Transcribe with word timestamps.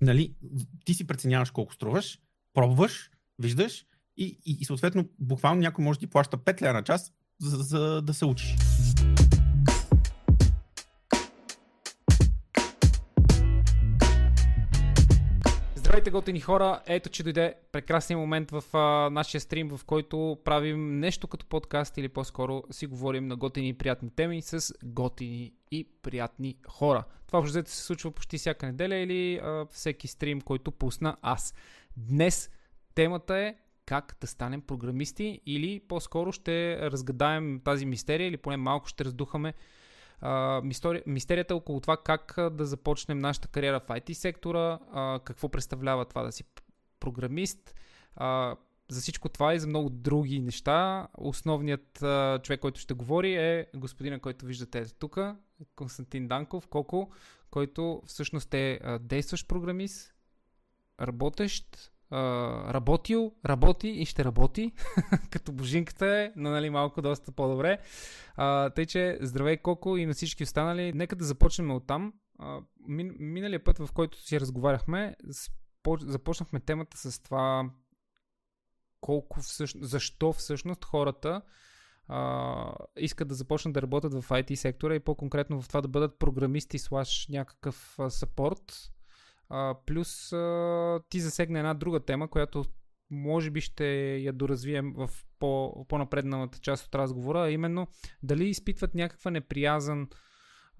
нали, 0.00 0.34
ти 0.84 0.94
си 0.94 1.06
преценяваш 1.06 1.50
колко 1.50 1.74
струваш, 1.74 2.18
пробваш, 2.54 3.10
виждаш 3.38 3.86
и, 4.16 4.38
и, 4.46 4.56
и 4.60 4.64
съответно 4.64 5.08
буквално 5.18 5.60
някой 5.60 5.84
може 5.84 5.98
да 5.98 6.06
ти 6.06 6.10
плаща 6.10 6.38
5 6.38 6.62
лева 6.62 6.72
на 6.72 6.82
час, 6.82 7.12
за, 7.40 7.56
за 7.56 8.02
да 8.02 8.14
се 8.14 8.24
учиш. 8.24 8.56
Здравейте, 15.96 16.10
готини 16.10 16.40
хора! 16.40 16.80
Ето, 16.86 17.08
че 17.08 17.22
дойде 17.22 17.54
прекрасният 17.72 18.20
момент 18.20 18.50
в 18.50 18.64
а, 18.72 19.10
нашия 19.10 19.40
стрим, 19.40 19.76
в 19.76 19.84
който 19.84 20.38
правим 20.44 21.00
нещо 21.00 21.28
като 21.28 21.46
подкаст 21.46 21.98
или 21.98 22.08
по-скоро 22.08 22.62
си 22.70 22.86
говорим 22.86 23.26
на 23.26 23.36
готини 23.36 23.68
и 23.68 23.72
приятни 23.72 24.10
теми 24.10 24.42
с 24.42 24.74
готини 24.84 25.52
и 25.70 25.88
приятни 26.02 26.56
хора. 26.68 27.04
Това 27.26 27.40
въобще 27.40 27.70
се 27.70 27.82
случва 27.82 28.10
почти 28.10 28.38
всяка 28.38 28.66
неделя 28.66 28.96
или 28.96 29.36
а, 29.36 29.66
всеки 29.70 30.08
стрим, 30.08 30.40
който 30.40 30.70
пусна 30.70 31.16
аз. 31.22 31.54
Днес 31.96 32.50
темата 32.94 33.36
е 33.38 33.54
как 33.86 34.16
да 34.20 34.26
станем 34.26 34.60
програмисти 34.60 35.40
или 35.46 35.80
по-скоро 35.88 36.32
ще 36.32 36.78
разгадаем 36.90 37.60
тази 37.64 37.86
мистерия 37.86 38.28
или 38.28 38.36
поне 38.36 38.56
малко 38.56 38.88
ще 38.88 39.04
раздухаме 39.04 39.54
а, 40.20 40.60
мистери, 40.64 41.02
мистерията 41.06 41.56
около 41.56 41.80
това 41.80 41.96
как 41.96 42.34
да 42.50 42.66
започнем 42.66 43.18
нашата 43.18 43.48
кариера 43.48 43.80
в 43.80 43.86
IT 43.86 44.12
сектора, 44.12 44.78
какво 45.24 45.48
представлява 45.48 46.04
това 46.04 46.22
да 46.22 46.32
си 46.32 46.44
програмист. 47.00 47.74
За 48.88 49.00
всичко 49.00 49.28
това 49.28 49.54
и 49.54 49.58
за 49.58 49.66
много 49.66 49.90
други 49.90 50.40
неща, 50.40 51.08
основният 51.18 51.98
човек, 52.42 52.60
който 52.60 52.80
ще 52.80 52.94
говори 52.94 53.34
е 53.34 53.66
господина, 53.76 54.20
който 54.20 54.46
виждате 54.46 54.84
тук, 54.98 55.18
Константин 55.76 56.28
Данков, 56.28 56.66
Коко, 56.66 57.10
който 57.50 58.02
всъщност 58.06 58.54
е 58.54 58.80
действащ 59.00 59.48
програмист, 59.48 60.14
работещ, 61.00 61.92
Uh, 62.12 62.72
работил, 62.72 63.32
работи 63.46 63.88
и 63.88 64.06
ще 64.06 64.24
работи, 64.24 64.72
като 65.30 65.52
божинката 65.52 66.06
е, 66.06 66.32
но 66.36 66.50
нали 66.50 66.70
малко 66.70 67.02
доста 67.02 67.32
по-добре. 67.32 67.78
Uh, 68.38 68.74
тъй, 68.74 68.86
че 68.86 69.18
здравей 69.20 69.56
Коко 69.56 69.96
и 69.96 70.06
на 70.06 70.14
всички 70.14 70.42
останали. 70.42 70.92
Нека 70.92 71.16
да 71.16 71.24
започнем 71.24 71.70
от 71.70 71.86
там. 71.86 72.12
Мин, 72.88 73.16
миналия 73.18 73.64
път, 73.64 73.78
в 73.78 73.88
който 73.92 74.22
си 74.22 74.40
разговаряхме, 74.40 75.16
започнахме 76.00 76.60
темата 76.60 76.96
с 76.96 77.22
това 77.22 77.70
колко 79.00 79.40
всъщност, 79.40 79.90
защо 79.90 80.32
всъщност 80.32 80.84
хората 80.84 81.42
uh, 82.10 82.74
искат 82.96 83.28
да 83.28 83.34
започнат 83.34 83.74
да 83.74 83.82
работят 83.82 84.14
в 84.14 84.28
IT 84.28 84.54
сектора 84.54 84.94
и 84.94 85.00
по-конкретно 85.00 85.62
в 85.62 85.68
това 85.68 85.80
да 85.80 85.88
бъдат 85.88 86.18
програмисти 86.18 86.78
слаш 86.78 87.26
някакъв 87.28 87.98
сапорт 88.08 88.92
а, 89.48 89.74
плюс 89.86 90.32
а, 90.32 91.00
ти 91.08 91.20
засегна 91.20 91.58
една 91.58 91.74
друга 91.74 92.00
тема, 92.00 92.28
която 92.28 92.64
може 93.10 93.50
би 93.50 93.60
ще 93.60 94.16
я 94.16 94.32
доразвием 94.32 94.92
в 94.96 95.10
по, 95.38 95.84
по-напредналата 95.88 96.58
част 96.58 96.86
от 96.86 96.94
разговора, 96.94 97.42
а 97.42 97.50
именно 97.50 97.86
дали 98.22 98.48
изпитват 98.48 98.94
някаква 98.94 99.30
неприязан 99.30 100.08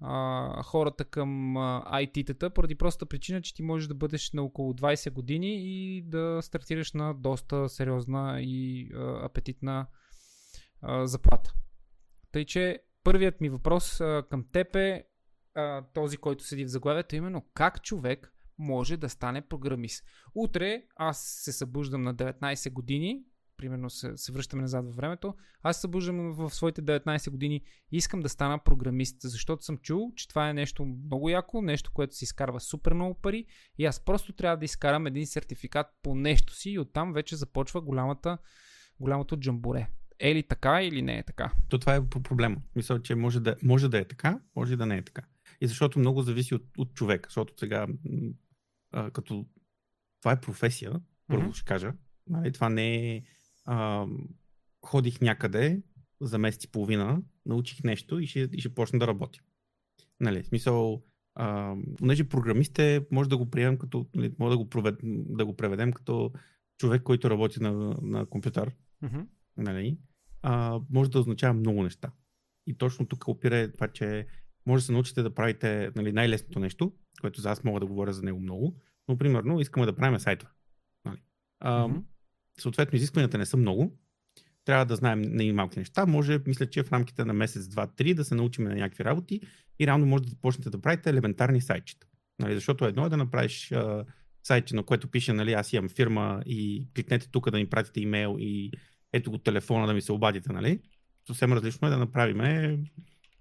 а, 0.01 0.63
хората 0.63 1.05
към 1.05 1.57
а, 1.57 1.83
IT-тата, 1.91 2.49
поради 2.49 2.75
проста 2.75 3.05
причина, 3.05 3.41
че 3.41 3.53
ти 3.53 3.63
можеш 3.63 3.87
да 3.87 3.95
бъдеш 3.95 4.31
на 4.31 4.43
около 4.43 4.73
20 4.73 5.11
години 5.11 5.55
и 5.57 6.01
да 6.01 6.39
стартираш 6.41 6.93
на 6.93 7.13
доста 7.13 7.69
сериозна 7.69 8.37
и 8.41 8.89
а, 8.93 9.25
апетитна 9.25 9.87
а, 10.81 11.07
заплата. 11.07 11.53
Тъй, 12.31 12.45
че 12.45 12.79
първият 13.03 13.41
ми 13.41 13.49
въпрос 13.49 14.01
а, 14.01 14.23
към 14.29 14.45
теб 14.51 14.75
е 14.75 15.03
а, 15.55 15.83
този, 15.93 16.17
който 16.17 16.43
седи 16.43 16.65
в 16.65 16.69
заглавието, 16.69 17.15
именно 17.15 17.45
как 17.53 17.83
човек 17.83 18.33
може 18.57 18.97
да 18.97 19.09
стане 19.09 19.41
програмист. 19.41 20.03
Утре 20.35 20.83
аз 20.95 21.19
се 21.43 21.51
събуждам 21.51 22.01
на 22.01 22.15
19 22.15 22.73
години, 22.73 23.23
примерно 23.57 23.89
се, 23.89 24.11
се 24.15 24.31
връщаме 24.31 24.61
назад 24.61 24.85
във 24.85 24.95
времето, 24.95 25.33
аз 25.63 25.75
се 25.75 25.81
събуждам 25.81 26.33
в 26.33 26.49
своите 26.49 26.81
19 26.81 27.29
години 27.29 27.61
и 27.91 27.97
искам 27.97 28.19
да 28.19 28.29
стана 28.29 28.59
програмист, 28.63 29.17
защото 29.21 29.63
съм 29.63 29.77
чул, 29.77 30.11
че 30.15 30.27
това 30.27 30.49
е 30.49 30.53
нещо 30.53 30.85
много 30.85 31.29
яко, 31.29 31.61
нещо, 31.61 31.91
което 31.93 32.15
се 32.15 32.23
изкарва 32.23 32.59
супер 32.59 32.93
много 32.93 33.13
пари 33.13 33.45
и 33.77 33.85
аз 33.85 33.99
просто 33.99 34.33
трябва 34.33 34.57
да 34.57 34.65
изкарам 34.65 35.07
един 35.07 35.27
сертификат 35.27 35.87
по 36.03 36.15
нещо 36.15 36.53
си 36.53 36.69
и 36.69 36.79
оттам 36.79 37.13
вече 37.13 37.35
започва 37.35 37.81
голямата, 37.81 38.37
голямото 38.99 39.37
джамбуре. 39.37 39.87
Е 40.19 40.35
ли 40.35 40.43
така 40.43 40.83
или 40.83 41.01
не 41.01 41.17
е 41.17 41.23
така? 41.23 41.51
То 41.69 41.79
това 41.79 41.95
е 41.95 42.05
проблема. 42.09 42.57
Мисля, 42.75 43.01
че 43.01 43.15
може 43.15 43.39
да, 43.39 43.55
може 43.63 43.89
да 43.89 43.97
е 43.97 44.05
така, 44.05 44.39
може 44.55 44.75
да 44.75 44.85
не 44.85 44.97
е 44.97 45.01
така. 45.01 45.21
И 45.61 45.67
защото 45.67 45.99
много 45.99 46.21
зависи 46.21 46.55
от, 46.55 46.63
от 46.77 46.93
човек, 46.93 47.27
защото 47.27 47.53
сега 47.57 47.87
а, 48.97 49.11
като 49.11 49.45
това 50.21 50.31
е 50.31 50.41
професия, 50.41 51.01
първо 51.27 51.49
mm-hmm. 51.49 51.55
ще 51.55 51.65
кажа. 51.65 51.93
Нали, 52.27 52.51
това 52.51 52.69
не 52.69 53.15
е 53.15 53.23
а, 53.65 54.07
ходих 54.85 55.21
някъде 55.21 55.81
за 56.21 56.37
месец 56.37 56.63
и 56.63 56.71
половина, 56.71 57.21
научих 57.45 57.83
нещо 57.83 58.19
и 58.19 58.27
ще, 58.27 58.39
и 58.39 58.59
ще 58.59 58.75
почна 58.75 58.99
да 58.99 59.07
работя. 59.07 59.39
Нали, 60.19 60.43
в 60.43 60.47
смисъл, 60.47 61.03
а, 61.35 61.75
понеже 61.97 62.29
програмист 62.29 62.79
е, 62.79 63.07
може 63.11 63.29
да 63.29 63.37
го 63.37 63.49
приемем 63.49 63.77
като, 63.77 64.07
нали, 64.15 64.35
може 64.39 64.51
да 64.51 64.57
го, 64.57 64.69
провед, 64.69 64.99
да 65.03 65.45
го 65.45 65.55
преведем 65.55 65.93
като 65.93 66.31
човек, 66.77 67.03
който 67.03 67.29
работи 67.29 67.63
на, 67.63 67.71
на 68.01 68.25
компютър. 68.25 68.71
Mm-hmm. 69.03 69.27
Нали, 69.57 69.97
а, 70.41 70.79
може 70.89 71.11
да 71.11 71.19
означава 71.19 71.53
много 71.53 71.83
неща. 71.83 72.11
И 72.67 72.77
точно 72.77 73.05
тук 73.05 73.27
опира 73.27 73.71
това, 73.71 73.87
че 73.87 74.27
може 74.65 74.81
да 74.81 74.85
се 74.85 74.91
научите 74.91 75.23
да 75.23 75.33
правите 75.33 75.91
нали, 75.95 76.11
най-лесното 76.11 76.59
нещо, 76.59 76.93
което 77.21 77.41
за 77.41 77.51
аз 77.51 77.63
мога 77.63 77.79
да 77.79 77.85
говоря 77.85 78.13
за 78.13 78.21
него 78.23 78.39
много, 78.39 78.81
но 79.07 79.17
примерно 79.17 79.59
искаме 79.59 79.85
да 79.85 79.95
правим 79.95 80.19
сайтове. 80.19 80.51
Нали. 81.05 81.21
А, 81.59 81.87
mm-hmm. 81.87 82.01
Съответно, 82.59 82.95
изискванията 82.95 83.37
не 83.37 83.45
са 83.45 83.57
много. 83.57 83.97
Трябва 84.65 84.85
да 84.85 84.95
знаем 84.95 85.21
на 85.21 85.53
малки 85.53 85.79
неща. 85.79 86.05
Може, 86.05 86.39
мисля, 86.47 86.69
че 86.69 86.83
в 86.83 86.91
рамките 86.91 87.25
на 87.25 87.33
месец, 87.33 87.67
два, 87.67 87.87
три 87.87 88.13
да 88.13 88.25
се 88.25 88.35
научим 88.35 88.63
на 88.63 88.75
някакви 88.75 89.03
работи 89.03 89.41
и 89.79 89.87
реално 89.87 90.05
може 90.05 90.23
да 90.23 90.35
почнете 90.41 90.69
да 90.69 90.81
правите 90.81 91.09
елементарни 91.09 91.61
сайтчета. 91.61 92.07
Нали, 92.39 92.55
защото 92.55 92.85
едно 92.85 93.05
е 93.05 93.09
да 93.09 93.17
направиш 93.17 93.71
а, 93.71 94.05
сайт, 94.43 94.71
на 94.71 94.83
което 94.83 95.07
пише, 95.07 95.33
нали, 95.33 95.53
аз 95.53 95.73
имам 95.73 95.89
фирма 95.89 96.43
и 96.45 96.87
кликнете 96.95 97.31
тук 97.31 97.51
да 97.51 97.57
ми 97.57 97.69
пратите 97.69 98.01
имейл 98.01 98.35
и 98.39 98.71
ето 99.13 99.31
го 99.31 99.37
телефона 99.37 99.87
да 99.87 99.93
ми 99.93 100.01
се 100.01 100.11
обадите, 100.11 100.53
нали? 100.53 100.79
Съвсем 101.27 101.53
различно 101.53 101.87
е 101.87 101.91
да 101.91 101.97
направим 101.97 102.87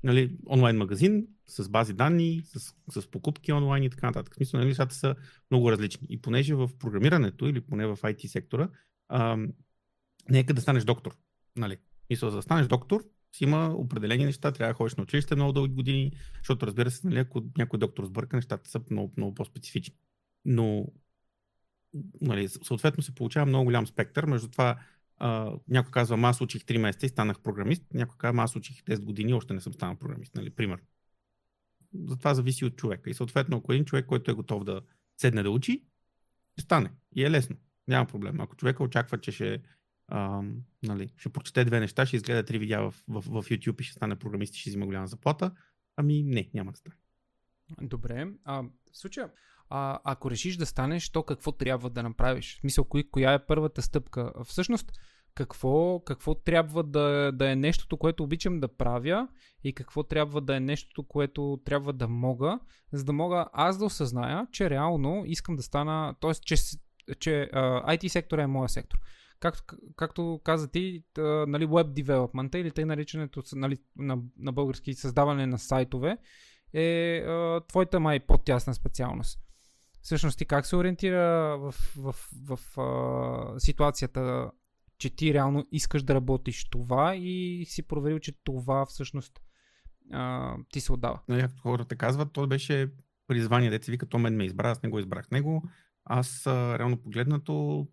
нали, 0.07 0.37
онлайн 0.51 0.77
магазин 0.77 1.27
с 1.47 1.69
бази 1.69 1.93
данни, 1.93 2.43
с, 2.45 2.75
с 3.01 3.11
покупки 3.11 3.53
онлайн 3.53 3.83
и 3.83 3.91
така 3.91 4.07
нататък. 4.07 4.35
В 4.35 4.37
смисъл, 4.37 4.59
нали, 4.59 4.69
нещата 4.69 4.95
са 4.95 5.15
много 5.51 5.73
различни. 5.73 6.07
И 6.11 6.21
понеже 6.21 6.55
в 6.55 6.71
програмирането 6.79 7.47
или 7.47 7.61
поне 7.61 7.87
в 7.87 7.97
IT 7.97 8.27
сектора, 8.27 8.69
а, 9.09 9.39
нека 10.29 10.55
да 10.55 10.61
станеш 10.61 10.85
доктор. 10.85 11.17
Нали. 11.57 11.77
Мисля, 12.11 12.31
за 12.31 12.37
да 12.37 12.43
станеш 12.43 12.67
доктор, 12.67 13.05
си 13.33 13.45
има 13.45 13.75
определени 13.75 14.25
неща, 14.25 14.53
трябва 14.53 14.73
да 14.73 14.77
ходиш 14.77 14.95
на 14.95 15.03
училище 15.03 15.35
много 15.35 15.53
дълги 15.53 15.75
години, 15.75 16.13
защото 16.39 16.67
разбира 16.67 16.91
се, 16.91 17.07
нали, 17.07 17.19
ако 17.19 17.43
някой 17.59 17.79
доктор 17.79 18.05
сбърка, 18.05 18.37
нещата 18.37 18.71
са 18.71 18.81
много, 18.91 19.13
много 19.17 19.35
по-специфични. 19.35 19.95
Но 20.45 20.87
нали, 22.21 22.49
съответно 22.49 23.03
се 23.03 23.15
получава 23.15 23.47
много 23.47 23.65
голям 23.65 23.87
спектър 23.87 24.27
между 24.27 24.49
това 24.49 24.79
Някой 25.69 25.91
казва, 25.91 26.19
аз 26.23 26.41
учих 26.41 26.63
3 26.63 26.79
месеца 26.79 27.07
и 27.07 27.09
станах 27.09 27.41
програмист. 27.41 27.83
Някой 27.95 28.17
казва, 28.19 28.43
аз 28.43 28.57
учих 28.57 28.85
10 28.85 29.05
години 29.05 29.31
и 29.31 29.35
още 29.35 29.55
не 29.55 29.61
съм 29.61 29.73
станал 29.73 29.97
програмист. 29.97 30.35
Нали? 30.35 30.51
Пример. 30.51 30.83
Затова 31.95 32.35
зависи 32.35 32.65
от 32.65 32.77
човека. 32.77 33.11
И 33.11 33.15
съответно, 33.15 33.57
ако 33.57 33.73
един 33.73 33.85
човек, 33.85 34.07
който 34.07 34.31
е 34.31 34.35
готов 34.35 34.65
да 34.65 34.83
седне 35.17 35.43
да 35.43 35.51
учи, 35.51 35.85
ще 36.53 36.63
стане. 36.63 36.91
И 37.17 37.25
е 37.25 37.31
лесно. 37.31 37.57
Няма 37.89 38.07
проблем. 38.07 38.41
Ако 38.41 38.57
човека 38.57 38.83
очаква, 38.83 39.19
че 39.19 39.33
ще, 39.33 39.63
а, 40.09 40.43
нали, 40.83 41.13
ще 41.17 41.29
прочете 41.29 41.65
две 41.65 41.81
неща, 41.81 42.07
ще 42.07 42.17
изгледа 42.17 42.45
три 42.45 42.59
видеа 42.59 42.81
в, 42.81 42.95
в, 43.09 43.21
в 43.21 43.49
YouTube 43.49 43.81
и 43.81 43.85
ще 43.85 43.93
стане 43.93 44.17
програмист 44.17 44.55
и 44.55 44.59
ще 44.59 44.71
взима 44.71 44.87
голяма 44.87 45.07
заплата, 45.07 45.51
ами 45.97 46.23
не, 46.23 46.51
няма 46.55 46.73
да 46.73 46.77
стане. 46.77 46.97
Добре. 47.83 48.29
А, 48.45 48.63
в 48.63 48.99
случая, 48.99 49.31
а, 49.71 49.99
ако 50.05 50.31
решиш 50.31 50.57
да 50.57 50.67
станеш, 50.67 51.11
то 51.11 51.23
какво 51.23 51.53
трябва 51.53 51.91
да 51.91 52.03
направиш? 52.03 52.57
В 52.57 52.61
смисъл, 52.61 52.85
кои, 52.85 53.11
коя 53.11 53.33
е 53.33 53.47
първата 53.47 53.83
стъпка? 53.83 54.33
Всъщност, 54.45 54.93
какво, 55.37 56.01
какво 56.01 56.35
трябва 56.35 56.83
да, 56.83 57.33
да 57.33 57.51
е 57.51 57.57
нещото, 57.57 57.97
което 57.97 58.25
обичам 58.25 58.61
да 58.61 58.69
правя 58.69 59.29
и 59.65 59.73
какво 59.73 60.03
трябва 60.03 60.41
да 60.41 60.57
е 60.57 60.61
нещото, 60.61 61.03
което 61.03 61.61
трябва 61.65 61.93
да 61.93 62.09
мога, 62.09 62.59
за 62.93 63.05
да 63.05 63.13
мога 63.13 63.47
аз 63.53 63.79
да 63.79 63.85
осъзная, 63.85 64.47
че 64.53 64.71
реално 64.71 65.23
искам 65.27 65.57
да 65.57 65.63
стана, 65.63 66.15
т.е. 66.21 66.35
че, 66.35 66.57
че 67.19 67.51
uh, 67.55 67.97
IT 67.97 68.09
сектора 68.09 68.43
е 68.43 68.47
моя 68.47 68.69
сектор. 68.69 68.99
Както, 69.41 69.77
както 69.97 70.41
каза 70.45 70.71
ти, 70.71 71.05
uh, 71.15 71.47
нали, 71.47 71.67
web 71.67 72.03
development 72.03 72.57
или 72.57 72.71
тъй 72.71 72.85
наричането 72.85 73.43
нали, 73.53 73.79
на, 73.97 74.19
на 74.39 74.53
български 74.53 74.95
създаване 74.95 75.47
на 75.47 75.59
сайтове 75.59 76.19
е 76.73 77.23
uh, 77.27 77.69
твоята 77.69 78.01
май 78.01 78.21
по-тясна 78.21 78.75
специалност. 78.75 79.46
Всъщност 80.07 80.39
ти 80.39 80.45
как 80.45 80.67
се 80.67 80.77
ориентира 80.77 81.57
в, 81.59 81.75
в, 81.97 82.15
в, 82.47 82.57
в 82.57 82.77
uh, 82.77 83.59
ситуацията 83.59 84.51
че 84.99 85.11
ти 85.11 85.35
реално 85.35 85.67
искаш 85.73 86.03
да 86.03 86.15
работиш 86.15 86.69
това 86.71 87.17
и 87.17 87.65
си 87.69 87.83
проверил, 87.83 88.19
че 88.19 88.33
това 88.45 88.87
всъщност 88.87 89.41
а, 90.13 90.55
ти 90.71 90.81
се 90.81 90.93
отдава. 90.93 91.21
Нали, 91.29 91.41
както 91.41 91.63
хората 91.63 91.97
казват, 91.97 92.33
то 92.33 92.47
беше 92.47 92.91
призвание, 93.27 93.71
деца 93.71 93.93
вика, 93.93 94.07
то 94.07 94.19
мен 94.19 94.37
ме 94.37 94.45
избра, 94.45 94.71
аз 94.71 94.83
не 94.83 94.89
го 94.89 94.99
избрах 94.99 95.31
него. 95.31 95.63
Аз 96.05 96.47
а, 96.47 96.79
реално 96.79 96.97
погледнато 96.97 97.87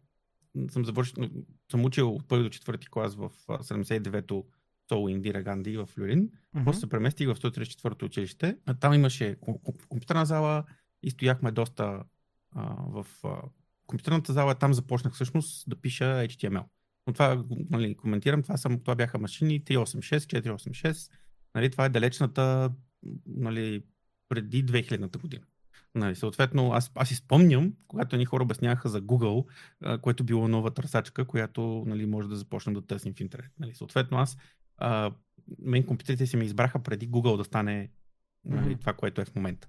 съм 0.70 0.86
завършил, 0.86 1.24
съм 1.72 1.86
учил 1.86 2.16
от 2.16 2.28
първи 2.28 2.44
до 2.44 2.50
четвърти 2.50 2.88
клас 2.92 3.16
в 3.16 3.32
79-то 3.48 4.46
Сол 4.90 5.10
Индира 5.10 5.44
Ганди 5.44 5.78
в 5.78 5.90
Люлин. 5.98 6.30
Mm-hmm. 6.30 6.64
После 6.64 6.80
се 6.80 6.90
преместих 6.90 7.28
в 7.28 7.36
134-то 7.36 8.06
училище. 8.06 8.58
А 8.66 8.74
там 8.74 8.94
имаше 8.94 9.38
компютърна 9.90 10.26
зала 10.26 10.64
и 11.04 11.10
стояхме 11.10 11.52
доста 11.52 12.04
а, 12.56 12.76
в 12.88 13.08
а, 13.24 13.42
компютърната 13.88 14.34
зала. 14.34 14.56
Там 14.56 14.74
започнах 14.74 15.14
всъщност 15.14 15.70
да 15.70 15.76
пиша 15.76 16.04
HTML. 16.06 16.64
Но 17.08 17.14
това 17.14 17.44
нали, 17.70 17.98
коментирам, 17.98 18.44
това, 18.44 18.58
съм, 18.58 18.80
това 18.80 18.96
бяха 18.96 19.20
машини 19.20 19.64
386, 19.64 20.18
486. 20.18 21.12
Нали, 21.56 21.72
това 21.72 21.86
е 21.86 21.90
далечната 21.90 22.72
нали, 23.26 23.84
преди 24.30 24.66
2000-та 24.66 25.20
година. 25.20 25.44
Нали, 25.96 26.16
съответно, 26.16 26.72
аз, 26.72 26.92
аз 26.96 27.12
изпомням, 27.12 27.74
когато 27.88 28.18
ни 28.18 28.26
хора 28.26 28.44
обясняваха 28.44 28.90
за 28.90 29.02
Google, 29.02 29.46
а, 29.82 29.98
което 29.98 30.24
било 30.24 30.48
нова 30.48 30.72
търсачка, 30.72 31.26
която 31.26 31.84
нали, 31.88 32.06
може 32.06 32.28
да 32.28 32.36
започнем 32.36 32.74
да 32.74 32.82
търсим 32.82 33.14
в 33.14 33.20
интернет. 33.20 33.52
Нали, 33.60 33.76
съответно, 33.76 34.18
аз 34.18 34.38
а, 34.78 35.12
мен 35.60 35.86
компютрите 35.86 36.28
си 36.28 36.38
ме 36.38 36.44
избраха 36.44 36.84
преди 36.84 37.10
Google 37.10 37.38
да 37.38 37.44
стане 37.44 37.92
нали, 38.46 38.76
mm-hmm. 38.76 38.80
това, 38.80 38.94
което 38.94 39.22
е 39.22 39.26
в 39.26 39.36
момента. 39.36 39.68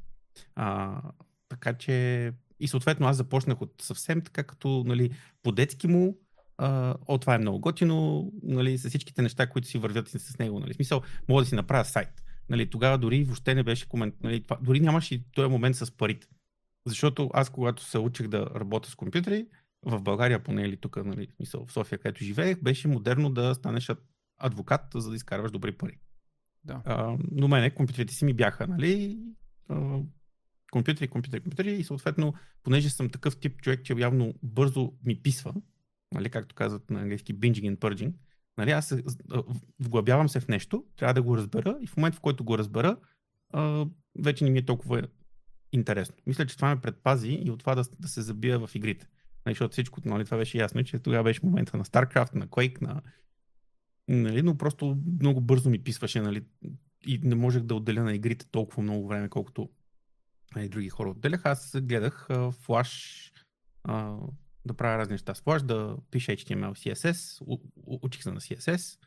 А, 0.57 1.01
така 1.49 1.75
че 1.75 2.33
и 2.61 2.69
съответно 2.69 3.07
аз 3.07 3.17
започнах 3.17 3.63
от 3.63 3.75
съвсем 3.83 4.21
така 4.21 4.43
като 4.43 4.85
нали, 4.87 5.11
по-детски 5.43 5.89
му, 5.89 6.19
а, 6.59 6.95
о, 7.07 7.19
това 7.19 7.35
е 7.35 7.39
много 7.39 7.61
готино, 7.61 8.33
нали, 8.43 8.79
с 8.79 8.89
всичките 8.89 9.23
неща, 9.23 9.47
които 9.47 9.69
си 9.69 9.79
вървят 9.79 10.09
с 10.09 10.39
него. 10.39 10.61
Нали. 10.61 10.75
Смисъл, 10.75 11.03
мога 11.29 11.43
да 11.43 11.49
си 11.49 11.55
направя 11.55 11.85
сайт. 11.85 12.25
Нали, 12.49 12.71
тогава 12.71 12.99
дори 12.99 13.25
въобще 13.25 13.55
не 13.55 13.63
беше 13.63 13.89
комент. 13.89 14.15
Нали, 14.23 14.43
това, 14.43 14.59
дори 14.63 14.81
нямаше 14.81 15.15
и 15.15 15.23
този 15.33 15.51
момент 15.51 15.77
с 15.77 15.91
парите. 15.91 16.27
Защото 16.87 17.31
аз, 17.35 17.51
когато 17.51 17.83
се 17.83 17.99
учих 17.99 18.29
да 18.29 18.51
работя 18.55 18.91
с 18.91 18.95
компютри, 18.95 19.47
в 19.83 20.01
България, 20.01 20.43
поне 20.43 20.63
или 20.63 20.77
тук, 20.77 21.05
нали, 21.05 21.29
смисъл, 21.37 21.67
в 21.67 21.73
София, 21.73 21.99
където 21.99 22.25
живеех, 22.25 22.59
беше 22.63 22.89
модерно 22.89 23.31
да 23.31 23.55
станеш 23.55 23.91
адвокат, 24.39 24.81
за 24.95 25.11
да 25.11 25.17
изкарваш 25.17 25.51
добри 25.51 25.73
пари. 25.73 25.99
Да. 26.65 26.83
А, 26.85 27.17
но 27.31 27.49
мене 27.49 27.71
компютрите 27.71 28.15
си 28.15 28.25
ми 28.25 28.33
бяха, 28.33 28.67
нали? 28.67 29.19
А, 29.69 29.99
компютри, 30.75 31.09
компютри, 31.09 31.41
компютри 31.41 31.73
и 31.73 31.85
съответно, 31.85 32.35
понеже 32.63 32.91
съм 32.91 33.11
такъв 33.11 33.37
тип 33.37 33.63
човек, 33.63 33.85
че 33.85 33.95
явно 33.99 34.35
бързо 34.43 34.93
ми 35.05 35.23
писва, 35.23 35.55
нали, 36.15 36.31
както 36.31 36.55
казват 36.55 36.91
на 36.91 37.01
английски 37.01 37.35
binging 37.35 37.77
and 37.77 37.79
purging, 37.79 38.13
нали, 38.59 38.71
аз 38.71 38.89
се, 38.89 39.05
вглъбявам 39.81 40.29
се 40.29 40.41
в 40.41 40.49
нещо, 40.49 40.85
трябва 40.97 41.15
да 41.15 41.23
го 41.23 41.37
разбера 41.37 41.79
и 41.83 41.87
в 41.87 41.97
момента, 41.97 42.17
в 42.17 42.21
който 42.21 42.45
го 42.45 42.59
разбера, 42.59 42.97
а, 43.51 43.87
вече 44.19 44.45
не 44.45 44.51
ми 44.51 44.59
е 44.59 44.65
толкова 44.65 45.03
интересно. 45.73 46.17
Мисля, 46.27 46.47
че 46.47 46.57
това 46.57 46.75
ме 46.75 46.81
предпази 46.81 47.39
и 47.43 47.51
от 47.51 47.61
това 47.61 47.75
да, 47.75 47.85
да 48.01 48.09
се 48.09 48.23
забия 48.23 48.59
в 48.59 48.71
игрите. 48.75 49.07
Нали, 49.47 49.55
защото 49.55 49.73
всичко, 49.73 50.01
нали, 50.05 50.25
това 50.25 50.37
беше 50.37 50.59
ясно, 50.59 50.85
че 50.85 50.99
тогава 50.99 51.25
беше 51.25 51.41
момента 51.43 51.77
на 51.77 51.85
StarCraft, 51.85 52.35
на 52.35 52.47
Quake, 52.47 52.83
на 52.83 53.03
Нали, 54.09 54.43
но 54.43 54.57
просто 54.57 54.99
много 55.21 55.41
бързо 55.41 55.71
ми 55.71 55.79
писваше 55.79 56.21
нали, 56.21 56.43
и 57.07 57.21
не 57.23 57.35
можех 57.35 57.63
да 57.63 57.75
отделя 57.75 58.03
на 58.03 58.15
игрите 58.15 58.47
толкова 58.51 58.83
много 58.83 59.09
време, 59.09 59.29
колкото 59.29 59.69
нали, 60.57 60.69
други 60.69 60.89
хора 60.89 61.11
отделях. 61.11 61.47
Аз 61.47 61.77
гледах 61.83 62.27
а, 62.31 64.17
да 64.65 64.75
правя 64.75 64.99
разни 64.99 65.13
неща 65.13 65.35
с 65.35 65.41
Flash, 65.41 65.63
да 65.63 65.97
пиша 66.11 66.33
HTML, 66.33 66.73
CSS, 66.73 67.43
учих 68.03 68.23
се 68.23 68.33
на 68.33 68.41
CSS 68.41 68.99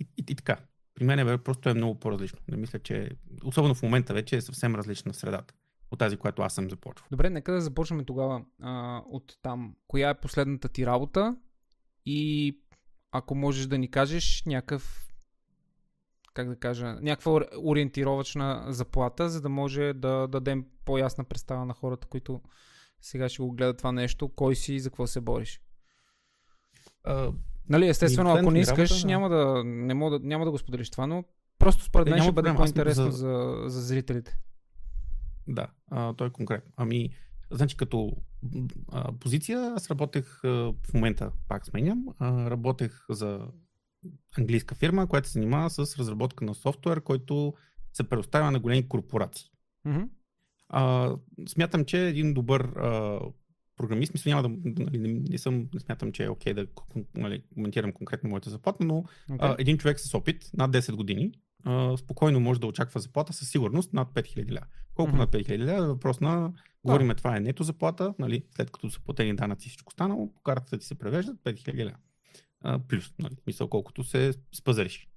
и, 0.00 0.08
и, 0.16 0.24
и 0.28 0.34
така. 0.34 0.58
При 0.94 1.04
мен 1.04 1.28
е, 1.28 1.38
просто 1.38 1.68
е 1.68 1.74
много 1.74 2.00
по-различно. 2.00 2.38
Не 2.48 2.56
мисля, 2.56 2.78
че 2.78 3.10
особено 3.44 3.74
в 3.74 3.82
момента 3.82 4.14
вече 4.14 4.36
е 4.36 4.40
съвсем 4.40 4.74
различна 4.74 5.14
средата 5.14 5.54
от 5.90 5.98
тази, 5.98 6.16
която 6.16 6.42
аз 6.42 6.54
съм 6.54 6.70
започвал. 6.70 7.06
Добре, 7.10 7.30
нека 7.30 7.52
да 7.52 7.60
започнем 7.60 8.04
тогава 8.04 8.44
а, 8.62 9.02
от 9.06 9.38
там. 9.42 9.76
Коя 9.88 10.08
е 10.08 10.20
последната 10.20 10.68
ти 10.68 10.86
работа 10.86 11.36
и 12.06 12.60
ако 13.12 13.34
можеш 13.34 13.66
да 13.66 13.78
ни 13.78 13.90
кажеш 13.90 14.42
някакъв 14.46 15.03
как 16.34 16.48
да 16.48 16.56
кажа, 16.56 16.96
някаква 17.00 17.40
ориентировачна 17.64 18.64
заплата, 18.68 19.28
за 19.28 19.40
да 19.40 19.48
може 19.48 19.92
да 19.92 20.28
дадем 20.28 20.64
по-ясна 20.84 21.24
представа 21.24 21.64
на 21.64 21.74
хората, 21.74 22.06
които 22.06 22.40
сега 23.00 23.28
ще 23.28 23.42
го 23.42 23.52
гледат 23.52 23.78
това 23.78 23.92
нещо, 23.92 24.28
кой 24.28 24.56
си 24.56 24.74
и 24.74 24.80
за 24.80 24.90
какво 24.90 25.06
се 25.06 25.20
бориш. 25.20 25.60
Uh, 27.06 27.34
нали, 27.68 27.88
естествено, 27.88 28.34
ако 28.34 28.50
не 28.50 28.60
искаш, 28.60 28.90
работа, 28.90 29.06
няма, 29.06 29.28
да, 29.28 29.64
не 29.64 29.94
мога 29.94 30.18
да, 30.18 30.26
няма 30.26 30.44
да 30.44 30.50
го 30.50 30.58
споделиш 30.58 30.90
това, 30.90 31.06
но 31.06 31.24
просто 31.58 31.84
според 31.84 32.08
мен 32.08 32.22
ще 32.22 32.32
бъде 32.32 32.48
проблем. 32.48 32.56
по-интересно 32.56 33.10
за... 33.10 33.10
За, 33.10 33.62
за 33.66 33.80
зрителите. 33.80 34.38
Да, 35.48 35.66
а, 35.90 36.14
той 36.14 36.26
е 36.26 36.30
конкретно. 36.30 36.72
Ами, 36.76 37.10
значи 37.50 37.76
като 37.76 38.16
а, 38.92 39.12
позиция, 39.12 39.72
аз 39.76 39.90
работех 39.90 40.44
а, 40.44 40.48
в 40.86 40.94
момента, 40.94 41.32
пак 41.48 41.66
сменям, 41.66 42.04
а, 42.18 42.50
работех 42.50 43.06
за 43.10 43.40
английска 44.38 44.74
фирма, 44.74 45.06
която 45.06 45.28
се 45.28 45.32
занимава 45.32 45.70
с 45.70 45.98
разработка 45.98 46.44
на 46.44 46.54
софтуер, 46.54 47.00
който 47.00 47.54
се 47.92 48.08
предоставя 48.08 48.50
на 48.50 48.60
големи 48.60 48.88
корпорации. 48.88 49.46
Mm-hmm. 49.86 50.08
А, 50.68 51.14
смятам, 51.48 51.84
че 51.84 52.08
един 52.08 52.34
добър 52.34 52.60
а, 52.60 53.20
програмист, 53.76 54.14
мисля, 54.14 54.28
няма 54.30 54.42
да, 54.42 54.48
нали, 54.82 54.98
не, 54.98 55.20
не, 55.30 55.38
съм, 55.38 55.68
не 55.74 55.80
смятам, 55.80 56.12
че 56.12 56.24
е 56.24 56.28
окей 56.28 56.52
okay 56.52 56.56
да 56.56 56.66
нали, 57.16 57.42
коментирам 57.54 57.92
конкретно 57.92 58.30
моята 58.30 58.50
заплата, 58.50 58.84
но 58.84 59.04
okay. 59.30 59.36
а, 59.40 59.56
един 59.58 59.78
човек 59.78 60.00
с 60.00 60.14
опит, 60.14 60.50
над 60.54 60.72
10 60.72 60.96
години, 60.96 61.32
а, 61.64 61.96
спокойно 61.96 62.40
може 62.40 62.60
да 62.60 62.66
очаква 62.66 63.00
заплата 63.00 63.32
със 63.32 63.48
сигурност 63.48 63.92
над 63.92 64.08
5000 64.08 64.52
ля. 64.52 64.60
Колко 64.94 65.12
mm-hmm. 65.12 65.18
над 65.18 65.32
5000 65.32 65.66
ля 65.66 65.76
е 65.76 65.86
въпрос 65.86 66.20
на 66.20 66.52
Говорим, 66.84 67.08
да. 67.08 67.14
това 67.14 67.36
е 67.36 67.40
нето 67.40 67.62
заплата, 67.62 68.14
нали, 68.18 68.44
след 68.56 68.70
като 68.70 68.90
са 68.90 69.00
платени 69.00 69.36
данъци 69.36 69.68
и 69.68 69.70
всичко 69.70 69.92
станало, 69.92 70.32
по 70.32 70.40
картата 70.40 70.78
ти 70.78 70.86
се 70.86 70.94
превеждат 70.94 71.36
5000 71.36 71.86
ля. 71.86 71.92
Плюс, 72.88 73.14
нали, 73.18 73.36
мисъл 73.46 73.68
колкото 73.68 74.04
се 74.04 74.32
спазариш. 74.54 75.08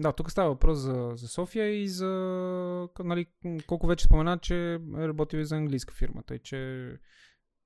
Да, 0.00 0.12
тук 0.12 0.30
става 0.30 0.48
въпрос 0.48 0.78
за, 0.78 1.12
за 1.14 1.28
София 1.28 1.82
и 1.82 1.88
за 1.88 2.08
нали, 3.04 3.26
колко 3.66 3.86
вече 3.86 4.04
спомена, 4.04 4.38
че 4.38 4.74
е 4.74 5.08
работил 5.08 5.38
и 5.38 5.44
за 5.44 5.56
английска 5.56 5.94
фирма, 5.94 6.22
тъй 6.22 6.38
че 6.38 6.90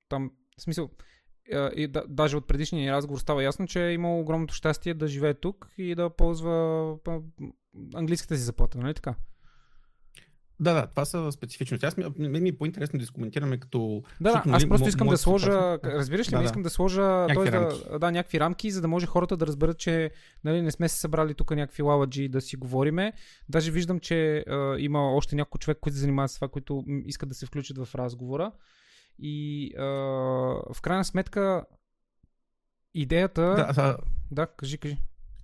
там, 0.09 0.31
в 0.57 0.61
смисъл, 0.61 0.89
и 1.75 1.87
да, 1.87 2.03
даже 2.07 2.37
от 2.37 2.47
предишния 2.47 2.93
разговор 2.93 3.19
става 3.19 3.43
ясно, 3.43 3.67
че 3.67 3.87
е 3.87 3.93
имал 3.93 4.19
огромното 4.19 4.53
щастие 4.53 4.93
да 4.93 5.07
живее 5.07 5.33
тук 5.33 5.69
и 5.77 5.95
да 5.95 6.09
ползва 6.09 6.97
английската 7.95 8.35
си 8.35 8.41
заплата, 8.41 8.77
нали 8.77 8.93
така? 8.93 9.15
Да, 10.59 10.73
да, 10.73 10.87
това 10.87 11.05
са 11.05 11.31
специфичности. 11.31 11.85
Аз 11.85 11.97
ми, 11.97 12.05
ми 12.17 12.49
е 12.49 12.57
по-интересно 12.57 12.99
да 12.99 13.03
изкоментираме 13.03 13.57
като... 13.57 14.03
Да, 14.21 14.31
да, 14.31 14.37
аз 14.37 14.45
нали, 14.45 14.69
просто 14.69 14.87
искам 14.87 15.07
да 15.07 15.17
сложа, 15.17 15.79
разбираш 15.83 16.31
ли, 16.31 16.35
да, 16.35 16.43
искам 16.43 16.63
да 16.63 16.69
сложа 16.69 17.01
някакви, 17.01 17.51
т.е. 17.51 17.89
да, 17.91 17.99
да, 17.99 18.11
някакви 18.11 18.39
рамки, 18.39 18.71
за 18.71 18.81
да 18.81 18.87
може 18.87 19.05
хората 19.05 19.37
да 19.37 19.47
разберат, 19.47 19.77
че 19.77 20.11
нали, 20.43 20.61
не 20.61 20.71
сме 20.71 20.89
се 20.89 20.99
събрали 20.99 21.33
тук 21.33 21.51
някакви 21.51 21.83
лаваджи 21.83 22.27
да 22.27 22.41
си 22.41 22.55
говориме. 22.55 23.13
Даже 23.49 23.71
виждам, 23.71 23.99
че 23.99 24.37
а, 24.37 24.75
има 24.79 25.15
още 25.15 25.35
няколко 25.35 25.57
човек, 25.57 25.77
които 25.81 25.95
се 25.95 26.01
занимават 26.01 26.31
с 26.31 26.35
това, 26.35 26.47
които 26.47 26.83
искат 27.05 27.29
да 27.29 27.35
се 27.35 27.45
включат 27.45 27.77
в 27.77 27.95
разговора. 27.95 28.51
И 29.19 29.71
а, 29.77 29.83
в 30.73 30.77
крайна 30.81 31.05
сметка 31.05 31.65
идеята... 32.93 33.41
Да, 33.41 33.73
да. 33.73 33.97
да 34.31 34.47
кажи, 34.47 34.77
кажи. 34.77 34.97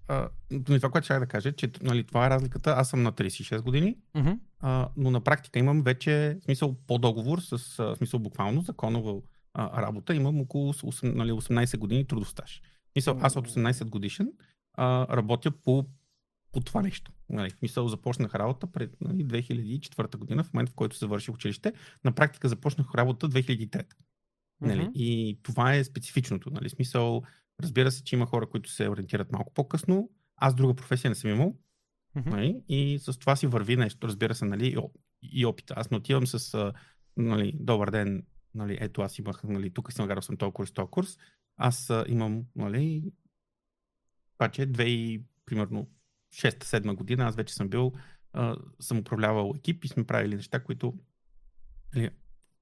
А, 0.09 0.29
това, 0.65 0.89
което 0.89 1.05
ще 1.05 1.19
да 1.19 1.25
кажа, 1.25 1.51
че 1.51 1.71
нали, 1.81 2.03
това 2.03 2.25
е 2.25 2.29
разликата. 2.29 2.69
Аз 2.77 2.89
съм 2.89 3.03
на 3.03 3.13
36 3.13 3.61
години, 3.61 3.97
uh-huh. 4.15 4.39
а, 4.59 4.89
но 4.97 5.11
на 5.11 5.21
практика 5.21 5.59
имам 5.59 5.81
вече 5.81 6.37
смисъл 6.45 6.75
по 6.87 6.97
договор, 6.97 7.39
с 7.39 7.79
а, 7.79 7.95
смисъл 7.95 8.19
буквално 8.19 8.61
законова 8.61 9.21
а, 9.53 9.81
работа. 9.81 10.15
Имам 10.15 10.41
около 10.41 10.73
8, 10.73 11.15
нали, 11.15 11.31
18 11.31 11.77
години 11.77 12.07
трудов 12.07 12.29
стаж. 12.29 12.61
Мисъл, 12.95 13.19
аз 13.21 13.35
от 13.35 13.47
18 13.47 13.89
годишен 13.89 14.31
а, 14.73 15.17
работя 15.17 15.51
по, 15.51 15.85
по 16.51 16.59
това 16.59 16.81
нещо. 16.81 17.11
Нали, 17.29 17.51
мисъл, 17.61 17.87
започнах 17.87 18.35
работа 18.35 18.67
пред 18.67 19.01
нали, 19.01 19.25
2004 19.25 20.17
година, 20.17 20.43
в 20.43 20.53
момента 20.53 20.71
в 20.71 20.75
който 20.75 20.97
завърших 20.97 21.35
училище. 21.35 21.73
На 22.03 22.11
практика 22.11 22.49
започнах 22.49 22.95
работа 22.95 23.29
2003. 23.29 23.85
Нали? 24.61 24.81
Uh-huh. 24.81 24.93
И 24.93 25.39
това 25.43 25.75
е 25.75 25.83
специфичното. 25.83 26.49
Нали? 26.49 26.69
Смисъл, 26.69 27.23
Разбира 27.61 27.91
се, 27.91 28.03
че 28.03 28.15
има 28.15 28.25
хора, 28.25 28.49
които 28.49 28.69
се 28.69 28.89
ориентират 28.89 29.31
малко 29.31 29.53
по-късно. 29.53 30.09
Аз 30.35 30.55
друга 30.55 30.73
професия 30.73 31.09
не 31.09 31.15
съм 31.15 31.29
имал. 31.31 31.57
Mm-hmm. 32.17 32.25
Нали? 32.25 32.63
И 32.69 32.99
с 32.99 33.19
това 33.19 33.35
си 33.35 33.47
върви 33.47 33.75
нещо, 33.75 34.07
разбира 34.07 34.35
се, 34.35 34.45
нали, 34.45 34.77
и, 35.21 35.45
опита. 35.45 35.73
Аз 35.77 35.91
не 35.91 35.97
отивам 35.97 36.27
с 36.27 36.73
нали, 37.17 37.53
добър 37.59 37.91
ден, 37.91 38.23
нали, 38.55 38.77
ето 38.81 39.01
аз 39.01 39.19
имах, 39.19 39.43
нали, 39.43 39.73
тук 39.73 39.93
съм 39.93 40.07
гарал 40.07 40.21
съм 40.21 40.37
този 40.37 40.53
курс, 40.53 40.71
този 40.71 40.89
курс. 40.91 41.17
Аз 41.57 41.91
имам, 42.07 42.43
нали, 42.55 43.11
паче, 44.37 44.65
две 44.65 44.83
и 44.83 45.23
примерно 45.45 45.89
6-7 46.33 46.95
година, 46.95 47.25
аз 47.25 47.35
вече 47.35 47.53
съм 47.53 47.69
бил, 47.69 47.93
а, 48.33 48.55
съм 48.79 48.97
управлявал 48.97 49.53
екип 49.57 49.85
и 49.85 49.87
сме 49.87 50.03
правили 50.03 50.35
неща, 50.35 50.63
които 50.63 50.93
нали, 51.95 52.09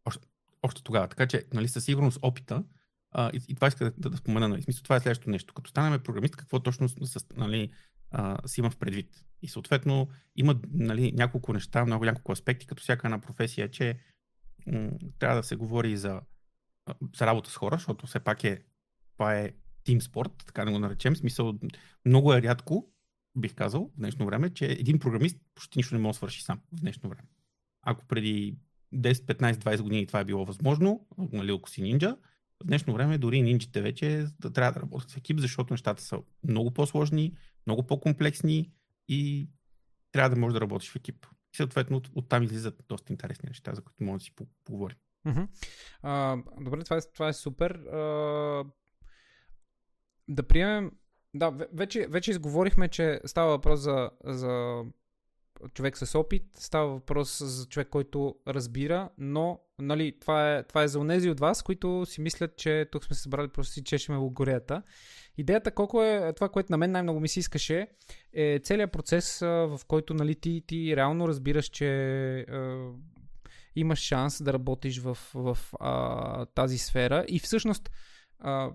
още, 0.06 0.28
още 0.62 0.84
тогава. 0.84 1.08
Така 1.08 1.28
че, 1.28 1.46
нали, 1.54 1.68
със 1.68 1.86
сигурност 1.86 2.20
опита 2.22 2.64
а, 3.12 3.32
и, 3.34 3.42
и 3.48 3.56
това 3.56 3.68
иска 3.68 3.92
да, 3.98 4.10
да, 4.10 4.18
спомена. 4.18 4.48
Нали, 4.48 4.62
смисъл, 4.62 4.84
това 4.84 4.96
е 4.96 5.00
следващото 5.00 5.30
нещо. 5.30 5.54
Като 5.54 5.70
станем 5.70 6.00
програмист, 6.04 6.36
какво 6.36 6.60
точно 6.60 6.88
нали, 7.36 7.72
а, 8.12 8.48
си 8.48 8.60
има 8.60 8.70
в 8.70 8.78
предвид. 8.78 9.26
И 9.42 9.48
съответно 9.48 10.08
има 10.36 10.60
нали, 10.74 11.12
няколко 11.12 11.54
неща, 11.54 11.86
много 11.86 12.06
няколко 12.06 12.32
аспекти, 12.32 12.68
като 12.68 12.84
всяка 12.84 13.08
една 13.08 13.22
професия, 13.22 13.72
че 13.72 14.00
м- 14.68 14.90
трябва 15.20 15.38
да 15.38 15.44
се 15.44 15.56
говори 15.56 15.98
за, 15.98 16.22
за 17.18 17.26
работа 17.26 17.50
с 17.50 17.56
хора, 17.56 17.76
защото 17.76 18.08
все 18.08 18.20
пак 18.20 18.44
е, 18.44 18.60
това 19.14 19.36
е 19.36 19.52
тим 19.84 20.02
спорт, 20.02 20.32
така 20.46 20.66
да 20.66 20.72
го 20.72 20.80
наречем. 20.80 21.16
Смисъл, 21.16 21.60
много 22.06 22.34
е 22.34 22.42
рядко, 22.42 22.92
бих 23.38 23.56
казал, 23.56 23.92
в 23.96 24.00
днешно 24.00 24.26
време, 24.26 24.54
че 24.54 24.66
един 24.66 25.00
програмист 25.00 25.38
почти 25.56 25.80
нищо 25.80 25.96
не 25.96 26.02
може 26.02 26.16
да 26.16 26.18
свърши 26.18 26.44
сам 26.44 26.60
в 26.72 26.80
днешно 26.82 27.10
време. 27.10 27.28
Ако 27.82 28.06
преди 28.06 28.58
10, 28.94 29.14
15, 29.14 29.54
20 29.54 29.82
години 29.82 30.08
това 30.08 30.20
е 30.20 30.26
било 30.26 30.46
възможно, 30.46 31.08
нали, 31.18 31.52
ако 31.52 31.70
си 31.70 31.82
нинджа, 31.82 32.18
в 32.64 32.66
днешно 32.66 32.94
време 32.94 33.18
дори 33.18 33.42
нинджите 33.42 33.82
вече 33.82 34.28
да 34.40 34.54
трябва 34.54 34.72
да 34.72 34.82
работят 34.82 35.12
в 35.12 35.18
екип, 35.18 35.40
защото 35.40 35.74
нещата 35.74 36.04
са 36.04 36.20
много 36.44 36.72
по-сложни, 36.74 37.38
много 37.68 37.88
по-комплексни 37.88 38.72
и 39.08 39.50
трябва 40.12 40.30
да 40.30 40.42
можеш 40.42 40.54
да 40.54 40.62
работиш 40.62 40.92
в 40.92 40.96
екип. 40.96 41.26
И 41.54 41.58
съответно 41.58 42.02
оттам 42.16 42.44
излизат 42.44 42.84
доста 42.88 43.14
интересни 43.14 43.48
неща, 43.48 43.74
за 43.74 43.82
които 43.82 44.04
може 44.04 44.18
да 44.18 44.24
си 44.24 44.32
поговорим. 44.66 44.98
Uh-huh. 45.28 45.48
Uh, 46.04 46.64
добре, 46.64 46.84
това 46.84 46.98
е, 46.98 47.00
това 47.14 47.28
е 47.28 47.34
супер. 47.34 47.80
Uh, 47.80 48.72
да 50.28 50.44
приемем. 50.48 50.92
Да, 51.34 51.68
вече, 51.74 52.08
вече 52.10 52.32
изговорихме, 52.32 52.88
че 52.88 53.22
става 53.26 53.50
въпрос 53.50 53.80
за, 53.80 54.12
за 54.24 54.84
човек 55.74 55.98
с 55.98 56.20
опит, 56.20 56.44
става 56.54 56.88
въпрос 56.88 57.44
за 57.44 57.66
човек, 57.66 57.88
който 57.90 58.36
разбира, 58.48 59.10
но 59.18 59.60
нали, 59.80 60.20
това, 60.20 60.56
е, 60.56 60.64
това 60.64 60.84
е 60.84 60.88
за 60.88 61.00
онези 61.00 61.30
от 61.30 61.40
вас, 61.40 61.64
които 61.64 62.06
си 62.06 62.22
мислят, 62.22 62.58
че 62.58 62.88
тук 62.92 63.04
сме 63.04 63.16
се 63.16 63.22
събрали 63.22 63.48
просто 63.48 63.74
си 63.74 63.84
чешеме 63.84 64.18
логорията. 64.18 64.82
Идеята 65.38 65.72
колко 65.72 66.04
е 66.04 66.34
това, 66.34 66.50
което 66.50 66.72
на 66.72 66.78
мен 66.78 66.92
най-много 66.92 67.20
ми 67.20 67.28
се 67.28 67.40
искаше, 67.40 67.88
е 68.34 68.60
целият 68.64 68.92
процес, 68.92 69.40
в 69.40 69.80
който 69.88 70.14
нали, 70.14 70.36
ти, 70.36 70.64
ти 70.68 70.96
реално 70.96 71.28
разбираш, 71.28 71.66
че 71.66 71.88
е, 72.40 72.46
имаш 73.76 74.00
шанс 74.00 74.44
да 74.44 74.54
работиш 74.54 75.00
в, 75.00 75.18
в 75.34 75.58
а, 75.80 76.46
тази 76.46 76.78
сфера 76.78 77.26
и 77.28 77.40
всъщност 77.40 77.90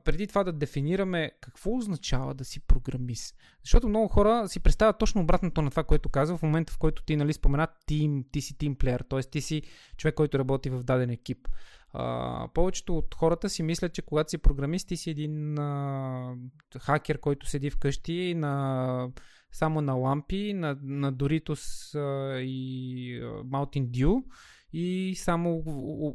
преди 0.04 0.26
това 0.26 0.44
да 0.44 0.52
дефинираме 0.52 1.30
какво 1.40 1.76
означава 1.76 2.34
да 2.34 2.44
си 2.44 2.60
програмист. 2.60 3.36
Защото 3.64 3.88
много 3.88 4.08
хора 4.08 4.48
си 4.48 4.60
представят 4.60 4.98
точно 4.98 5.20
обратното 5.20 5.62
на 5.62 5.70
това, 5.70 5.84
което 5.84 6.08
казва 6.08 6.36
в 6.36 6.42
момента, 6.42 6.72
в 6.72 6.78
който 6.78 7.02
ти 7.02 7.16
нали, 7.16 7.32
спомена 7.32 7.68
тим, 7.86 8.24
ти 8.32 8.40
си 8.40 8.58
тимплеер, 8.58 9.04
т.е. 9.08 9.20
ти 9.20 9.40
си 9.40 9.62
човек, 9.96 10.14
който 10.14 10.38
работи 10.38 10.70
в 10.70 10.82
даден 10.82 11.10
екип. 11.10 11.48
А, 11.94 12.48
повечето 12.54 12.98
от 12.98 13.14
хората 13.14 13.50
си 13.50 13.62
мислят, 13.62 13.94
че 13.94 14.02
когато 14.02 14.30
си 14.30 14.38
програмист, 14.38 14.88
ти 14.88 14.96
си 14.96 15.10
един 15.10 15.58
а, 15.58 16.34
хакер, 16.78 17.20
който 17.20 17.46
седи 17.46 17.70
вкъщи 17.70 18.34
на, 18.34 19.08
само 19.52 19.80
на 19.80 19.92
лампи, 19.92 20.52
на, 20.52 20.78
на 20.82 21.12
Doritos 21.12 21.94
а, 21.94 22.40
и 22.40 23.20
а, 23.22 23.26
Mountain 23.26 23.86
Dew 23.86 24.24
и 24.72 25.14
само 25.16 25.64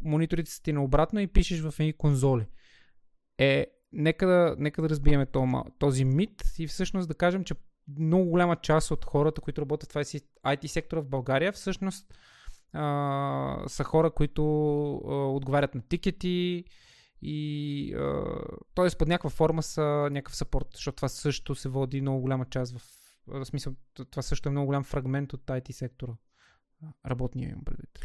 мониторите 0.04 0.51
са 0.51 0.62
ти 0.62 0.74
наобратно 0.74 1.20
и 1.20 1.27
пишеш 1.27 1.62
в 1.62 1.74
едни 1.80 1.94
конзоли 1.94 2.46
е, 3.38 3.67
нека 3.91 4.27
да, 4.27 4.56
нека 4.60 4.82
да 4.82 4.89
разбиеме 4.89 5.27
този 5.79 6.06
мит 6.06 6.44
и 6.60 6.67
всъщност 6.67 7.08
да 7.08 7.15
кажем, 7.15 7.44
че 7.44 7.56
много 8.00 8.29
голяма 8.29 8.56
част 8.56 8.91
от 8.91 9.06
хората, 9.06 9.41
които 9.41 9.62
работят 9.62 9.91
в 9.91 9.96
IT 9.96 10.67
сектора 10.67 11.01
в 11.01 11.10
България, 11.10 11.51
всъщност 11.51 12.13
а, 12.74 13.63
са 13.67 13.84
хора, 13.84 14.12
които 14.12 14.41
а, 14.96 15.13
отговарят 15.13 15.75
на 15.75 15.82
тикети 15.82 16.63
и 17.22 17.96
т.е. 18.75 18.98
под 18.98 19.08
някаква 19.08 19.29
форма 19.29 19.63
са 19.63 20.10
някакъв 20.12 20.36
сапорт, 20.36 20.67
защото 20.74 20.96
това 20.96 21.10
също 21.10 21.56
се 21.56 21.70
води 21.70 22.01
много 22.01 22.22
голяма 22.22 22.46
част 22.46 22.77
в, 22.77 22.82
в 23.27 23.46
смисъл, 23.46 23.74
това 24.12 24.22
също 24.22 24.50
е 24.50 24.51
много 24.51 24.65
голям 24.65 24.84
фрагмент 24.84 25.34
от 25.34 25.46
IT 25.46 25.72
сектора. 25.72 26.13
Работния 27.06 27.50
имам 27.50 27.65
предвид. 27.65 28.00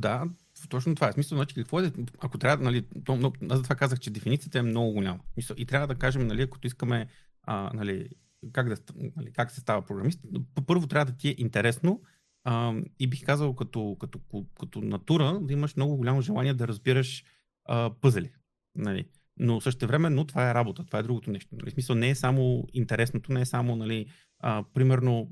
Да, 0.00 0.24
точно 0.68 0.94
това 0.94 1.08
е. 1.08 1.12
Смисъл, 1.12 1.38
значи, 1.38 1.54
какво 1.54 1.80
е, 1.80 1.92
ако 2.20 2.38
трябва, 2.38 2.64
нали, 2.64 2.86
то, 3.04 3.16
но, 3.16 3.32
аз 3.50 3.58
за 3.58 3.62
това 3.62 3.76
казах, 3.76 4.00
че 4.00 4.10
дефиницията 4.10 4.58
е 4.58 4.62
много 4.62 4.92
голяма. 4.92 5.20
Мисъл, 5.36 5.54
и 5.58 5.66
трябва 5.66 5.86
да 5.86 5.94
кажем, 5.94 6.26
нали, 6.26 6.42
ако 6.42 6.58
искаме, 6.64 7.06
а, 7.42 7.70
нали, 7.74 8.08
как, 8.52 8.68
да, 8.68 8.76
нали, 9.16 9.32
как 9.32 9.50
се 9.50 9.60
става 9.60 9.82
програмист, 9.82 10.20
първо 10.66 10.86
трябва 10.86 11.12
да 11.12 11.18
ти 11.18 11.28
е 11.28 11.34
интересно 11.38 12.02
а, 12.44 12.74
и 12.98 13.06
бих 13.06 13.24
казал 13.24 13.54
като, 13.54 13.96
като, 14.00 14.20
като, 14.60 14.80
натура 14.80 15.38
да 15.42 15.52
имаш 15.52 15.76
много 15.76 15.96
голямо 15.96 16.22
желание 16.22 16.54
да 16.54 16.68
разбираш 16.68 17.24
а, 17.64 17.90
пъзели. 18.00 18.32
Нали. 18.74 19.04
Но 19.36 19.60
също 19.60 19.86
време, 19.86 20.10
но 20.10 20.26
това 20.26 20.50
е 20.50 20.54
работа, 20.54 20.84
това 20.84 20.98
е 20.98 21.02
другото 21.02 21.30
нещо. 21.30 21.56
Нали. 21.56 21.70
Смисъл 21.70 21.96
не 21.96 22.10
е 22.10 22.14
само 22.14 22.66
интересното, 22.72 23.32
не 23.32 23.40
е 23.40 23.46
само, 23.46 23.76
нали, 23.76 24.06
а, 24.38 24.64
примерно, 24.74 25.30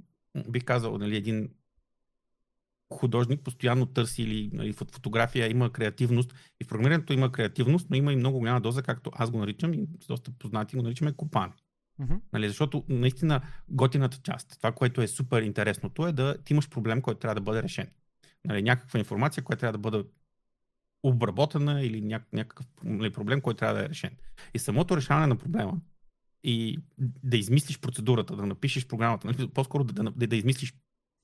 бих 0.48 0.64
казал, 0.64 0.98
нали, 0.98 1.16
един 1.16 1.48
художник 2.92 3.40
постоянно 3.40 3.86
търси 3.86 4.22
или 4.22 4.50
нали, 4.52 4.72
в 4.72 4.76
фотография 4.76 5.50
има 5.50 5.72
креативност 5.72 6.34
и 6.60 6.64
в 6.64 6.68
програмирането 6.68 7.12
има 7.12 7.32
креативност, 7.32 7.86
но 7.90 7.96
има 7.96 8.12
и 8.12 8.16
много 8.16 8.38
голяма 8.38 8.60
доза, 8.60 8.82
както 8.82 9.10
аз 9.14 9.30
го 9.30 9.38
наричам 9.38 9.74
и 9.74 9.86
доста 10.08 10.30
познати 10.30 10.76
го 10.76 10.82
наричаме 10.82 11.12
копане. 11.12 11.52
Uh-huh. 12.00 12.20
Нали, 12.32 12.48
защото 12.48 12.84
наистина 12.88 13.40
готината 13.68 14.18
част, 14.22 14.56
това, 14.58 14.72
което 14.72 15.02
е 15.02 15.08
супер 15.08 15.42
интересното 15.42 16.06
е 16.06 16.12
да 16.12 16.42
ти 16.44 16.52
имаш 16.52 16.68
проблем, 16.68 17.02
който 17.02 17.20
трябва 17.20 17.34
да 17.34 17.40
бъде 17.40 17.62
решен. 17.62 17.90
Нали, 18.44 18.62
някаква 18.62 18.98
информация, 18.98 19.44
която 19.44 19.60
трябва 19.60 19.78
да 19.78 19.90
бъде 19.90 20.04
обработена 21.02 21.82
или 21.82 22.00
някакъв 22.32 22.66
нали, 22.84 23.12
проблем, 23.12 23.40
който 23.40 23.58
трябва 23.58 23.78
да 23.78 23.84
е 23.84 23.88
решен. 23.88 24.16
И 24.54 24.58
самото 24.58 24.96
решаване 24.96 25.26
на 25.26 25.36
проблема 25.36 25.80
и 26.44 26.78
да 27.24 27.36
измислиш 27.36 27.80
процедурата, 27.80 28.36
да 28.36 28.46
напишеш 28.46 28.86
програмата, 28.86 29.26
нали, 29.26 29.48
по-скоро 29.48 29.84
да, 29.84 30.02
да, 30.02 30.26
да 30.26 30.36
измислиш 30.36 30.74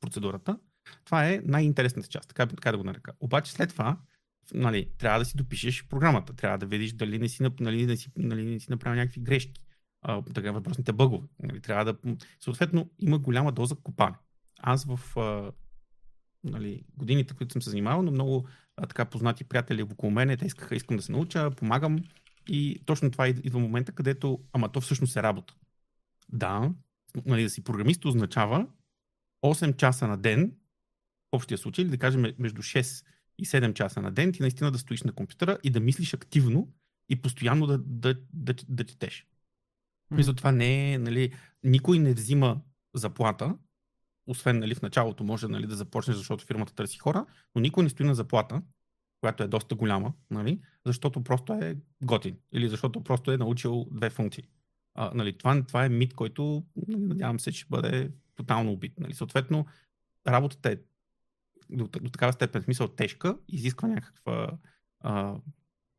процедурата, 0.01 0.59
това 1.05 1.29
е 1.29 1.41
най-интересната 1.45 2.09
част, 2.09 2.29
така, 2.29 2.47
така 2.47 2.73
да 2.73 2.79
го 2.79 2.85
нарека. 2.85 3.13
Обаче 3.21 3.53
след 3.53 3.71
това, 3.71 3.99
нали, 4.55 4.91
трябва 4.99 5.19
да 5.19 5.25
си 5.25 5.37
допишеш 5.37 5.87
програмата, 5.89 6.37
трябва 6.37 6.59
да 6.59 6.67
видиш 6.67 6.93
дали 6.93 7.19
не 7.19 7.29
си, 7.29 7.43
нали, 7.61 7.87
не 7.87 7.97
си, 7.97 8.11
нали, 8.17 8.45
не 8.45 8.61
си 8.61 8.67
направил 8.71 9.01
някакви 9.01 9.21
грешки, 9.21 9.65
а, 10.03 10.23
така 10.23 10.53
въпросните 10.53 10.93
бъгове. 10.93 11.27
Нали, 11.43 11.61
трябва 11.61 11.85
да, 11.85 12.17
съответно, 12.41 12.91
има 13.01 13.19
голяма 13.19 13.53
доза 13.53 13.75
копане. 13.83 14.17
Аз 14.61 14.85
в 14.85 15.17
а, 15.17 15.53
нали, 16.45 16.85
годините, 16.97 17.35
които 17.35 17.53
съм 17.53 17.63
се 17.63 17.71
занимавал, 17.71 18.03
но 18.03 18.11
много 18.11 18.49
а, 18.77 18.87
така 18.87 19.05
познати 19.05 19.45
приятели 19.45 19.83
около 19.83 20.11
мен, 20.11 20.37
те 20.39 20.47
искаха, 20.47 20.77
искам 20.77 20.97
да 20.97 21.03
се 21.03 21.13
науча, 21.13 21.51
помагам 21.51 21.99
и 22.49 22.83
точно 22.87 23.11
това 23.11 23.29
идва 23.29 23.59
момента, 23.59 23.93
където, 23.93 24.41
ама 24.53 24.73
то 24.73 24.81
всъщност 24.81 25.17
е 25.17 25.23
работа. 25.23 25.55
Да, 26.33 26.71
нали, 27.27 27.43
да 27.43 27.51
си 27.51 27.65
програмист 27.65 28.05
означава 28.05 28.67
8 29.45 29.77
часа 29.77 30.09
на 30.09 30.17
ден 30.17 30.53
общия 31.37 31.59
случай, 31.59 31.83
или 31.83 31.91
да 31.91 31.99
кажем 31.99 32.35
между 32.39 32.63
6 32.63 33.07
и 33.39 33.47
7 33.47 33.75
часа 33.75 34.03
на 34.03 34.11
ден, 34.11 34.33
ти 34.33 34.43
наистина 34.43 34.71
да 34.71 34.79
стоиш 34.79 35.03
на 35.03 35.13
компютъра 35.13 35.59
и 35.63 35.71
да 35.71 35.81
мислиш 35.81 36.15
активно 36.15 36.69
и 37.09 37.23
постоянно 37.23 37.67
да, 37.67 37.79
да, 37.79 38.15
да, 38.33 38.55
да 38.69 38.85
четеш. 38.85 39.27
Mm-hmm. 39.27 40.17
Мисля, 40.17 40.35
това 40.35 40.53
не 40.53 40.93
е, 40.93 40.99
нали, 40.99 41.33
никой 41.65 41.99
не 41.99 42.15
взима 42.15 42.61
заплата, 42.95 43.57
освен 44.27 44.59
нали, 44.59 44.75
в 44.75 44.83
началото 44.83 45.25
може 45.25 45.49
нали, 45.49 45.67
да 45.67 45.77
започнеш, 45.77 46.17
защото 46.17 46.45
фирмата 46.45 46.75
търси 46.75 46.99
хора, 46.99 47.27
но 47.55 47.61
никой 47.61 47.85
не 47.85 47.91
стои 47.91 48.07
на 48.07 48.15
заплата, 48.15 48.63
която 49.21 49.43
е 49.43 49.49
доста 49.49 49.75
голяма, 49.75 50.13
нали, 50.31 50.61
защото 50.87 51.25
просто 51.25 51.53
е 51.53 51.77
готин 52.03 52.37
или 52.53 52.69
защото 52.69 53.05
просто 53.05 53.33
е 53.33 53.37
научил 53.37 53.87
две 53.91 54.11
функции. 54.11 54.45
А, 54.95 55.11
нали, 55.15 55.39
това, 55.39 55.63
това 55.63 55.85
е 55.85 55.89
мит, 55.89 56.15
който 56.15 56.65
нали, 56.89 57.01
надявам 57.01 57.41
се, 57.41 57.53
че 57.53 57.67
бъде 57.71 58.11
тотално 58.35 58.73
убит. 58.73 58.93
Нали. 59.01 59.15
Съответно, 59.15 59.67
работата 60.29 60.71
е 60.71 60.77
до, 61.71 61.89
до 61.89 62.11
такава 62.11 62.33
степен 62.33 62.63
смисъл 62.63 62.89
тежка, 62.89 63.39
изисква 63.49 63.89
някаква 63.89 64.51
а, 65.01 65.37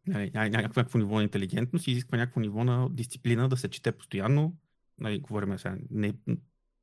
нали, 0.07 0.31
някакво, 0.33 0.79
някакво 0.79 0.97
ниво 0.97 1.15
на 1.15 1.23
интелигентност, 1.23 1.87
изисква 1.87 2.17
някакво 2.17 2.39
ниво 2.39 2.63
на 2.63 2.89
дисциплина 2.89 3.49
да 3.49 3.57
се 3.57 3.69
чете 3.69 3.91
постоянно. 3.91 4.57
Нали, 4.99 5.19
говорим 5.19 5.59
сега, 5.59 5.77
не 5.91 6.13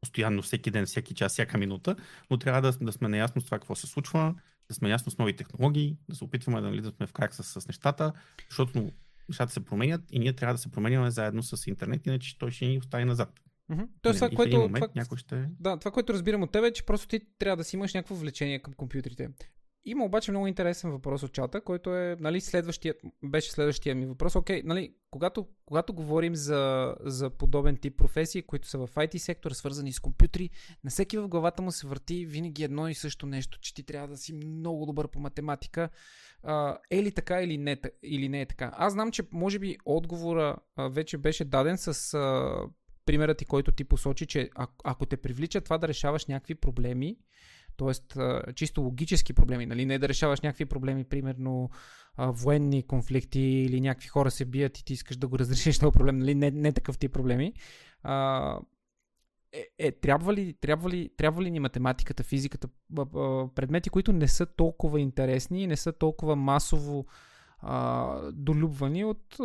постоянно, 0.00 0.42
всеки 0.42 0.70
ден, 0.70 0.86
всеки 0.86 1.14
час, 1.14 1.32
всяка 1.32 1.58
минута, 1.58 1.96
но 2.30 2.38
трябва 2.38 2.60
да, 2.60 2.78
да 2.78 2.92
сме 2.92 3.08
наясно 3.08 3.40
с 3.40 3.44
това 3.44 3.58
какво 3.58 3.74
се 3.74 3.86
случва, 3.86 4.34
да 4.68 4.74
сме 4.74 4.88
наясно 4.88 5.12
с 5.12 5.18
нови 5.18 5.36
технологии, 5.36 5.96
да 6.08 6.16
се 6.16 6.24
опитваме 6.24 6.60
нали, 6.60 6.80
да 6.80 6.90
сме 6.90 7.06
в 7.06 7.12
крак 7.12 7.34
с, 7.34 7.60
с 7.60 7.68
нещата, 7.68 8.12
защото 8.48 8.92
нещата 9.28 9.52
се 9.52 9.64
променят 9.64 10.02
и 10.10 10.18
ние 10.18 10.32
трябва 10.32 10.54
да 10.54 10.58
се 10.58 10.70
променяме 10.70 11.10
заедно 11.10 11.42
с 11.42 11.66
интернет, 11.66 12.06
иначе 12.06 12.38
той 12.38 12.50
ще 12.50 12.66
ни 12.66 12.78
остави 12.78 13.04
назад. 13.04 13.40
Mm-hmm. 13.72 13.88
Тоест, 14.02 14.18
това, 14.18 14.30
което, 14.30 14.56
момент, 14.56 14.84
това, 14.84 14.88
някой 14.96 15.18
ще... 15.18 15.48
да, 15.60 15.76
това, 15.76 15.90
което 15.90 16.12
разбирам 16.12 16.42
от 16.42 16.52
теб 16.52 16.64
е, 16.64 16.72
че 16.72 16.86
просто 16.86 17.08
ти 17.08 17.20
трябва 17.38 17.56
да 17.56 17.64
си 17.64 17.76
имаш 17.76 17.94
някакво 17.94 18.14
влечение 18.14 18.58
към 18.58 18.72
компютрите. 18.72 19.28
Има 19.84 20.04
обаче 20.04 20.30
много 20.30 20.46
интересен 20.46 20.90
въпрос 20.90 21.22
от 21.22 21.32
чата, 21.32 21.60
който 21.60 21.96
е, 21.96 22.16
нали, 22.20 22.40
следващия, 22.40 22.94
беше 23.24 23.52
следващия 23.52 23.94
ми 23.94 24.06
въпрос. 24.06 24.36
Окей, 24.36 24.62
нали, 24.64 24.94
когато, 25.10 25.46
когато 25.66 25.94
говорим 25.94 26.34
за, 26.34 26.94
за 27.00 27.30
подобен 27.30 27.76
тип 27.76 27.96
професии, 27.96 28.42
които 28.42 28.68
са 28.68 28.78
в 28.78 28.88
IT 28.94 29.18
сектора, 29.18 29.54
свързани 29.54 29.92
с 29.92 30.00
компютри, 30.00 30.50
на 30.84 30.90
всеки 30.90 31.18
в 31.18 31.28
главата 31.28 31.62
му 31.62 31.72
се 31.72 31.86
върти 31.86 32.26
винаги 32.26 32.64
едно 32.64 32.88
и 32.88 32.94
също 32.94 33.26
нещо, 33.26 33.58
че 33.60 33.74
ти 33.74 33.82
трябва 33.82 34.08
да 34.08 34.16
си 34.16 34.32
много 34.32 34.86
добър 34.86 35.08
по 35.08 35.20
математика. 35.20 35.88
А, 36.42 36.78
е 36.90 37.02
ли 37.02 37.12
така 37.12 37.42
или 37.42 37.58
не, 37.58 37.80
или 38.02 38.28
не 38.28 38.40
е 38.40 38.46
така? 38.46 38.72
Аз 38.74 38.92
знам, 38.92 39.12
че 39.12 39.22
може 39.32 39.58
би 39.58 39.76
отговора 39.84 40.56
а, 40.76 40.88
вече 40.88 41.18
беше 41.18 41.44
даден 41.44 41.78
с 41.78 42.14
а, 42.14 42.56
примерът 43.06 43.38
ти, 43.38 43.44
който 43.44 43.72
ти 43.72 43.84
посочи, 43.84 44.26
че 44.26 44.50
ако 44.84 45.06
те 45.06 45.16
привлича 45.16 45.60
това 45.60 45.78
да 45.78 45.88
решаваш 45.88 46.26
някакви 46.26 46.54
проблеми, 46.54 47.16
т.е. 47.76 48.52
чисто 48.52 48.80
логически 48.80 49.32
проблеми, 49.32 49.66
нали? 49.66 49.86
не 49.86 49.98
да 49.98 50.08
решаваш 50.08 50.40
някакви 50.40 50.64
проблеми, 50.64 51.04
примерно 51.04 51.70
военни 52.18 52.82
конфликти 52.82 53.40
или 53.40 53.80
някакви 53.80 54.08
хора 54.08 54.30
се 54.30 54.44
бият 54.44 54.78
и 54.78 54.84
ти 54.84 54.92
искаш 54.92 55.16
да 55.16 55.28
го 55.28 55.38
разрешиш 55.38 55.78
този 55.78 55.92
проблем, 55.92 56.18
нали? 56.18 56.34
не, 56.34 56.50
не 56.50 56.72
такъв 56.72 56.98
тип 56.98 57.12
проблеми. 57.12 57.52
А, 58.02 58.58
е, 59.52 59.68
е, 59.78 59.92
трябва, 59.92 60.34
ли, 60.34 60.54
трябва, 60.60 60.90
ли, 60.90 61.10
трябва 61.16 61.42
ли 61.42 61.50
ни 61.50 61.60
математиката, 61.60 62.22
физиката, 62.22 62.68
предмети, 63.54 63.90
които 63.90 64.12
не 64.12 64.28
са 64.28 64.46
толкова 64.46 65.00
интересни 65.00 65.62
и 65.62 65.66
не 65.66 65.76
са 65.76 65.92
толкова 65.92 66.36
масово 66.36 67.06
а, 67.58 68.32
долюбвани 68.32 69.04
от 69.04 69.36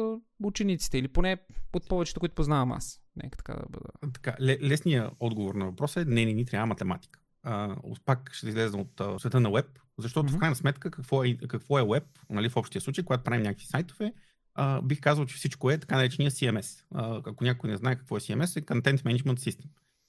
учениците 0.43 0.97
или 0.97 1.07
поне 1.07 1.37
от 1.73 1.87
повечето, 1.89 2.19
които 2.19 2.35
познавам 2.35 2.71
аз. 2.71 3.01
Нека 3.23 3.37
така 3.37 3.53
да 3.53 3.65
бъда. 3.69 4.13
Така, 4.13 4.35
лесният 4.41 5.13
отговор 5.19 5.55
на 5.55 5.65
въпроса 5.65 6.01
е 6.01 6.05
не, 6.05 6.25
не 6.25 6.33
ни 6.33 6.45
трябва 6.45 6.65
математика. 6.65 7.19
А, 7.43 7.75
пак 8.05 8.33
ще 8.33 8.49
излезе 8.49 8.77
от 8.77 9.01
а, 9.01 9.19
света 9.19 9.39
на 9.39 9.51
веб, 9.51 9.79
защото 9.97 10.29
mm-hmm. 10.29 10.35
в 10.35 10.39
крайна 10.39 10.55
сметка 10.55 10.91
какво 10.91 11.23
е, 11.23 11.37
какво 11.37 11.79
е 11.79 11.87
веб, 11.87 12.03
нали, 12.29 12.49
в 12.49 12.57
общия 12.57 12.81
случай, 12.81 13.03
когато 13.03 13.23
правим 13.23 13.41
някакви 13.41 13.65
сайтове, 13.65 14.13
а, 14.55 14.81
бих 14.81 14.99
казал, 14.99 15.25
че 15.25 15.35
всичко 15.35 15.71
е 15.71 15.77
така 15.77 15.95
наречения 15.95 16.31
CMS. 16.31 16.83
А, 16.95 17.21
ако 17.25 17.43
някой 17.43 17.69
не 17.69 17.77
знае 17.77 17.95
какво 17.95 18.17
е 18.17 18.19
CMS, 18.19 18.57
е 18.57 18.65
Content 18.65 18.97
Management 18.97 19.39
System. 19.39 19.65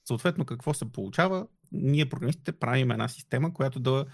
Съответно, 0.07 0.45
какво 0.45 0.73
се 0.73 0.91
получава? 0.91 1.47
Ние, 1.71 2.09
програмистите, 2.09 2.51
правим 2.51 2.91
една 2.91 3.07
система, 3.07 3.53
която 3.53 3.79
да 3.79 4.05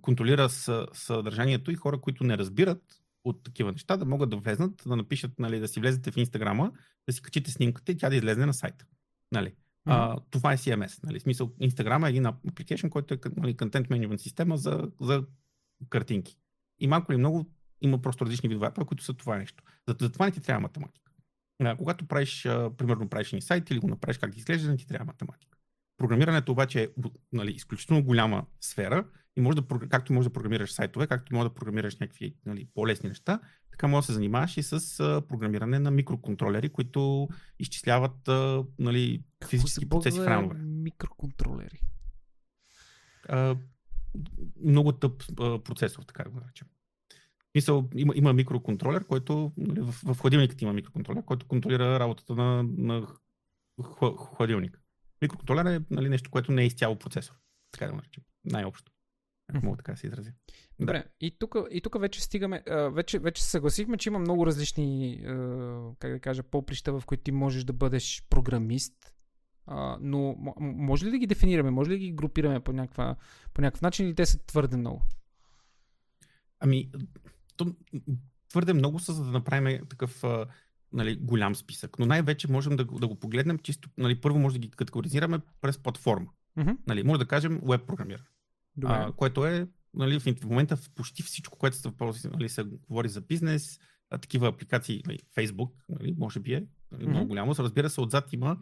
контролира 0.00 0.48
съдържанието 0.92 1.70
и 1.70 1.74
хора, 1.74 2.00
които 2.00 2.24
не 2.24 2.38
разбират 2.38 2.99
от 3.24 3.42
такива 3.42 3.72
неща, 3.72 3.96
да 3.96 4.04
могат 4.04 4.30
да 4.30 4.36
влезнат, 4.36 4.82
да 4.86 4.96
напишат, 4.96 5.38
нали, 5.38 5.60
да 5.60 5.68
си 5.68 5.80
влезете 5.80 6.10
в 6.10 6.16
Инстаграма, 6.16 6.72
да 7.08 7.12
си 7.12 7.22
качите 7.22 7.50
снимката 7.50 7.92
и 7.92 7.96
тя 7.96 8.10
да 8.10 8.16
излезе 8.16 8.46
на 8.46 8.54
сайта. 8.54 8.84
Нали. 9.32 9.54
Mm-hmm. 9.88 10.22
Това 10.30 10.52
е 10.52 10.56
CMS. 10.56 11.04
Нали. 11.04 11.18
В 11.18 11.22
смисъл, 11.22 11.52
Инстаграма 11.60 12.06
е 12.06 12.10
един 12.10 12.24
application, 12.24 12.88
който 12.88 13.14
е 13.14 13.18
нали, 13.36 13.56
content 13.56 13.88
management 13.88 14.16
система 14.16 14.56
за, 14.56 14.90
за 15.00 15.24
картинки. 15.88 16.36
И 16.78 16.86
малко 16.86 17.12
или 17.12 17.18
много 17.18 17.50
има 17.80 18.02
просто 18.02 18.26
различни 18.26 18.48
видове, 18.48 18.70
които 18.86 19.04
са 19.04 19.14
това 19.14 19.38
нещо. 19.38 19.64
За, 19.88 19.96
за 20.00 20.12
това 20.12 20.26
не 20.26 20.32
ти 20.32 20.40
трябва 20.40 20.60
математика. 20.60 21.10
А, 21.62 21.76
когато 21.76 22.06
правиш, 22.06 22.46
а, 22.46 22.70
примерно, 22.76 23.08
правиш 23.08 23.28
един 23.28 23.42
сайт 23.42 23.70
или 23.70 23.78
го 23.78 23.88
направиш 23.88 24.18
как 24.18 24.30
да 24.30 24.38
изглежда, 24.38 24.70
не 24.70 24.76
ти 24.76 24.86
трябва 24.86 25.04
математика. 25.04 25.58
Програмирането 25.96 26.52
обаче 26.52 26.82
е 26.82 26.88
нали, 27.32 27.50
изключително 27.50 28.04
голяма 28.04 28.46
сфера 28.60 29.04
и 29.40 29.42
може 29.42 29.56
да, 29.56 29.88
както 29.88 30.12
може 30.12 30.28
да 30.28 30.32
програмираш 30.32 30.72
сайтове, 30.72 31.06
както 31.06 31.34
може 31.34 31.48
да 31.48 31.54
програмираш 31.54 31.96
някакви 31.96 32.34
нали, 32.46 32.68
по-лесни 32.74 33.08
неща, 33.08 33.40
така 33.70 33.86
може 33.86 34.02
да 34.02 34.06
се 34.06 34.12
занимаваш 34.12 34.56
и 34.56 34.62
с 34.62 35.00
а, 35.00 35.22
програмиране 35.28 35.78
на 35.78 35.90
микроконтролери, 35.90 36.68
които 36.68 37.28
изчисляват 37.58 38.28
а, 38.28 38.64
нали, 38.78 39.22
физически 39.48 39.88
процеси 39.88 40.20
в 40.20 40.26
реално 40.26 40.48
време. 40.48 40.64
Микроконтролери. 40.64 41.80
А, 43.28 43.56
много 44.64 44.92
тъп 44.92 45.22
а, 45.40 45.62
процесор, 45.62 46.02
така 46.02 46.24
да 46.24 46.30
го 46.30 46.40
наречем. 46.40 46.68
Мисъл, 47.54 47.88
има, 47.94 48.12
има 48.16 48.32
микроконтролер, 48.32 49.06
който 49.06 49.52
нали, 49.56 49.80
в, 49.80 49.92
в 49.92 50.18
хладилникът 50.20 50.62
има 50.62 50.72
микроконтролер, 50.72 51.24
който 51.24 51.46
контролира 51.46 52.00
работата 52.00 52.34
на, 52.34 52.62
на 52.62 53.06
хладилник. 54.16 54.80
Микроконтролер 55.22 55.64
е 55.64 55.80
нали, 55.90 56.08
нещо, 56.08 56.30
което 56.30 56.52
не 56.52 56.62
е 56.62 56.66
изцяло 56.66 56.98
процесор. 56.98 57.34
Така 57.72 57.86
да 57.86 57.90
го 57.90 57.96
наречем. 57.96 58.22
Най-общо. 58.44 58.89
Ако 59.54 59.66
мога 59.66 59.76
така 59.76 59.92
да 59.92 59.98
се 59.98 60.06
изразя. 60.06 60.32
Добре, 60.80 60.98
да. 60.98 61.04
и 61.20 61.38
тук 61.38 61.54
и 61.70 61.80
тук 61.80 62.00
вече 62.00 62.22
стигаме, 62.22 62.62
вече, 62.92 63.18
вече 63.18 63.42
се 63.42 63.50
съгласихме, 63.50 63.96
че 63.96 64.08
има 64.08 64.18
много 64.18 64.46
различни, 64.46 65.20
как 65.98 66.12
да 66.12 66.20
кажа, 66.20 66.42
поприща, 66.42 67.00
в 67.00 67.06
които 67.06 67.22
ти 67.22 67.32
можеш 67.32 67.64
да 67.64 67.72
бъдеш 67.72 68.22
програмист, 68.30 69.14
но 70.00 70.36
може 70.60 71.06
ли 71.06 71.10
да 71.10 71.18
ги 71.18 71.26
дефинираме, 71.26 71.70
може 71.70 71.90
ли 71.90 71.94
да 71.94 71.98
ги 71.98 72.12
групираме 72.12 72.60
по, 72.60 72.72
някаква, 72.72 73.16
по 73.54 73.62
някакъв 73.62 73.82
начин 73.82 74.06
или 74.06 74.14
те 74.14 74.26
са 74.26 74.38
твърде 74.38 74.76
много? 74.76 75.02
Ами, 76.60 76.90
то, 77.56 77.74
твърде 78.48 78.72
много 78.72 78.98
са, 78.98 79.12
за 79.12 79.24
да 79.24 79.30
направим 79.30 79.86
такъв 79.86 80.24
нали, 80.92 81.16
голям 81.16 81.54
списък. 81.54 81.98
Но 81.98 82.06
най-вече 82.06 82.52
можем 82.52 82.76
да, 82.76 82.84
да 82.84 83.08
го 83.08 83.14
погледнем 83.14 83.58
чисто, 83.58 83.88
нали, 83.98 84.20
първо 84.20 84.38
може 84.38 84.54
да 84.54 84.58
ги 84.58 84.70
категоризираме 84.70 85.40
през 85.60 85.78
платформа. 85.78 86.26
Mm-hmm. 86.58 86.76
Нали, 86.86 87.02
може 87.02 87.18
да 87.18 87.26
кажем 87.26 87.60
веб 87.64 87.86
програмиране, 87.86 88.24
а, 88.84 89.12
което 89.12 89.46
е 89.46 89.68
нали, 89.94 90.20
в, 90.20 90.44
момента 90.44 90.76
в 90.76 90.90
почти 90.94 91.22
всичко, 91.22 91.58
което 91.58 91.76
се, 91.76 91.90
нали, 92.28 92.48
се 92.48 92.62
говори 92.62 93.08
за 93.08 93.20
бизнес, 93.20 93.78
а, 94.10 94.18
такива 94.18 94.48
апликации, 94.48 95.02
нали, 95.06 95.18
Facebook, 95.36 95.70
нали, 95.88 96.14
може 96.18 96.40
би 96.40 96.54
е 96.54 96.66
нали, 96.92 97.04
mm-hmm. 97.04 97.08
много 97.08 97.26
голямо. 97.26 97.54
Разбира 97.58 97.90
се, 97.90 98.00
отзад 98.00 98.32
има 98.32 98.56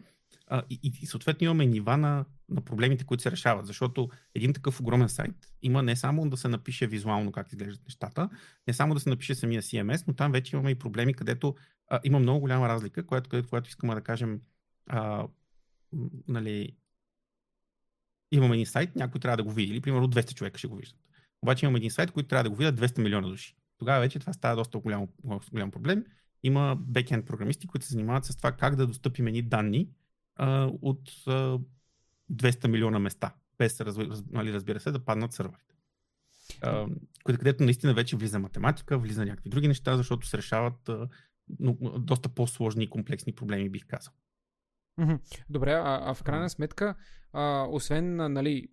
а, 0.47 0.63
и, 0.69 0.79
и, 0.83 0.91
и 1.01 1.05
съответно 1.05 1.45
имаме 1.45 1.65
нива 1.65 1.97
на, 1.97 2.25
на 2.49 2.61
проблемите, 2.61 3.05
които 3.05 3.23
се 3.23 3.31
решават, 3.31 3.65
защото 3.65 4.09
един 4.35 4.53
такъв 4.53 4.79
огромен 4.79 5.09
сайт 5.09 5.35
има 5.61 5.83
не 5.83 5.95
само 5.95 6.29
да 6.29 6.37
се 6.37 6.47
напише 6.47 6.87
визуално 6.87 7.31
как 7.31 7.51
изглеждат 7.51 7.83
нещата, 7.85 8.29
не 8.67 8.73
само 8.73 8.93
да 8.93 8.99
се 8.99 9.09
напише 9.09 9.35
самия 9.35 9.61
CMS, 9.61 10.03
но 10.07 10.13
там 10.13 10.31
вече 10.31 10.55
имаме 10.55 10.71
и 10.71 10.75
проблеми, 10.75 11.13
където 11.13 11.55
а, 11.89 11.99
има 12.03 12.19
много 12.19 12.39
голяма 12.39 12.69
разлика, 12.69 13.05
която, 13.05 13.43
която 13.49 13.69
искаме 13.69 13.95
да 13.95 14.01
кажем, 14.01 14.41
а, 14.87 15.27
нали, 16.27 16.75
имаме 18.31 18.55
един 18.55 18.65
сайт, 18.65 18.95
някой 18.95 19.21
трябва 19.21 19.37
да 19.37 19.43
го 19.43 19.51
види, 19.51 19.71
или 19.71 19.81
примерно 19.81 20.07
200 20.07 20.33
човека 20.33 20.57
ще 20.57 20.67
го 20.67 20.75
виждат. 20.75 20.99
Обаче 21.41 21.65
имаме 21.65 21.77
един 21.77 21.91
сайт, 21.91 22.11
който 22.11 22.29
трябва 22.29 22.43
да 22.43 22.49
го 22.49 22.55
видят 22.55 22.79
200 22.79 23.01
милиона 23.01 23.27
души. 23.27 23.55
Тогава 23.77 23.99
вече 23.99 24.19
това 24.19 24.33
става 24.33 24.55
доста 24.55 24.79
голям, 24.79 25.07
голям 25.51 25.71
проблем. 25.71 26.05
Има 26.43 26.77
бекенд 26.79 27.25
програмисти, 27.25 27.67
които 27.67 27.85
се 27.85 27.93
занимават 27.93 28.25
с 28.25 28.37
това 28.37 28.51
как 28.51 28.75
да 28.75 28.87
достъпим 28.87 29.27
едни 29.27 29.41
данни 29.41 29.89
а, 30.35 30.71
от 30.81 31.09
а, 31.27 31.59
200 32.31 32.67
милиона 32.67 32.99
места, 32.99 33.33
без, 33.57 33.81
нали, 34.31 34.53
разбира 34.53 34.79
се, 34.79 34.91
да 34.91 35.05
паднат 35.05 35.33
сървърите. 35.33 35.75
Където 37.25 37.63
наистина 37.63 37.93
вече 37.93 38.15
влиза 38.15 38.39
математика, 38.39 38.97
влиза 38.97 39.25
някакви 39.25 39.49
други 39.49 39.67
неща, 39.67 39.97
защото 39.97 40.27
се 40.27 40.37
решават 40.37 40.89
а, 40.89 41.07
но, 41.59 41.73
доста 41.99 42.29
по-сложни 42.29 42.83
и 42.83 42.89
комплексни 42.89 43.33
проблеми, 43.33 43.69
бих 43.69 43.85
казал. 43.87 44.13
Добре, 45.49 45.73
а, 45.73 45.99
а 46.03 46.13
в 46.13 46.23
крайна 46.23 46.49
сметка, 46.49 46.95
а, 47.33 47.67
освен, 47.69 48.15
нали, 48.15 48.67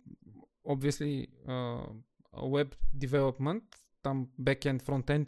obviously, 0.65 1.27
а, 1.47 1.53
web 2.33 2.75
development, 2.97 3.63
там 4.01 4.27
backend, 4.41 4.81
frontend, 4.81 5.27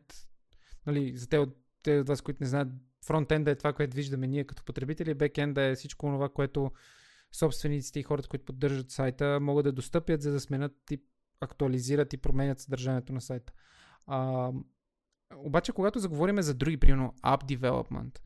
нали, 0.85 1.17
за 1.17 1.29
те 1.29 1.37
от, 1.37 1.57
те 1.83 1.99
от 1.99 2.07
вас, 2.07 2.21
които 2.21 2.43
не 2.43 2.47
знаят, 2.47 2.67
фронтенд 3.05 3.47
е 3.47 3.55
това, 3.55 3.73
което 3.73 3.95
виждаме 3.95 4.27
ние 4.27 4.43
като 4.43 4.63
потребители, 4.63 5.13
бекенд 5.13 5.57
е 5.57 5.75
всичко 5.75 6.05
това, 6.07 6.29
което 6.29 6.71
собствениците 7.31 7.99
и 7.99 8.03
хората, 8.03 8.29
които 8.29 8.45
поддържат 8.45 8.91
сайта, 8.91 9.39
могат 9.41 9.63
да 9.63 9.71
достъпят, 9.71 10.21
за 10.21 10.31
да 10.31 10.39
сменят 10.39 10.91
и 10.91 11.03
актуализират 11.41 12.13
и 12.13 12.17
променят 12.17 12.59
съдържанието 12.59 13.13
на 13.13 13.21
сайта. 13.21 13.53
А, 14.07 14.51
обаче, 15.35 15.71
когато 15.71 15.99
заговорим 15.99 16.41
за 16.41 16.53
други, 16.53 16.77
примерно 16.77 17.13
App 17.23 17.57
Development, 17.57 18.19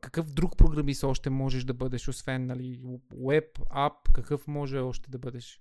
какъв 0.00 0.32
друг 0.32 0.56
програмист 0.56 1.04
още 1.04 1.30
можеш 1.30 1.64
да 1.64 1.74
бъдеш, 1.74 2.08
освен 2.08 2.46
нали, 2.46 2.80
Web, 3.14 3.58
App, 3.58 4.12
какъв 4.12 4.46
може 4.46 4.78
още 4.78 5.10
да 5.10 5.18
бъдеш? 5.18 5.60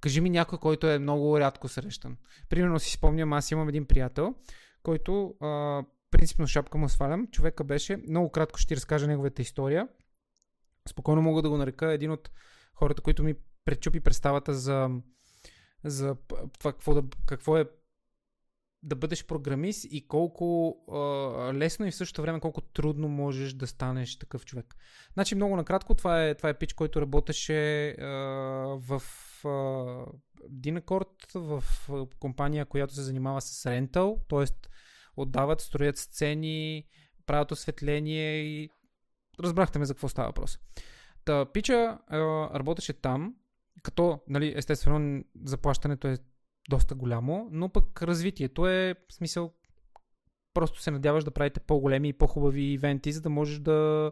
Кажи 0.00 0.20
ми 0.20 0.30
някой, 0.30 0.58
който 0.58 0.90
е 0.90 0.98
много 0.98 1.40
рядко 1.40 1.68
срещан. 1.68 2.16
Примерно 2.48 2.78
си 2.78 2.92
спомням, 2.92 3.32
аз 3.32 3.50
имам 3.50 3.68
един 3.68 3.86
приятел, 3.86 4.34
който 4.82 5.34
а, 5.40 5.82
принципно 6.10 6.46
шапка 6.46 6.78
му 6.78 6.88
свалям. 6.88 7.26
Човека 7.26 7.64
беше, 7.64 7.96
много 7.96 8.30
кратко 8.30 8.58
ще 8.58 8.68
ти 8.68 8.76
разкажа 8.76 9.06
неговата 9.06 9.42
история. 9.42 9.88
Спокойно 10.88 11.22
мога 11.22 11.42
да 11.42 11.50
го 11.50 11.56
нарека 11.56 11.92
един 11.92 12.10
от 12.10 12.30
хората, 12.74 13.02
които 13.02 13.24
ми 13.24 13.34
пречупи 13.64 14.00
представата 14.00 14.54
за, 14.54 14.90
за 15.84 16.16
това 16.58 16.72
какво, 16.72 16.94
да, 16.94 17.02
какво 17.26 17.56
е 17.56 17.64
да 18.82 18.96
бъдеш 18.96 19.26
програмист 19.26 19.86
и 19.90 20.08
колко 20.08 20.76
а, 20.92 20.98
лесно 21.54 21.86
и 21.86 21.90
в 21.90 21.94
същото 21.94 22.22
време 22.22 22.40
колко 22.40 22.60
трудно 22.60 23.08
можеш 23.08 23.52
да 23.52 23.66
станеш 23.66 24.18
такъв 24.18 24.44
човек. 24.44 24.76
Значи 25.12 25.34
много 25.34 25.56
накратко, 25.56 25.94
това 25.94 26.24
е, 26.24 26.34
това 26.34 26.48
е 26.48 26.58
пич, 26.58 26.72
който 26.72 27.00
работеше 27.00 27.88
а, 27.88 28.06
в 28.78 29.02
а, 29.44 29.48
Dinacord, 30.50 31.38
в 31.38 31.64
компания, 32.20 32.66
която 32.66 32.94
се 32.94 33.02
занимава 33.02 33.40
с 33.40 33.66
рентал, 33.66 34.18
т.е. 34.28 34.44
отдават, 35.16 35.60
строят 35.60 35.96
сцени, 35.96 36.86
правят 37.26 37.52
осветление 37.52 38.42
и 38.42 38.70
разбрахте 39.40 39.78
ме 39.78 39.84
за 39.84 39.94
какво 39.94 40.08
става 40.08 40.28
въпрос. 40.28 40.58
Та 41.24 41.44
пича 41.52 41.98
а, 42.06 42.18
работеше 42.58 42.92
там, 42.92 43.34
като, 43.82 44.20
нали, 44.28 44.52
естествено, 44.56 45.24
заплащането 45.44 46.08
е 46.08 46.16
доста 46.70 46.94
голямо, 46.94 47.48
но 47.50 47.68
пък 47.68 48.02
развитието 48.02 48.66
е 48.66 48.94
в 49.08 49.14
смисъл 49.14 49.52
просто 50.54 50.82
се 50.82 50.90
надяваш 50.90 51.24
да 51.24 51.30
правите 51.30 51.60
по-големи 51.60 52.08
и 52.08 52.12
по-хубави 52.12 52.62
ивенти, 52.62 53.12
за 53.12 53.20
да 53.20 53.30
можеш 53.30 53.58
да 53.58 54.10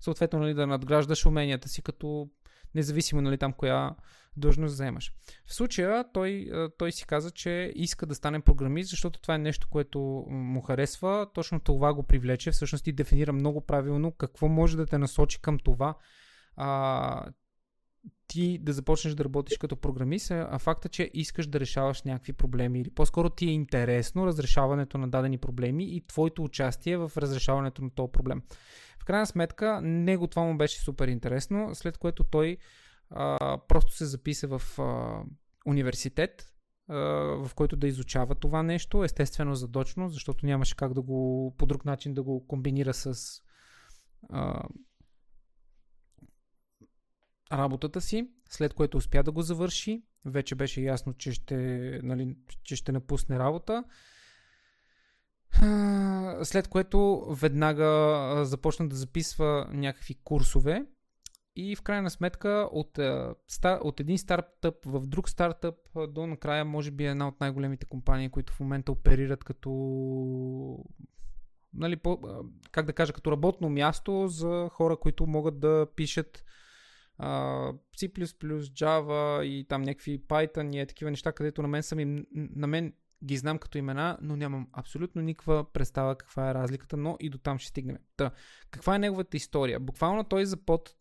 съответно 0.00 0.38
нали, 0.38 0.54
да 0.54 0.66
надграждаш 0.66 1.26
уменията 1.26 1.68
си 1.68 1.82
като 1.82 2.30
независимо 2.74 3.20
нали, 3.20 3.38
там 3.38 3.52
коя 3.52 3.94
длъжност 4.36 4.74
вземаш. 4.74 5.12
В 5.46 5.54
случая 5.54 6.04
той, 6.12 6.50
той 6.78 6.92
си 6.92 7.06
каза, 7.06 7.30
че 7.30 7.72
иска 7.74 8.06
да 8.06 8.14
стане 8.14 8.40
програмист, 8.40 8.90
защото 8.90 9.20
това 9.20 9.34
е 9.34 9.38
нещо, 9.38 9.68
което 9.70 9.98
му 10.28 10.60
харесва. 10.60 11.26
Точно 11.34 11.60
това 11.60 11.94
го 11.94 12.02
привлече. 12.02 12.50
Всъщност 12.50 12.84
ти 12.84 12.92
дефинира 12.92 13.32
много 13.32 13.60
правилно 13.60 14.12
какво 14.12 14.48
може 14.48 14.76
да 14.76 14.86
те 14.86 14.98
насочи 14.98 15.40
към 15.40 15.58
това 15.58 15.94
а, 16.56 17.30
ти 18.26 18.58
да 18.58 18.72
започнеш 18.72 19.14
да 19.14 19.24
работиш 19.24 19.58
като 19.58 19.76
програмист, 19.76 20.30
а 20.30 20.58
факта, 20.58 20.88
че 20.88 21.10
искаш 21.14 21.46
да 21.46 21.60
решаваш 21.60 22.02
някакви 22.02 22.32
проблеми 22.32 22.80
или 22.80 22.90
по-скоро 22.90 23.30
ти 23.30 23.46
е 23.46 23.52
интересно 23.52 24.26
разрешаването 24.26 24.98
на 24.98 25.08
дадени 25.08 25.38
проблеми 25.38 25.84
и 25.84 26.06
твоето 26.06 26.44
участие 26.44 26.96
в 26.96 27.12
разрешаването 27.16 27.82
на 27.82 27.90
този 27.90 28.12
проблем. 28.12 28.42
В 29.00 29.04
крайна 29.04 29.26
сметка, 29.26 29.80
него 29.82 30.26
това 30.26 30.42
му 30.42 30.56
беше 30.56 30.80
супер 30.80 31.08
интересно, 31.08 31.74
след 31.74 31.98
което 31.98 32.24
той 32.24 32.56
а, 33.10 33.58
просто 33.68 33.92
се 33.92 34.04
записа 34.04 34.58
в 34.58 34.78
а, 34.78 35.22
университет, 35.66 36.52
а, 36.88 36.96
в 37.44 37.50
който 37.54 37.76
да 37.76 37.88
изучава 37.88 38.34
това 38.34 38.62
нещо, 38.62 39.04
естествено 39.04 39.54
задочно, 39.54 40.08
защото 40.08 40.46
нямаше 40.46 40.76
как 40.76 40.94
да 40.94 41.02
го 41.02 41.54
по 41.58 41.66
друг 41.66 41.84
начин 41.84 42.14
да 42.14 42.22
го 42.22 42.46
комбинира 42.46 42.94
с 42.94 43.16
а, 44.30 44.62
работата 47.52 48.00
си, 48.00 48.30
след 48.50 48.74
което 48.74 48.96
успя 48.96 49.22
да 49.22 49.32
го 49.32 49.42
завърши. 49.42 50.02
Вече 50.26 50.54
беше 50.54 50.80
ясно, 50.80 51.14
че 51.14 51.32
ще, 51.32 51.56
нали, 52.02 52.36
че 52.62 52.76
ще 52.76 52.92
напусне 52.92 53.38
работа. 53.38 53.84
След 56.42 56.68
което 56.68 57.26
веднага 57.30 58.44
започна 58.44 58.88
да 58.88 58.96
записва 58.96 59.68
някакви 59.72 60.14
курсове 60.24 60.86
и 61.56 61.76
в 61.76 61.82
крайна 61.82 62.10
сметка 62.10 62.68
от, 62.72 62.98
от 63.64 64.00
един 64.00 64.18
стартъп 64.18 64.74
в 64.84 65.06
друг 65.06 65.28
стартъп 65.28 65.76
до 66.08 66.26
накрая 66.26 66.64
може 66.64 66.90
би 66.90 67.04
е 67.04 67.10
една 67.10 67.28
от 67.28 67.40
най-големите 67.40 67.86
компании, 67.86 68.28
които 68.28 68.52
в 68.52 68.60
момента 68.60 68.92
оперират 68.92 69.44
като 69.44 69.70
нали, 71.74 71.96
по, 71.96 72.20
как 72.70 72.86
да 72.86 72.92
кажа, 72.92 73.12
като 73.12 73.32
работно 73.32 73.68
място 73.68 74.28
за 74.28 74.68
хора, 74.72 74.96
които 74.96 75.26
могат 75.26 75.60
да 75.60 75.86
пишат 75.96 76.44
C++, 77.20 78.08
Java 78.08 79.42
и 79.42 79.64
там 79.64 79.82
някакви 79.82 80.20
Python 80.20 80.76
и 80.76 80.80
е 80.80 80.86
такива 80.86 81.10
неща, 81.10 81.32
където 81.32 81.62
на 81.62 81.68
мен 81.68 81.82
са 81.82 81.96
ми, 81.96 82.24
на 82.34 82.66
мен 82.66 82.92
ги 83.24 83.36
знам 83.36 83.58
като 83.58 83.78
имена, 83.78 84.18
но 84.22 84.36
нямам 84.36 84.68
абсолютно 84.72 85.22
никаква 85.22 85.72
представа 85.72 86.16
каква 86.16 86.50
е 86.50 86.54
разликата, 86.54 86.96
но 86.96 87.16
и 87.20 87.30
до 87.30 87.38
там 87.38 87.58
ще 87.58 87.68
стигнем. 87.68 87.98
Та, 88.16 88.30
каква 88.70 88.94
е 88.94 88.98
неговата 88.98 89.36
история? 89.36 89.80
Буквално 89.80 90.24
той 90.24 90.46
за 90.46 90.56
под, 90.56 90.96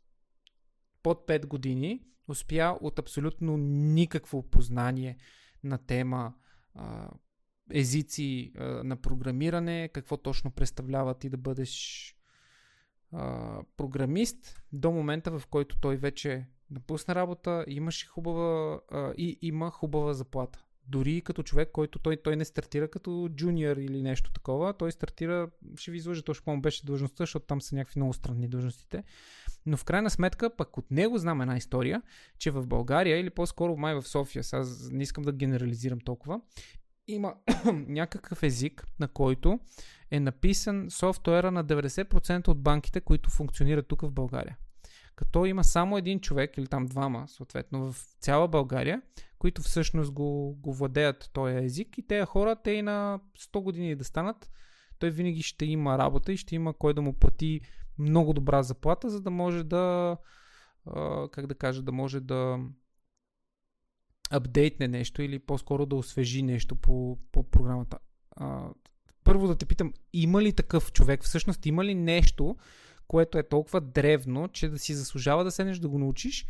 под 1.04 1.28
5 1.28 1.46
години 1.46 2.02
успя 2.28 2.78
от 2.82 3.00
абсолютно 3.00 3.58
никакво 3.58 4.50
познание 4.50 5.18
на 5.64 5.78
тема 5.78 6.34
а, 6.74 7.10
езици 7.72 8.52
а, 8.58 8.64
на 8.64 8.96
програмиране, 8.96 9.90
какво 9.94 10.18
точно 10.18 10.52
представляват 10.52 11.24
и 11.24 11.30
да 11.30 11.38
бъдеш 11.38 12.14
програмист 13.78 14.64
до 14.74 14.92
момента, 14.92 15.40
в 15.40 15.48
който 15.48 15.80
той 15.80 15.96
вече 15.96 16.46
напусна 16.72 17.16
работа, 17.16 17.66
имаше 17.68 18.08
хубава 18.08 18.80
а, 18.92 19.14
и 19.18 19.40
има 19.42 19.72
хубава 19.72 20.14
заплата. 20.14 20.64
Дори 20.88 21.22
като 21.22 21.44
човек, 21.44 21.70
който 21.72 22.00
той, 22.00 22.18
той 22.18 22.36
не 22.36 22.46
стартира 22.46 22.88
като 22.88 23.30
джуниор 23.36 23.78
или 23.78 24.02
нещо 24.02 24.32
такова, 24.32 24.74
той 24.74 24.92
стартира, 24.92 25.50
ще 25.76 25.92
ви 25.92 25.98
излъжа 25.98 26.22
точно 26.22 26.42
какво 26.42 26.58
беше 26.58 26.86
длъжността, 26.86 27.22
защото 27.22 27.46
там 27.46 27.62
са 27.62 27.76
някакви 27.76 28.00
много 28.00 28.14
странни 28.14 28.48
длъжностите. 28.48 29.04
Но 29.66 29.78
в 29.78 29.84
крайна 29.84 30.10
сметка, 30.10 30.56
пък 30.56 30.78
от 30.78 30.92
него 30.92 31.18
знам 31.18 31.42
една 31.42 31.58
история, 31.58 32.02
че 32.38 32.52
в 32.52 32.68
България 32.68 33.20
или 33.20 33.30
по-скоро 33.30 33.78
май 33.78 33.96
в 33.96 34.08
София, 34.08 34.44
сега 34.44 34.64
не 34.92 35.04
искам 35.04 35.24
да 35.24 35.32
генерализирам 35.32 36.00
толкова, 36.00 36.42
има 37.08 37.34
някакъв 37.74 38.44
език, 38.44 38.88
на 39.00 39.08
който 39.08 39.60
е 40.12 40.20
написан 40.20 40.88
софтуера 40.90 41.52
на 41.52 41.66
90% 41.66 42.48
от 42.48 42.62
банките, 42.62 43.02
които 43.02 43.30
функционират 43.30 43.88
тук 43.88 44.02
в 44.02 44.12
България. 44.12 44.58
Като 45.16 45.46
има 45.46 45.64
само 45.64 45.98
един 45.98 46.20
човек 46.20 46.58
или 46.58 46.68
там 46.68 46.86
двама, 46.86 47.28
съответно, 47.28 47.92
в 47.92 48.06
цяла 48.22 48.48
България, 48.48 49.02
които 49.40 49.62
всъщност 49.62 50.12
го, 50.12 50.56
го 50.56 50.74
владеят 50.74 51.30
този 51.34 51.56
език 51.56 51.98
и 51.98 52.08
тези 52.08 52.26
хора, 52.26 52.56
те 52.64 52.72
и 52.72 52.82
на 52.82 53.20
100 53.40 53.62
години 53.62 53.96
да 53.96 54.04
станат, 54.04 54.50
той 55.00 55.10
винаги 55.10 55.42
ще 55.42 55.66
има 55.66 55.98
работа 55.98 56.34
и 56.34 56.38
ще 56.38 56.56
има 56.56 56.74
кой 56.74 56.94
да 56.94 57.02
му 57.02 57.14
плати 57.14 57.62
много 57.98 58.34
добра 58.34 58.64
заплата, 58.64 59.10
за 59.10 59.22
да 59.22 59.30
може 59.30 59.64
да, 59.64 60.18
как 61.32 61.48
да 61.48 61.56
кажа, 61.56 61.82
да 61.82 61.92
може 61.92 62.20
да 62.20 62.60
апдейтне 64.30 64.88
нещо 64.88 65.22
или 65.22 65.40
по-скоро 65.40 65.86
да 65.86 65.96
освежи 65.96 66.44
нещо 66.44 66.76
по, 66.76 67.18
по 67.32 67.44
програмата 67.44 67.98
първо 69.28 69.48
да 69.48 69.56
те 69.56 69.66
питам, 69.66 69.94
има 70.14 70.42
ли 70.42 70.54
такъв 70.54 70.92
човек? 70.92 71.24
Всъщност 71.24 71.66
има 71.66 71.86
ли 71.86 71.96
нещо, 71.96 72.56
което 73.08 73.38
е 73.38 73.44
толкова 73.44 73.82
древно, 73.82 74.48
че 74.48 74.70
да 74.70 74.80
си 74.80 74.94
заслужава 74.94 75.44
да 75.44 75.52
седнеш 75.52 75.80
да 75.80 75.90
го 75.90 76.00
научиш 76.00 76.46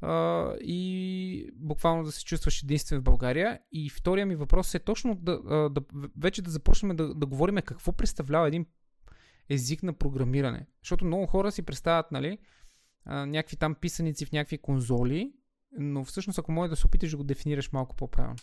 а, 0.00 0.52
и 0.60 1.50
буквално 1.54 2.04
да 2.04 2.12
се 2.12 2.24
чувстваш 2.24 2.62
единствен 2.62 3.00
в 3.00 3.02
България? 3.02 3.60
И 3.72 3.90
втория 3.90 4.26
ми 4.26 4.36
въпрос 4.36 4.74
е 4.74 4.78
точно 4.78 5.14
да, 5.14 5.40
да 5.70 5.82
вече 6.18 6.42
да 6.42 6.50
започнем 6.50 6.96
да, 6.96 7.14
да 7.14 7.26
говорим 7.26 7.56
какво 7.56 7.92
представлява 7.92 8.48
един 8.48 8.66
език 9.48 9.82
на 9.82 9.92
програмиране. 9.92 10.66
Защото 10.82 11.04
много 11.04 11.26
хора 11.26 11.52
си 11.52 11.62
представят, 11.62 12.12
нали, 12.12 12.38
а, 13.04 13.26
някакви 13.26 13.56
там 13.56 13.74
писаници 13.74 14.26
в 14.26 14.32
някакви 14.32 14.58
конзоли, 14.58 15.32
но 15.78 16.04
всъщност 16.04 16.38
ако 16.38 16.52
може 16.52 16.70
да 16.70 16.76
се 16.76 16.86
опиташ 16.86 17.10
да 17.10 17.16
го 17.16 17.24
дефинираш 17.24 17.72
малко 17.72 17.96
по-правилно. 17.96 18.36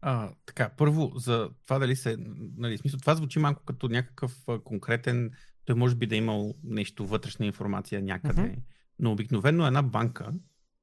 А, 0.00 0.32
така, 0.46 0.70
първо, 0.76 1.12
за 1.16 1.50
това 1.64 1.78
дали 1.78 1.96
се. 1.96 2.16
Нали, 2.56 2.78
смисъл, 2.78 3.00
това 3.00 3.14
звучи 3.14 3.38
малко 3.38 3.62
като 3.64 3.88
някакъв 3.88 4.44
конкретен. 4.64 5.30
Той 5.64 5.74
може 5.74 5.94
би 5.94 6.06
да 6.06 6.14
е 6.14 6.18
имал 6.18 6.54
нещо, 6.64 7.06
вътрешна 7.06 7.46
информация 7.46 8.02
някъде. 8.02 8.42
Mm-hmm. 8.42 8.62
Но 8.98 9.12
обикновено 9.12 9.66
една 9.66 9.82
банка, 9.82 10.32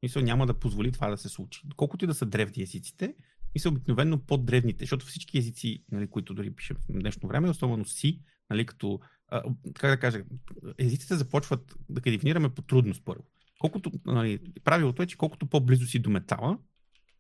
мисъл, 0.04 0.24
няма 0.24 0.46
да 0.46 0.60
позволи 0.60 0.92
това 0.92 1.10
да 1.10 1.18
се 1.18 1.30
случи. 1.30 1.62
Колкото 1.76 2.06
и 2.06 2.08
да 2.08 2.14
са 2.14 2.26
древни 2.26 2.64
езиците, 2.64 3.16
мисля, 3.56 3.70
обикновено 3.70 4.20
по-древните, 4.20 4.84
защото 4.84 5.06
всички 5.06 5.38
езици, 5.38 5.84
нали, 5.92 6.08
които 6.08 6.34
дори 6.34 6.56
пишем 6.56 6.78
в 6.90 7.00
днешно 7.00 7.30
време, 7.30 7.50
особено 7.50 7.86
си, 7.86 8.22
нали, 8.50 8.66
като, 8.66 9.00
а, 9.28 9.44
как 9.74 9.92
да 9.92 10.00
кажа, 10.00 10.24
езиците 10.78 11.16
започват 11.16 11.76
да 11.90 12.02
ги 12.02 12.12
дефинираме 12.12 12.50
по 12.50 12.62
трудност 12.62 13.02
първо. 13.06 13.24
Колкото, 13.64 13.92
нали, 14.06 14.40
правилото 14.64 15.04
е, 15.04 15.06
че 15.06 15.18
колкото 15.18 15.46
по-близо 15.46 15.86
си 15.86 16.00
до 16.00 16.10
метала, 16.10 16.58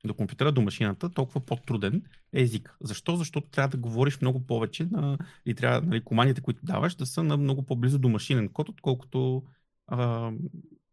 до 0.05 0.13
компютъра, 0.13 0.51
до 0.51 0.61
машината, 0.61 1.09
толкова 1.09 1.41
по-труден 1.41 2.03
е 2.33 2.41
език. 2.41 2.77
Защо? 2.81 3.15
Защото 3.15 3.49
трябва 3.49 3.69
да 3.69 3.77
говориш 3.77 4.21
много 4.21 4.45
повече 4.45 4.87
на, 4.91 5.17
и 5.45 5.55
трябва 5.55 5.81
нали, 5.81 6.03
командите, 6.03 6.41
които 6.41 6.65
даваш, 6.65 6.95
да 6.95 7.05
са 7.05 7.23
на 7.23 7.37
много 7.37 7.63
по-близо 7.63 7.99
до 7.99 8.09
машинен 8.09 8.49
код, 8.49 8.69
отколкото 8.69 9.43
а, 9.87 10.31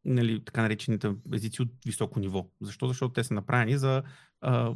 нали, 0.05 0.45
така 0.45 0.63
наречените 0.63 1.15
езици 1.33 1.63
от 1.63 1.69
високо 1.87 2.21
ниво. 2.21 2.47
Защо? 2.61 2.89
Защото 2.89 3.13
те 3.13 3.25
са 3.25 3.35
направени 3.35 3.79
за 3.79 4.03
а, 4.41 4.75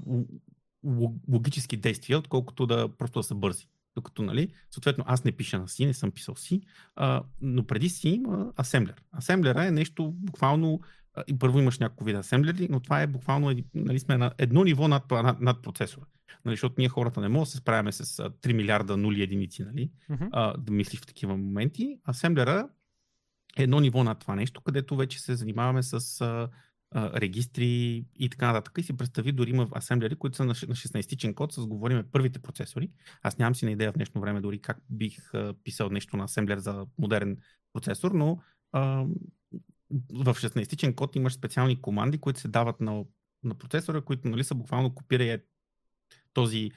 логически 1.28 1.76
действия, 1.76 2.18
отколкото 2.18 2.66
да 2.66 2.88
просто 2.98 3.18
да 3.18 3.22
са 3.22 3.34
бързи. 3.34 3.66
Докато, 3.96 4.22
нали, 4.22 4.48
съответно, 4.70 5.04
аз 5.06 5.24
не 5.24 5.32
пиша 5.32 5.58
на 5.58 5.68
си, 5.68 5.86
не 5.86 5.94
съм 5.94 6.10
писал 6.10 6.36
си, 6.36 6.62
а, 6.96 7.22
но 7.40 7.66
преди 7.66 7.88
си 7.88 8.08
има 8.08 8.52
асемблер. 8.60 9.02
Асемблера 9.12 9.64
е 9.64 9.70
нещо 9.70 10.12
буквално 10.16 10.80
и 11.26 11.38
първо 11.38 11.58
имаш 11.58 11.78
няколко 11.78 12.04
вида 12.04 12.18
асемблери, 12.18 12.68
но 12.70 12.80
това 12.80 13.02
е 13.02 13.06
буквално 13.06 13.54
нали, 13.74 14.00
сме 14.00 14.16
на 14.16 14.32
едно 14.38 14.64
ниво 14.64 14.88
над, 14.88 15.10
над, 15.10 15.40
над 15.40 15.62
процесора. 15.62 16.04
Нали, 16.44 16.52
защото 16.52 16.74
ние 16.78 16.88
хората 16.88 17.20
не 17.20 17.28
можем 17.28 17.42
да 17.42 17.50
се 17.50 17.56
справяме 17.56 17.92
с 17.92 18.04
3 18.04 18.52
милиарда 18.52 18.96
нули 18.96 19.22
единици, 19.22 19.62
нали, 19.62 19.90
а, 20.32 20.56
да 20.58 20.72
мислиш 20.72 21.00
в 21.00 21.06
такива 21.06 21.36
моменти. 21.36 21.98
Асемблера 22.08 22.68
е 23.56 23.62
едно 23.62 23.80
ниво 23.80 24.04
над 24.04 24.18
това 24.18 24.34
нещо, 24.34 24.60
където 24.60 24.96
вече 24.96 25.20
се 25.20 25.34
занимаваме 25.34 25.82
с 25.82 26.20
а, 26.20 26.48
регистри 26.96 28.04
и 28.18 28.28
така 28.30 28.46
нататък. 28.46 28.78
И 28.78 28.82
си 28.82 28.96
представи, 28.96 29.32
дори 29.32 29.50
има 29.50 29.68
асемблери, 29.76 30.16
които 30.16 30.36
са 30.36 30.44
на 30.44 30.54
16-тичен 30.54 31.34
код, 31.34 31.52
с 31.52 31.66
говориме 31.66 32.02
първите 32.02 32.38
процесори. 32.38 32.90
Аз 33.22 33.38
нямам 33.38 33.54
си 33.54 33.64
на 33.64 33.70
идея 33.70 33.92
в 33.92 33.94
днешно 33.94 34.20
време 34.20 34.40
дори 34.40 34.58
как 34.58 34.78
бих 34.90 35.16
писал 35.64 35.90
нещо 35.90 36.16
на 36.16 36.24
асемблер 36.24 36.58
за 36.58 36.86
модерен 36.98 37.36
процесор, 37.72 38.10
но 38.10 38.38
а, 38.72 39.04
в 40.12 40.34
16-тичен 40.34 40.94
код 40.94 41.16
имаш 41.16 41.34
специални 41.34 41.80
команди, 41.80 42.18
които 42.18 42.40
се 42.40 42.48
дават 42.48 42.80
на, 42.80 43.04
на 43.44 43.54
процесора, 43.54 44.00
които 44.00 44.28
нали, 44.28 44.44
са 44.44 44.54
буквално 44.54 44.94
копирай 44.94 45.38
този, 46.32 46.70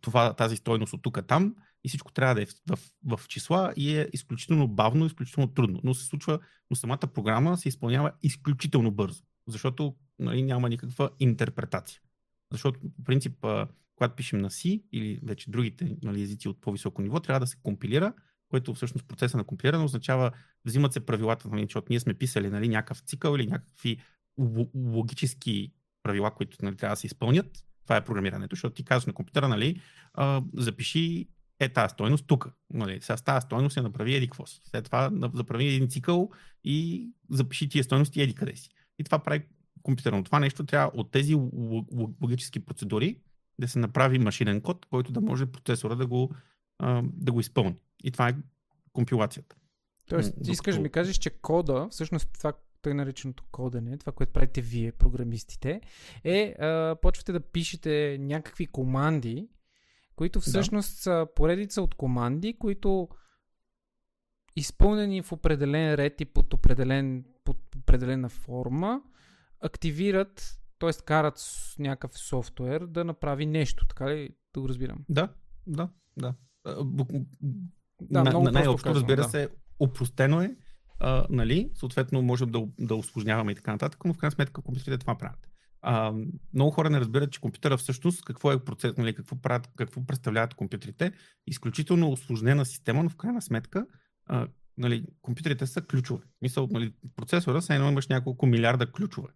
това, 0.00 0.32
тази 0.32 0.56
стойност 0.56 0.92
от 0.92 1.02
тук 1.02 1.26
там 1.26 1.54
и 1.84 1.88
всичко 1.88 2.12
трябва 2.12 2.34
да 2.34 2.42
е 2.42 2.46
в, 2.46 2.78
в 3.04 3.28
числа 3.28 3.72
и 3.76 3.98
е 3.98 4.08
изключително 4.12 4.68
бавно, 4.68 5.06
изключително 5.06 5.54
трудно. 5.54 5.80
Но 5.84 5.94
се 5.94 6.04
случва, 6.04 6.38
но 6.70 6.76
самата 6.76 7.06
програма 7.14 7.56
се 7.56 7.68
изпълнява 7.68 8.12
изключително 8.22 8.90
бързо, 8.90 9.22
защото 9.48 9.94
нали, 10.18 10.42
няма 10.42 10.68
никаква 10.68 11.10
интерпретация. 11.18 12.00
Защото, 12.52 12.80
по 12.80 13.04
принцип, 13.04 13.46
когато 13.96 14.16
пишем 14.16 14.40
на 14.40 14.50
C 14.50 14.82
или 14.92 15.20
вече 15.22 15.50
другите 15.50 15.96
нали, 16.02 16.22
езици 16.22 16.48
от 16.48 16.60
по-високо 16.60 17.02
ниво, 17.02 17.20
трябва 17.20 17.40
да 17.40 17.46
се 17.46 17.56
компилира 17.62 18.12
което 18.50 18.74
всъщност 18.74 19.08
процеса 19.08 19.36
на 19.36 19.44
компилиране 19.44 19.84
означава, 19.84 20.30
взимат 20.64 20.92
се 20.92 21.06
правилата, 21.06 21.48
нали, 21.48 21.62
защото 21.62 21.86
ние 21.90 22.00
сме 22.00 22.14
писали 22.14 22.50
нали, 22.50 22.68
някакъв 22.68 22.98
цикъл 22.98 23.36
или 23.36 23.46
някакви 23.46 24.00
логически 24.74 25.72
правила, 26.02 26.34
които 26.34 26.58
нали, 26.62 26.76
трябва 26.76 26.92
да 26.92 27.00
се 27.00 27.06
изпълнят. 27.06 27.64
Това 27.84 27.96
е 27.96 28.04
програмирането, 28.04 28.56
защото 28.56 28.74
ти 28.74 28.84
казваш 28.84 29.06
на 29.06 29.12
компютъра, 29.12 29.48
нали, 29.48 29.80
а, 30.14 30.42
запиши 30.54 31.28
е 31.60 31.68
тази 31.68 31.92
стойност 31.92 32.24
тук. 32.26 32.48
Нали, 32.70 33.00
сега 33.00 33.16
с 33.16 33.22
тази 33.22 33.44
стойност 33.44 33.76
я 33.76 33.82
направи 33.82 34.14
еди 34.14 34.26
какво 34.26 34.46
си. 34.46 34.60
След 34.64 34.84
това 34.84 35.10
заправи 35.34 35.66
един 35.66 35.88
цикъл 35.88 36.30
и 36.64 37.08
запиши 37.30 37.68
тия 37.68 37.84
стойности 37.84 38.22
еди 38.22 38.34
къде 38.34 38.56
си. 38.56 38.70
И 38.98 39.04
това 39.04 39.18
прави 39.18 39.46
компютърно. 39.82 40.24
Това 40.24 40.40
нещо 40.40 40.66
трябва 40.66 40.90
от 40.94 41.10
тези 41.10 41.34
логически 42.22 42.60
процедури 42.60 43.20
да 43.58 43.68
се 43.68 43.78
направи 43.78 44.18
машинен 44.18 44.60
код, 44.60 44.86
който 44.86 45.12
да 45.12 45.20
може 45.20 45.46
процесора 45.46 45.94
да 45.94 46.06
го, 46.06 46.34
да 47.02 47.32
го 47.32 47.40
изпълни. 47.40 47.76
И 48.04 48.10
това 48.10 48.28
е 48.28 48.36
компилацията. 48.92 49.56
Тоест, 50.08 50.34
ти 50.44 50.50
искаш 50.50 50.74
да 50.74 50.80
ми 50.80 50.88
кажеш, 50.88 51.16
че 51.16 51.30
кода, 51.30 51.88
всъщност 51.90 52.28
това 52.32 52.52
тъй 52.82 52.94
нареченото 52.94 53.44
кодене, 53.52 53.98
това, 53.98 54.12
което 54.12 54.32
правите 54.32 54.60
вие, 54.60 54.92
програмистите, 54.92 55.80
е 56.24 56.54
а, 56.58 56.96
почвате 57.02 57.32
да 57.32 57.40
пишете 57.40 58.16
някакви 58.20 58.66
команди, 58.66 59.48
които 60.16 60.40
всъщност 60.40 60.96
да. 60.96 61.02
са 61.02 61.26
поредица 61.34 61.82
от 61.82 61.94
команди, 61.94 62.56
които 62.58 63.08
изпълнени 64.58 65.22
в 65.22 65.32
определен 65.32 65.94
ред 65.94 66.20
и 66.20 66.24
под, 66.24 66.54
определен, 66.54 67.24
под 67.44 67.76
определена 67.76 68.28
форма, 68.28 69.00
активират, 69.60 70.58
т.е. 70.78 70.90
карат 71.04 71.34
с 71.36 71.76
някакъв 71.78 72.18
софтуер 72.18 72.80
да 72.80 73.04
направи 73.04 73.46
нещо, 73.46 73.86
така 73.86 74.10
ли 74.10 74.30
да 74.54 74.60
го 74.60 74.68
разбирам? 74.68 74.98
Да, 75.08 75.28
да, 75.66 75.88
да. 76.16 76.34
Да, 78.02 78.24
на, 78.24 78.30
много 78.30 78.50
най-общо, 78.50 78.94
разбира 78.94 79.22
да. 79.22 79.28
се, 79.28 79.48
опростено 79.78 80.42
е, 80.42 80.56
а, 80.98 81.26
нали, 81.30 81.70
съответно 81.74 82.22
можем 82.22 82.50
да, 82.50 82.66
да 82.80 82.94
усложняваме 82.94 83.52
и 83.52 83.54
така 83.54 83.72
нататък, 83.72 84.04
но 84.04 84.14
в 84.14 84.18
крайна 84.18 84.30
сметка 84.30 84.62
компютрите 84.62 84.98
това 84.98 85.18
правят. 85.18 85.48
А, 85.80 86.12
много 86.54 86.70
хора 86.70 86.90
не 86.90 87.00
разбират, 87.00 87.32
че 87.32 87.40
компютъра 87.40 87.76
всъщност 87.76 88.24
какво 88.24 88.52
е 88.52 88.64
процес, 88.64 88.96
нали, 88.96 89.14
какво, 89.14 89.36
правят, 89.36 89.70
какво 89.76 90.06
представляват 90.06 90.54
компютрите. 90.54 91.12
Изключително 91.46 92.10
осложнена 92.10 92.64
система, 92.64 93.02
но 93.02 93.10
в 93.10 93.16
крайна 93.16 93.42
сметка 93.42 93.86
а, 94.28 94.48
нали, 94.78 95.04
компютрите 95.22 95.66
са 95.66 95.82
ключове. 95.82 96.22
Мисъл, 96.42 96.68
нали, 96.70 96.92
процесора 97.16 97.60
са 97.60 97.74
едно 97.74 97.90
имаш 97.90 98.08
няколко 98.08 98.46
милиарда 98.46 98.92
ключове. 98.92 99.28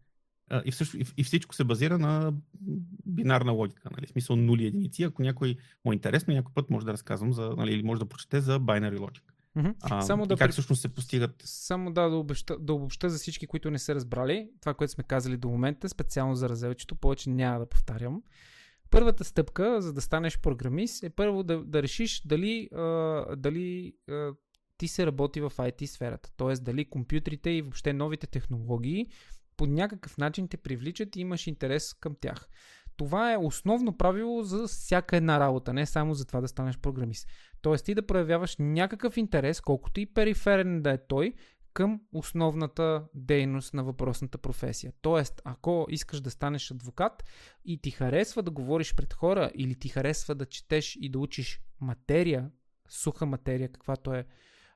А, 0.50 0.62
и, 0.64 0.70
всъщ, 0.70 0.94
и, 0.94 1.05
и 1.16 1.24
всичко 1.24 1.55
се 1.55 1.64
базира 1.64 1.98
на 1.98 2.33
бинарна 3.07 3.52
логика. 3.52 3.88
Нали, 3.96 4.07
в 4.07 4.11
смисъл 4.11 4.37
нули 4.37 4.66
единици. 4.66 5.02
Ако 5.02 5.22
някой 5.22 5.57
му 5.85 5.92
е 5.92 5.94
интересно, 5.94 6.35
някой 6.35 6.55
път 6.55 6.70
може 6.70 6.87
да 6.87 6.92
разказвам 6.92 7.33
за, 7.33 7.55
нали, 7.57 7.72
или 7.72 7.83
може 7.83 7.98
да 7.98 8.07
прочете 8.07 8.40
за 8.40 8.61
binary 8.61 8.98
logic. 8.98 9.22
Mm-hmm. 9.57 9.74
А, 9.83 10.02
Само 10.02 10.26
да 10.26 10.37
как 10.37 10.50
всъщност 10.50 10.83
се 10.83 10.88
постигат. 10.88 11.42
Само 11.44 11.92
да, 11.92 12.09
да 12.09 12.16
обобща, 12.16 12.59
да 12.59 12.72
обобща 12.72 13.11
за 13.11 13.18
всички, 13.18 13.46
които 13.46 13.70
не 13.70 13.78
са 13.78 13.94
разбрали 13.94 14.50
това, 14.61 14.74
което 14.74 14.92
сме 14.92 15.05
казали 15.05 15.37
до 15.37 15.48
момента, 15.48 15.88
специално 15.88 16.35
за 16.35 16.48
разелчето, 16.48 16.94
повече 16.94 17.31
няма 17.31 17.59
да 17.59 17.66
повтарям. 17.66 18.22
Първата 18.90 19.24
стъпка, 19.24 19.83
за 19.83 19.92
да 19.92 20.00
станеш 20.00 20.38
програмист, 20.38 21.02
е 21.02 21.11
първо 21.11 21.42
да, 21.42 21.64
да 21.64 21.83
решиш 21.83 22.22
дали, 22.24 22.68
а, 22.74 23.37
дали 23.37 23.94
а, 24.11 24.31
ти 24.83 24.88
се 24.88 25.07
работи 25.07 25.40
в 25.40 25.51
IT 25.51 25.87
сферата. 25.87 26.31
Тоест 26.37 26.64
дали 26.64 26.85
компютрите 26.85 27.51
и 27.51 27.62
въобще 27.62 27.92
новите 27.92 28.27
технологии 28.27 29.07
по 29.57 29.66
някакъв 29.66 30.18
начин 30.18 30.49
те 30.49 30.57
привличат 30.57 31.16
и 31.16 31.21
имаш 31.21 31.47
интерес 31.47 31.95
към 31.95 32.14
тях. 32.21 32.49
Това 32.97 33.33
е 33.33 33.37
основно 33.37 33.97
правило 33.97 34.42
за 34.42 34.66
всяка 34.66 35.16
една 35.16 35.40
работа, 35.40 35.73
не 35.73 35.87
само 35.87 36.14
за 36.14 36.25
това 36.25 36.40
да 36.40 36.49
станеш 36.49 36.79
програмист. 36.79 37.29
Тоест 37.61 37.85
ти 37.85 37.95
да 37.95 38.07
проявяваш 38.07 38.57
някакъв 38.59 39.16
интерес, 39.16 39.61
колкото 39.61 40.01
и 40.01 40.07
периферен 40.07 40.83
да 40.83 40.90
е 40.90 41.07
той, 41.07 41.33
към 41.73 42.01
основната 42.12 43.05
дейност 43.14 43.75
на 43.75 43.85
въпросната 43.85 44.38
професия. 44.38 44.92
Тоест, 45.03 45.42
ако 45.45 45.87
искаш 45.90 46.21
да 46.21 46.31
станеш 46.31 46.71
адвокат 46.71 47.25
и 47.64 47.79
ти 47.79 47.90
харесва 47.90 48.42
да 48.42 48.51
говориш 48.51 48.95
пред 48.95 49.14
хора 49.14 49.51
или 49.55 49.75
ти 49.75 49.88
харесва 49.88 50.35
да 50.35 50.47
четеш 50.47 50.97
и 51.01 51.09
да 51.09 51.18
учиш 51.18 51.61
материя, 51.81 52.51
суха 52.88 53.27
материя, 53.27 53.73
каквато 53.73 54.14
е 54.14 54.27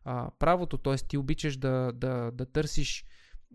а, 0.09 0.31
правото, 0.38 0.79
т.е. 0.79 0.97
ти 0.97 1.16
обичаш 1.16 1.57
да, 1.57 1.92
да, 1.95 2.31
да 2.31 2.47
търсиш 2.47 3.05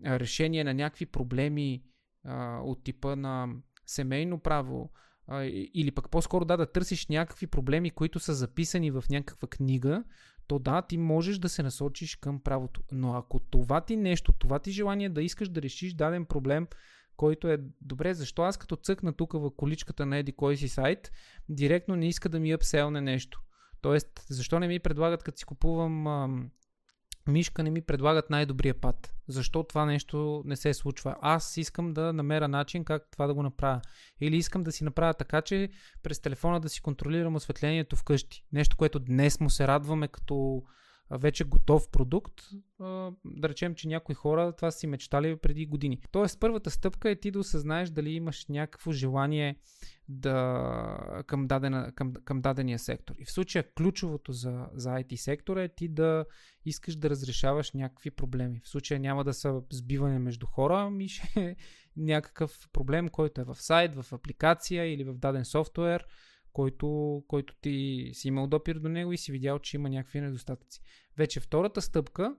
решение 0.06 0.64
на 0.64 0.74
някакви 0.74 1.06
проблеми 1.06 1.82
а, 2.24 2.60
от 2.64 2.84
типа 2.84 3.16
на 3.16 3.48
семейно 3.86 4.38
право, 4.38 4.92
а, 5.26 5.44
или 5.74 5.90
пък 5.90 6.10
по-скоро 6.10 6.44
да, 6.44 6.56
да 6.56 6.72
търсиш 6.72 7.06
някакви 7.06 7.46
проблеми, 7.46 7.90
които 7.90 8.20
са 8.20 8.34
записани 8.34 8.90
в 8.90 9.04
някаква 9.10 9.48
книга, 9.48 10.04
то 10.46 10.58
да, 10.58 10.82
ти 10.82 10.98
можеш 10.98 11.38
да 11.38 11.48
се 11.48 11.62
насочиш 11.62 12.16
към 12.16 12.40
правото. 12.40 12.82
Но 12.92 13.14
ако 13.14 13.38
това 13.38 13.80
ти 13.80 13.96
нещо, 13.96 14.32
това 14.32 14.58
ти 14.58 14.70
желание 14.70 15.08
да 15.08 15.22
искаш 15.22 15.48
да 15.48 15.62
решиш 15.62 15.94
даден 15.94 16.24
проблем, 16.24 16.66
който 17.16 17.48
е 17.48 17.58
добре, 17.80 18.14
защо 18.14 18.42
аз 18.42 18.56
като 18.56 18.76
цъкна 18.76 19.12
тук 19.12 19.32
в 19.32 19.50
количката 19.56 20.06
на 20.06 20.16
еди 20.16 20.32
кой 20.32 20.56
си 20.56 20.68
сайт, 20.68 21.12
директно 21.48 21.96
не 21.96 22.08
иска 22.08 22.28
да 22.28 22.40
ми 22.40 22.52
апселне 22.52 23.00
нещо. 23.00 23.42
Тоест, 23.82 24.26
защо 24.28 24.58
не 24.58 24.68
ми 24.68 24.78
предлагат, 24.78 25.22
като 25.22 25.38
си 25.38 25.44
купувам 25.44 26.06
ам, 26.06 26.50
мишка 27.28 27.62
не 27.62 27.70
ми 27.70 27.82
предлагат 27.82 28.30
най-добрия 28.30 28.80
път. 28.80 29.14
Защо 29.28 29.64
това 29.64 29.84
нещо 29.84 30.42
не 30.44 30.56
се 30.56 30.74
случва? 30.74 31.16
Аз 31.20 31.56
искам 31.56 31.94
да 31.94 32.12
намеря 32.12 32.48
начин 32.48 32.84
как 32.84 33.10
това 33.10 33.26
да 33.26 33.34
го 33.34 33.42
направя. 33.42 33.80
Или 34.20 34.36
искам 34.36 34.62
да 34.62 34.72
си 34.72 34.84
направя 34.84 35.14
така, 35.14 35.42
че 35.42 35.68
през 36.02 36.20
телефона 36.20 36.60
да 36.60 36.68
си 36.68 36.80
контролирам 36.80 37.34
осветлението 37.34 37.96
вкъщи. 37.96 38.44
Нещо, 38.52 38.76
което 38.76 38.98
днес 38.98 39.40
му 39.40 39.50
се 39.50 39.68
радваме 39.68 40.08
като 40.08 40.62
вече 41.18 41.44
готов 41.44 41.90
продукт, 41.90 42.40
да 43.24 43.48
речем, 43.48 43.74
че 43.74 43.88
някои 43.88 44.14
хора 44.14 44.52
това 44.52 44.70
си 44.70 44.86
мечтали 44.86 45.36
преди 45.36 45.66
години. 45.66 46.00
Тоест, 46.10 46.40
първата 46.40 46.70
стъпка 46.70 47.10
е 47.10 47.16
ти 47.16 47.30
да 47.30 47.38
осъзнаеш 47.38 47.90
дали 47.90 48.10
имаш 48.10 48.46
някакво 48.48 48.92
желание 48.92 49.56
да, 50.08 51.22
към, 51.26 51.46
дадена, 51.46 51.92
към, 51.94 52.12
към 52.24 52.40
дадения 52.40 52.78
сектор. 52.78 53.14
И 53.18 53.24
в 53.24 53.32
случая 53.32 53.64
ключовото 53.74 54.32
за, 54.32 54.66
за 54.74 54.90
IT 54.90 55.16
сектора 55.16 55.62
е 55.62 55.68
ти 55.68 55.88
да 55.88 56.24
искаш 56.64 56.96
да 56.96 57.10
разрешаваш 57.10 57.72
някакви 57.72 58.10
проблеми. 58.10 58.60
В 58.64 58.68
случая 58.68 59.00
няма 59.00 59.24
да 59.24 59.34
са 59.34 59.62
сбиване 59.72 60.18
между 60.18 60.46
хора, 60.46 60.80
ами 60.80 61.08
ще 61.08 61.40
е 61.40 61.56
някакъв 61.96 62.68
проблем, 62.72 63.08
който 63.08 63.40
е 63.40 63.44
в 63.44 63.54
сайт, 63.54 64.02
в 64.02 64.12
апликация 64.12 64.94
или 64.94 65.04
в 65.04 65.14
даден 65.14 65.44
софтуер, 65.44 66.06
който, 66.52 67.22
който 67.28 67.54
ти 67.60 68.10
си 68.12 68.28
имал 68.28 68.46
допир 68.46 68.78
до 68.78 68.88
него 68.88 69.12
и 69.12 69.18
си 69.18 69.32
видял, 69.32 69.58
че 69.58 69.76
има 69.76 69.90
някакви 69.90 70.20
недостатъци. 70.20 70.80
Вече 71.16 71.40
втората 71.40 71.82
стъпка 71.82 72.36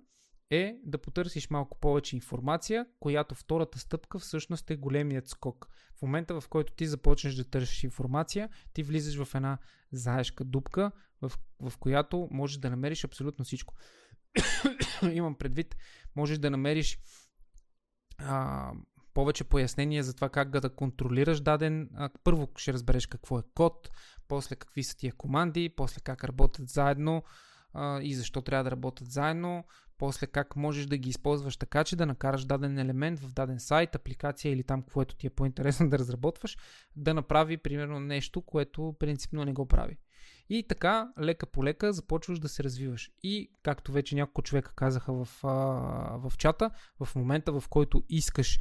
е 0.49 0.75
да 0.85 0.97
потърсиш 0.97 1.49
малко 1.49 1.79
повече 1.79 2.15
информация, 2.15 2.85
която 2.99 3.35
втората 3.35 3.79
стъпка 3.79 4.19
всъщност 4.19 4.69
е 4.69 4.75
големият 4.75 5.27
скок. 5.27 5.67
В 5.99 6.01
момента 6.01 6.41
в 6.41 6.49
който 6.49 6.73
ти 6.73 6.85
започнеш 6.85 7.35
да 7.35 7.49
търсиш 7.49 7.83
информация, 7.83 8.49
ти 8.73 8.83
влизаш 8.83 9.23
в 9.23 9.35
една 9.35 9.57
заешка 9.91 10.43
дупка, 10.43 10.91
в, 11.21 11.31
в 11.59 11.77
която 11.79 12.27
можеш 12.31 12.57
да 12.57 12.69
намериш 12.69 13.03
абсолютно 13.03 13.45
всичко. 13.45 13.73
Имам 15.11 15.35
предвид, 15.35 15.75
можеш 16.15 16.37
да 16.37 16.51
намериш 16.51 16.99
а, 18.17 18.71
повече 19.13 19.43
пояснения 19.43 20.03
за 20.03 20.13
това 20.13 20.29
как 20.29 20.49
да 20.49 20.75
контролираш 20.75 21.41
даден. 21.41 21.89
А, 21.95 22.09
първо 22.23 22.49
ще 22.55 22.73
разбереш 22.73 23.07
какво 23.07 23.39
е 23.39 23.43
код, 23.55 23.89
после 24.27 24.55
какви 24.55 24.83
са 24.83 24.97
тия 24.97 25.13
команди, 25.13 25.73
после 25.77 26.01
как 26.01 26.23
работят 26.23 26.69
заедно 26.69 27.23
и 28.01 28.15
защо 28.15 28.41
трябва 28.41 28.63
да 28.63 28.71
работят 28.71 29.11
заедно, 29.11 29.63
после 29.97 30.27
как 30.27 30.55
можеш 30.55 30.85
да 30.85 30.97
ги 30.97 31.09
използваш 31.09 31.57
така, 31.57 31.83
че 31.83 31.95
да 31.95 32.05
накараш 32.05 32.45
даден 32.45 32.77
елемент 32.77 33.19
в 33.19 33.33
даден 33.33 33.59
сайт, 33.59 33.95
апликация 33.95 34.51
или 34.51 34.63
там, 34.63 34.81
което 34.81 35.15
ти 35.15 35.27
е 35.27 35.29
по-интересно 35.29 35.89
да 35.89 35.99
разработваш, 35.99 36.57
да 36.95 37.13
направи 37.13 37.57
примерно 37.57 37.99
нещо, 37.99 38.41
което 38.41 38.95
принципно 38.99 39.45
не 39.45 39.53
го 39.53 39.65
прави. 39.65 39.97
И 40.49 40.67
така, 40.67 41.13
лека 41.19 41.45
по 41.45 41.63
лека, 41.63 41.93
започваш 41.93 42.39
да 42.39 42.49
се 42.49 42.63
развиваш. 42.63 43.11
И, 43.23 43.51
както 43.63 43.91
вече 43.91 44.15
няколко 44.15 44.41
човека 44.41 44.73
казаха 44.75 45.13
в, 45.13 45.27
а, 45.43 45.49
в 46.17 46.33
чата, 46.37 46.71
в 46.99 47.15
момента 47.15 47.59
в 47.59 47.63
който 47.69 48.03
искаш 48.09 48.59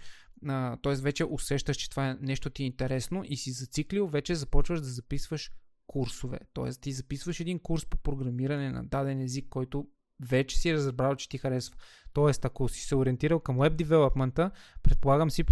т.е. 0.83 0.94
вече 0.94 1.25
усещаш, 1.25 1.77
че 1.77 1.90
това 1.90 2.09
е 2.09 2.16
нещо 2.20 2.51
ти 2.51 2.62
е 2.62 2.66
интересно 2.66 3.22
и 3.25 3.37
си 3.37 3.51
зациклил, 3.51 4.07
вече 4.07 4.35
започваш 4.35 4.81
да 4.81 4.87
записваш 4.87 5.53
курсове. 5.92 6.38
Т.е. 6.55 6.70
ти 6.70 6.92
записваш 6.92 7.40
един 7.40 7.59
курс 7.59 7.87
по 7.87 7.96
програмиране 7.96 8.70
на 8.70 8.85
даден 8.85 9.20
език, 9.20 9.46
който 9.48 9.87
вече 10.28 10.59
си 10.59 10.74
разбрал, 10.74 11.16
че 11.16 11.28
ти 11.28 11.38
харесва. 11.38 11.76
Тоест, 12.12 12.44
ако 12.44 12.68
си 12.68 12.81
се 12.81 12.96
ориентирал 12.96 13.40
към 13.40 13.59
web 13.59 13.85
development, 13.85 14.50
предполагам 14.83 15.31
C++ 15.31 15.42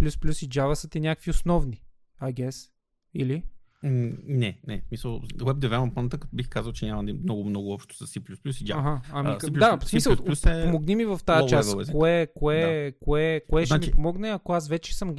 и 0.45 0.49
Java 0.49 0.73
са 0.73 0.89
ти 0.89 0.99
някакви 0.99 1.31
основни. 1.31 1.83
I 2.21 2.33
guess. 2.33 2.69
Или? 3.13 3.43
Не, 3.83 4.59
не. 4.67 4.83
Мисъл, 4.91 5.21
Web 5.21 5.67
Development 5.67 6.25
бих 6.33 6.49
казал, 6.49 6.73
че 6.73 6.85
няма 6.85 7.03
много, 7.03 7.43
много 7.43 7.73
общо 7.73 7.95
с 7.95 8.13
C++ 8.13 8.19
и 8.19 8.65
Java. 8.65 8.79
Ага, 8.79 9.01
ами, 9.11 9.29
а, 9.29 9.39
C++, 9.39 9.49
да, 9.49 9.77
в 9.77 9.89
смисъл, 9.89 10.13
е 10.13 10.63
помогни 10.63 10.95
ми 10.95 11.05
в 11.05 11.19
тази 11.25 11.49
част. 11.49 11.91
Кое, 11.91 12.27
кое, 12.35 12.91
да. 12.91 12.99
кое, 13.05 13.41
кое 13.49 13.65
ще 13.65 13.67
значи... 13.67 13.89
ми 13.89 13.93
помогне, 13.93 14.29
ако 14.29 14.53
аз 14.53 14.67
вече 14.67 14.97
съм... 14.97 15.15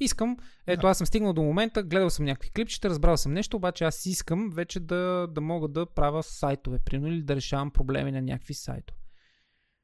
Искам, 0.00 0.36
ето 0.66 0.82
да. 0.82 0.88
аз 0.88 0.98
съм 0.98 1.06
стигнал 1.06 1.32
до 1.32 1.42
момента, 1.42 1.82
гледал 1.82 2.10
съм 2.10 2.24
някакви 2.24 2.50
клипчета, 2.50 2.90
разбрал 2.90 3.16
съм 3.16 3.32
нещо, 3.32 3.56
обаче 3.56 3.84
аз 3.84 4.06
искам 4.06 4.50
вече 4.50 4.80
да, 4.80 5.28
да 5.30 5.40
мога 5.40 5.68
да 5.68 5.86
правя 5.86 6.22
сайтове, 6.22 6.78
примерно, 6.78 7.14
или 7.14 7.22
да 7.22 7.36
решавам 7.36 7.70
проблеми 7.70 8.12
на 8.12 8.22
някакви 8.22 8.54
сайтове 8.54 9.04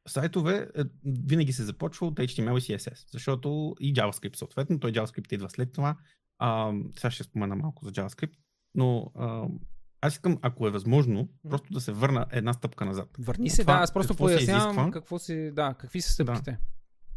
сайтове 0.09 0.69
е, 0.79 0.83
винаги 1.05 1.53
се 1.53 1.65
започва 1.65 2.07
от 2.07 2.15
HTML 2.15 2.59
и 2.59 2.79
CSS, 2.79 3.13
защото 3.13 3.75
и 3.81 3.95
JavaScript 3.95 4.37
съответно, 4.37 4.81
той 4.81 4.93
JavaScript 4.93 5.33
идва 5.33 5.51
след 5.51 5.73
това. 5.73 5.97
А, 6.41 6.73
сега 6.97 7.11
ще 7.11 7.25
спомена 7.25 7.57
малко 7.57 7.85
за 7.85 7.93
JavaScript, 7.93 8.35
но 8.75 9.13
а, 9.15 9.47
аз 10.01 10.13
искам, 10.13 10.39
ако 10.43 10.67
е 10.67 10.71
възможно, 10.71 11.29
просто 11.51 11.73
да 11.73 11.81
се 11.81 11.93
върна 11.93 12.27
една 12.31 12.53
стъпка 12.53 12.85
назад. 12.85 13.09
Върни 13.19 13.51
се, 13.51 13.63
това, 13.63 13.77
да, 13.77 13.83
аз 13.83 13.93
просто 13.93 14.17
пояснявам 14.17 14.91
какво 14.91 15.19
си, 15.19 15.51
да, 15.51 15.75
какви 15.79 16.01
са 16.01 16.13
стъпките. 16.13 16.51
Да. 16.51 16.59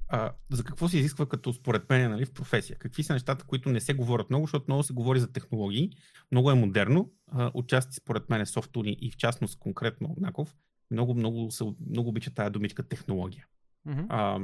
А, 0.08 0.32
за 0.52 0.64
какво 0.64 0.90
се 0.90 0.98
изисква 0.98 1.26
като 1.26 1.54
според 1.54 1.90
мен 1.90 2.12
нали, 2.12 2.26
в 2.26 2.32
професия? 2.32 2.78
Какви 2.78 3.04
са 3.04 3.14
нещата, 3.14 3.46
които 3.46 3.70
не 3.70 3.80
се 3.80 3.94
говорят 3.94 4.30
много, 4.30 4.46
защото 4.46 4.66
много 4.68 4.84
се 4.84 4.94
говори 4.94 5.20
за 5.20 5.32
технологии, 5.32 5.92
много 6.32 6.52
е 6.52 6.56
модерно, 6.56 7.12
а, 7.32 7.52
отчасти 7.54 7.96
според 7.96 8.30
мен 8.30 8.42
е 8.42 8.46
софтуни 8.46 8.98
и 9.02 9.12
в 9.12 9.18
частност 9.18 9.60
конкретно 9.60 10.16
Наков, 10.20 10.56
много, 10.92 11.14
много, 11.14 11.50
много 11.90 12.10
обича 12.10 12.34
тази 12.34 12.52
думичка 12.52 12.84
технология. 12.84 13.46
Mm-hmm. 13.88 14.06
А, 14.10 14.40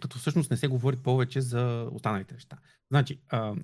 като 0.00 0.18
всъщност 0.18 0.50
не 0.50 0.56
се 0.56 0.68
говори 0.68 0.96
повече 0.96 1.40
за 1.40 1.88
останалите 1.92 2.34
неща. 2.34 2.58
Значи, 2.90 3.20
а, 3.28 3.54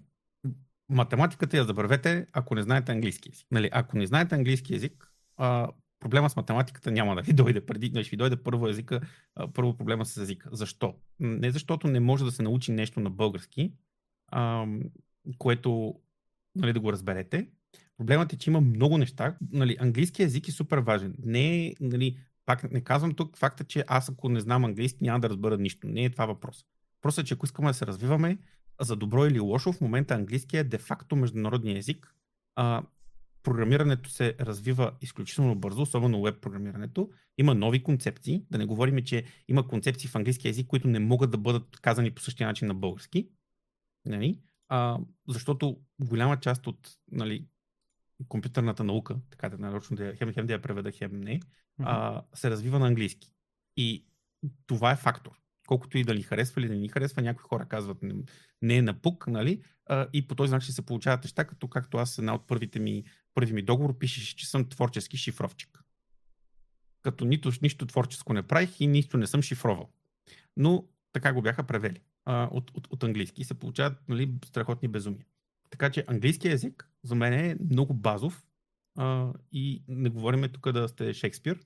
математиката 0.89 1.57
я 1.57 1.65
забравете, 1.65 2.27
ако 2.33 2.55
не 2.55 2.63
знаете 2.63 2.93
английски 2.93 3.31
език. 3.33 3.47
Нали, 3.51 3.71
ако 3.73 3.99
не 3.99 4.07
знаете 4.07 4.35
английски 4.35 4.75
език, 4.75 5.13
а, 5.37 5.69
проблема 6.01 6.31
с 6.31 6.37
математиката 6.37 6.91
няма 6.91 7.15
да 7.15 7.23
ви 7.23 7.33
дойде 7.43 7.67
преди, 7.67 8.05
ще 8.05 8.11
ви 8.11 8.17
дойде 8.17 8.37
първо 8.37 8.69
езика, 8.69 9.01
а, 9.35 9.53
първо 9.53 9.77
проблема 9.77 10.07
с 10.07 10.17
езика. 10.17 10.49
Защо? 10.53 10.95
Не 11.21 11.51
защото 11.51 11.89
не 11.89 12.01
може 12.01 12.25
да 12.25 12.33
се 12.33 12.43
научи 12.43 12.73
нещо 12.73 13.01
на 13.01 13.11
български, 13.11 13.73
а, 14.29 14.67
което 15.39 15.95
нали, 16.57 16.73
да 16.73 16.81
го 16.81 16.93
разберете, 16.93 17.49
Проблемът 17.97 18.33
е, 18.33 18.39
че 18.39 18.51
има 18.51 18.61
много 18.61 18.99
неща. 18.99 19.37
Нали, 19.53 19.77
английски 19.81 20.23
език 20.23 20.49
е 20.49 20.53
супер 20.53 20.79
важен. 20.79 21.15
Не 21.25 21.67
е, 21.67 21.75
нали, 21.81 22.19
пак 22.47 22.73
не 22.73 22.81
казвам 22.81 23.15
тук 23.15 23.37
факта, 23.37 23.65
че 23.65 23.85
аз 23.87 24.09
ако 24.09 24.29
не 24.29 24.41
знам 24.41 24.65
английски 24.65 25.05
няма 25.05 25.21
да 25.21 25.31
разбера 25.31 25.59
нищо. 25.59 25.87
Не 25.87 26.05
е 26.05 26.11
това 26.11 26.27
въпрос. 26.27 26.65
Просто 27.03 27.21
е, 27.21 27.25
че 27.25 27.35
ако 27.35 27.47
искаме 27.47 27.69
да 27.69 27.75
се 27.75 27.87
развиваме, 27.87 28.39
за 28.81 28.97
добро 28.97 29.27
или 29.27 29.41
лошо, 29.41 29.73
в 29.73 29.81
момента 29.81 30.15
английски 30.15 30.57
е 30.57 30.65
де-факто 30.65 31.17
международния 31.17 31.79
език. 31.79 32.15
А, 32.57 32.83
програмирането 33.43 34.11
се 34.11 34.37
развива 34.41 34.93
изключително 35.01 35.55
бързо, 35.55 35.83
особено 35.83 36.23
веб 36.23 36.41
програмирането. 36.41 37.11
Има 37.39 37.55
нови 37.55 37.83
концепции. 37.83 38.45
Да 38.51 38.59
не 38.59 38.67
говорим, 38.67 39.05
че 39.05 39.25
има 39.49 39.69
концепции 39.69 40.09
в 40.09 40.15
английски 40.15 40.49
език, 40.49 40.67
които 40.67 40.89
не 40.89 40.99
могат 40.99 41.31
да 41.31 41.39
бъдат 41.39 41.81
казани 41.81 42.11
по 42.11 42.23
същия 42.23 42.47
начин 42.47 42.69
на 42.69 42.75
български. 42.75 43.29
Нали? 44.05 44.39
А, 44.69 44.99
защото 45.29 45.81
голяма 46.01 46.41
част 46.41 46.67
от 46.67 46.97
нали, 47.13 47.47
компютърната 48.29 48.85
наука, 48.85 49.17
така 49.31 49.49
да 49.49 49.59
нарочно 49.59 49.97
да 49.97 50.17
хем, 50.17 50.33
хем 50.33 50.47
да 50.47 50.53
я 50.53 50.63
преведа, 50.63 50.93
хем 50.93 51.21
не, 51.21 51.41
а, 51.79 52.23
се 52.35 52.51
развива 52.51 52.79
на 52.79 52.87
английски. 52.87 53.33
И 53.77 54.07
това 54.67 54.93
е 54.93 54.97
фактор. 54.97 55.41
Колкото 55.67 55.99
и 55.99 56.05
да 56.05 56.15
ни 56.15 56.23
харесва 56.23 56.61
или 56.61 56.69
да 56.69 56.75
ни 56.75 56.89
харесва, 56.89 57.23
някои 57.23 57.43
хора 57.43 57.67
казват 57.67 58.03
не, 58.03 58.15
не 58.63 58.77
е 58.77 58.83
напук, 58.83 59.27
нали? 59.27 59.63
А, 59.87 60.07
и 60.13 60.27
по 60.27 60.35
този 60.35 60.53
начин 60.53 60.75
се 60.75 60.87
получават 60.87 61.25
неща, 61.25 61.45
като 61.45 61.69
както 61.69 61.99
аз 61.99 62.19
една 62.19 62.35
от 62.35 62.47
първите 62.47 62.79
ми, 62.79 63.05
първи 63.35 63.53
ми 63.53 63.63
договор 63.63 63.99
пишеше, 63.99 64.37
че 64.37 64.47
съм 64.47 64.69
творчески 64.69 65.17
шифровчик. 65.17 65.85
Като 67.03 67.25
нито, 67.25 67.53
нищо 67.63 67.87
творческо 67.87 68.33
не 68.33 68.43
правих 68.43 68.81
и 68.81 68.87
нищо 68.87 69.17
не 69.17 69.27
съм 69.27 69.43
шифровал. 69.43 69.91
Но 70.57 70.85
така 71.13 71.33
го 71.33 71.43
бяха 71.43 71.65
превели 71.65 72.01
а, 72.25 72.49
от, 72.53 72.71
от, 72.75 72.87
от 72.91 73.05
английски 73.05 73.43
и 73.43 73.45
се 73.45 73.55
получават 73.55 74.09
нали, 74.09 74.35
страхотни 74.45 74.89
безумия. 74.89 75.27
Така 75.75 75.91
че 75.91 76.05
английски 76.07 76.49
язик 76.49 76.91
за 77.03 77.15
мен 77.15 77.33
е 77.33 77.57
много 77.71 77.95
базов 77.95 78.45
а, 78.97 79.33
и 79.53 79.85
не 79.89 80.09
говорим 80.09 80.49
тук 80.53 80.73
да 80.73 80.89
сте 80.89 81.15
Шекспир, 81.15 81.61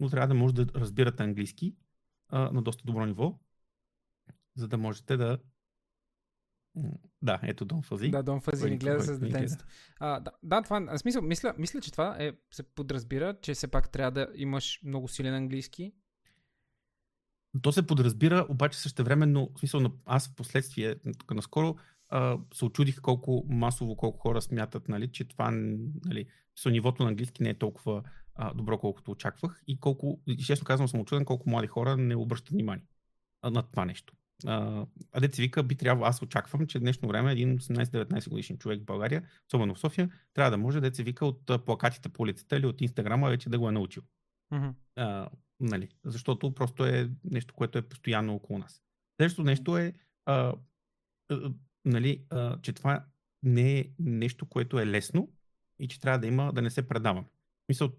но 0.00 0.08
трябва 0.08 0.28
да 0.28 0.34
може 0.34 0.54
да 0.54 0.66
разбирате 0.80 1.22
английски 1.22 1.76
а, 2.28 2.50
на 2.50 2.62
доста 2.62 2.84
добро 2.84 3.06
ниво, 3.06 3.38
за 4.56 4.68
да 4.68 4.78
можете 4.78 5.16
да 5.16 5.38
да, 7.22 7.40
ето 7.42 7.64
Дон 7.64 7.82
Фази. 7.82 8.10
Да, 8.10 8.22
Дон 8.22 8.40
Фази 8.40 8.70
ни 8.70 8.78
гледа 8.78 9.02
с 9.02 9.18
детенството. 9.18 9.64
Да. 10.00 10.20
да, 10.42 10.62
това, 10.62 10.98
смисъл, 10.98 11.22
мисля, 11.22 11.54
мисля, 11.58 11.80
че 11.80 11.92
това 11.92 12.16
е, 12.18 12.32
се 12.50 12.62
подразбира, 12.62 13.36
че 13.42 13.54
все 13.54 13.68
пак 13.68 13.90
трябва 13.90 14.10
да 14.10 14.28
имаш 14.34 14.80
много 14.84 15.08
силен 15.08 15.34
английски. 15.34 15.92
То 17.62 17.72
се 17.72 17.86
подразбира, 17.86 18.46
обаче 18.48 18.78
същевременно, 18.78 19.50
в 19.54 19.58
смисъл, 19.58 19.80
аз 20.04 20.28
в 20.28 20.34
последствие, 20.34 20.96
тук 21.18 21.34
наскоро, 21.34 21.76
а, 22.10 22.38
се 22.54 22.64
очудих 22.64 23.00
колко 23.00 23.44
масово, 23.48 23.96
колко 23.96 24.18
хора 24.18 24.42
смятат, 24.42 24.88
нали, 24.88 25.12
че 25.12 25.24
това, 25.24 25.50
нали, 26.04 26.26
со 26.56 26.70
нивото 26.70 27.02
на 27.02 27.08
английски 27.08 27.42
не 27.42 27.48
е 27.48 27.58
толкова 27.58 28.02
а, 28.34 28.54
добро, 28.54 28.78
колкото 28.78 29.10
очаквах 29.10 29.62
и 29.66 29.80
колко, 29.80 30.20
честно 30.46 30.64
казвам, 30.64 30.88
съм 30.88 31.00
очуден 31.00 31.24
колко 31.24 31.50
млади 31.50 31.66
хора 31.66 31.96
не 31.96 32.16
обръщат 32.16 32.50
внимание 32.50 32.86
на 33.44 33.62
това 33.62 33.84
нещо. 33.84 34.14
А, 34.46 34.86
а 35.12 35.20
деца 35.20 35.42
вика, 35.42 35.62
би 35.62 35.74
трябвало, 35.74 36.06
аз 36.06 36.22
очаквам, 36.22 36.66
че 36.66 36.80
днешно 36.80 37.08
време 37.08 37.32
един 37.32 37.58
18-19 37.58 38.28
годишен 38.28 38.58
човек 38.58 38.80
в 38.82 38.84
България, 38.84 39.28
особено 39.48 39.74
в 39.74 39.78
София, 39.78 40.10
трябва 40.34 40.50
да 40.50 40.58
може 40.58 40.80
деца 40.80 41.02
вика 41.02 41.26
от 41.26 41.64
плакатите 41.66 42.08
по 42.08 42.22
улицата 42.22 42.56
или 42.56 42.66
от 42.66 42.80
Инстаграма 42.80 43.28
вече 43.28 43.50
да 43.50 43.58
го 43.58 43.68
е 43.68 43.72
научил. 43.72 44.02
Mm-hmm. 44.52 44.74
А, 44.96 45.28
нали, 45.60 45.88
защото 46.04 46.54
просто 46.54 46.86
е 46.86 47.10
нещо, 47.24 47.54
което 47.54 47.78
е 47.78 47.88
постоянно 47.88 48.34
около 48.34 48.58
нас. 48.58 48.82
Следващото 49.16 49.42
нещо 49.42 49.78
е 49.78 49.92
а, 50.26 50.54
нали, 51.84 52.24
че 52.62 52.72
това 52.72 53.04
не 53.42 53.78
е 53.78 53.90
нещо, 53.98 54.46
което 54.46 54.80
е 54.80 54.86
лесно 54.86 55.32
и 55.78 55.88
че 55.88 56.00
трябва 56.00 56.18
да 56.18 56.26
има, 56.26 56.52
да 56.52 56.62
не 56.62 56.70
се 56.70 56.88
предава. 56.88 57.24
Мисъл, 57.68 57.92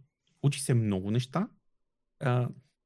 учи 0.43 0.61
се 0.61 0.73
много 0.73 1.11
неща. 1.11 1.47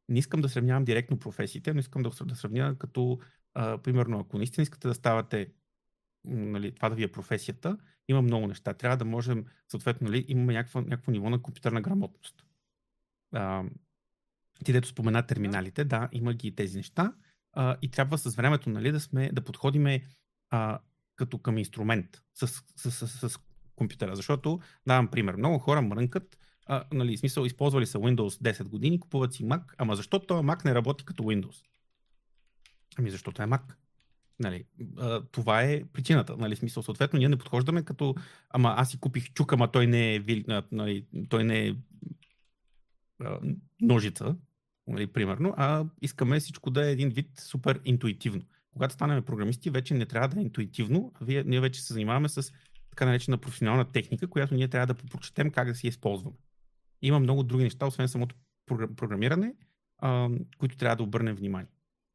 Не 0.10 0.20
искам 0.20 0.42
да 0.42 0.50
сравнявам 0.50 0.86
директно 0.86 1.20
професиите, 1.20 1.74
но 1.74 1.80
искам 1.80 2.04
да, 2.04 2.36
сравня 2.36 2.76
като, 2.80 3.20
примерно, 3.54 4.20
ако 4.20 4.38
наистина 4.38 4.64
искате 4.64 4.88
да 4.88 4.94
ставате, 4.94 5.52
нали, 6.26 6.76
това 6.76 6.90
да 6.90 6.96
ви 6.96 7.04
е 7.04 7.12
професията, 7.12 7.78
има 8.08 8.22
много 8.22 8.48
неща. 8.48 8.74
Трябва 8.74 8.98
да 8.98 9.06
можем, 9.06 9.46
съответно, 9.68 10.08
нали, 10.08 10.26
имаме 10.28 10.54
някакво, 10.54 10.82
някакво 10.82 11.12
ниво 11.12 11.30
на 11.30 11.42
компютърна 11.42 11.82
грамотност. 11.82 12.46
Ти 14.66 14.74
дето 14.74 14.88
спомена 14.88 15.28
терминалите, 15.28 15.84
да, 15.84 16.10
има 16.12 16.34
ги 16.34 16.56
тези 16.56 16.78
неща. 16.78 17.14
И 17.82 17.92
трябва 17.92 18.18
с 18.18 18.36
времето 18.36 18.70
нали, 18.70 18.92
да, 18.92 19.00
сме, 19.00 19.30
да 19.34 19.44
подходиме 19.44 20.04
а, 20.56 20.80
като 21.16 21.38
към 21.38 21.58
инструмент 21.58 22.22
с, 22.34 22.48
с, 22.48 22.92
с, 22.92 23.08
с, 23.08 23.30
с 23.30 23.40
компютъра. 23.76 24.16
Защото, 24.16 24.60
давам 24.88 25.08
пример, 25.08 25.36
много 25.36 25.60
хора 25.60 25.82
мрънкат, 25.82 26.38
а, 26.66 26.84
нали, 26.94 27.18
смисъл, 27.18 27.46
използвали 27.46 27.86
са 27.86 27.98
Windows 27.98 28.42
10 28.52 28.64
години, 28.64 29.00
купуват 29.00 29.34
си 29.34 29.46
Mac, 29.46 29.62
ама 29.78 29.96
защо 29.96 30.20
този 30.20 30.44
Mac 30.44 30.66
не 30.66 30.76
работи 30.76 31.06
като 31.06 31.24
Windows? 31.24 31.64
Ами 32.98 33.12
защото 33.12 33.42
е 33.42 33.46
Mac. 33.46 33.62
Нали, 34.40 34.66
а, 34.98 35.22
това 35.32 35.64
е 35.64 35.84
причината. 35.94 36.38
Нали, 36.38 36.56
смисъл, 36.56 36.84
съответно, 36.84 37.20
ние 37.20 37.30
не 37.30 37.38
подхождаме 37.38 37.84
като, 37.84 38.16
ама 38.50 38.74
аз 38.78 38.92
си 38.92 39.00
купих 39.00 39.34
чук, 39.34 39.54
ама 39.54 39.72
той 39.72 39.88
не 39.88 40.16
е, 40.16 40.24
нали, 40.72 41.06
той 41.30 41.44
не 41.44 41.68
е 41.68 41.76
а, 43.24 43.40
ножица, 43.82 44.36
нали, 44.88 45.08
примерно, 45.08 45.54
а 45.58 45.86
искаме 46.02 46.40
всичко 46.40 46.70
да 46.72 46.88
е 46.88 46.92
един 46.92 47.10
вид 47.10 47.40
супер 47.40 47.82
интуитивно 47.86 48.44
когато 48.76 48.94
станем 48.94 49.24
програмисти, 49.24 49.70
вече 49.70 49.94
не 49.94 50.06
трябва 50.06 50.28
да 50.28 50.40
е 50.40 50.44
интуитивно, 50.44 51.12
а 51.22 51.26
вие, 51.26 51.44
ние 51.44 51.60
вече 51.60 51.82
се 51.82 51.94
занимаваме 51.94 52.30
с 52.30 52.54
така 52.90 53.06
наречена 53.06 53.38
професионална 53.38 53.92
техника, 53.92 54.28
която 54.28 54.56
ние 54.56 54.68
трябва 54.68 54.94
да 54.94 54.94
прочетем 54.94 55.52
как 55.52 55.68
да 55.68 55.76
си 55.76 55.88
използваме. 55.88 56.36
Има 57.02 57.20
много 57.20 57.44
други 57.44 57.64
неща, 57.64 57.86
освен 57.86 58.08
самото 58.08 58.36
програмиране, 58.96 59.56
а, 59.98 60.30
които 60.58 60.78
трябва 60.78 60.96
да 60.96 61.04
обърнем 61.04 61.36
внимание. 61.36 61.72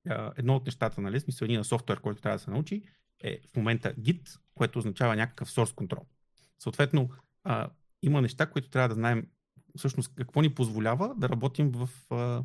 А, 0.09 0.33
едно 0.37 0.57
от 0.57 0.67
нещата, 0.67 1.01
нали, 1.01 1.21
смисъл 1.21 1.45
един 1.45 1.65
софтуер, 1.65 2.01
който 2.01 2.21
трябва 2.21 2.39
да 2.39 2.45
се 2.45 2.51
научи, 2.51 2.83
е 3.21 3.41
в 3.53 3.57
момента 3.57 3.95
Git, 3.95 4.41
което 4.55 4.79
означава 4.79 5.17
някакъв 5.17 5.51
source 5.51 5.75
control. 5.75 6.05
Съответно, 6.59 7.11
а, 7.45 7.71
има 8.03 8.23
неща, 8.23 8.47
които 8.47 8.71
трябва 8.71 8.89
да 8.89 8.95
знаем 8.95 9.27
всъщност 9.77 10.15
какво 10.15 10.41
ни 10.41 10.55
позволява 10.55 11.15
да 11.15 11.29
работим 11.29 11.71
в, 11.71 11.89
в, 12.11 12.45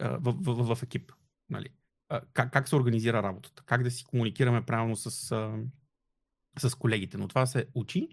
в, 0.00 0.34
в, 0.40 0.74
в 0.74 0.82
екип. 0.82 1.12
Нали 1.50 1.68
как, 2.32 2.52
как 2.52 2.68
се 2.68 2.76
организира 2.76 3.22
работата, 3.22 3.62
как 3.66 3.82
да 3.82 3.90
си 3.90 4.04
комуникираме 4.04 4.66
правилно 4.66 4.96
с, 4.96 5.10
с 6.58 6.74
колегите. 6.78 7.18
Но 7.18 7.28
това 7.28 7.46
се 7.46 7.66
учи, 7.74 8.08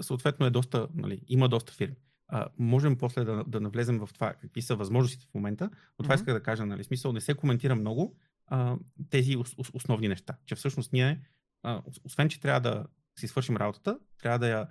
съответно 0.00 0.46
е 0.46 0.50
доста, 0.50 0.88
нали, 0.94 1.22
има 1.28 1.48
доста 1.48 1.72
фирми. 1.72 1.96
А, 2.28 2.46
можем 2.58 2.98
после 2.98 3.24
да, 3.24 3.44
да 3.44 3.60
навлезем 3.60 3.98
в 3.98 4.08
това, 4.14 4.32
какви 4.32 4.62
са 4.62 4.76
възможностите 4.76 5.26
в 5.30 5.34
момента, 5.34 5.70
но 5.98 6.02
това 6.02 6.14
mm-hmm. 6.14 6.18
исках 6.18 6.34
да 6.34 6.42
кажа, 6.42 6.66
нали, 6.66 6.84
смисъл 6.84 7.12
не 7.12 7.20
се 7.20 7.34
коментира 7.34 7.74
много 7.74 8.16
а, 8.46 8.76
тези 9.10 9.36
ос, 9.36 9.54
основни 9.72 10.08
неща, 10.08 10.36
че 10.46 10.54
всъщност 10.54 10.92
ние, 10.92 11.20
а, 11.62 11.82
освен 12.04 12.28
че 12.28 12.40
трябва 12.40 12.60
да 12.60 12.86
си 13.18 13.28
свършим 13.28 13.56
работата, 13.56 13.98
трябва 14.18 14.38
да 14.38 14.48
я 14.48 14.68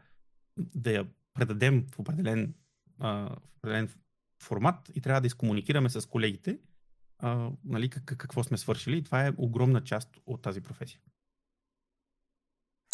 да 0.57 0.91
я 0.91 1.07
предадем 1.34 1.86
в 1.91 1.99
определен, 1.99 2.53
а, 2.99 3.09
в 3.09 3.57
определен 3.57 3.89
формат 4.43 4.91
и 4.95 5.01
трябва 5.01 5.21
да 5.21 5.27
изкомуникираме 5.27 5.89
с 5.89 6.07
колегите 6.07 6.59
а, 7.20 7.51
нали, 7.65 7.89
как, 7.89 8.03
какво 8.05 8.43
сме 8.43 8.57
свършили. 8.57 8.97
И 8.97 9.03
това 9.03 9.28
е 9.28 9.34
огромна 9.38 9.84
част 9.84 10.09
от 10.26 10.41
тази 10.41 10.61
професия. 10.61 10.99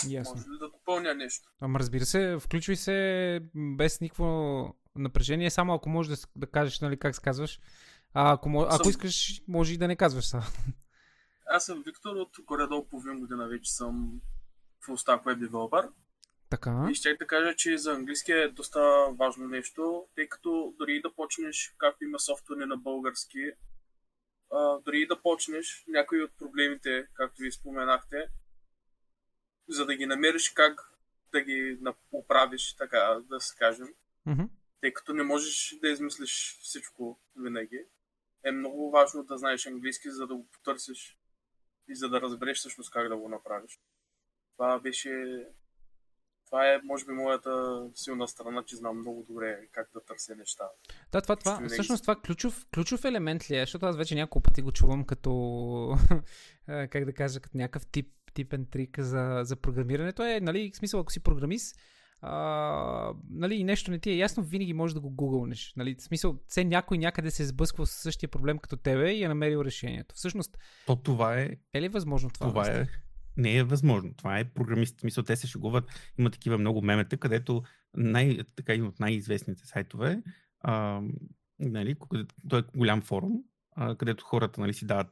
Ясно. 0.07 0.35
Може 0.35 0.49
ли 0.49 0.57
да 0.59 0.69
допълня 0.69 1.13
нещо? 1.13 1.49
Ама 1.61 1.79
разбира 1.79 2.05
се, 2.05 2.37
включвай 2.39 2.75
се 2.75 3.39
без 3.55 4.01
никакво 4.01 4.75
напрежение, 4.95 5.49
само 5.49 5.73
ако 5.73 5.89
можеш 5.89 6.19
да, 6.19 6.27
да 6.35 6.47
кажеш 6.47 6.79
нали, 6.79 6.99
как 6.99 7.15
се 7.15 7.21
казваш. 7.21 7.59
А 8.13 8.33
ако, 8.33 8.61
ако 8.61 8.83
съм... 8.83 8.89
искаш, 8.89 9.41
може 9.47 9.73
и 9.73 9.77
да 9.77 9.87
не 9.87 9.95
казваш 9.95 10.25
са. 10.25 10.41
Аз 11.49 11.65
съм 11.65 11.83
Виктор, 11.85 12.15
от 12.15 12.29
горе-долу 12.45 12.87
половин 12.89 13.19
година 13.19 13.47
вече 13.47 13.73
съм 13.73 14.21
в 14.87 14.87
Stack 14.87 15.23
Web 15.23 15.47
Developer. 15.47 15.89
Така. 16.49 16.87
И 16.91 16.95
ще 16.95 17.15
да 17.15 17.27
кажа, 17.27 17.55
че 17.55 17.77
за 17.77 17.91
английски 17.91 18.31
е 18.31 18.49
доста 18.49 19.07
важно 19.19 19.47
нещо, 19.47 20.05
тъй 20.15 20.29
като 20.29 20.73
дори 20.79 21.01
да 21.01 21.15
почнеш, 21.15 21.75
както 21.77 22.03
има 22.03 22.19
софтуери 22.19 22.65
на 22.65 22.77
български, 22.77 23.51
а, 24.51 24.79
дори 24.79 25.07
да 25.07 25.21
почнеш 25.21 25.83
някои 25.87 26.23
от 26.23 26.37
проблемите, 26.37 27.07
както 27.13 27.41
ви 27.41 27.51
споменахте, 27.51 28.29
за 29.69 29.85
да 29.85 29.95
ги 29.95 30.05
намериш 30.05 30.49
как 30.49 30.91
да 31.31 31.41
ги 31.41 31.79
оправиш, 32.11 32.75
така 32.75 33.21
да 33.29 33.39
се 33.39 33.55
кажем, 33.57 33.87
mm-hmm. 34.27 34.49
тъй 34.81 34.93
като 34.93 35.13
не 35.13 35.23
можеш 35.23 35.75
да 35.81 35.89
измислиш 35.89 36.57
всичко 36.61 37.19
винаги, 37.35 37.85
е 38.43 38.51
много 38.51 38.91
важно 38.91 39.23
да 39.23 39.37
знаеш 39.37 39.65
английски, 39.65 40.09
за 40.09 40.27
да 40.27 40.35
го 40.35 40.47
потърсиш 40.51 41.17
и 41.87 41.95
за 41.95 42.09
да 42.09 42.21
разбереш 42.21 42.57
всъщност 42.57 42.91
как 42.91 43.09
да 43.09 43.17
го 43.17 43.29
направиш. 43.29 43.79
Това 44.55 44.79
беше 44.79 45.45
това 46.55 46.67
е, 46.67 46.79
може 46.83 47.05
би, 47.05 47.11
моята 47.11 47.83
силна 47.95 48.27
страна, 48.27 48.63
че 48.65 48.75
знам 48.75 48.99
много 48.99 49.25
добре 49.29 49.57
как 49.71 49.89
да 49.93 50.01
търся 50.01 50.35
неща. 50.35 50.63
Да, 51.11 51.21
това, 51.21 51.35
това 51.35 51.61
всъщност 51.67 52.03
това 52.03 52.15
ключов, 52.15 52.65
ключов 52.73 53.05
елемент 53.05 53.49
ли 53.49 53.57
е, 53.57 53.59
защото 53.59 53.85
аз 53.85 53.97
вече 53.97 54.15
няколко 54.15 54.41
пъти 54.41 54.61
го 54.61 54.71
чувам 54.71 55.05
като, 55.05 55.97
как 56.65 57.05
да 57.05 57.13
кажа, 57.13 57.39
като 57.39 57.57
някакъв 57.57 57.87
тип, 57.87 58.13
типен 58.33 58.65
трик 58.71 58.99
за, 58.99 59.39
за 59.43 59.55
програмирането. 59.55 60.23
Е, 60.23 60.39
нали, 60.39 60.71
в 60.73 60.77
смисъл, 60.77 60.99
ако 60.99 61.11
си 61.11 61.19
програмист, 61.19 61.75
а, 62.21 63.13
нали, 63.29 63.63
нещо 63.63 63.91
не 63.91 63.99
ти 63.99 64.09
е 64.09 64.17
ясно, 64.17 64.43
винаги 64.43 64.73
можеш 64.73 64.93
да 64.93 65.01
го 65.01 65.09
гугълнеш. 65.09 65.73
Нали, 65.77 65.95
в 65.95 66.03
смисъл, 66.03 66.39
все 66.47 66.63
някой 66.63 66.97
някъде 66.97 67.31
се 67.31 67.43
е 67.43 67.45
сблъсквал 67.45 67.85
с 67.85 67.91
същия 67.91 68.29
проблем 68.29 68.57
като 68.57 68.77
тебе 68.77 69.11
и 69.11 69.23
е 69.23 69.27
намерил 69.27 69.61
решението. 69.65 70.15
Всъщност, 70.15 70.57
То 70.85 70.95
това 70.95 71.39
е... 71.39 71.49
Е 71.73 71.81
ли 71.81 71.89
възможно 71.89 72.29
това? 72.29 72.47
Това 72.47 72.67
е 72.67 72.85
не 73.37 73.57
е 73.57 73.63
възможно. 73.63 74.13
Това 74.13 74.39
е 74.39 74.43
програмист. 74.43 75.03
Мисъл, 75.03 75.23
те 75.23 75.35
се 75.35 75.47
шегуват. 75.47 76.11
Има 76.17 76.29
такива 76.29 76.57
много 76.57 76.81
мемета, 76.81 77.17
където 77.17 77.63
най, 77.97 78.39
така 78.55 78.73
един 78.73 78.85
от 78.85 78.99
най-известните 78.99 79.65
сайтове, 79.65 80.21
а, 80.59 81.01
нали, 81.59 81.95
той 82.49 82.59
е 82.59 82.63
голям 82.75 83.01
форум, 83.01 83.43
а, 83.75 83.95
където 83.95 84.25
хората 84.25 84.61
нали, 84.61 84.73
си 84.73 84.87
дават, 84.87 85.07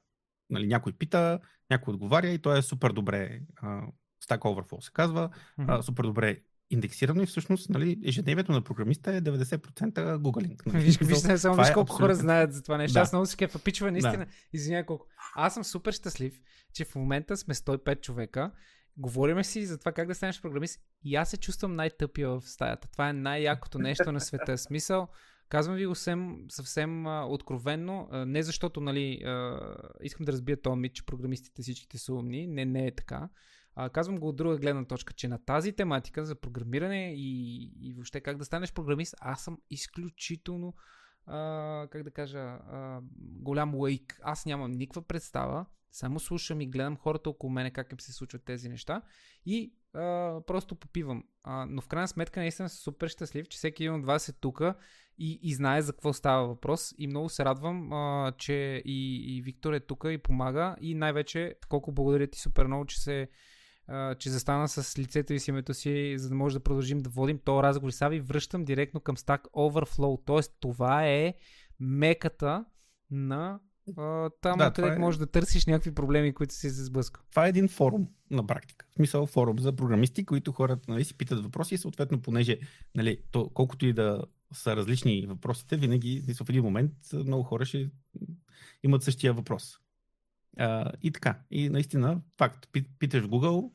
нали, 0.50 0.68
някой 0.68 0.94
пита, 0.94 1.40
някой 1.70 1.94
отговаря 1.94 2.28
и 2.28 2.40
той 2.40 2.60
е 2.60 2.62
супер 2.62 2.92
добре, 2.92 3.42
а, 3.56 3.82
Stack 4.26 4.40
Overflow 4.40 4.80
се 4.80 4.92
казва, 4.94 5.30
mm-hmm. 5.30 5.80
а, 5.80 5.82
супер 5.82 6.04
добре 6.04 6.42
индексирано 6.74 7.22
и 7.22 7.26
всъщност 7.26 7.70
нали, 7.70 8.00
ежедневието 8.06 8.52
на 8.52 8.62
програмиста 8.62 9.16
е 9.16 9.22
90% 9.22 10.18
гугалинг. 10.18 10.66
Нали? 10.66 10.84
Виж, 10.84 10.98
виж, 10.98 11.24
не, 11.24 11.38
само 11.38 11.56
виж 11.56 11.70
е 11.70 11.74
колко 11.74 11.94
хора 11.94 12.16
знаят 12.16 12.54
за 12.54 12.64
това 12.64 12.78
нещо. 12.78 12.94
Да. 12.94 13.00
Аз 13.00 13.12
много 13.12 13.26
си 13.26 13.38
кефа 13.38 13.60
пичва, 13.60 13.92
наистина. 13.92 14.18
Да. 14.18 14.26
Извинявай 14.54 14.86
колко. 14.86 15.08
Аз 15.36 15.54
съм 15.54 15.64
супер 15.64 15.92
щастлив, 15.92 16.34
че 16.74 16.86
в 16.86 16.96
момента 16.96 17.38
сме 17.38 17.54
105 17.54 18.02
човека. 18.02 18.52
Говориме 18.98 19.44
си 19.44 19.66
за 19.66 19.78
това 19.78 19.92
как 19.92 20.08
да 20.08 20.16
станеш 20.16 20.42
програмист 20.42 20.80
и 21.04 21.16
аз 21.16 21.30
се 21.30 21.38
чувствам 21.38 21.76
най-тъпия 21.76 22.30
в 22.30 22.42
стаята. 22.42 22.88
Това 22.92 23.10
е 23.10 23.14
най-якото 23.14 23.80
нещо 23.80 24.12
на 24.12 24.20
света. 24.20 24.58
Смисъл, 24.58 25.08
Казвам 25.50 25.76
ви 25.76 25.86
го 25.86 25.96
съвсем, 25.96 26.46
съвсем 26.50 27.08
а, 27.08 27.26
откровенно, 27.26 28.08
а, 28.12 28.26
не 28.26 28.44
защото 28.44 28.82
нали, 28.82 29.22
а, 29.26 29.60
искам 30.02 30.26
да 30.26 30.32
разбия 30.32 30.62
този 30.62 30.80
мит, 30.80 30.94
че 30.94 31.06
програмистите 31.06 31.62
всичките 31.62 31.98
са 31.98 32.14
умни. 32.14 32.48
Не, 32.48 32.66
не 32.66 32.88
е 32.88 32.96
така. 32.96 33.30
А, 33.76 33.90
казвам 33.90 34.18
го 34.18 34.30
от 34.30 34.36
друга 34.36 34.58
гледна 34.58 34.86
точка, 34.86 35.14
че 35.14 35.28
на 35.28 35.46
тази 35.46 35.74
тематика 35.74 36.26
за 36.26 36.36
програмиране 36.36 37.14
и, 37.14 37.64
и 37.82 37.94
въобще 37.94 38.22
как 38.22 38.38
да 38.38 38.46
станеш 38.46 38.74
програмист, 38.74 39.16
аз 39.20 39.44
съм 39.44 39.58
изключително, 39.70 40.74
а, 41.26 41.88
как 41.92 42.04
да 42.04 42.12
кажа, 42.12 42.40
а, 42.40 43.00
голям 43.18 43.76
лайк. 43.76 44.20
Аз 44.24 44.46
нямам 44.46 44.72
никаква 44.72 45.02
представа, 45.02 45.66
само 45.92 46.20
слушам 46.20 46.62
и 46.62 46.68
гледам 46.68 46.98
хората 46.98 47.30
около 47.30 47.52
мене 47.52 47.72
как 47.72 47.92
им 47.92 48.00
се 48.00 48.14
случват 48.14 48.44
тези 48.44 48.70
неща 48.70 49.02
и 49.46 49.74
а, 49.94 50.42
просто 50.48 50.76
попивам. 50.76 51.24
А, 51.44 51.66
но 51.66 51.82
в 51.82 51.88
крайна 51.88 52.08
сметка 52.08 52.40
наистина 52.40 52.70
съм 52.70 52.78
супер 52.78 53.08
щастлив, 53.08 53.48
че 53.48 53.58
всеки 53.58 53.84
един 53.84 53.96
от 53.96 54.06
вас 54.06 54.30
е 54.30 54.34
тук 54.34 54.62
и, 55.18 55.40
и 55.44 55.54
знае 55.54 55.82
за 55.82 55.94
какво 55.94 56.14
става 56.14 56.48
въпрос. 56.48 56.94
И 56.98 57.08
много 57.08 57.30
се 57.30 57.46
радвам, 57.46 57.94
а, 57.94 58.34
че 58.38 58.82
и, 58.86 59.16
и 59.38 59.42
Виктор 59.42 59.74
е 59.74 59.80
тук 59.80 60.06
и 60.10 60.18
помага. 60.18 60.76
И 60.82 60.96
най-вече, 60.96 61.56
колко 61.70 61.92
благодаря 61.92 62.28
ти 62.28 62.40
супер 62.40 62.66
много, 62.66 62.86
че 62.86 63.02
се 63.02 63.30
а, 63.88 64.16
че 64.16 64.30
застана 64.30 64.68
с 64.68 65.00
лицето 65.00 65.34
и 65.34 65.40
с 65.40 65.48
името 65.48 65.74
си, 65.74 66.14
за 66.18 66.30
да 66.30 66.36
може 66.36 66.56
да 66.56 66.64
продължим 66.64 67.00
да 67.00 67.10
водим 67.10 67.40
този 67.40 67.64
разговор. 67.64 67.92
Сега 67.92 68.10
ви 68.10 68.20
връщам 68.20 68.66
директно 68.66 69.00
към 69.00 69.18
Stack 69.18 69.42
Overflow. 69.42 70.22
Тоест, 70.26 70.54
това 70.60 71.08
е 71.08 71.34
меката 71.80 72.66
на 73.12 73.60
а, 73.98 74.30
там, 74.42 74.58
да, 74.58 74.74
където 74.74 74.94
е... 74.94 75.00
можеш 75.00 75.20
да 75.20 75.28
търсиш 75.28 75.66
някакви 75.66 75.96
проблеми, 75.96 76.34
които 76.34 76.54
си 76.54 76.70
се 76.70 76.84
сблъска. 76.84 77.22
Това 77.30 77.46
е 77.46 77.50
един 77.50 77.68
форум 77.68 78.08
на 78.32 78.48
практика. 78.48 78.86
В 78.92 78.96
смисъл 78.96 79.26
форум 79.26 79.60
за 79.60 79.76
програмисти, 79.76 80.26
които 80.26 80.52
хората 80.52 80.92
нали, 80.92 81.04
си 81.04 81.18
питат 81.18 81.44
въпроси 81.44 81.76
и 81.76 81.78
съответно, 81.78 82.22
понеже 82.22 82.60
нали, 82.96 83.18
то, 83.32 83.50
колкото 83.54 83.86
и 83.86 83.94
да 83.94 84.24
са 84.54 84.76
различни 84.76 85.26
въпросите, 85.28 85.78
винаги 85.78 86.24
в 86.44 86.50
един 86.50 86.64
момент 86.64 86.92
много 87.14 87.44
хора 87.44 87.66
ще 87.66 87.90
имат 88.84 89.04
същия 89.04 89.34
въпрос. 89.34 89.80
А, 90.58 90.92
и 91.02 91.12
така. 91.12 91.40
И 91.52 91.70
наистина, 91.70 92.22
факт, 92.38 92.68
питаш 93.00 93.24
в 93.24 93.28
Google, 93.28 93.72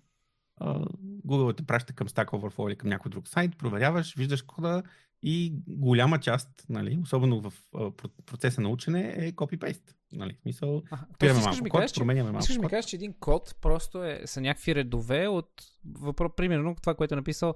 а, 0.57 0.85
Google 1.27 1.57
те 1.57 1.67
праща 1.67 1.93
към 1.93 2.09
Stack 2.09 2.27
Overflow 2.27 2.69
или 2.69 2.77
към 2.77 2.89
някой 2.89 3.11
друг 3.11 3.29
сайт, 3.29 3.59
проверяваш, 3.59 4.15
виждаш 4.15 4.43
кода 4.43 4.83
и 5.23 5.55
голяма 5.69 6.21
част, 6.21 6.67
нали, 6.69 6.99
особено 7.03 7.41
в 7.41 7.53
а, 7.75 7.91
процеса 8.27 8.61
на 8.61 8.69
учене, 8.69 9.15
е 9.17 9.33
copy-paste. 9.33 9.95
Нали, 10.13 10.37
смисъл, 10.43 10.83
пираме 11.19 11.41
малко 11.41 11.65
ми 11.65 11.71
код, 11.71 11.81
кажеш, 11.81 11.97
променяме 11.97 12.31
малко 12.31 12.43
Искаш 12.43 12.57
да 12.57 12.63
ми 12.63 12.69
кажеш, 12.69 12.91
че 12.91 12.97
един 12.97 13.15
код 13.21 13.55
просто 13.61 14.05
е, 14.05 14.23
са 14.25 14.41
някакви 14.41 14.75
редове 14.75 15.29
от, 15.29 15.51
въпро, 15.85 16.35
примерно 16.37 16.75
това, 16.75 16.95
което 16.95 17.15
е 17.15 17.17
написал 17.17 17.55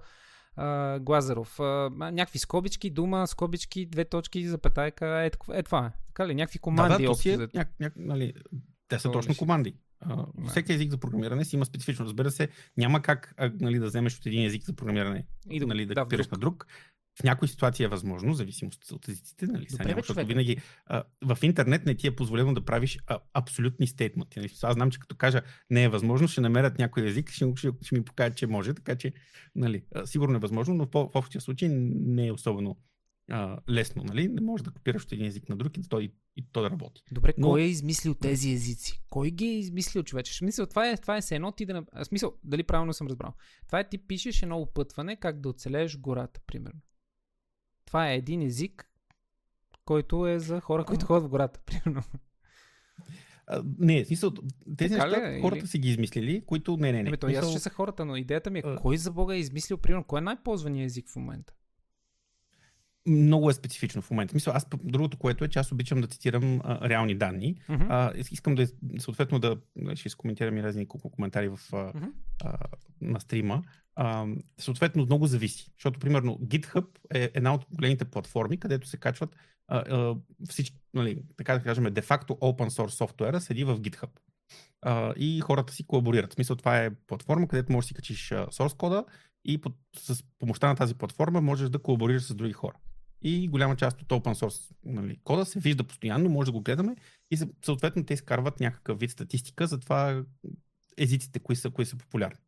Uh, 0.59 1.01
Глазаров. 1.01 1.59
Uh, 1.59 2.11
някакви 2.11 2.39
скобички, 2.39 2.91
дума, 2.91 3.27
скобички, 3.27 3.87
две 3.87 4.05
точки, 4.05 4.49
запетайка, 4.49 5.07
е, 5.07 5.31
е 5.53 5.62
това. 5.62 5.93
Така 6.07 6.29
ли? 6.29 6.35
Някакви 6.35 6.59
команди. 6.59 7.05
Да, 7.05 7.11
да, 7.11 7.14
си 7.14 7.31
е, 7.31 7.37
ня, 7.37 7.64
ня, 7.81 7.91
нали, 7.97 8.35
те 8.97 8.99
са 9.03 9.11
точно 9.11 9.36
команди. 9.36 9.74
Uh, 10.07 10.49
всеки 10.49 10.72
език 10.72 10.90
за 10.90 10.99
програмиране 10.99 11.45
си 11.45 11.57
има 11.57 11.64
специфично. 11.64 12.05
Разбира 12.05 12.30
се, 12.30 12.49
няма 12.76 13.03
как 13.03 13.34
а, 13.36 13.53
нали, 13.61 13.78
да 13.78 13.86
вземеш 13.86 14.18
от 14.18 14.26
един 14.26 14.45
език 14.45 14.64
за 14.64 14.72
програмиране 14.72 15.26
и 15.51 15.61
да, 15.61 15.66
нали, 15.66 15.86
да, 15.86 15.95
да 15.95 16.03
копираш 16.03 16.28
на 16.28 16.38
друг. 16.38 16.66
В 17.20 17.22
някои 17.24 17.49
ситуации 17.49 17.84
е 17.84 17.88
възможно, 17.88 18.34
зависимост 18.34 18.93
от 18.93 19.09
езиците, 19.09 19.47
нали? 19.47 19.66
Добре, 19.70 19.84
няма, 19.84 20.01
защото 20.01 20.26
винаги 20.26 20.57
а, 20.86 21.05
в 21.24 21.38
интернет 21.43 21.86
не 21.86 21.95
ти 21.95 22.07
е 22.07 22.16
позволено 22.16 22.55
да 22.55 22.64
правиш 22.64 22.99
а, 23.07 23.18
абсолютни 23.34 23.86
стейтменти. 23.86 24.38
Нали? 24.38 24.53
Аз 24.62 24.74
знам, 24.74 24.90
че 24.90 24.99
като 24.99 25.16
кажа 25.16 25.43
не 25.70 25.84
е 25.84 25.88
възможно, 25.88 26.28
ще 26.28 26.40
намерят 26.40 26.78
някой 26.78 27.07
език, 27.07 27.30
ще, 27.30 27.53
ще, 27.57 27.70
ще 27.82 27.95
ми 27.95 28.05
покажат, 28.05 28.36
че 28.36 28.47
може, 28.47 28.74
така 28.74 28.97
че 28.97 29.12
нали, 29.55 29.84
а, 29.95 30.07
сигурно 30.07 30.36
е 30.36 30.40
възможно, 30.40 30.74
но 30.74 30.84
в, 30.84 30.90
в 30.93 31.11
общия 31.14 31.40
случай 31.40 31.68
не 31.68 32.26
е 32.26 32.32
особено 32.32 32.76
а, 33.33 33.59
лесно, 33.68 34.05
нали? 34.05 34.28
Не 34.28 34.41
можеш 34.41 34.64
да 34.64 34.70
копираш 34.70 35.05
от 35.05 35.12
един 35.12 35.26
език 35.26 35.49
на 35.49 35.57
друг 35.57 35.78
и 35.78 35.89
то, 35.89 36.01
и, 36.01 36.12
и 36.37 36.47
то 36.53 36.62
да 36.62 36.70
работи. 36.70 37.03
Добре, 37.12 37.35
Но... 37.39 37.49
кой 37.49 37.61
е 37.61 37.66
измислил 37.66 38.14
тези 38.14 38.53
езици? 38.53 39.03
Кой 39.11 39.30
ги 39.30 39.45
е 39.45 39.59
измислил, 39.59 40.03
човече? 40.03 40.37
Смисъл, 40.37 40.66
това 40.66 40.89
е, 40.91 40.97
това 40.97 41.16
е 41.16 41.22
се 41.22 41.35
едно 41.35 41.53
ти 41.53 41.66
да... 41.66 41.85
А, 41.93 42.05
смисъл, 42.05 42.35
дали 42.45 42.62
правилно 42.62 42.93
съм 42.93 43.07
разбрал? 43.07 43.35
Това 43.66 43.80
е 43.80 43.89
ти 43.89 43.99
пишеш 43.99 44.43
едно 44.43 44.59
опътване 44.59 45.16
как 45.16 45.41
да 45.41 45.49
оцелееш 45.49 45.99
гората, 45.99 46.41
примерно. 46.47 46.80
Това 47.87 48.11
е 48.11 48.16
един 48.16 48.43
език, 48.43 48.91
който 49.85 50.26
е 50.26 50.39
за 50.39 50.61
хора, 50.61 50.85
които 50.85 51.07
ходят 51.07 51.24
в 51.24 51.28
гората, 51.28 51.61
примерно. 51.66 52.03
А, 53.47 53.62
не, 53.78 54.05
смисъл, 54.05 54.33
тези 54.76 54.95
така 54.95 55.07
неща 55.07 55.33
ли, 55.33 55.41
хората 55.41 55.59
или... 55.59 55.66
си 55.66 55.78
ги 55.78 55.91
измислили, 55.91 56.45
които 56.47 56.76
не, 56.76 56.93
не, 56.93 57.03
не. 57.03 57.09
Ами, 57.09 57.18
то 57.18 57.26
смисъл... 57.26 57.45
аз 57.45 57.51
ще 57.51 57.61
са 57.61 57.70
хората, 57.70 58.05
но 58.05 58.16
идеята 58.16 58.51
ми 58.51 58.59
е, 58.59 58.62
а... 58.64 58.76
кой 58.76 58.97
за 58.97 59.11
Бога 59.11 59.35
е 59.35 59.39
измислил, 59.39 59.78
примерно, 59.78 60.05
кой 60.05 60.18
е 60.18 60.22
най-ползвания 60.22 60.85
език 60.85 61.09
в 61.09 61.16
момента? 61.16 61.55
Много 63.07 63.50
е 63.50 63.55
специфично 63.55 64.03
в 64.03 64.11
момента. 64.11 64.34
Мисля, 64.34 64.53
аз 64.55 64.66
другото, 64.84 65.16
което 65.16 65.44
е, 65.44 65.48
че 65.48 65.59
аз 65.59 65.72
обичам 65.72 66.00
да 66.00 66.07
цитирам 66.07 66.61
а, 66.64 66.88
реални 66.88 67.14
данни. 67.14 67.57
Uh-huh. 67.68 67.86
А, 67.88 68.12
искам 68.30 68.55
да, 68.55 68.66
съответно, 68.98 69.38
да 69.38 69.57
ще 69.94 70.09
изкоментирам 70.09 70.57
и 70.57 70.62
разни 70.62 70.86
коментари 70.88 71.48
в, 71.48 71.59
uh-huh. 71.59 72.12
а, 72.44 72.59
на 73.00 73.20
стрима. 73.20 73.62
А, 73.94 74.26
съответно, 74.59 75.05
много 75.05 75.26
зависи. 75.26 75.70
Защото, 75.76 76.00
примерно, 76.00 76.38
GitHub 76.42 76.86
е 77.14 77.30
една 77.34 77.55
от 77.55 77.66
големите 77.72 78.05
платформи, 78.05 78.61
където 78.61 78.88
се 78.88 78.96
качват 78.96 79.36
а, 79.68 79.78
а, 79.78 80.16
всички, 80.48 80.80
нали, 80.94 81.22
така 81.36 81.55
да 81.55 81.64
кажем, 81.64 81.84
де-факто 81.84 82.32
open 82.34 82.68
source 82.68 82.88
софтуера 82.88 83.40
седи 83.40 83.64
в 83.64 83.80
GitHub. 83.80 84.11
Uh, 84.86 85.14
и 85.14 85.40
хората 85.40 85.72
си 85.72 85.86
колаборират. 85.86 86.32
В 86.32 86.34
смисъл, 86.34 86.57
това 86.57 86.78
е 86.78 86.90
платформа, 87.07 87.48
където 87.48 87.72
можеш 87.72 87.86
да 87.86 87.88
си 87.88 87.94
качиш 87.94 88.28
source 88.28 88.76
кода 88.76 89.05
и 89.44 89.61
под, 89.61 89.72
с 89.96 90.24
помощта 90.38 90.68
на 90.68 90.76
тази 90.76 90.94
платформа 90.94 91.40
можеш 91.40 91.68
да 91.68 91.78
колаборираш 91.78 92.22
с 92.22 92.34
други 92.34 92.53
хора. 92.53 92.74
И 93.23 93.49
голяма 93.49 93.77
част 93.77 94.03
от 94.03 94.09
open 94.09 94.35
source 94.35 94.75
нали, 94.85 95.18
кода 95.25 95.45
се 95.45 95.61
вижда 95.61 95.85
постоянно, 95.85 96.31
може 96.31 96.47
да 96.47 96.53
го 96.53 96.61
гледаме 96.61 96.97
и 97.31 97.39
съответно 97.64 98.05
те 98.05 98.14
изкарват 98.14 98.61
някакъв 98.61 99.01
вид 99.01 99.11
статистика 99.11 99.66
за 99.66 99.81
това 99.81 100.25
езиците, 100.99 101.39
кои 101.39 101.57
са, 101.57 101.70
кои 101.70 101.87
са 101.87 101.97
популярни. 101.97 102.39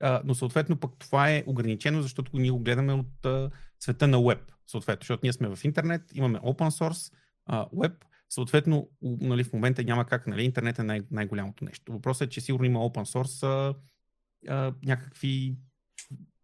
А, 0.00 0.22
но 0.24 0.34
съответно 0.34 0.76
пък 0.76 0.92
това 0.98 1.30
е 1.30 1.44
ограничено, 1.46 2.02
защото 2.02 2.38
ние 2.38 2.50
го 2.50 2.58
гледаме 2.58 2.92
от 2.92 3.26
а, 3.26 3.50
света 3.80 4.08
на 4.08 4.16
web. 4.16 4.40
Съответно, 4.66 5.02
защото 5.02 5.20
ние 5.22 5.32
сме 5.32 5.48
в 5.48 5.64
интернет, 5.64 6.02
имаме 6.14 6.38
open 6.38 6.70
source, 6.70 7.12
а, 7.46 7.66
web, 7.66 7.94
съответно 8.28 8.90
нали, 9.02 9.44
в 9.44 9.52
момента 9.52 9.84
няма 9.84 10.04
как, 10.04 10.26
нали, 10.26 10.44
интернет 10.44 10.78
е 10.78 10.82
най- 10.82 11.02
най-голямото 11.10 11.64
нещо. 11.64 11.92
Въпросът 11.92 12.26
е, 12.26 12.30
че 12.30 12.40
сигурно 12.40 12.66
има 12.66 12.78
open 12.78 13.04
source 13.04 13.46
а, 13.46 13.74
а, 14.48 14.74
някакви 14.84 15.56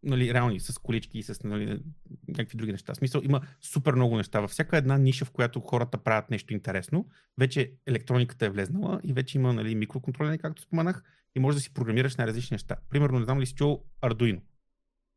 нали, 0.03 0.35
реални, 0.35 0.61
с 0.61 0.79
колички 0.79 1.19
и 1.19 1.23
с 1.23 1.45
нали, 1.45 1.81
някакви 2.29 2.59
други 2.59 2.73
неща. 2.73 2.95
В 2.95 2.97
смисъл, 2.97 3.21
има 3.25 3.41
супер 3.61 3.95
много 3.95 4.17
неща. 4.17 4.41
Във 4.41 4.51
всяка 4.51 4.77
една 4.77 4.99
ниша, 4.99 5.25
в 5.25 5.31
която 5.31 5.61
хората 5.61 5.99
правят 5.99 6.31
нещо 6.31 6.53
интересно, 6.53 7.07
вече 7.39 7.73
електрониката 7.87 8.47
е 8.47 8.51
влезнала 8.51 9.01
и 9.05 9.13
вече 9.13 9.39
има 9.39 9.53
нали, 9.53 9.75
микроконтролери, 9.75 10.39
както 10.39 10.63
споменах, 10.63 11.03
и 11.37 11.41
може 11.41 11.57
да 11.57 11.61
си 11.61 11.75
програмираш 11.75 12.17
на 12.17 12.27
различни 12.27 12.55
неща. 12.55 12.77
Примерно, 12.91 13.19
не 13.19 13.25
знам 13.25 13.41
ли 13.41 13.47
си 13.47 13.55
чул 13.55 13.85
Arduino. 14.03 14.41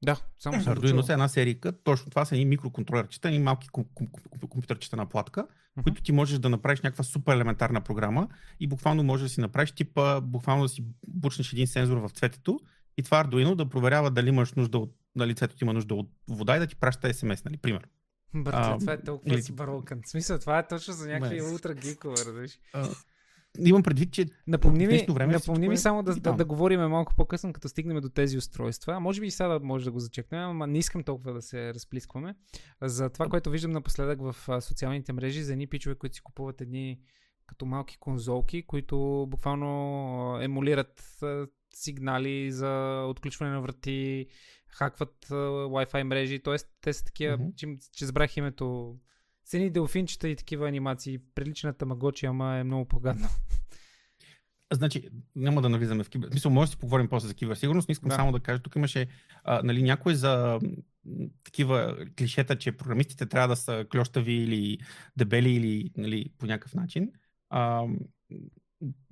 Да, 0.04 0.18
само 0.40 0.62
съм 0.62 0.76
Arduino 0.76 1.10
е 1.10 1.14
една 1.14 1.28
серийка, 1.28 1.84
точно 1.84 2.10
това 2.10 2.26
са 2.26 2.36
едни 2.36 2.46
микроконтролерчета, 2.46 3.28
едни 3.28 3.40
малки 3.40 3.68
ком- 3.70 3.88
ком- 3.96 4.10
ком- 4.10 4.50
компютърчета 4.50 4.96
на 4.96 5.06
платка, 5.06 5.42
uh-huh. 5.42 5.84
които 5.84 6.02
ти 6.02 6.12
можеш 6.12 6.40
да 6.40 6.50
направиш 6.50 6.82
някаква 6.82 7.04
супер 7.04 7.34
елементарна 7.34 7.82
програма 7.82 8.28
и 8.60 8.68
буквално 8.68 9.04
можеш 9.04 9.24
да 9.24 9.30
си 9.30 9.42
направиш 9.42 9.72
типа, 9.72 10.22
буквално 10.22 10.64
да 10.64 10.70
си 10.70 10.86
бучнеш 11.08 11.54
един 11.54 11.68
сензор 11.68 11.98
в 11.98 12.10
цветето 12.10 12.60
и 12.98 13.04
това 13.04 13.26
Arduino 13.26 13.56
да 13.56 13.70
проверява 13.70 14.12
дали 14.12 14.30
имаш 14.30 14.54
нужда 14.54 14.78
от, 14.78 14.96
дали 15.16 15.30
лицето 15.30 15.56
ти 15.56 15.64
има 15.64 15.74
нужда 15.74 15.96
от 15.96 16.10
вода 16.28 16.56
и 16.56 16.60
да 16.60 16.68
ти 16.68 16.76
праща 16.76 17.08
SMS, 17.08 17.46
нали, 17.46 17.58
пример. 17.58 17.88
Бърте, 18.34 18.80
това 18.80 18.94
е 18.94 19.02
толкова 19.02 19.34
или... 19.34 19.42
си 19.42 19.52
барокън. 19.52 20.02
В 20.06 20.10
смисъл, 20.10 20.40
това 20.40 20.60
е 20.60 20.68
точно 20.68 20.94
за 20.94 21.08
някакви 21.08 21.36
Без... 21.36 21.52
ултра 21.52 21.74
гикове, 21.74 22.16
разбираш. 22.26 22.60
Имам 23.60 23.84
предвид, 23.84 24.12
че 24.12 24.26
напомни 24.48 24.88
ми, 24.88 25.06
време 25.10 25.34
напомни 25.34 25.70
ми 25.70 25.78
само 25.78 26.04
да, 26.04 26.16
да, 26.16 26.34
да, 26.34 26.46
говорим 26.46 26.82
малко 26.82 27.14
по-късно, 27.18 27.54
като 27.54 27.70
стигнем 27.70 28.02
до 28.02 28.10
тези 28.10 28.38
устройства. 28.38 28.94
А 28.94 29.00
може 29.00 29.22
би 29.22 29.28
и 29.28 29.32
сега 29.32 29.48
да 29.48 29.60
може 29.60 29.86
да 29.86 29.92
го 29.92 30.00
зачекнем, 30.00 30.50
ама 30.50 30.68
не 30.68 30.78
искам 30.78 31.04
толкова 31.04 31.34
да 31.34 31.42
се 31.42 31.74
разплискваме. 31.74 32.36
За 32.82 33.10
това, 33.10 33.30
което 33.30 33.50
виждам 33.50 33.72
напоследък 33.72 34.22
в 34.22 34.62
социалните 34.62 35.14
мрежи, 35.14 35.44
за 35.44 35.52
едни 35.52 35.68
пичове, 35.68 35.96
които 35.96 36.16
си 36.16 36.22
купуват 36.22 36.62
едни 36.62 37.00
като 37.48 37.66
малки 37.66 37.98
конзолки, 38.00 38.64
които 38.68 39.28
буквално 39.30 40.40
емулират 40.42 41.20
сигнали 41.76 42.52
за 42.52 43.04
отключване 43.10 43.52
на 43.52 43.62
врати, 43.62 44.28
хакват 44.68 45.26
Wi-Fi 45.30 46.04
мрежи, 46.04 46.40
т.е. 46.40 46.56
те 46.82 46.94
са 46.94 47.06
такива, 47.06 47.38
mm-hmm. 47.38 47.56
че, 47.56 47.68
че 47.92 48.06
забрах 48.06 48.38
името, 48.38 48.96
цени 49.46 49.70
делфинчета 49.70 50.30
и 50.30 50.36
такива 50.36 50.68
анимации. 50.68 51.20
Приличната 51.36 51.86
магочи, 51.86 52.26
ама 52.26 52.56
е 52.56 52.64
много 52.64 52.86
по-гадно. 52.86 53.28
Значи, 54.74 55.10
няма 55.36 55.62
да 55.62 55.70
навлизаме 55.70 56.04
в 56.04 56.10
кибер. 56.10 56.30
Мисля, 56.34 56.50
може 56.50 56.68
да 56.68 56.72
си 56.72 56.80
поговорим 56.80 57.08
после 57.10 57.28
за 57.28 57.34
киберсигурност, 57.34 57.90
но 57.90 57.92
искам 57.92 58.10
да. 58.10 58.16
само 58.16 58.32
да 58.32 58.40
кажа, 58.40 58.62
тук 58.62 58.76
имаше 58.76 59.08
а, 59.44 59.62
нали, 59.64 59.84
някой 59.84 60.16
за 60.16 60.60
такива 61.44 61.98
клишета, 62.18 62.58
че 62.58 62.72
програмистите 62.72 63.26
трябва 63.26 63.48
да 63.48 63.56
са 63.56 63.86
клющави 63.92 64.34
или 64.34 64.78
дебели 65.18 65.50
или 65.50 65.92
нали, 65.98 66.34
по 66.38 66.46
някакъв 66.46 66.74
начин. 66.74 67.12
А, 67.50 67.84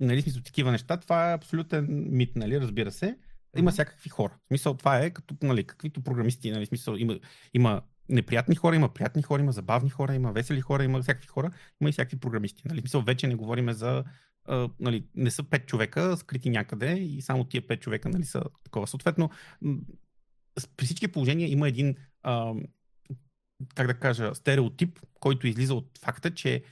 нали, 0.00 0.22
смисъл, 0.22 0.42
такива 0.42 0.72
неща, 0.72 0.96
това 0.96 1.30
е 1.30 1.34
абсолютен 1.34 1.86
мит, 2.10 2.36
нали, 2.36 2.60
разбира 2.60 2.90
се. 2.90 3.18
Има 3.56 3.70
mm-hmm. 3.70 3.72
всякакви 3.72 4.10
хора. 4.10 4.38
В 4.44 4.48
смисъл, 4.48 4.74
това 4.74 4.98
е 4.98 5.10
като, 5.10 5.36
нали, 5.42 5.64
каквито 5.64 6.02
програмисти, 6.02 6.50
нали, 6.50 6.66
смисъл, 6.66 6.94
има, 6.94 7.18
има 7.54 7.82
неприятни 8.08 8.54
хора, 8.54 8.76
има 8.76 8.88
приятни 8.88 9.22
хора, 9.22 9.42
има 9.42 9.52
забавни 9.52 9.90
хора, 9.90 10.14
има 10.14 10.32
весели 10.32 10.60
хора, 10.60 10.84
има 10.84 11.02
всякакви 11.02 11.28
хора, 11.28 11.50
има 11.80 11.88
и 11.90 11.92
всякакви 11.92 12.20
програмисти. 12.20 12.62
Нали? 12.68 12.80
Мисъл, 12.82 13.02
вече 13.02 13.26
не 13.26 13.34
говорим 13.34 13.72
за. 13.72 14.04
А, 14.44 14.68
нали, 14.80 15.06
не 15.14 15.30
са 15.30 15.42
пет 15.42 15.66
човека 15.66 16.16
скрити 16.16 16.50
някъде 16.50 16.92
и 16.92 17.22
само 17.22 17.44
тия 17.44 17.66
пет 17.66 17.80
човека 17.80 18.08
нали, 18.08 18.24
са 18.24 18.42
такова. 18.64 18.86
Съответно, 18.86 19.30
при 20.76 20.84
всички 20.84 21.08
положения 21.08 21.50
има 21.50 21.68
един, 21.68 21.96
а, 22.22 22.54
как 23.74 23.86
да 23.86 23.94
кажа, 23.94 24.34
стереотип, 24.34 25.00
който 25.20 25.46
излиза 25.46 25.74
от 25.74 25.98
факта, 25.98 26.34
че 26.34 26.62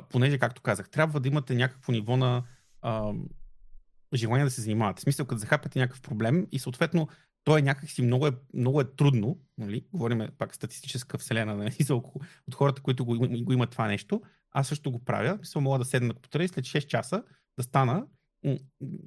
понеже, 0.00 0.38
както 0.38 0.62
казах, 0.62 0.90
трябва 0.90 1.20
да 1.20 1.28
имате 1.28 1.54
някакво 1.54 1.92
ниво 1.92 2.16
на 2.16 2.42
а, 2.82 3.12
желание 4.14 4.44
да 4.44 4.50
се 4.50 4.60
занимавате. 4.60 5.00
В 5.00 5.02
смисъл, 5.02 5.26
като 5.26 5.38
захапате 5.38 5.78
някакъв 5.78 6.02
проблем 6.02 6.46
и 6.52 6.58
съответно 6.58 7.08
то 7.44 7.58
е 7.58 7.62
някакси 7.62 8.02
много 8.02 8.26
е, 8.26 8.32
много 8.54 8.80
е 8.80 8.84
трудно, 8.96 9.38
нали? 9.58 9.84
говорим 9.92 10.28
пак 10.38 10.54
статистическа 10.54 11.18
вселена 11.18 11.56
нали? 11.56 11.76
за 11.80 11.94
около, 11.94 12.24
от 12.48 12.54
хората, 12.54 12.82
които 12.82 13.04
го, 13.04 13.18
го 13.44 13.52
имат 13.52 13.70
това 13.70 13.86
нещо. 13.86 14.22
Аз 14.50 14.68
също 14.68 14.90
го 14.90 15.04
правя. 15.04 15.36
Мисля, 15.40 15.60
мога 15.60 15.78
да 15.78 15.84
седна 15.84 16.08
на 16.08 16.14
компютъра 16.14 16.44
и 16.44 16.48
след 16.48 16.64
6 16.64 16.86
часа 16.86 17.22
да 17.56 17.62
стана 17.62 18.06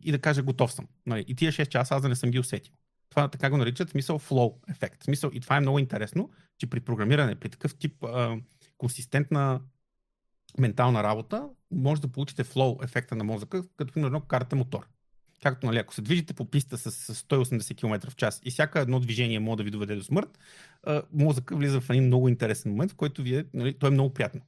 и 0.02 0.12
да 0.12 0.20
кажа 0.20 0.44
готов 0.44 0.74
съм. 0.74 0.88
Нали? 1.06 1.26
И 1.28 1.36
тия 1.36 1.52
6 1.52 1.68
часа 1.68 1.96
аз 1.96 2.02
да 2.02 2.10
не 2.10 2.16
съм 2.16 2.32
ги 2.32 2.40
усетил. 2.40 2.74
Това 3.10 3.28
така 3.28 3.50
го 3.50 3.58
наричат 3.58 3.90
смисъл 3.90 4.20
flow 4.20 4.72
ефект. 4.72 5.04
Смисъл, 5.04 5.30
и 5.34 5.40
това 5.40 5.58
е 5.58 5.60
много 5.60 5.80
интересно, 5.80 6.30
че 6.58 6.68
при 6.68 6.80
програмиране, 6.80 7.36
при 7.36 7.50
такъв 7.50 7.76
тип 7.76 8.04
а, 8.04 8.38
консистентна 8.78 9.62
ментална 10.60 11.04
работа, 11.04 11.50
може 11.72 12.02
да 12.02 12.08
получите 12.08 12.44
флоу 12.44 12.78
ефекта 12.84 13.16
на 13.16 13.24
мозъка, 13.24 13.64
като 13.78 13.94
примерно 13.94 14.22
карате 14.22 14.56
мотор. 14.56 14.88
Както, 15.44 15.68
нали, 15.68 15.78
ако 15.78 15.94
се 15.94 16.02
движите 16.02 16.34
по 16.34 16.46
писта 16.46 16.78
с, 16.78 17.16
180 17.16 17.78
км 17.78 18.10
в 18.10 18.16
час 18.16 18.42
и 18.44 18.52
всяко 18.52 18.80
едно 18.80 19.00
движение 19.00 19.40
може 19.40 19.58
да 19.58 19.64
ви 19.64 19.72
доведе 19.72 19.96
до 19.96 20.04
смърт, 20.04 20.40
мозъка 21.14 21.56
влиза 21.56 21.82
в 21.82 21.90
един 21.90 22.06
много 22.06 22.30
интересен 22.30 22.72
момент, 22.72 22.92
в 22.92 22.96
който 22.96 23.22
вие, 23.24 23.46
нали, 23.54 23.74
то 23.74 23.88
е 23.88 23.92
много 23.92 24.14
приятно. 24.14 24.42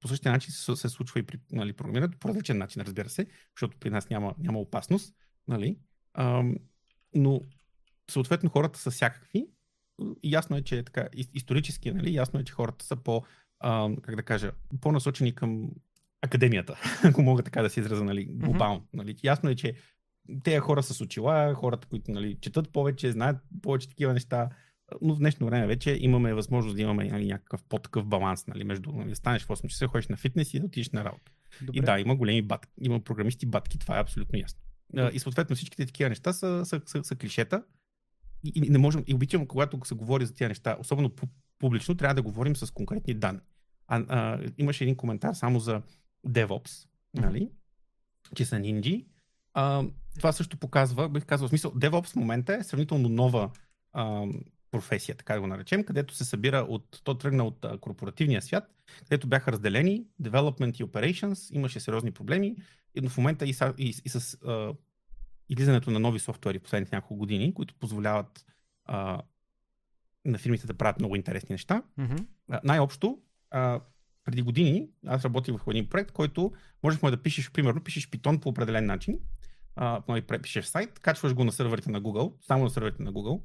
По 0.00 0.08
същия 0.08 0.32
начин 0.32 0.52
се, 0.52 0.76
се 0.76 0.88
случва 0.88 1.20
и 1.20 1.22
при 1.22 1.38
нали, 1.52 1.72
програмирането, 1.72 2.18
по 2.18 2.28
различен 2.28 2.58
начин, 2.58 2.82
разбира 2.82 3.08
се, 3.08 3.26
защото 3.56 3.76
при 3.80 3.90
нас 3.90 4.10
няма, 4.10 4.34
няма 4.38 4.58
опасност. 4.58 5.14
Нали? 5.48 5.78
Ам, 6.14 6.56
но 7.14 7.40
съответно 8.10 8.50
хората 8.50 8.78
са 8.78 8.90
всякакви. 8.90 9.46
Ясно 10.24 10.56
е, 10.56 10.62
че 10.62 10.78
е 10.78 10.82
така, 10.82 11.08
исторически, 11.34 11.92
нали, 11.92 12.14
ясно 12.14 12.40
е, 12.40 12.44
че 12.44 12.52
хората 12.52 12.84
са 12.84 12.96
по, 12.96 13.22
а, 13.60 13.90
как 14.02 14.16
да 14.16 14.22
кажа, 14.22 14.52
по-насочени 14.80 15.34
към 15.34 15.70
академията, 16.22 16.80
ако 17.04 17.22
мога 17.22 17.42
така 17.42 17.62
да 17.62 17.70
се 17.70 17.80
израза, 17.80 18.04
нали, 18.04 18.24
глобално. 18.24 18.80
Mm-hmm. 18.80 18.96
Нали. 18.96 19.16
Ясно 19.24 19.50
е, 19.50 19.56
че 19.56 19.74
тези 20.44 20.58
хора 20.58 20.82
с 20.82 21.00
очила, 21.00 21.54
хората, 21.54 21.88
които 21.88 22.10
нали, 22.10 22.38
четат 22.40 22.72
повече, 22.72 23.12
знаят 23.12 23.36
повече 23.62 23.88
такива 23.88 24.12
неща, 24.12 24.48
но 25.02 25.14
в 25.14 25.18
днешно 25.18 25.46
време 25.46 25.66
вече 25.66 25.98
имаме 26.00 26.34
възможност 26.34 26.76
да 26.76 26.82
имаме 26.82 27.04
нали, 27.04 27.26
някакъв 27.26 27.64
по-такъв 27.64 28.06
баланс, 28.06 28.46
нали, 28.46 28.64
между 28.64 28.92
нали, 28.92 29.14
станеш 29.14 29.42
в 29.42 29.48
8 29.48 29.66
часа, 29.66 29.86
ходиш 29.86 30.08
на 30.08 30.16
фитнес 30.16 30.54
и 30.54 30.60
да 30.60 30.66
отидеш 30.66 30.90
на 30.90 31.04
работа. 31.04 31.32
Добре. 31.62 31.78
И 31.78 31.80
да, 31.80 32.00
има 32.00 32.16
големи 32.16 32.42
батки, 32.42 32.72
има 32.80 33.00
програмисти 33.00 33.46
батки, 33.46 33.78
това 33.78 33.96
е 33.96 34.00
абсолютно 34.00 34.38
ясно. 34.38 34.60
И 35.12 35.18
съответно 35.18 35.56
всичките 35.56 35.86
такива 35.86 36.08
неща 36.08 36.32
са, 36.32 36.62
са, 36.64 36.80
са, 36.86 37.04
са 37.04 37.16
клишета. 37.16 37.62
И, 38.44 38.52
и, 38.54 38.70
не 38.70 38.78
можем, 38.78 39.04
и 39.06 39.14
обичам, 39.14 39.46
когато 39.46 39.80
се 39.84 39.94
говори 39.94 40.26
за 40.26 40.34
тези 40.34 40.48
неща, 40.48 40.76
особено 40.80 41.10
публично, 41.58 41.94
трябва 41.94 42.14
да 42.14 42.22
говорим 42.22 42.56
с 42.56 42.70
конкретни 42.70 43.14
данни. 43.14 43.40
А, 43.90 44.04
а, 44.08 44.40
имаше 44.58 44.84
един 44.84 44.96
коментар 44.96 45.34
само 45.34 45.60
за 45.60 45.82
DevOps, 46.26 46.86
нали? 47.14 47.50
че 48.36 48.44
са 48.44 48.58
нинджи. 48.58 49.06
А, 49.54 49.84
това 50.16 50.32
също 50.32 50.56
показва, 50.56 51.08
бих 51.08 51.26
казал, 51.26 51.48
в 51.48 51.50
смисъл, 51.50 51.72
DevOps 51.72 52.06
в 52.06 52.16
момента 52.16 52.54
е 52.54 52.64
сравнително 52.64 53.08
нова 53.08 53.50
а, 53.92 54.26
професия, 54.70 55.16
така 55.16 55.34
да 55.34 55.40
го 55.40 55.46
наречем, 55.46 55.84
където 55.84 56.14
се 56.14 56.24
събира 56.24 56.58
от, 56.58 57.00
то 57.04 57.14
тръгна 57.14 57.44
от 57.44 57.64
а, 57.64 57.78
корпоративния 57.78 58.42
свят, 58.42 58.64
където 58.98 59.26
бяха 59.26 59.52
разделени 59.52 60.04
Development 60.22 60.80
и 60.80 60.84
Operations, 60.84 61.54
имаше 61.54 61.80
сериозни 61.80 62.10
проблеми, 62.10 62.56
но 63.02 63.08
в 63.08 63.16
момента 63.16 63.44
и, 63.44 63.54
и, 63.78 63.94
и 64.04 64.08
с 64.08 64.38
а, 64.44 64.74
излизането 65.48 65.90
на 65.90 65.98
нови 65.98 66.18
софтуери 66.18 66.58
последните 66.58 66.96
няколко 66.96 67.16
години, 67.16 67.54
които 67.54 67.74
позволяват 67.74 68.46
а, 68.84 69.22
на 70.24 70.38
фирмите 70.38 70.66
да 70.66 70.74
правят 70.74 70.98
много 70.98 71.16
интересни 71.16 71.52
неща. 71.52 71.82
Mm-hmm. 71.98 72.26
А, 72.50 72.60
най-общо, 72.64 73.18
а, 73.50 73.80
преди 74.24 74.42
години 74.42 74.88
аз 75.06 75.24
работих 75.24 75.54
в 75.56 75.70
един 75.70 75.88
проект, 75.88 76.12
който 76.12 76.52
можехме 76.82 77.10
да 77.10 77.22
пишеш, 77.22 77.50
примерно, 77.50 77.84
пишеш 77.84 78.10
питон 78.10 78.40
по 78.40 78.48
определен 78.48 78.86
начин, 78.86 79.18
а, 79.76 80.02
нали, 80.08 80.22
пишеш 80.42 80.64
сайт, 80.64 80.98
качваш 80.98 81.34
го 81.34 81.44
на 81.44 81.52
серверите 81.52 81.90
на 81.90 82.02
Google, 82.02 82.34
само 82.46 82.64
на 82.64 82.70
серверите 82.70 83.02
на 83.02 83.12
Google, 83.12 83.42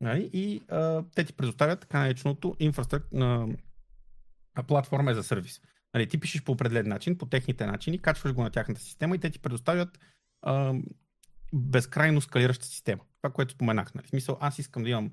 нали, 0.00 0.30
и 0.32 0.60
а, 0.68 1.04
те 1.14 1.24
ти 1.24 1.32
предоставят 1.32 1.80
така 1.80 1.98
нареченото 1.98 2.56
инфраструктура 2.58 3.48
платформа 4.66 5.14
за 5.14 5.22
сервис. 5.22 5.60
Нали, 5.94 6.08
ти 6.08 6.20
пишеш 6.20 6.42
по 6.42 6.52
определен 6.52 6.88
начин, 6.88 7.18
по 7.18 7.26
техните 7.26 7.66
начини, 7.66 7.98
качваш 7.98 8.32
го 8.32 8.42
на 8.42 8.50
тяхната 8.50 8.80
система 8.80 9.16
и 9.16 9.18
те 9.18 9.30
ти 9.30 9.38
предоставят 9.38 9.98
а, 10.42 10.74
безкрайно 11.54 12.20
скалираща 12.20 12.66
система. 12.66 13.02
Това, 13.22 13.32
което 13.32 13.52
споменах. 13.52 13.94
Нали. 13.94 14.06
В 14.06 14.10
смисъл, 14.10 14.38
аз 14.40 14.58
искам 14.58 14.82
да 14.82 14.88
имам 14.88 15.10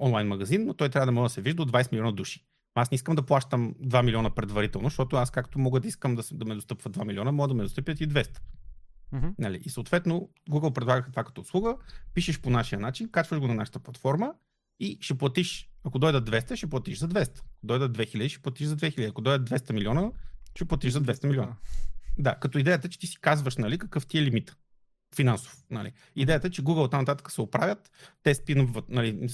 онлайн 0.00 0.28
магазин, 0.28 0.66
но 0.66 0.74
той 0.74 0.88
трябва 0.88 1.06
да 1.06 1.12
може 1.12 1.30
да 1.30 1.34
се 1.34 1.40
вижда 1.40 1.62
от 1.62 1.72
20 1.72 1.92
милиона 1.92 2.12
души. 2.12 2.46
Аз 2.78 2.90
не 2.90 2.94
искам 2.94 3.14
да 3.14 3.22
плащам 3.22 3.74
2 3.74 4.04
милиона 4.04 4.30
предварително, 4.30 4.86
защото 4.86 5.16
аз 5.16 5.30
както 5.30 5.58
мога 5.58 5.80
да 5.80 5.88
искам 5.88 6.14
да, 6.14 6.22
да 6.32 6.44
ме 6.44 6.54
достъпва 6.54 6.90
2 6.90 7.04
милиона, 7.04 7.32
мога 7.32 7.48
да 7.48 7.54
ме 7.54 7.62
достъпят 7.62 8.00
и 8.00 8.08
200. 8.08 8.38
Мгм. 9.12 9.28
Нали? 9.38 9.60
И 9.64 9.70
съответно 9.70 10.30
Google 10.50 10.72
предлагаха 10.72 11.10
това 11.10 11.24
като 11.24 11.40
услуга, 11.40 11.76
пишеш 12.14 12.40
по 12.40 12.50
нашия 12.50 12.80
начин, 12.80 13.08
качваш 13.08 13.40
го 13.40 13.48
на 13.48 13.54
нашата 13.54 13.78
платформа 13.78 14.34
и 14.80 14.98
ще 15.00 15.14
платиш, 15.14 15.70
ако 15.84 15.98
дойдат 15.98 16.30
200, 16.30 16.56
ще 16.56 16.66
платиш 16.66 16.98
за 16.98 17.08
200. 17.08 17.38
Ако 17.38 17.66
дойдат 17.66 17.98
2000, 17.98 18.28
ще 18.28 18.42
платиш 18.42 18.66
за 18.66 18.76
2000. 18.76 19.10
Ако 19.10 19.20
дойдат 19.20 19.50
200 19.50 19.72
милиона, 19.72 20.10
ще 20.54 20.64
платиш 20.64 20.92
за 20.92 21.02
200 21.02 21.26
милиона. 21.26 21.56
Да, 22.18 22.34
като 22.34 22.58
идеята 22.58 22.86
е, 22.86 22.90
че 22.90 22.98
ти 22.98 23.06
си 23.06 23.20
казваш 23.20 23.56
нали, 23.56 23.78
какъв 23.78 24.06
ти 24.06 24.18
е 24.18 24.22
лимит 24.22 24.56
финансов. 25.14 25.64
Нали. 25.70 25.92
Идеята 26.16 26.46
е, 26.46 26.50
че 26.50 26.62
Google 26.62 26.90
там 26.90 27.00
нататък 27.00 27.30
се 27.30 27.40
оправят, 27.40 27.90
те 28.22 28.34
спинват 28.34 28.88
нали, 28.88 29.28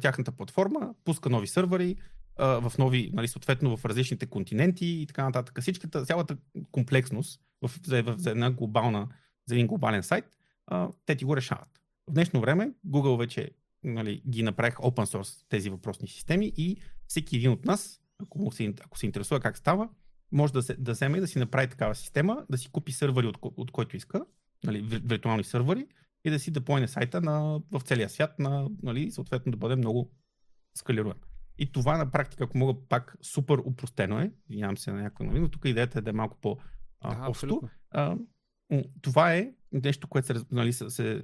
тяхната 0.00 0.32
платформа, 0.32 0.94
пуска 1.04 1.30
нови 1.30 1.46
сървъри, 1.46 1.96
в 2.38 2.72
нови, 2.78 3.10
нали, 3.12 3.28
съответно 3.28 3.76
в 3.76 3.84
различните 3.84 4.26
континенти 4.26 4.86
и 4.86 5.06
така 5.06 5.24
нататък. 5.24 5.60
Всичката, 5.60 6.04
цялата 6.04 6.36
комплексност 6.70 7.40
в, 7.62 7.70
за, 7.86 8.02
в, 8.02 8.14
за, 8.18 8.30
една 8.30 8.50
глобална, 8.50 9.08
за 9.46 9.54
един 9.54 9.66
глобален 9.66 10.02
сайт, 10.02 10.24
а, 10.66 10.88
те 11.06 11.16
ти 11.16 11.24
го 11.24 11.36
решават. 11.36 11.80
В 12.10 12.12
днешно 12.12 12.40
време 12.40 12.72
Google 12.86 13.18
вече 13.18 13.50
нали, 13.84 14.22
ги 14.28 14.42
направих 14.42 14.74
open 14.74 15.04
source 15.04 15.44
тези 15.48 15.70
въпросни 15.70 16.08
системи 16.08 16.52
и 16.56 16.76
всеки 17.06 17.36
един 17.36 17.50
от 17.50 17.64
нас, 17.64 18.00
ако, 18.18 18.38
му 18.38 18.52
се, 18.52 18.74
ако 18.80 18.98
се 18.98 19.06
интересува 19.06 19.40
как 19.40 19.58
става, 19.58 19.88
може 20.32 20.52
да, 20.52 20.62
се, 20.62 20.74
да 20.74 20.92
вземе 20.92 21.18
и 21.18 21.20
да 21.20 21.28
си 21.28 21.38
направи 21.38 21.68
такава 21.68 21.94
система, 21.94 22.46
да 22.50 22.58
си 22.58 22.68
купи 22.68 22.92
сървъри 22.92 23.26
от, 23.26 23.38
от 23.42 23.70
който 23.70 23.96
иска, 23.96 24.24
нали, 24.64 24.84
вир- 24.84 25.02
виртуални 25.04 25.44
сървъри 25.44 25.86
и 26.24 26.30
да 26.30 26.38
си 26.38 26.50
деплойне 26.50 26.88
сайта 26.88 27.20
на, 27.20 27.60
в 27.70 27.80
целия 27.84 28.08
свят, 28.08 28.38
на, 28.38 28.68
нали, 28.82 29.10
съответно 29.10 29.52
да 29.52 29.58
бъде 29.58 29.76
много 29.76 30.10
скалируем. 30.74 31.16
И 31.58 31.72
това 31.72 31.98
на 31.98 32.10
практика, 32.10 32.44
ако 32.44 32.58
мога 32.58 32.74
пак 32.88 33.16
супер 33.22 33.58
упростено 33.64 34.20
е, 34.20 34.32
извинявам 34.48 34.76
се 34.76 34.92
на 34.92 35.02
някой, 35.02 35.26
нали, 35.26 35.40
но 35.40 35.48
тук 35.48 35.64
идеята 35.64 35.98
е 35.98 36.02
да 36.02 36.10
е 36.10 36.12
малко 36.12 36.38
по 36.40 36.58
Да, 37.02 37.26
общо. 37.28 37.62
това 39.02 39.34
е 39.34 39.52
нещо, 39.72 40.08
което 40.08 40.26
се, 40.26 40.44
нали, 40.52 40.72
се, 40.72 40.90
се 40.90 41.22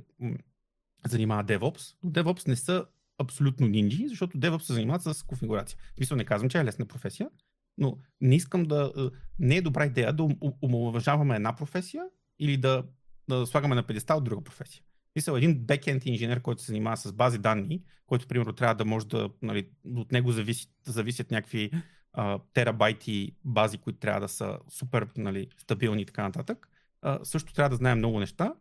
занимава 1.07 1.45
DevOps. 1.45 1.97
Но 2.03 2.11
DevOps 2.11 2.49
не 2.49 2.57
са 2.57 2.87
абсолютно 3.19 3.67
нинджи, 3.67 4.09
защото 4.09 4.39
DevOps 4.39 4.63
се 4.63 4.73
занимават 4.73 5.03
с 5.03 5.23
конфигурация. 5.23 5.79
В 5.93 5.97
смисъл 5.97 6.17
не 6.17 6.25
казвам, 6.25 6.51
че 6.51 6.59
е 6.59 6.65
лесна 6.65 6.87
професия, 6.87 7.31
но 7.79 7.99
не 8.21 8.37
искам 8.37 8.65
да... 8.65 9.11
Не 9.39 9.57
е 9.57 9.63
добра 9.63 9.87
идея 9.87 10.13
да 10.13 10.23
ом- 10.23 10.55
омалуважаваме 10.63 11.37
една 11.37 11.57
професия 11.57 12.05
или 12.39 12.57
да, 12.57 12.85
да 13.29 13.47
слагаме 13.47 13.75
на 13.75 13.83
педестал 13.83 14.21
друга 14.21 14.45
професия. 14.45 14.83
В 15.19 15.21
Смисъл, 15.21 15.37
един 15.37 15.59
бекенд 15.59 16.07
инженер, 16.07 16.43
който 16.43 16.63
се 16.63 16.67
занимава 16.67 16.97
с 16.97 17.13
бази 17.13 17.39
данни, 17.39 17.83
който, 18.07 18.27
примерно, 18.27 18.53
трябва 18.53 18.75
да 18.75 18.85
може 18.85 19.07
да, 19.07 19.31
нали, 19.43 19.69
от 19.97 20.13
него 20.13 20.33
зависи, 20.33 20.69
зависят 20.87 21.31
някакви 21.31 21.71
а, 22.13 22.39
терабайти 22.53 23.37
бази, 23.45 23.79
които 23.79 23.99
трябва 23.99 24.21
да 24.21 24.29
са 24.29 24.59
супер 24.69 25.09
нали, 25.17 25.49
стабилни 25.59 26.03
и 26.03 26.07
така 26.07 26.23
нататък, 26.23 26.69
а, 27.03 27.19
също 27.25 27.53
трябва 27.53 27.71
да 27.71 27.77
знае 27.77 27.95
много 27.95 28.21
неща, 28.21 28.55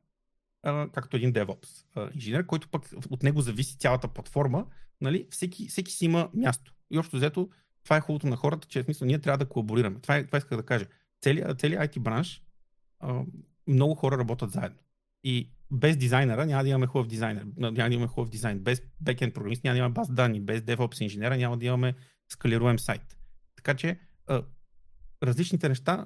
а, 0.64 0.90
както 0.94 1.18
един 1.18 1.34
DevOps 1.34 1.86
а, 1.96 2.10
инженер, 2.14 2.46
който 2.46 2.70
пък 2.70 2.84
от 3.10 3.24
него 3.24 3.42
зависи 3.42 3.78
цялата 3.78 4.08
платформа. 4.08 4.66
Нали, 5.02 5.28
всеки, 5.30 5.68
всеки 5.68 5.92
си 5.92 6.06
има 6.06 6.30
място. 6.34 6.74
И 6.92 7.00
общо 7.00 7.16
взето, 7.16 7.50
това 7.84 7.98
е 7.98 8.02
хубавото 8.02 8.28
на 8.28 8.36
хората, 8.36 8.68
че 8.68 8.82
в 8.82 8.86
смисъл 8.86 9.06
ние 9.06 9.20
трябва 9.20 9.38
да 9.38 9.50
колаборираме. 9.50 10.00
Това, 10.00 10.16
е, 10.16 10.26
това 10.26 10.38
исках 10.38 10.58
да 10.58 10.66
кажа. 10.66 10.86
Целият, 11.22 11.60
целият 11.60 11.84
IT 11.84 12.00
бранш, 12.00 12.42
а, 13.00 13.24
много 13.68 13.96
хора 13.96 14.18
работят 14.18 14.52
заедно. 14.52 14.80
И 15.24 15.52
без 15.72 15.98
дизайнера 15.98 16.46
няма 16.46 16.64
да 16.64 16.70
имаме 16.70 16.88
хубав 16.88 17.08
дизайнер, 17.08 17.46
няма 17.58 17.90
да 17.90 17.94
имаме 17.94 18.08
хубав 18.08 18.30
дизайн. 18.30 18.60
Без 18.60 18.82
бекенд 19.02 19.34
програмист 19.34 19.64
няма 19.64 19.74
да 19.74 19.78
имаме 19.78 19.94
баз 19.94 20.12
данни, 20.12 20.42
без 20.42 20.62
DevOps 20.62 21.04
инженера 21.04 21.38
няма 21.38 21.58
да 21.58 21.66
имаме 21.66 21.94
скалируем 22.30 22.80
сайт. 22.80 23.18
Така 23.56 23.74
че 23.74 24.00
а, 24.28 24.44
различните 25.24 25.70
неща 25.70 26.06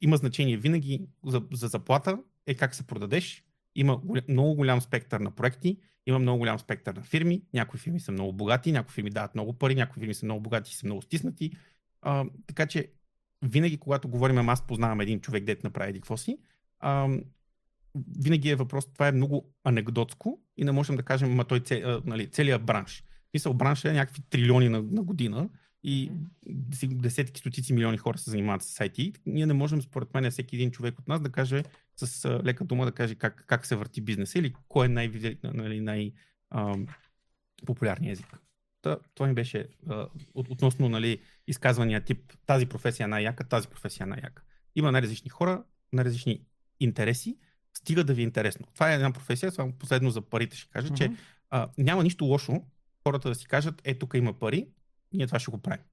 има 0.00 0.16
значение 0.16 0.56
винаги 0.56 1.06
за, 1.26 1.42
за 1.52 1.68
заплата 1.68 2.18
е 2.46 2.54
как 2.54 2.74
се 2.74 2.86
продадеш. 2.86 3.44
Има 3.74 3.96
голям, 3.96 4.24
много 4.28 4.54
голям 4.54 4.80
спектър 4.80 5.20
на 5.20 5.30
проекти, 5.30 5.78
има 6.06 6.18
много 6.18 6.38
голям 6.38 6.58
спектър 6.58 6.94
на 6.94 7.02
фирми. 7.02 7.42
Някои 7.54 7.80
фирми 7.80 8.00
са 8.00 8.12
много 8.12 8.32
богати, 8.32 8.72
някои 8.72 8.92
фирми 8.92 9.10
дават 9.10 9.34
много 9.34 9.52
пари, 9.52 9.74
някои 9.74 10.00
фирми 10.00 10.14
са 10.14 10.26
много 10.26 10.40
богати 10.40 10.70
и 10.72 10.74
са 10.74 10.86
много 10.86 11.02
стиснати. 11.02 11.52
А, 12.02 12.24
така 12.46 12.66
че 12.66 12.92
винаги, 13.42 13.76
когато 13.76 14.08
говорим, 14.08 14.48
аз 14.48 14.66
познавам 14.66 15.00
един 15.00 15.20
човек, 15.20 15.44
дет 15.44 15.64
направи 15.64 15.90
еди 15.90 16.00
какво 16.00 16.16
си, 16.16 16.38
а, 16.80 17.08
винаги 17.94 18.50
е 18.50 18.56
въпрос, 18.56 18.92
това 18.92 19.08
е 19.08 19.12
много 19.12 19.54
анекдотско 19.64 20.40
и 20.56 20.64
не 20.64 20.72
можем 20.72 20.96
да 20.96 21.02
кажем, 21.02 21.34
ма 21.34 21.44
той 21.44 21.60
цел, 21.60 22.02
нали, 22.04 22.26
целият 22.26 22.64
бранш. 22.64 23.04
Мисъл, 23.34 23.54
бранш 23.54 23.84
е 23.84 23.92
някакви 23.92 24.22
трилиони 24.30 24.68
на, 24.68 24.82
на 24.82 25.02
година 25.02 25.48
и 25.82 26.10
десетки, 26.84 27.40
стотици 27.40 27.72
милиони 27.72 27.98
хора 27.98 28.18
се 28.18 28.30
занимават 28.30 28.62
с 28.62 28.78
IT. 28.78 29.18
Ние 29.26 29.46
не 29.46 29.54
можем, 29.54 29.82
според 29.82 30.14
мен, 30.14 30.30
всеки 30.30 30.56
един 30.56 30.70
човек 30.70 30.98
от 30.98 31.08
нас 31.08 31.20
да 31.20 31.32
каже 31.32 31.62
с 31.96 32.28
лека 32.44 32.64
дума 32.64 32.84
да 32.84 32.92
каже 32.92 33.14
как, 33.14 33.44
как 33.46 33.66
се 33.66 33.76
върти 33.76 34.00
бизнеса 34.00 34.38
или 34.38 34.54
кой 34.68 34.86
е 34.86 34.88
най- 34.88 35.36
нали, 35.44 35.80
най- 35.80 36.12
ам, 36.50 36.86
популярният 37.66 38.18
език. 38.18 38.38
Та, 38.82 38.98
това 39.14 39.26
ми 39.26 39.34
беше 39.34 39.68
а, 39.88 40.06
от, 40.34 40.48
относно 40.48 40.88
нали, 40.88 41.18
изказвания 41.46 42.00
тип 42.00 42.32
тази 42.46 42.66
професия 42.66 43.04
е 43.04 43.08
най-яка, 43.08 43.44
тази 43.44 43.68
професия 43.68 44.04
е 44.04 44.08
най-яка. 44.08 44.42
Има 44.74 44.92
най-различни 44.92 45.30
хора, 45.30 45.64
най-различни 45.92 46.44
интереси, 46.80 47.36
стига 47.78 48.04
да 48.04 48.14
ви 48.14 48.22
е 48.22 48.24
интересно. 48.24 48.66
Това 48.74 48.92
е 48.92 48.94
една 48.94 49.12
професия, 49.12 49.52
само 49.52 49.72
последно 49.72 50.10
за 50.10 50.20
парите 50.20 50.56
ще 50.56 50.70
кажа, 50.70 50.94
че 50.94 51.08
Мгм. 51.08 51.14
а, 51.50 51.68
няма 51.78 52.02
нищо 52.02 52.24
лошо 52.24 52.62
хората 53.04 53.28
да 53.28 53.34
си 53.34 53.46
кажат, 53.46 53.82
е, 53.84 53.98
тук 53.98 54.14
има 54.14 54.32
пари, 54.32 54.66
ние 55.12 55.26
това 55.26 55.38
ще 55.38 55.50
го 55.50 55.58
правим. 55.58 55.84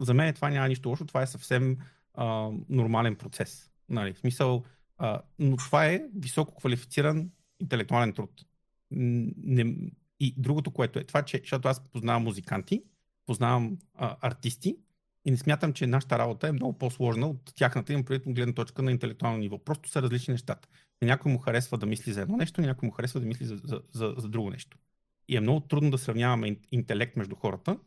За 0.00 0.14
мен 0.14 0.34
това 0.34 0.50
няма 0.50 0.68
нищо 0.68 0.88
лошо, 0.88 1.04
това 1.04 1.22
е 1.22 1.26
съвсем 1.26 1.76
а, 2.14 2.50
нормален 2.68 3.16
процес. 3.16 3.70
Нали? 3.88 4.12
В 4.12 4.18
смисъл, 4.18 4.64
а, 4.98 5.22
но 5.38 5.56
това 5.56 5.86
е 5.86 6.02
високо 6.16 6.54
квалифициран 6.54 7.30
интелектуален 7.60 8.12
труд. 8.12 8.44
Не, 8.90 9.76
и 10.20 10.34
другото, 10.36 10.70
което 10.70 10.98
е 10.98 11.04
това, 11.04 11.22
че, 11.22 11.38
защото 11.38 11.68
аз 11.68 11.80
познавам 11.80 12.22
музиканти, 12.22 12.82
познавам 13.26 13.78
а, 13.94 14.16
артисти 14.20 14.76
и 15.24 15.30
не 15.30 15.36
смятам, 15.36 15.72
че 15.72 15.86
нашата 15.86 16.18
работа 16.18 16.48
е 16.48 16.52
много 16.52 16.78
по-сложна 16.78 17.26
от 17.26 17.52
тяхната, 17.54 17.92
имам 17.92 18.04
предвид 18.04 18.34
гледна 18.34 18.54
точка 18.54 18.82
на 18.82 18.90
интелектуално 18.90 19.38
ниво. 19.38 19.58
Просто 19.58 19.88
са 19.88 20.02
различни 20.02 20.32
нещата. 20.32 20.68
Някой 21.02 21.32
му 21.32 21.38
харесва 21.38 21.78
да 21.78 21.86
мисли 21.86 22.12
за 22.12 22.20
едно 22.20 22.36
нещо, 22.36 22.60
някой 22.60 22.86
му 22.86 22.92
харесва 22.92 23.20
да 23.20 23.26
мисли 23.26 23.44
за, 23.44 23.56
за, 23.56 23.82
за, 23.92 24.14
за 24.18 24.28
друго 24.28 24.50
нещо. 24.50 24.78
И 25.28 25.36
е 25.36 25.40
много 25.40 25.60
трудно 25.60 25.90
да 25.90 25.98
сравняваме 25.98 26.46
ин- 26.46 26.66
интелект 26.70 27.16
между 27.16 27.36
хората. 27.36 27.78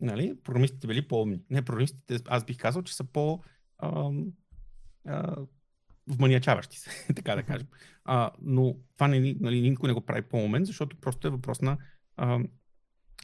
Нали? 0.00 0.36
Програмистите 0.44 0.86
били 0.86 1.08
по-умни. 1.08 1.40
Не, 1.50 1.62
програмистите, 1.62 2.18
аз 2.26 2.44
бих 2.44 2.58
казал, 2.58 2.82
че 2.82 2.94
са 2.94 3.04
по 3.04 3.42
ам, 3.78 4.32
а, 5.06 5.36
вманиачаващи 6.06 6.78
се, 6.78 6.90
така 7.16 7.34
да 7.34 7.42
кажем. 7.42 7.66
А, 8.04 8.30
но 8.42 8.76
това 8.94 9.08
не, 9.08 9.36
нали, 9.40 9.70
никой 9.70 9.88
не 9.88 9.94
го 9.94 10.00
прави 10.00 10.22
по-умен, 10.22 10.64
защото 10.64 10.96
просто 10.96 11.26
е 11.26 11.30
въпрос 11.30 11.60
на, 11.60 11.78
а, 12.16 12.40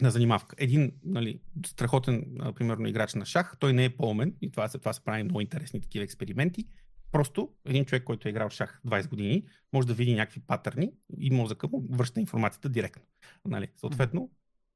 на 0.00 0.10
занимавка. 0.10 0.56
Един 0.58 0.92
нали, 1.04 1.40
страхотен, 1.66 2.36
а, 2.40 2.52
примерно, 2.52 2.88
играч 2.88 3.14
на 3.14 3.26
шах, 3.26 3.56
той 3.60 3.72
не 3.72 3.84
е 3.84 3.96
по-умен 3.96 4.34
и 4.40 4.50
това 4.50 4.68
това 4.68 4.92
се 4.92 5.04
прави 5.04 5.22
много 5.22 5.40
интересни 5.40 5.80
такива 5.80 6.04
експерименти. 6.04 6.64
Просто 7.12 7.54
един 7.64 7.84
човек, 7.84 8.04
който 8.04 8.28
е 8.28 8.30
играл 8.30 8.50
шах 8.50 8.80
20 8.86 9.08
години, 9.08 9.46
може 9.72 9.86
да 9.86 9.94
види 9.94 10.14
някакви 10.14 10.40
патърни 10.40 10.92
и 11.18 11.30
мозъка 11.30 11.68
му 11.68 11.86
връща 11.90 12.20
информацията 12.20 12.68
директно. 12.68 13.02
Нали? 13.44 13.68
Съответно, 13.76 14.30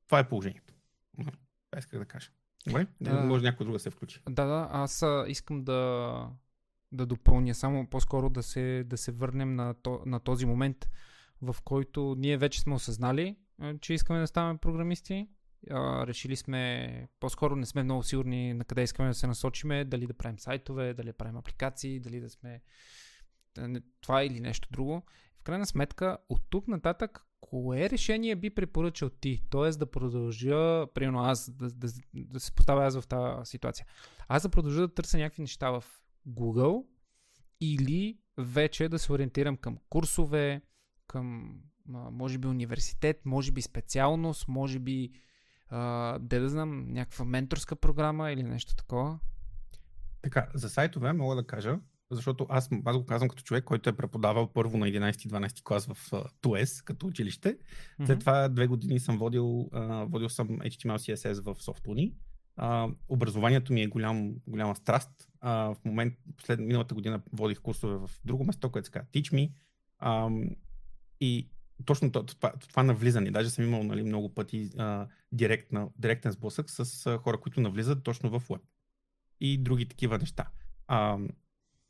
това 0.07 0.19
е 0.19 0.29
положението. 0.29 0.75
Нали, 1.19 1.37
Това 1.71 1.79
исках 1.79 1.99
да 1.99 2.07
кажа. 2.07 2.31
Добре? 2.67 2.87
Да. 3.01 3.21
Може 3.21 3.45
някой 3.45 3.67
друг 3.67 3.73
да 3.73 3.79
се 3.79 3.91
включи. 3.91 4.23
Да, 4.31 4.45
да, 4.45 4.69
аз 4.73 5.05
искам 5.29 5.65
да, 5.65 6.31
да 6.93 7.07
допълня 7.07 7.55
само 7.55 7.87
по-скоро 7.87 8.31
да 8.31 8.43
се, 8.43 8.85
да 8.87 8.97
се 8.97 9.13
върнем 9.13 9.55
на, 9.55 9.75
то, 9.75 10.03
на 10.07 10.21
този 10.21 10.47
момент, 10.47 10.89
в 11.43 11.57
който 11.65 12.15
ние 12.19 12.37
вече 12.39 12.61
сме 12.61 12.75
осъзнали, 12.75 13.37
че 13.81 13.95
искаме 13.95 14.21
да 14.21 14.27
ставаме 14.27 14.59
програмисти. 14.59 15.29
Решили 16.07 16.37
сме, 16.37 17.09
по-скоро 17.21 17.57
не 17.57 17.67
сме 17.67 17.83
много 17.83 18.03
сигурни 18.03 18.55
на 18.55 18.65
къде 18.65 18.83
искаме 18.83 19.09
да 19.09 19.15
се 19.15 19.27
насочиме, 19.27 19.85
дали 19.85 20.07
да 20.07 20.15
правим 20.15 20.39
сайтове, 20.39 20.95
дали 20.95 21.07
да 21.07 21.13
правим 21.13 21.37
апликации, 21.37 22.01
дали 22.01 22.21
да 22.21 22.31
сме 22.31 22.61
това 24.01 24.25
или 24.25 24.41
нещо 24.41 24.69
друго. 24.73 25.03
В 25.41 25.43
крайна 25.45 25.67
сметка, 25.67 26.19
от 26.29 26.43
тук 26.51 26.69
нататък, 26.69 27.27
кое 27.41 27.91
решение 27.91 28.37
би 28.37 28.51
препоръчал 28.51 29.11
ти? 29.11 29.43
Тоест 29.51 29.79
да 29.79 29.91
продължа, 29.91 30.87
примерно 30.95 31.21
аз, 31.21 31.51
да, 31.51 31.71
да, 31.71 31.89
да 32.15 32.41
се 32.41 32.53
поставя 32.53 32.85
аз 32.85 33.01
в 33.01 33.07
тази 33.07 33.51
ситуация. 33.51 33.87
Аз 34.29 34.43
да 34.43 34.49
продължа 34.49 34.81
да 34.81 34.95
търся 34.95 35.19
някакви 35.19 35.43
неща 35.43 35.71
в 35.71 35.85
Google 36.29 36.85
или 37.61 38.19
вече 38.39 38.89
да 38.89 38.99
се 38.99 39.13
ориентирам 39.13 39.57
към 39.57 39.79
курсове, 39.89 40.63
към 41.07 41.57
може 41.87 42.39
би 42.39 42.49
университет, 42.49 43.21
може 43.25 43.53
би 43.53 43.63
специалност, 43.63 44.49
може 44.49 44.79
би 44.79 45.13
а, 45.69 46.19
де 46.19 46.39
да 46.39 46.49
знам, 46.49 46.93
някаква 46.93 47.25
менторска 47.25 47.77
програма 47.77 48.31
или 48.33 48.43
нещо 48.43 48.77
такова. 48.77 49.19
Така, 50.23 50.49
за 50.55 50.69
сайтове 50.69 51.13
мога 51.13 51.35
да 51.37 51.47
кажа, 51.47 51.79
защото 52.11 52.47
аз, 52.49 52.69
аз 52.85 52.97
го 52.97 53.07
казвам 53.07 53.29
като 53.29 53.43
човек, 53.43 53.65
който 53.65 53.91
е 53.91 53.97
преподавал 53.97 54.53
първо 54.53 54.77
на 54.79 54.87
11-12 54.87 55.63
клас 55.63 55.87
в 55.87 56.11
uh, 56.11 56.27
ТУЕС 56.41 56.83
като 56.83 57.07
училище. 57.07 57.59
След 57.97 58.09
Мгм. 58.09 58.19
това 58.19 58.49
две 58.49 58.67
години 58.67 59.01
съм 59.01 59.19
водил, 59.19 59.69
а, 59.73 60.05
водил 60.05 60.29
съм 60.29 60.49
HTML 60.49 60.97
CSS 60.97 61.43
в 61.43 61.55
SoftUni. 61.55 62.15
А, 62.57 62.89
образованието 63.09 63.73
ми 63.73 63.83
е 63.83 63.87
голям, 63.87 64.35
голяма 64.47 64.77
страст. 64.77 65.11
а, 65.41 65.75
в 65.75 65.77
момент, 65.85 66.15
след 66.45 66.61
миналата 66.61 66.95
година 66.95 67.23
водих 67.33 67.61
курсове 67.61 67.97
в 67.97 68.11
друго 68.25 68.45
место, 68.45 68.71
което 68.71 68.87
се 68.87 68.93
казва 68.93 69.09
Teach 69.13 69.33
Me. 69.33 69.53
А, 69.99 70.31
и 71.21 71.49
точно 71.85 72.13
това, 72.13 72.53
това, 72.53 72.83
навлизане, 72.83 73.31
даже 73.31 73.51
съм 73.51 73.65
имал 73.65 73.83
нали, 73.83 74.03
много 74.03 74.35
пъти 74.35 74.71
а, 74.79 75.07
директна, 75.33 75.89
директен 75.99 76.33
сблъсък 76.33 76.71
с 76.71 77.07
а, 77.07 77.19
хора, 77.19 77.41
които 77.41 77.61
навлизат 77.61 78.03
точно 78.03 78.31
в 78.31 78.49
Web 78.49 78.61
и 79.41 79.59
други 79.59 79.89
такива 79.89 80.19
неща. 80.19 80.47
А, 80.87 81.19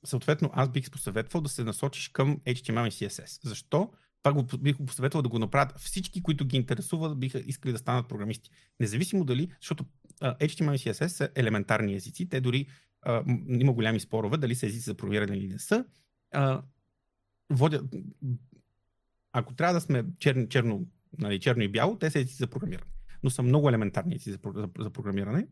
съответно, 0.05 0.51
аз 0.53 0.69
бих 0.69 0.91
посъветвал 0.91 1.43
да 1.43 1.49
се 1.49 1.65
насочиш 1.65 2.09
към 2.09 2.39
HTML 2.39 2.89
и 2.89 2.91
CSS. 2.91 3.49
Защо? 3.49 3.91
Това 4.23 4.33
го, 4.33 4.59
бих 4.59 4.77
посъветвал 4.87 5.23
да 5.23 5.29
го 5.29 5.39
направят 5.39 5.79
всички, 5.79 6.23
които 6.23 6.45
ги 6.45 6.57
интересуват, 6.57 7.19
биха 7.19 7.39
искали 7.39 7.73
да 7.73 7.79
станат 7.79 8.09
програмисти. 8.09 8.51
Независимо 8.81 9.25
дали, 9.25 9.53
защото 9.61 9.85
а, 10.21 10.37
HTML 10.39 10.75
и 10.75 10.79
CSS 10.79 11.07
са 11.07 11.29
елементарни 11.35 11.95
езици, 11.95 12.29
те 12.29 12.41
дори 12.41 12.67
а, 13.03 13.25
има 13.49 13.73
голями 13.73 14.01
спорове, 14.01 14.37
дали 14.37 14.55
са 14.55 14.67
езици 14.67 14.85
за 14.85 14.95
програмиране 14.95 15.37
или 15.37 15.49
не 15.49 15.59
са. 15.59 15.85
А, 16.33 16.63
водят, 17.51 17.85
ако 19.35 19.55
трябва 19.55 19.75
да 19.75 19.81
сме 19.81 20.05
черно, 20.19 20.49
черно, 20.49 20.87
нали, 21.19 21.41
черно 21.41 21.63
и 21.63 21.69
бяло, 21.69 21.99
те 21.99 22.11
са 22.11 22.19
езици 22.19 22.37
за 22.37 22.47
програмиране. 22.47 22.91
Но 23.23 23.31
са 23.31 23.43
много 23.43 23.69
елементарни 23.69 24.15
езици 24.15 24.31
за, 24.31 24.39
за, 24.55 24.69
за 24.79 24.91
програмиране. 24.91 25.47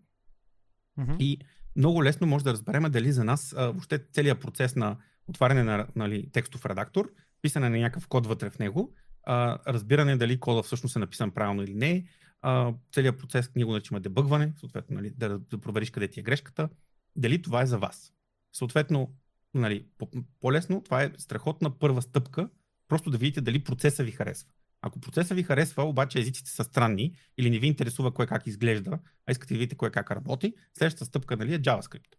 Мгм. 0.96 1.16
И 1.18 1.38
много 1.76 2.04
лесно 2.04 2.26
може 2.26 2.44
да 2.44 2.52
разберем 2.52 2.82
дали 2.82 3.12
за 3.12 3.24
нас 3.24 3.54
а, 3.56 3.66
въобще 3.66 3.98
целият 4.12 4.40
процес 4.40 4.76
на 4.76 4.96
отваряне 5.26 5.62
на 5.62 5.86
нали, 5.96 6.30
текстов 6.32 6.66
редактор, 6.66 7.12
писане 7.42 7.68
на 7.68 7.78
някакъв 7.78 8.08
код 8.08 8.26
вътре 8.26 8.50
в 8.50 8.58
него, 8.58 8.94
а, 9.22 9.58
разбиране 9.72 10.16
дали 10.16 10.40
кода 10.40 10.62
всъщност 10.62 10.96
е 10.96 10.98
написан 10.98 11.30
правилно 11.30 11.62
или 11.62 11.74
не, 11.74 12.04
а, 12.42 12.72
целият 12.92 13.18
процес 13.18 13.50
ние 13.56 13.64
го 13.64 13.72
наричаме 13.72 14.00
дебъгване, 14.00 14.52
съответно 14.56 14.96
нали, 14.96 15.10
да, 15.10 15.38
да 15.38 15.58
провериш 15.58 15.90
къде 15.90 16.08
ти 16.08 16.20
е 16.20 16.22
грешката, 16.22 16.68
дали 17.16 17.42
това 17.42 17.62
е 17.62 17.66
за 17.66 17.78
вас. 17.78 18.12
Съответно, 18.52 19.14
нали, 19.54 19.86
по- 19.98 20.10
по-лесно, 20.40 20.82
това 20.82 21.02
е 21.02 21.12
страхотна 21.18 21.78
първа 21.78 22.02
стъпка, 22.02 22.48
просто 22.88 23.10
да 23.10 23.18
видите 23.18 23.40
дали 23.40 23.64
процеса 23.64 24.04
ви 24.04 24.10
харесва. 24.10 24.48
Ако 24.82 25.00
процесът 25.00 25.36
ви 25.36 25.42
харесва, 25.42 25.82
обаче 25.84 26.18
езиците 26.18 26.50
са 26.50 26.64
странни 26.64 27.16
или 27.38 27.50
не 27.50 27.58
ви 27.58 27.66
интересува 27.66 28.14
кое 28.14 28.26
как 28.26 28.46
изглежда, 28.46 28.98
а 29.26 29.32
искате 29.32 29.54
да 29.54 29.58
видите 29.58 29.76
кое 29.76 29.90
как 29.90 30.10
работи, 30.10 30.54
следващата 30.78 31.04
стъпка 31.04 31.36
нали, 31.36 31.54
е 31.54 31.60
JavaScript. 31.60 32.14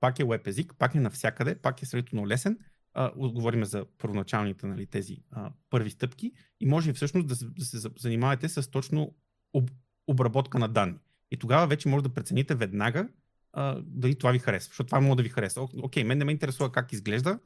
Пак 0.00 0.18
е 0.18 0.24
веб 0.24 0.46
език, 0.46 0.74
пак 0.78 0.94
е 0.94 1.00
навсякъде, 1.00 1.54
пак 1.54 1.82
е 1.82 1.86
сравнително 1.86 2.26
лесен. 2.26 2.58
А, 2.94 3.12
говорим 3.14 3.64
за 3.64 3.86
първоначалните 3.98 4.66
нали, 4.66 4.86
тези 4.86 5.16
а, 5.30 5.52
първи 5.70 5.90
стъпки 5.90 6.32
и 6.60 6.66
може 6.66 6.92
всъщност 6.92 7.26
да 7.26 7.36
се, 7.36 7.44
да 7.44 7.64
се 7.64 7.78
за- 7.78 7.90
занимавате 7.98 8.48
с 8.48 8.70
точно 8.70 9.14
об, 9.52 9.70
обработка 10.06 10.58
на 10.58 10.68
данни. 10.68 10.98
И 11.30 11.36
тогава 11.36 11.66
вече 11.66 11.88
може 11.88 12.02
да 12.02 12.14
прецените 12.14 12.54
веднага 12.54 13.08
а, 13.52 13.82
дали 13.86 14.14
това 14.14 14.30
ви 14.32 14.38
харесва. 14.38 14.68
Защото 14.68 14.86
това 14.86 15.00
може 15.00 15.16
да 15.16 15.22
ви 15.22 15.28
хареса. 15.28 15.60
О, 15.60 15.68
Окей, 15.82 16.04
мен 16.04 16.18
не 16.18 16.24
ме 16.24 16.32
интересува 16.32 16.72
как 16.72 16.92
изглежда. 16.92 17.38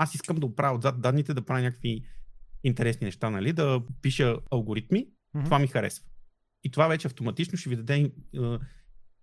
Аз 0.00 0.14
искам 0.14 0.36
да 0.36 0.46
оправя 0.46 0.76
отзад 0.76 1.00
данните, 1.00 1.34
да 1.34 1.44
правя 1.44 1.62
някакви 1.62 2.02
интересни 2.64 3.04
неща, 3.04 3.30
нали? 3.30 3.52
да 3.52 3.82
пиша 4.02 4.38
алгоритми. 4.50 5.06
Мгм. 5.34 5.44
Това 5.44 5.58
ми 5.58 5.66
харесва. 5.66 6.04
И 6.64 6.70
това 6.70 6.88
вече 6.88 7.06
автоматично 7.06 7.58
ще 7.58 7.68
ви 7.68 7.76
даде 7.76 7.94
е, 8.00 8.10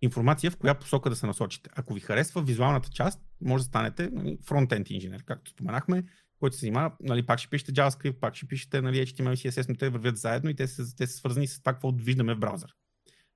информация 0.01 0.51
в 0.51 0.57
коя 0.57 0.73
посока 0.73 1.09
да 1.09 1.15
се 1.15 1.25
насочите. 1.25 1.69
Ако 1.75 1.93
ви 1.93 1.99
харесва 1.99 2.41
визуалната 2.41 2.89
част, 2.89 3.21
може 3.41 3.63
да 3.63 3.67
станете 3.67 4.09
нали, 4.13 4.37
фронтенд 4.45 4.89
инженер, 4.89 5.23
както 5.23 5.51
споменахме, 5.51 6.03
който 6.39 6.55
се 6.55 6.59
занимава, 6.59 6.91
нали, 7.01 7.25
пак 7.25 7.39
ще 7.39 7.49
пишете 7.49 7.73
JavaScript, 7.73 8.19
пак 8.19 8.35
ще 8.35 8.47
пишете 8.47 8.81
нали, 8.81 9.07
HTML 9.07 9.33
CSS, 9.33 9.69
но 9.69 9.75
те 9.75 9.89
вървят 9.89 10.17
заедно 10.17 10.49
и 10.49 10.55
те 10.55 10.67
са, 10.67 10.95
те 10.95 11.07
са 11.07 11.17
свързани 11.17 11.47
с 11.47 11.59
това, 11.59 11.73
какво 11.73 11.91
виждаме 11.91 12.35
в 12.35 12.39
браузър. 12.39 12.75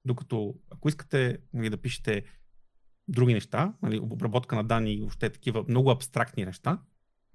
Докато 0.06 0.56
ако 0.72 0.90
искате 0.90 1.38
нали, 1.54 1.70
да 1.70 1.78
пишете 1.78 2.24
други 3.08 3.34
неща, 3.34 3.74
нали, 3.82 4.00
обработка 4.00 4.56
на 4.56 4.64
данни 4.64 4.94
и 4.94 5.00
въобще 5.00 5.30
такива 5.30 5.66
много 5.68 5.92
абстрактни 5.92 6.46
неща, 6.46 6.82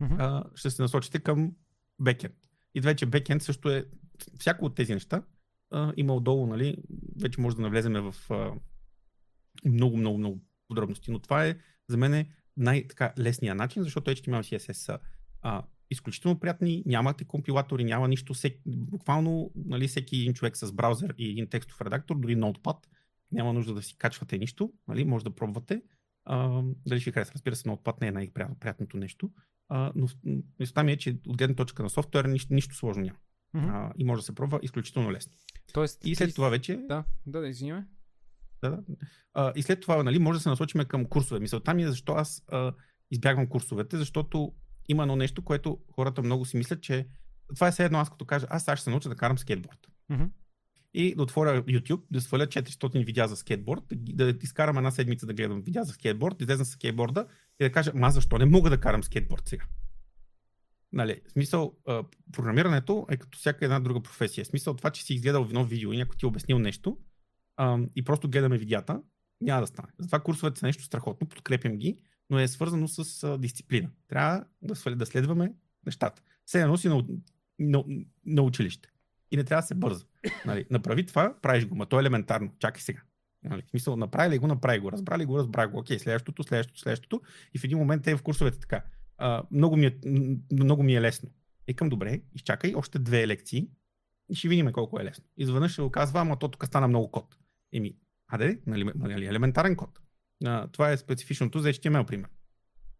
Мгм. 0.01 0.15
а, 0.19 0.45
ще 0.55 0.71
се 0.71 0.83
насочите 0.83 1.19
към 1.19 1.53
бекенд. 2.01 2.35
И 2.75 2.81
вече 2.81 3.07
бекенд 3.07 3.43
също 3.43 3.71
е, 3.71 3.85
всяко 4.39 4.65
от 4.65 4.75
тези 4.75 4.95
неща 4.95 5.23
а, 5.71 5.93
има 5.97 6.15
отдолу, 6.15 6.47
нали, 6.47 6.77
вече 7.21 7.41
може 7.41 7.57
да 7.57 7.63
навлеземе 7.63 8.01
в 8.01 8.15
много, 9.65 9.97
много, 9.97 10.19
много 10.19 10.41
подробности, 10.69 11.11
но 11.11 11.19
това 11.19 11.47
е 11.47 11.59
за 11.89 11.97
мен 11.97 12.15
е 12.15 12.29
най-лесният 12.57 13.59
начин, 13.59 13.83
защото 13.83 14.11
HTML 14.11 14.41
CSS 14.41 14.73
са 14.73 14.99
а, 15.43 15.63
изключително 15.91 16.41
приятни, 16.41 16.83
нямате 16.87 17.25
компилатори, 17.25 17.85
няма 17.85 18.09
нищо, 18.09 18.35
всек, 18.35 18.61
буквално 18.67 19.51
нали, 19.57 19.89
всеки 19.89 20.17
един 20.17 20.35
човек 20.35 20.57
с 20.57 20.73
браузър 20.73 21.15
и 21.19 21.31
един 21.31 21.49
текстов 21.49 21.81
редактор, 21.81 22.19
дори 22.19 22.37
Notepad, 22.37 22.77
няма 23.33 23.53
нужда 23.53 23.75
да 23.75 23.83
си 23.83 23.99
качвате 23.99 24.39
нищо, 24.39 24.73
нали, 24.89 25.05
може 25.05 25.25
да 25.25 25.35
пробвате. 25.35 25.83
А, 26.25 26.63
дали 26.87 27.01
ще 27.01 27.13
хареса, 27.13 27.33
разбира 27.35 27.57
се, 27.57 27.69
Notepad 27.69 28.01
не 28.01 28.07
е 28.07 28.13
най-приятното 28.13 28.97
нещо, 28.97 29.31
а, 29.69 29.93
но 29.95 30.09
мисълта 30.61 30.85
ми 30.85 30.93
е, 30.93 30.97
че 30.97 31.19
от 31.27 31.37
гледна 31.37 31.57
точка 31.57 31.83
на 31.83 31.91
софтуера 31.91 32.29
нищо, 32.29 32.55
нищо 32.55 32.75
сложно 32.75 33.03
няма. 33.03 33.19
Мгм. 33.55 33.69
А, 33.69 33.93
и 33.99 34.05
може 34.05 34.21
да 34.21 34.27
се 34.27 34.35
пробва 34.35 34.59
изключително 34.63 35.13
лесно. 35.13 35.33
Тоест, 35.73 36.05
И 36.05 36.15
след 36.15 36.29
ти- 36.29 36.35
това 36.35 36.49
вече 36.49 36.77
Да, 36.79 37.05
да, 37.27 37.41
да, 37.41 37.49
извинявай. 37.49 37.83
да, 38.63 38.71
да. 38.71 38.83
А, 39.35 39.53
и 39.57 39.63
след 39.63 39.81
това, 39.81 40.03
нали, 40.03 40.19
може 40.19 40.37
да 40.37 40.43
се 40.43 40.49
насочим 40.49 40.85
към 40.85 41.05
курсове. 41.05 41.41
Мисълта 41.41 41.75
ми 41.75 41.83
е 41.83 41.89
защо 41.89 42.13
аз 42.13 42.45
а, 42.49 42.73
избягвам 43.11 43.47
курсовете, 43.47 43.97
защото 43.97 44.53
има 44.89 45.03
едно 45.03 45.17
нещо, 45.17 45.43
което 45.43 45.79
хората 45.91 46.23
много 46.23 46.45
си 46.45 46.57
мислят, 46.57 46.83
че 46.83 47.09
това 47.55 47.69
е 47.69 47.73
все 47.73 47.85
едно 47.85 47.99
аз 47.99 48.11
като 48.11 48.25
кажа, 48.25 48.47
аз 48.51 48.65
сега 48.65 48.77
ще 48.77 48.85
се 48.85 48.91
науча 48.91 49.09
да 49.09 49.17
карам 49.17 49.39
скейтборд. 49.39 49.79
Мгм. 50.09 50.25
И 50.95 51.15
да 51.15 51.23
отворя 51.23 51.63
YouTube, 51.63 52.03
да 52.11 52.21
сваля 52.21 52.47
400 52.47 53.05
видеа 53.05 53.29
за 53.29 53.37
скейтборд, 53.37 53.83
да, 53.93 54.33
да 54.33 54.39
изкарам 54.43 54.79
една 54.79 54.91
седмица 54.91 55.27
да 55.27 55.35
гледам 55.35 55.63
видеа 55.63 55.85
за 55.85 55.93
скейтборд, 55.93 56.39
да 56.39 56.45
излезна 56.45 56.65
с 56.65 56.69
скейтборда 56.69 57.27
и 57.61 57.65
да 57.65 57.73
кажа, 57.73 57.93
ма 57.95 58.11
защо 58.11 58.39
не 58.39 58.45
мога 58.45 58.71
да 58.71 58.81
карам 58.81 59.05
скейтборд 59.05 59.49
сега? 59.49 59.65
Нали, 60.93 61.21
смисъл, 61.29 61.75
програмирането 62.33 63.07
е 63.11 63.17
като 63.17 63.39
всяка 63.39 63.65
една 63.65 63.81
друга 63.81 64.01
професия. 64.01 64.45
Смисъл 64.45 64.75
това, 64.75 64.91
че 64.91 65.05
си 65.05 65.15
изгледал 65.15 65.43
едно 65.43 65.65
видео 65.65 65.93
и 65.93 65.97
някой 65.97 66.17
ти 66.17 66.27
е 66.27 66.29
обяснил 66.29 66.59
нещо 66.59 66.99
и 67.97 68.05
просто 68.05 68.31
гледаме 68.31 68.59
видеята, 68.59 69.03
няма 69.41 69.61
да 69.61 69.67
стане. 69.67 69.89
Затова 69.99 70.21
курсовете 70.21 70.61
са 70.61 70.67
нещо 70.67 70.85
страхотно, 70.85 71.29
подкрепям 71.29 71.77
ги, 71.77 71.99
но 72.31 72.39
е 72.39 72.49
свързано 72.49 72.89
с 72.89 73.39
дисциплина. 73.39 73.91
Трябва 74.09 74.45
да, 74.63 75.07
следваме 75.07 75.53
нещата. 75.87 76.23
Все 76.45 76.63
едно 76.63 76.77
си 76.77 76.89
на, 76.89 77.05
на, 77.59 77.85
на 78.27 78.43
училище. 78.43 78.89
И 79.31 79.37
не 79.37 79.45
трябва 79.45 79.63
да 79.63 79.67
се 79.67 79.75
бърза. 79.75 80.05
Нали, 80.47 80.67
направи 80.71 81.07
това, 81.07 81.35
правиш 81.43 81.67
го, 81.67 81.75
ма 81.75 81.87
то 81.87 81.99
е 81.99 82.01
елементарно. 82.01 82.53
Чакай 82.59 82.81
сега. 82.81 83.03
Нали, 83.45 83.63
в 83.63 83.71
смисъл, 83.71 83.97
направи 83.97 84.35
ли 84.35 84.39
го, 84.39 84.47
направи 84.47 84.79
го, 84.79 84.93
разбрали 84.93 85.25
го, 85.25 85.39
разбра 85.39 85.69
го, 85.69 85.79
окей, 85.79 85.99
следващото, 85.99 86.43
следващото, 86.43 86.81
следващото. 86.81 87.21
И 87.55 87.59
в 87.59 87.65
един 87.65 87.79
момент 87.79 88.05
те 88.05 88.17
в 88.17 88.23
курсовете 88.23 88.59
така. 88.59 88.85
А, 89.19 89.43
много, 89.51 89.77
ми 89.77 89.87
е, 89.87 89.99
много 90.53 90.83
ми 90.83 90.95
е 90.95 91.01
лесно. 91.01 91.31
Викам, 91.67 91.89
добре, 91.89 92.21
изчакай 92.35 92.75
още 92.75 92.99
две 92.99 93.27
лекции 93.27 93.69
и 94.29 94.35
ще 94.35 94.49
видим 94.49 94.73
колко 94.73 95.01
е 95.01 95.05
лесно. 95.05 95.25
Изведнъж 95.37 95.73
ще 95.73 95.83
го 95.83 95.91
казва, 95.91 96.21
ама 96.21 96.39
то 96.39 96.49
тук 96.49 96.67
стана 96.67 96.89
много 96.89 97.11
код. 97.11 97.37
Еми, 97.73 97.97
аде, 98.29 98.61
нали, 98.67 98.91
нали, 98.95 99.27
елементарен 99.27 99.77
код. 99.77 100.01
А, 100.45 100.69
това 100.69 100.93
е 100.93 100.97
специфичното 100.97 101.59
за 101.59 101.73
HTML, 101.73 102.07
пример. 102.07 102.29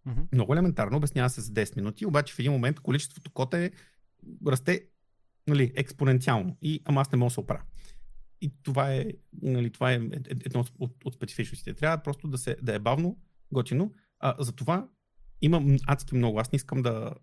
Мгм. 0.07 0.23
Много 0.33 0.53
елементарно, 0.53 0.97
обяснява 0.97 1.31
се 1.31 1.41
за 1.41 1.53
10 1.53 1.77
минути, 1.77 2.07
обаче 2.07 2.35
в 2.35 2.39
един 2.39 2.53
момент 2.53 2.81
количеството 2.81 3.31
код 3.31 3.55
е, 3.55 3.71
расте 4.47 4.85
нали, 5.49 5.73
експоненциално. 5.77 6.57
И, 6.63 6.81
ама 6.85 7.01
аз 7.01 7.13
не 7.13 7.19
мога 7.19 7.29
да 7.29 7.35
се 7.35 7.41
оправя. 7.41 7.63
И 8.41 8.53
това 8.63 8.95
е, 8.95 9.07
нали, 9.43 9.71
това 9.71 9.93
е 9.93 9.95
ед- 9.95 10.27
ед- 10.31 10.47
едно 10.47 10.65
от, 10.79 11.05
от 11.05 11.15
специфичностите. 11.15 11.75
Трябва 11.75 12.03
просто 12.03 12.29
да, 12.29 12.39
се, 12.39 12.57
да 12.63 12.75
е 12.75 12.79
бавно, 12.79 13.19
готино. 13.53 13.93
А, 14.19 14.35
затова 14.39 14.89
имам 15.43 15.77
адски 15.87 16.15
много. 16.15 16.39
Аз 16.39 16.53
не 16.53 16.57
искам 16.57 16.83
да, 16.83 17.15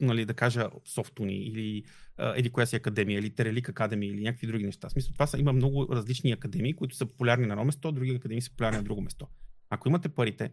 нали, 0.00 0.24
да 0.24 0.34
кажа 0.34 0.70
софтуни 0.84 1.36
или 1.36 1.84
а, 2.16 2.34
еди 2.36 2.50
коя 2.50 2.66
си 2.66 2.76
академия, 2.76 3.18
или 3.18 3.30
Терелик 3.30 3.68
академия, 3.68 4.10
или 4.10 4.22
някакви 4.22 4.46
други 4.46 4.64
неща. 4.64 4.88
В 4.88 4.92
смисъл, 4.92 5.12
това 5.12 5.26
са, 5.26 5.38
има 5.38 5.52
много 5.52 5.88
различни 5.90 6.32
академии, 6.32 6.72
които 6.72 6.96
са 6.96 7.06
популярни 7.06 7.46
на 7.46 7.52
едно 7.52 7.64
место, 7.64 7.92
други 7.92 8.14
академии 8.14 8.42
са 8.42 8.50
популярни 8.50 8.76
на 8.76 8.84
друго 8.84 9.00
место. 9.00 9.26
Ако 9.70 9.88
имате 9.88 10.08
парите, 10.08 10.52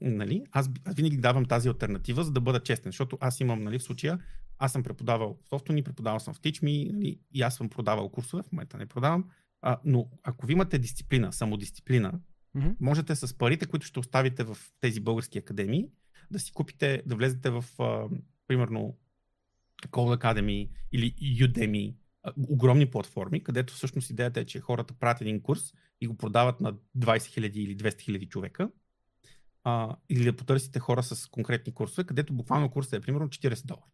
нали, 0.00 0.44
аз, 0.52 0.70
аз 0.84 0.94
винаги 0.94 1.16
давам 1.16 1.44
тази 1.44 1.68
альтернатива, 1.68 2.24
за 2.24 2.32
да 2.32 2.40
бъда 2.40 2.60
честен, 2.60 2.92
защото 2.92 3.18
аз 3.20 3.40
имам, 3.40 3.64
нали, 3.64 3.78
в 3.78 3.82
случая, 3.82 4.18
аз 4.60 4.72
съм 4.72 4.82
преподавал 4.82 5.38
в 5.44 5.48
софтуни, 5.48 5.82
преподавал 5.82 6.20
съм 6.20 6.34
в 6.34 6.40
TeachMe, 6.40 6.92
нали, 6.92 7.20
и 7.32 7.42
аз 7.42 7.56
съм 7.56 7.68
продавал 7.68 8.08
курсове, 8.08 8.42
в 8.42 8.52
момента 8.52 8.78
не 8.78 8.86
продавам, 8.86 9.24
а, 9.62 9.78
но 9.84 10.10
ако 10.22 10.46
ви 10.46 10.52
имате 10.52 10.78
дисциплина, 10.78 11.32
самодисциплина, 11.32 12.20
Мгм. 12.54 12.68
можете 12.80 13.16
с 13.16 13.38
парите, 13.38 13.66
които 13.66 13.86
ще 13.86 13.98
оставите 13.98 14.44
в 14.44 14.58
тези 14.80 15.00
български 15.00 15.38
академии, 15.38 15.88
да 16.30 16.38
си 16.38 16.52
купите, 16.52 17.02
да 17.06 17.16
влезете 17.16 17.50
в, 17.50 17.64
а, 17.78 18.08
примерно, 18.46 18.98
Code 19.88 20.22
Academy 20.22 20.70
или 20.92 21.14
Udemy, 21.14 21.94
огромни 22.48 22.86
платформи, 22.90 23.42
където 23.42 23.74
всъщност 23.74 24.10
идеята 24.10 24.40
е, 24.40 24.44
че 24.44 24.60
хората 24.60 24.94
правят 24.94 25.20
един 25.20 25.42
курс 25.42 25.72
и 26.00 26.06
го 26.06 26.16
продават 26.16 26.60
на 26.60 26.72
20 26.72 26.78
000 26.96 27.56
или 27.56 27.76
200 27.76 28.08
000 28.08 28.28
човека, 28.28 28.70
а, 29.64 29.96
или 30.08 30.24
да 30.24 30.36
потърсите 30.36 30.78
хора 30.78 31.02
с 31.02 31.26
конкретни 31.26 31.74
курсове, 31.74 32.04
където 32.06 32.32
буквално 32.32 32.70
курсът 32.70 32.92
е 32.92 33.00
примерно 33.00 33.28
40 33.28 33.66
долара. 33.66 33.86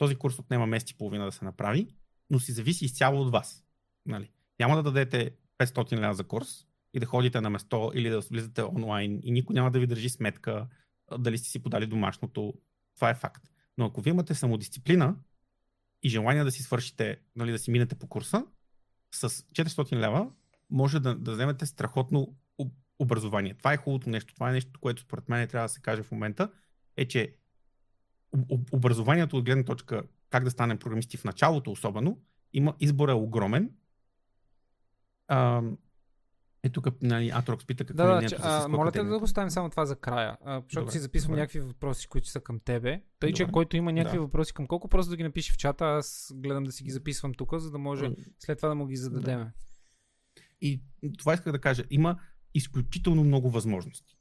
Този 0.00 0.16
курс 0.16 0.38
отнема 0.38 0.66
месец 0.66 0.90
и 0.90 0.94
половина 0.94 1.24
да 1.24 1.32
се 1.32 1.44
направи, 1.44 1.88
но 2.30 2.40
си 2.40 2.52
зависи 2.52 2.84
изцяло 2.84 3.20
от 3.20 3.32
вас. 3.32 3.64
Нали? 4.06 4.30
Няма 4.60 4.76
да 4.76 4.82
дадете 4.82 5.30
500 5.58 6.00
лева 6.00 6.14
за 6.14 6.24
курс 6.24 6.66
и 6.94 7.00
да 7.00 7.06
ходите 7.06 7.40
на 7.40 7.50
место 7.50 7.92
или 7.94 8.10
да 8.10 8.20
влизате 8.20 8.62
онлайн 8.62 9.20
и 9.22 9.30
никой 9.30 9.54
няма 9.54 9.70
да 9.70 9.80
ви 9.80 9.86
държи 9.86 10.08
сметка 10.08 10.66
дали 11.18 11.38
сте 11.38 11.48
си 11.48 11.62
подали 11.62 11.86
домашното. 11.86 12.54
Това 12.94 13.10
е 13.10 13.14
факт. 13.14 13.44
Но 13.78 13.84
ако 13.84 14.00
ви 14.00 14.10
имате 14.10 14.34
самодисциплина 14.34 15.16
и 16.02 16.08
желание 16.08 16.44
да 16.44 16.50
си 16.50 16.62
свършите, 16.62 17.16
нали, 17.36 17.52
да 17.52 17.58
си 17.58 17.70
минете 17.70 17.94
по 17.94 18.06
курса, 18.06 18.46
с 19.14 19.28
400 19.28 19.96
лева 19.96 20.30
може 20.70 21.00
да, 21.00 21.14
да 21.14 21.32
вземете 21.32 21.66
страхотно 21.66 22.34
образование. 22.98 23.54
Това 23.54 23.72
е 23.72 23.76
хубавото 23.76 24.10
нещо. 24.10 24.34
Това 24.34 24.50
е 24.50 24.52
нещо, 24.52 24.80
което 24.80 25.02
според 25.02 25.28
мен 25.28 25.48
трябва 25.48 25.64
да 25.64 25.72
се 25.72 25.80
каже 25.80 26.02
в 26.02 26.12
момента, 26.12 26.52
е, 26.96 27.08
че 27.08 27.36
образованието 28.72 29.36
от 29.36 29.44
гледна 29.44 29.64
точка 29.64 30.02
как 30.30 30.44
да 30.44 30.50
станем 30.50 30.78
програмисти 30.78 31.16
в 31.16 31.24
началото 31.24 31.70
особено, 31.70 32.18
има 32.52 32.74
избора 32.80 33.12
е 33.12 33.14
огромен. 33.14 33.70
А, 35.28 35.62
е 36.62 36.68
тук, 36.68 36.86
нали, 37.02 37.30
Атрокс 37.34 37.66
пита 37.66 37.84
какво 37.84 38.04
да, 38.04 38.24
е 38.24 38.28
че, 38.28 38.36
а, 38.40 38.68
моля 38.68 38.92
те 38.92 39.02
да 39.02 39.18
го 39.18 39.24
оставим 39.24 39.50
само 39.50 39.70
това 39.70 39.86
за 39.86 39.96
края, 39.96 40.38
а, 40.44 40.62
защото 40.62 40.84
добре, 40.84 40.92
си 40.92 40.98
записвам 40.98 41.30
добре. 41.30 41.40
някакви 41.40 41.60
въпроси, 41.60 42.08
които 42.08 42.28
са 42.28 42.40
към 42.40 42.60
тебе. 42.60 43.02
Тъй, 43.20 43.30
добре. 43.30 43.36
че 43.36 43.52
който 43.52 43.76
има 43.76 43.92
някакви 43.92 44.18
да. 44.18 44.22
въпроси 44.22 44.54
към 44.54 44.66
колко, 44.66 44.88
просто 44.88 45.10
да 45.10 45.16
ги 45.16 45.22
напише 45.22 45.52
в 45.52 45.56
чата, 45.56 45.84
аз 45.84 46.32
гледам 46.34 46.64
да 46.64 46.72
си 46.72 46.84
ги 46.84 46.90
записвам 46.90 47.34
тук, 47.34 47.58
за 47.58 47.70
да 47.70 47.78
може 47.78 48.10
след 48.38 48.58
това 48.58 48.68
да 48.68 48.74
му 48.74 48.86
ги 48.86 48.96
зададем. 48.96 49.38
Да. 49.38 49.52
И 50.60 50.82
това 51.18 51.34
исках 51.34 51.52
да 51.52 51.60
кажа. 51.60 51.84
Има 51.90 52.18
изключително 52.54 53.24
много 53.24 53.50
възможности. 53.50 54.18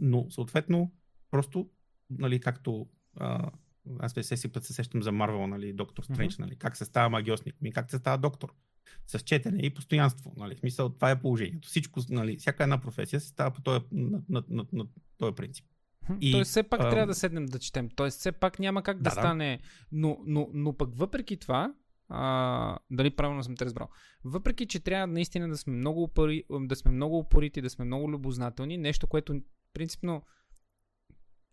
Но, 0.00 0.30
съответно, 0.30 0.92
просто, 1.30 1.70
нали, 2.10 2.40
както 2.40 2.88
а, 3.20 3.50
аз 3.98 4.14
всеки 4.22 4.48
път 4.48 4.64
се 4.64 4.72
сещам 4.72 5.02
за 5.02 5.12
Марвел, 5.12 5.46
нали, 5.46 5.72
Доктор 5.72 6.02
Стрендж, 6.02 6.34
mm-hmm. 6.34 6.38
нали, 6.38 6.56
как 6.56 6.76
се 6.76 6.84
става 6.84 7.08
магиосник, 7.08 7.62
ми 7.62 7.72
как 7.72 7.90
се 7.90 7.98
става 7.98 8.18
доктор. 8.18 8.54
С 9.06 9.18
четене 9.18 9.62
и 9.62 9.70
постоянство. 9.70 10.32
Нали, 10.36 10.54
в 10.54 10.58
смисъл, 10.58 10.88
това 10.88 11.10
е 11.10 11.20
положението. 11.20 11.68
Всичко, 11.68 12.00
нали, 12.10 12.36
всяка 12.36 12.62
една 12.62 12.80
професия 12.80 13.20
се 13.20 13.28
става 13.28 13.50
по 13.50 13.60
този, 13.60 13.84
на, 13.92 14.22
на, 14.28 14.42
на, 14.48 14.66
на 14.72 14.86
този 15.18 15.34
принцип. 15.34 15.64
И, 16.20 16.32
Тоест 16.32 16.50
все 16.50 16.62
пак 16.62 16.80
а... 16.80 16.90
трябва 16.90 17.06
да 17.06 17.14
седнем 17.14 17.46
да 17.46 17.58
четем. 17.58 17.88
Тоест 17.88 18.18
все 18.18 18.32
пак 18.32 18.58
няма 18.58 18.82
как 18.82 18.96
да, 18.96 19.02
да 19.02 19.10
стане. 19.10 19.60
Но, 19.92 20.18
но, 20.26 20.48
но 20.52 20.72
пък 20.72 20.96
въпреки 20.96 21.36
това, 21.36 21.74
а, 22.08 22.78
дали 22.90 23.10
правилно 23.10 23.44
съм 23.44 23.56
те 23.56 23.64
разбрал. 23.64 23.88
Въпреки, 24.24 24.66
че 24.66 24.80
трябва 24.80 25.06
наистина 25.06 25.48
да 25.48 25.56
сме 25.56 25.72
много, 25.72 26.02
упори, 26.02 26.44
да 26.50 26.76
сме 26.76 26.90
много 26.90 27.18
упорити, 27.18 27.62
да 27.62 27.70
сме 27.70 27.84
много 27.84 28.10
любознателни, 28.10 28.76
нещо, 28.76 29.06
което 29.06 29.40
принципно 29.72 30.22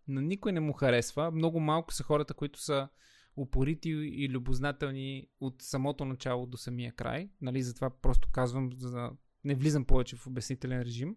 на 0.08 0.22
никой 0.22 0.52
не 0.52 0.60
му 0.60 0.74
харесва. 0.74 1.32
Много 1.32 1.60
малко 1.60 1.94
са 1.94 2.04
хората, 2.04 2.34
които 2.34 2.62
са 2.62 2.90
упорити 3.38 3.90
и 3.90 4.30
любознателни 4.30 5.28
от 5.40 5.56
самото 5.62 6.06
начало 6.06 6.46
до 6.46 6.58
самия 6.58 6.92
край. 6.92 7.30
Нали, 7.42 7.62
затова 7.62 7.90
просто 8.02 8.30
казвам, 8.32 8.70
за 8.74 8.92
да 8.92 9.12
не 9.44 9.56
влизам 9.56 9.86
повече 9.86 10.16
в 10.16 10.28
обяснителен 10.28 10.82
режим. 10.82 11.16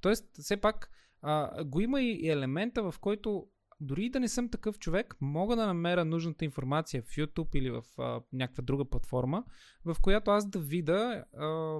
Тоест, 0.00 0.24
все 0.32 0.56
пак 0.56 0.90
а, 1.22 1.64
го 1.64 1.80
има 1.80 2.02
и 2.02 2.28
елемента, 2.28 2.90
в 2.90 2.94
който 3.00 3.46
дори 3.80 4.10
да 4.10 4.20
не 4.20 4.28
съм 4.28 4.48
такъв 4.48 4.78
човек, 4.78 5.16
мога 5.20 5.56
да 5.56 5.66
намеря 5.66 6.04
нужната 6.04 6.44
информация 6.44 7.02
в 7.02 7.06
YouTube 7.06 7.56
или 7.56 7.70
в 7.70 7.84
а, 7.98 8.20
някаква 8.32 8.62
друга 8.62 8.84
платформа, 8.84 9.44
в 9.84 9.96
която 10.02 10.30
аз 10.30 10.48
да 10.48 10.58
видя 10.58 11.24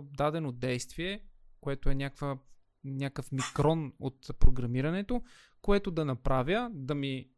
дадено 0.03 0.53
действие, 0.53 1.25
което 1.61 1.91
е 1.91 1.95
някаква, 1.95 2.39
някакъв 2.85 3.33
микрон 3.33 3.93
от 3.99 4.39
програмирането, 4.39 5.23
което 5.63 5.91
да 5.91 6.05
направя, 6.05 6.71
да 6.73 6.95
ми, 6.95 7.31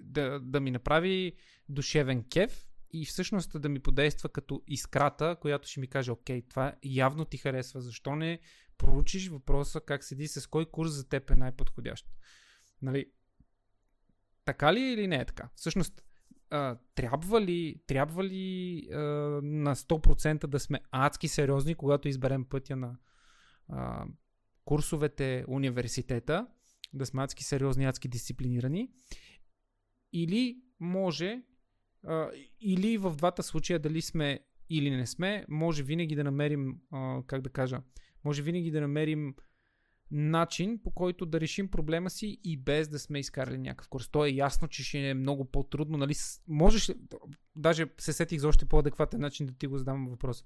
да, 0.00 0.40
да 0.40 0.60
ми 0.60 0.70
направи 0.70 1.32
душевен 1.68 2.24
кеф 2.30 2.66
и 2.92 3.04
всъщност 3.06 3.60
да 3.60 3.68
ми 3.68 3.80
подейства 3.80 4.28
като 4.28 4.62
искрата, 4.66 5.36
която 5.40 5.68
ще 5.68 5.80
ми 5.80 5.86
каже, 5.86 6.10
окей, 6.10 6.42
това 6.48 6.74
явно 6.84 7.24
ти 7.24 7.38
харесва, 7.38 7.80
защо 7.80 8.16
не 8.16 8.40
проучиш 8.78 9.28
въпроса 9.28 9.80
как 9.80 10.04
седи, 10.04 10.28
с 10.28 10.46
кой 10.46 10.66
курс 10.66 10.90
за 10.90 11.08
теб 11.08 11.30
е 11.30 11.34
най-подходящ. 11.34 12.06
Нали, 12.82 13.10
така 14.44 14.74
ли 14.74 14.80
или 14.80 15.06
не 15.06 15.16
е 15.16 15.24
така? 15.24 15.48
Всъщност, 15.54 16.04
трябва 16.94 17.40
ли, 17.40 17.82
трябва 17.86 18.24
ли 18.24 18.86
на 19.42 19.76
100% 19.76 20.46
да 20.46 20.60
сме 20.60 20.80
адски 20.90 21.28
сериозни, 21.28 21.74
когато 21.74 22.08
изберем 22.08 22.44
пътя 22.44 22.76
на 22.76 22.96
курсовете, 24.64 25.44
университета, 25.48 26.46
да 26.92 27.06
сме 27.06 27.22
адски 27.22 27.44
сериозни, 27.44 27.84
адски 27.84 28.08
дисциплинирани, 28.08 28.90
или 30.12 30.62
може, 30.80 31.42
а, 32.06 32.30
или 32.60 32.98
в 32.98 33.16
двата 33.16 33.42
случая 33.42 33.78
дали 33.78 34.02
сме 34.02 34.40
или 34.70 34.90
не 34.90 35.06
сме, 35.06 35.44
може 35.48 35.82
винаги 35.82 36.14
да 36.14 36.24
намерим, 36.24 36.80
а, 36.90 37.22
как 37.26 37.42
да 37.42 37.50
кажа, 37.50 37.82
може 38.24 38.42
винаги 38.42 38.70
да 38.70 38.80
намерим 38.80 39.34
начин, 40.10 40.80
по 40.82 40.90
който 40.90 41.26
да 41.26 41.40
решим 41.40 41.68
проблема 41.68 42.10
си 42.10 42.40
и 42.44 42.56
без 42.56 42.88
да 42.88 42.98
сме 42.98 43.18
изкарали 43.18 43.58
някакъв 43.58 43.88
курс. 43.88 44.08
То 44.08 44.24
е 44.24 44.30
ясно, 44.30 44.68
че 44.68 44.84
ще 44.84 45.08
е 45.08 45.14
много 45.14 45.44
по-трудно. 45.44 45.98
Нали? 45.98 46.14
Можеш 46.48 46.92
даже 47.56 47.86
се 47.98 48.12
сетих 48.12 48.40
за 48.40 48.48
още 48.48 48.66
по-адекватен 48.66 49.20
начин 49.20 49.46
да 49.46 49.52
ти 49.52 49.66
го 49.66 49.78
задам 49.78 50.08
въпрос. 50.08 50.44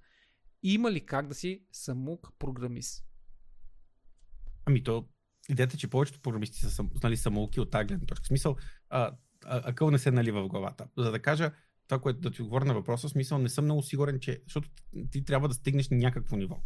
Има 0.63 0.93
ли 0.93 1.07
как 1.07 1.27
да 1.27 1.35
си 1.35 1.65
самук 1.73 2.29
програмист? 2.39 3.05
Ами 4.67 4.83
то, 4.83 5.09
идеята, 5.49 5.77
че 5.77 5.89
повечето 5.89 6.21
програмисти 6.21 6.59
са 6.59 6.85
нали, 7.03 7.17
самоуки 7.17 7.61
от 7.61 7.71
тази 7.71 7.87
гледна 7.87 8.07
точка. 8.07 8.25
В 8.25 8.29
смисъл, 8.29 8.57
а, 8.91 9.11
а, 9.45 9.71
акъл 9.71 9.91
не 9.91 9.99
се 9.99 10.11
нали 10.11 10.31
в 10.31 10.49
главата. 10.49 10.87
За 10.99 11.11
да 11.11 11.19
кажа 11.19 11.53
това, 11.89 12.01
което 12.01 12.21
да 12.21 12.31
ти 12.31 12.43
отговоря 12.43 12.65
на 12.65 12.75
въпроса, 12.75 13.09
в 13.09 13.11
смисъл 13.11 13.39
не 13.39 13.49
съм 13.49 13.65
много 13.65 13.83
сигурен, 13.83 14.21
че, 14.21 14.43
защото 14.45 14.69
ти 15.11 15.25
трябва 15.25 15.49
да 15.49 15.55
стигнеш 15.55 15.89
някакво 15.91 16.37
ниво. 16.37 16.63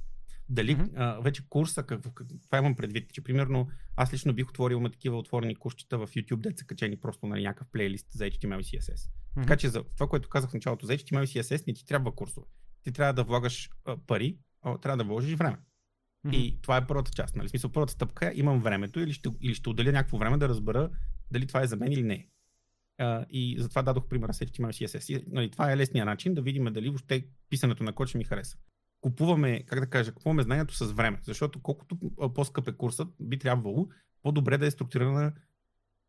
Дали 0.48 0.76
mm-hmm. 0.76 0.90
а, 0.96 1.20
вече 1.20 1.48
курса, 1.48 1.82
какво, 1.82 2.10
това 2.44 2.58
имам 2.58 2.76
предвид, 2.76 3.12
че 3.12 3.22
примерно 3.22 3.68
аз 3.96 4.12
лично 4.12 4.34
бих 4.34 4.48
отворил 4.48 4.76
има 4.76 4.90
такива 4.90 5.18
отворени 5.18 5.56
курсчета 5.56 5.98
в 5.98 6.08
YouTube, 6.08 6.40
деца 6.40 6.64
качени 6.64 6.96
просто 6.96 7.26
на 7.26 7.40
някакъв 7.40 7.66
плейлист 7.72 8.06
за 8.10 8.24
HTML 8.24 8.60
и 8.60 8.64
CSS. 8.64 8.94
Mm-hmm. 8.94 9.42
Така 9.42 9.56
че 9.56 9.68
за 9.68 9.84
това, 9.84 10.08
което 10.08 10.28
казах 10.28 10.50
в 10.50 10.54
началото, 10.54 10.86
за 10.86 10.92
HTML 10.92 11.24
и 11.24 11.26
CSS 11.26 11.66
не 11.66 11.74
ти 11.74 11.86
трябва 11.86 12.14
курсове. 12.14 12.46
Ти 12.82 12.92
трябва 12.92 13.12
да 13.14 13.24
влагаш 13.24 13.70
а, 13.84 13.96
пари, 13.96 14.38
а, 14.62 14.78
трябва 14.78 14.96
да 14.96 15.04
вложиш 15.04 15.34
време. 15.34 15.56
Mm-hmm. 16.26 16.36
И 16.36 16.58
това 16.62 16.76
е 16.76 16.86
първата 16.86 17.10
част. 17.10 17.36
Нали? 17.36 17.48
Смисъл, 17.48 17.72
първата 17.72 17.92
стъпка 17.92 18.26
е 18.26 18.32
имам 18.34 18.60
времето 18.60 19.00
или 19.00 19.12
ще, 19.12 19.30
или 19.40 19.54
ще 19.54 19.68
отделя 19.68 19.92
някакво 19.92 20.18
време 20.18 20.38
да 20.38 20.48
разбера 20.48 20.90
дали 21.30 21.46
това 21.46 21.62
е 21.62 21.66
за 21.66 21.76
мен 21.76 21.92
или 21.92 22.02
не. 22.02 22.28
Uh, 23.00 23.26
и 23.30 23.56
затова 23.58 23.82
дадох 23.82 24.08
примера 24.08 24.34
с 24.34 24.40
HTML 24.40 24.86
CSS. 24.86 25.18
И, 25.18 25.24
нали, 25.28 25.50
това 25.50 25.72
е 25.72 25.76
лесният 25.76 26.06
начин 26.06 26.34
да 26.34 26.42
видим 26.42 26.64
дали 26.64 26.88
въобще 26.88 27.26
писането 27.48 27.84
на 27.84 27.92
код 27.92 28.08
ще 28.08 28.18
ми 28.18 28.24
хареса 28.24 28.58
купуваме, 29.00 29.62
как 29.62 29.80
да 29.80 29.86
кажа, 29.86 30.12
купуваме 30.12 30.42
знанието 30.42 30.74
с 30.74 30.92
време. 30.92 31.18
Защото 31.22 31.62
колкото 31.62 31.98
по-скъп 32.34 32.68
е 32.68 32.72
курсът, 32.72 33.08
би 33.20 33.38
трябвало 33.38 33.88
по-добре 34.22 34.58
да 34.58 34.66
е 34.66 34.70
структурирана 34.70 35.32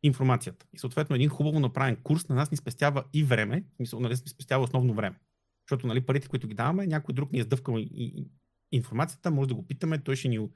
информацията. 0.04 0.66
И 0.74 0.80
съответно 0.80 1.16
един 1.16 1.30
хубаво 1.30 1.60
направен 1.60 1.98
курс 2.04 2.30
на 2.30 2.36
нас 2.36 2.52
ни 2.52 2.58
спестява 2.58 3.04
и 3.14 3.24
време, 3.24 3.64
в 3.74 3.76
смисъл, 3.76 4.00
нали, 4.00 4.16
спестява 4.16 4.64
основно 4.64 4.94
време. 4.94 5.20
Защото 5.66 5.88
нали, 5.88 6.02
парите, 6.02 6.28
които 6.28 6.48
ги 6.48 6.54
даваме, 6.54 6.88
някой 6.88 7.14
друг 7.14 7.32
ни 7.32 7.40
е 7.40 7.44
сдъвкал 7.44 7.78
и, 7.78 7.90
и, 7.94 8.28
информацията, 8.72 9.32
може 9.32 9.48
да 9.48 9.56
го 9.56 9.68
питаме, 9.68 10.04
той 10.04 10.16
ще 10.16 10.28
ни 10.28 10.50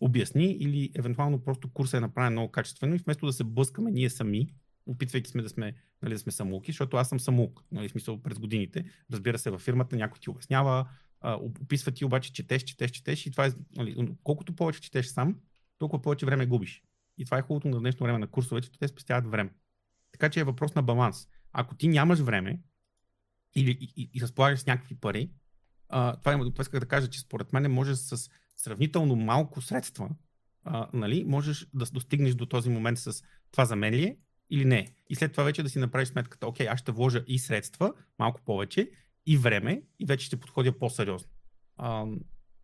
обясни 0.00 0.52
или 0.52 0.92
евентуално 0.94 1.42
просто 1.42 1.72
курсът 1.72 1.98
е 1.98 2.00
направен 2.00 2.32
много 2.32 2.52
качествено 2.52 2.94
и 2.94 2.98
вместо 2.98 3.26
да 3.26 3.32
се 3.32 3.44
блъскаме 3.44 3.90
ние 3.90 4.10
сами, 4.10 4.48
опитвайки 4.86 5.30
сме 5.30 5.42
да 5.42 5.48
сме, 5.48 5.74
нали, 6.02 6.12
да 6.12 6.18
сме 6.18 6.32
самоуки, 6.32 6.72
защото 6.72 6.96
аз 6.96 7.08
съм 7.08 7.20
самоук, 7.20 7.64
нали, 7.72 7.88
смисъл 7.88 8.22
през 8.22 8.38
годините. 8.38 8.84
Разбира 9.12 9.38
се, 9.38 9.50
във 9.50 9.60
фирмата 9.60 9.96
някой 9.96 10.18
ти 10.20 10.30
обяснява, 10.30 10.88
описва 11.24 11.92
ти 11.92 12.04
обаче, 12.04 12.32
четеш, 12.32 12.62
четеш, 12.62 12.90
четеш 12.90 13.26
и 13.26 13.30
това 13.30 13.46
е, 13.46 13.50
нали, 13.76 14.16
колкото 14.22 14.56
повече 14.56 14.80
четеш 14.80 15.06
сам, 15.06 15.40
толкова 15.78 16.02
повече 16.02 16.26
време 16.26 16.46
губиш. 16.46 16.82
И 17.18 17.24
това 17.24 17.38
е 17.38 17.42
хубавото 17.42 17.68
на 17.68 17.80
днешно 17.80 18.04
време 18.04 18.18
на 18.18 18.26
курсовете, 18.26 18.70
че 18.70 18.78
те 18.78 18.88
спестяват 18.88 19.30
време. 19.30 19.50
Така 20.12 20.30
че 20.30 20.40
е 20.40 20.44
въпрос 20.44 20.74
на 20.74 20.82
баланс. 20.82 21.28
Ако 21.52 21.74
ти 21.74 21.88
нямаш 21.88 22.18
време 22.18 22.60
или 23.54 23.70
и, 23.70 23.92
и, 23.96 24.10
и 24.14 24.20
разполагаш 24.20 24.60
с 24.60 24.66
някакви 24.66 24.94
пари, 24.94 25.30
а, 25.96 26.16
това, 26.16 26.32
е, 26.32 26.50
това 26.50 26.78
да 26.80 26.86
кажа, 26.86 27.08
че 27.08 27.20
според 27.20 27.52
мен 27.52 27.72
може 27.72 27.96
с 27.96 28.30
сравнително 28.56 29.16
малко 29.16 29.60
средства, 29.60 30.10
а, 30.64 30.88
нали, 30.92 31.24
можеш 31.24 31.66
да 31.74 31.86
достигнеш 31.86 32.34
до 32.34 32.46
този 32.46 32.70
момент 32.70 32.98
с 32.98 33.22
това 33.50 33.64
за 33.64 33.76
мен 33.76 33.94
ли 33.94 34.04
е 34.04 34.16
или 34.50 34.64
не. 34.64 34.86
И 35.10 35.14
след 35.14 35.32
това 35.32 35.44
вече 35.44 35.62
да 35.62 35.68
си 35.68 35.78
направиш 35.78 36.08
сметката, 36.08 36.46
окей, 36.46 36.68
аз 36.68 36.80
ще 36.80 36.92
вложа 36.92 37.24
и 37.26 37.38
средства, 37.38 37.92
малко 38.18 38.40
повече, 38.44 38.90
и 39.26 39.36
време 39.36 39.82
и 39.98 40.06
вече 40.06 40.26
ще 40.26 40.36
подходя 40.36 40.78
по-сериозно. 40.78 41.28
А, 41.76 42.06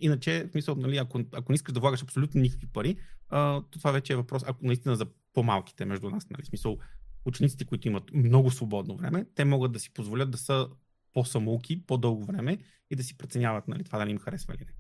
иначе, 0.01 0.45
в 0.49 0.53
смисъл, 0.53 0.74
нали, 0.74 0.97
ако, 0.97 1.20
ако 1.33 1.53
не 1.53 1.55
искаш 1.55 1.74
да 1.74 1.81
влагаш 1.81 2.03
абсолютно 2.03 2.41
никакви 2.41 2.66
пари, 2.66 2.97
а, 3.28 3.62
то 3.70 3.78
това 3.78 3.93
вече 3.93 4.12
е 4.12 4.16
въпрос, 4.16 4.43
ако 4.47 4.66
наистина 4.66 4.97
за 4.97 5.07
по-малките 5.33 5.85
между 5.85 6.11
нас, 6.11 6.31
нали, 6.31 6.43
в 6.43 6.47
смисъл, 6.47 6.78
учениците, 7.24 7.64
които 7.64 7.89
имат 7.89 8.12
много 8.12 8.51
свободно 8.51 8.97
време, 8.97 9.26
те 9.35 9.45
могат 9.45 9.72
да 9.72 9.81
си 9.81 9.93
позволят 9.93 10.31
да 10.31 10.39
са 10.39 10.68
по-самоуки, 11.12 11.86
по-дълго 11.86 12.24
време 12.24 12.58
и 12.90 12.96
да 12.96 13.02
си 13.02 13.18
преценяват 13.18 13.68
нали, 13.68 13.84
това 13.84 13.98
дали 13.98 14.11
им 14.11 14.18
харесва 14.18 14.54
или 14.54 14.64
не. 14.64 14.74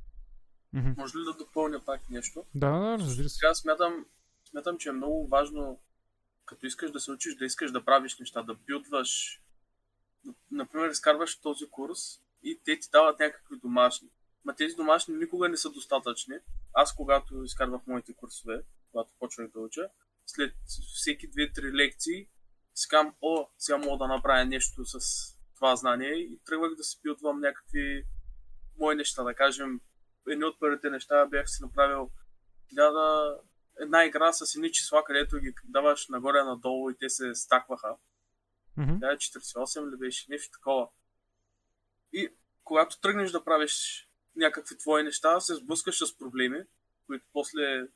Mm-hmm. 0.80 0.96
Може 0.96 1.18
ли 1.18 1.24
да 1.24 1.34
допълня 1.44 1.84
пак 1.84 2.10
нещо? 2.10 2.44
Да, 2.54 2.78
да, 2.78 2.98
разбира 2.98 3.28
се. 3.28 3.36
Сега 3.36 3.54
смятам, 3.54 4.06
смятам, 4.50 4.78
че 4.78 4.88
е 4.88 4.92
много 4.92 5.28
важно, 5.28 5.80
като 6.44 6.66
искаш 6.66 6.90
да 6.90 7.00
се 7.00 7.10
учиш, 7.10 7.36
да 7.36 7.44
искаш 7.44 7.72
да 7.72 7.84
правиш 7.84 8.18
неща, 8.18 8.42
да 8.42 8.54
билдваш 8.54 9.40
например, 10.50 10.90
изкарваш 10.90 11.40
този 11.40 11.70
курс 11.70 11.98
и 12.42 12.60
те 12.64 12.78
ти 12.78 12.88
дават 12.92 13.18
някакви 13.18 13.56
домашни. 13.62 14.08
Ма 14.44 14.54
тези 14.54 14.74
домашни 14.74 15.14
никога 15.14 15.48
не 15.48 15.56
са 15.56 15.70
достатъчни. 15.70 16.34
аз 16.72 16.94
когато 16.94 17.44
изкарвах 17.44 17.86
моите 17.86 18.14
курсове, 18.14 18.62
когато 18.90 19.12
почвах 19.18 19.50
да 19.50 19.60
уча, 19.60 19.88
след 20.26 20.54
всеки 20.94 21.30
2-3 21.30 21.72
лекции, 21.72 22.28
си 22.74 22.88
казвам, 22.88 23.14
о, 23.22 23.46
сега 23.58 23.78
мога 23.78 23.98
да 23.98 24.14
направя 24.14 24.44
нещо 24.44 24.84
с 24.84 24.98
това 25.60 25.76
знание 25.76 26.12
и 26.12 26.38
тръгвах 26.46 26.74
да 26.74 26.84
си 26.84 27.00
билдвам 27.02 27.40
някакви 27.40 28.04
мои 28.78 28.94
неща, 28.94 29.22
да 29.22 29.34
кажем. 29.34 29.80
Едни 30.28 30.44
от 30.44 30.60
първите 30.60 30.90
неща 30.90 31.26
бях 31.26 31.50
си 31.50 31.62
направил 31.62 32.10
да, 32.72 33.36
една 33.80 34.04
игра 34.04 34.32
с 34.32 34.54
едни 34.54 34.72
числа, 34.72 35.04
където 35.04 35.38
ги 35.38 35.54
даваш 35.64 36.08
нагоре-надолу 36.08 36.90
и 36.90 36.96
те 36.98 37.08
се 37.08 37.34
стакваха. 37.34 37.96
Да, 38.98 39.16
48 39.16 39.92
ли 39.92 39.96
беше, 39.96 40.30
нещо 40.30 40.58
такова. 40.58 40.88
И 42.12 42.28
когато 42.64 43.00
тръгнеш 43.00 43.30
да 43.30 43.44
правиш 43.44 44.06
някакви 44.36 44.78
твои 44.78 45.02
неща, 45.02 45.40
се 45.40 45.54
сблъскаш 45.54 45.98
с 45.98 46.18
проблеми, 46.18 46.62
които 47.06 47.24
после 47.32 47.88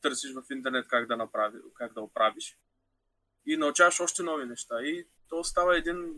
търсиш 0.00 0.34
в 0.34 0.42
интернет 0.50 0.88
как 0.88 1.06
да, 1.06 1.16
направи, 1.16 1.58
как 1.74 1.92
да 1.92 2.00
оправиш. 2.00 2.58
И 3.46 3.56
научаваш 3.56 4.00
още 4.00 4.22
нови 4.22 4.44
неща. 4.44 4.82
И 4.82 5.08
то 5.28 5.44
става 5.44 5.78
един 5.78 6.14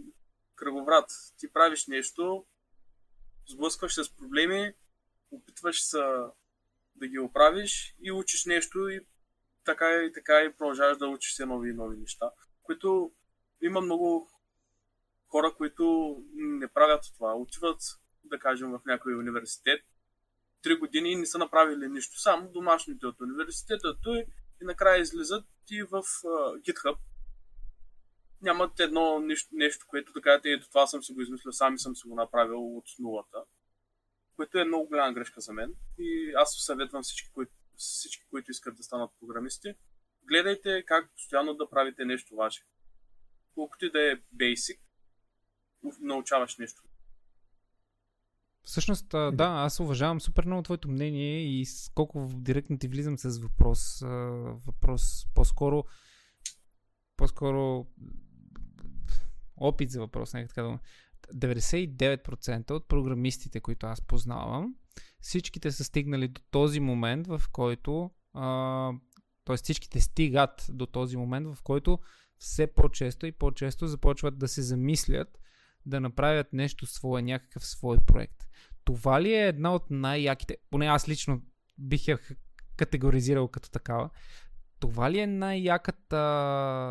кръговрат. 0.57 1.11
Ти 1.39 1.53
правиш 1.53 1.87
нещо, 1.87 2.47
сблъскваш 3.49 3.95
се 3.95 4.05
с 4.05 4.17
проблеми, 4.17 4.75
опитваш 5.31 5.83
се 5.83 5.99
да 6.97 7.09
ги 7.09 7.19
оправиш 7.19 7.95
и 8.01 8.13
учиш 8.13 8.45
нещо 8.45 8.89
и 8.89 9.01
така 9.65 10.03
и 10.03 10.13
така 10.13 10.43
и 10.43 10.53
продължаваш 10.53 10.99
да 10.99 11.09
учиш 11.09 11.33
все 11.33 11.47
нови 11.47 11.71
и 11.71 11.75
нови 11.75 11.97
неща. 11.97 12.31
Които 12.63 13.13
има 13.63 13.81
много 13.81 14.31
хора, 15.29 15.55
които 15.57 16.17
не 16.35 16.69
правят 16.69 17.05
това. 17.17 17.35
Отиват, 17.35 17.81
да 18.25 18.39
кажем, 18.39 18.71
в 18.71 18.81
някой 18.87 19.15
университет, 19.15 19.81
три 20.63 20.77
години 20.77 21.17
не 21.17 21.27
са 21.27 21.39
направили 21.39 21.89
нищо. 21.89 22.21
Само 22.21 22.51
домашните 22.51 23.07
от 23.07 23.21
университета 23.21 23.97
той 24.03 24.25
и 24.63 24.65
накрая 24.65 25.01
излизат 25.01 25.45
и 25.71 25.83
в 25.83 26.03
uh, 26.03 26.61
GitHub. 26.61 26.97
Нямат 28.43 28.81
едно 28.81 29.19
нещо, 29.19 29.49
нещо 29.53 29.87
което 29.89 30.13
да 30.13 30.21
кажете, 30.21 30.51
ето 30.51 30.69
това 30.69 30.87
съм 30.87 31.03
си 31.03 31.13
го 31.13 31.21
измислил, 31.21 31.53
сам 31.53 31.75
и 31.75 31.79
съм 31.79 31.97
си 31.97 32.09
го 32.09 32.15
направил 32.15 32.77
от 32.77 32.85
нулата. 32.99 33.45
Което 34.37 34.59
е 34.59 34.65
много 34.65 34.89
голяма 34.89 35.13
грешка 35.13 35.41
за 35.41 35.53
мен. 35.53 35.75
И 35.99 36.33
аз 36.37 36.57
съветвам 36.59 37.03
всички, 37.03 37.31
които, 37.33 37.53
всички, 37.77 38.25
които 38.31 38.51
искат 38.51 38.77
да 38.77 38.83
станат 38.83 39.11
програмисти. 39.21 39.75
Гледайте 40.25 40.85
как 40.87 41.11
постоянно 41.13 41.55
да 41.55 41.71
правите 41.71 42.05
нещо 42.05 42.37
ваше. 42.37 42.63
Колкото 43.55 43.85
и 43.85 43.91
да 43.91 44.13
е 44.13 44.17
basic, 44.37 44.79
научаваш 46.01 46.57
нещо. 46.57 46.83
Всъщност, 48.63 49.09
да, 49.09 49.35
аз 49.39 49.81
уважавам 49.81 50.21
супер 50.21 50.45
много 50.45 50.63
твоето 50.63 50.89
мнение 50.89 51.61
и 51.61 51.67
с 51.67 51.91
колко 51.95 52.31
директно 52.35 52.79
ти 52.79 52.89
влизам 52.89 53.19
с 53.19 53.39
въпрос. 53.39 54.01
Въпрос 54.67 55.27
по-скоро 55.35 55.85
по-скоро 57.17 57.87
опит 59.57 59.91
за 59.91 60.01
въпрос, 60.01 60.35
нека 60.35 60.49
така 60.49 60.63
да 60.63 60.69
го- 60.69 60.79
99% 61.35 62.71
от 62.71 62.89
програмистите, 62.89 63.61
които 63.61 63.87
аз 63.87 64.01
познавам, 64.01 64.75
всичките 65.21 65.73
са 65.73 65.85
стигнали 65.85 66.29
до 66.29 66.41
този 66.51 66.81
момент, 66.81 67.27
в 67.27 67.43
който 67.53 68.11
а, 68.35 68.93
т.е. 69.45 69.57
всичките 69.57 70.01
стигат 70.01 70.67
до 70.69 70.87
този 70.87 71.17
момент, 71.17 71.47
в 71.47 71.63
който 71.63 71.99
все 72.39 72.67
по-често 72.67 73.27
и 73.27 73.33
по-често 73.33 73.87
започват 73.87 74.39
да 74.39 74.49
се 74.49 74.63
замислят 74.63 75.39
да 75.87 76.01
направят 76.01 76.53
нещо 76.53 76.87
свое, 76.87 77.23
някакъв 77.23 77.67
свой 77.67 77.97
проект. 78.07 78.47
Това 78.85 79.23
ли 79.23 79.35
е 79.35 79.49
една 79.49 79.75
от 79.75 79.91
най-яките, 79.91 80.57
поне 80.71 80.87
аз 80.87 81.09
лично 81.09 81.43
бих 81.79 82.09
я 82.09 82.19
категоризирал 82.77 83.49
като 83.49 83.71
такава, 83.71 84.11
това 84.81 85.11
ли 85.11 85.19
е 85.19 85.27
най-яката, 85.27 86.17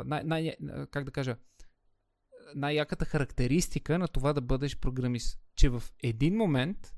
най- 0.05 0.23
най- 0.23 0.55
как 0.91 1.03
да 1.03 1.11
кажа, 1.11 1.35
най-яката 2.55 3.05
характеристика 3.05 3.99
на 3.99 4.07
това 4.07 4.33
да 4.33 4.41
бъдеш 4.41 4.77
програмист? 4.79 5.39
Че 5.55 5.69
в 5.69 5.83
един 6.03 6.35
момент, 6.35 6.95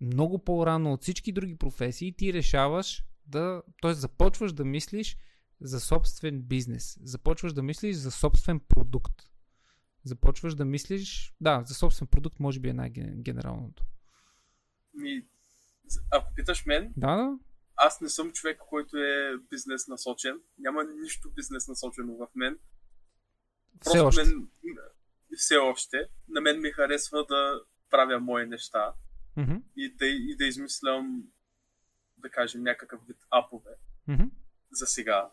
много 0.00 0.44
по-рано 0.44 0.92
от 0.92 1.02
всички 1.02 1.32
други 1.32 1.58
професии, 1.58 2.16
ти 2.16 2.32
решаваш 2.32 3.04
да, 3.26 3.62
т.е. 3.82 3.94
започваш 3.94 4.52
да 4.52 4.64
мислиш 4.64 5.16
за 5.60 5.80
собствен 5.80 6.42
бизнес, 6.42 6.98
започваш 7.02 7.52
да 7.52 7.62
мислиш 7.62 7.96
за 7.96 8.10
собствен 8.10 8.60
продукт. 8.60 9.22
Започваш 10.04 10.54
да 10.54 10.64
мислиш, 10.64 11.34
да, 11.40 11.62
за 11.66 11.74
собствен 11.74 12.08
продукт 12.08 12.40
може 12.40 12.60
би 12.60 12.68
е 12.68 12.72
най-генералното. 12.72 13.84
Ми, 14.94 15.26
ако 16.10 16.34
питаш 16.34 16.66
мен, 16.66 16.92
Да, 16.96 17.16
да. 17.16 17.38
аз 17.76 18.00
не 18.00 18.08
съм 18.08 18.32
човек, 18.32 18.58
който 18.68 18.96
е 18.96 19.38
бизнес 19.50 19.88
насочен. 19.88 20.40
Няма 20.58 20.84
нищо 21.02 21.30
бизнес 21.36 21.68
насочено 21.68 22.16
в 22.16 22.28
мен. 22.34 22.58
Все 23.80 24.00
още. 24.00 24.24
Мен, 24.24 24.48
все 25.36 25.56
още. 25.56 26.08
На 26.28 26.40
мен 26.40 26.60
ми 26.60 26.70
харесва 26.70 27.26
да 27.26 27.60
правя 27.90 28.20
мои 28.20 28.46
неща 28.46 28.94
Мгм, 29.36 29.56
и 29.76 29.94
да, 29.94 30.06
и 30.06 30.36
да 30.36 30.44
измислям, 30.44 31.24
да 32.18 32.30
кажем, 32.30 32.62
някакъв 32.62 33.00
вид 33.06 33.16
апове 33.30 33.70
мгм. 34.08 34.24
за 34.72 34.86
сега. 34.86 35.30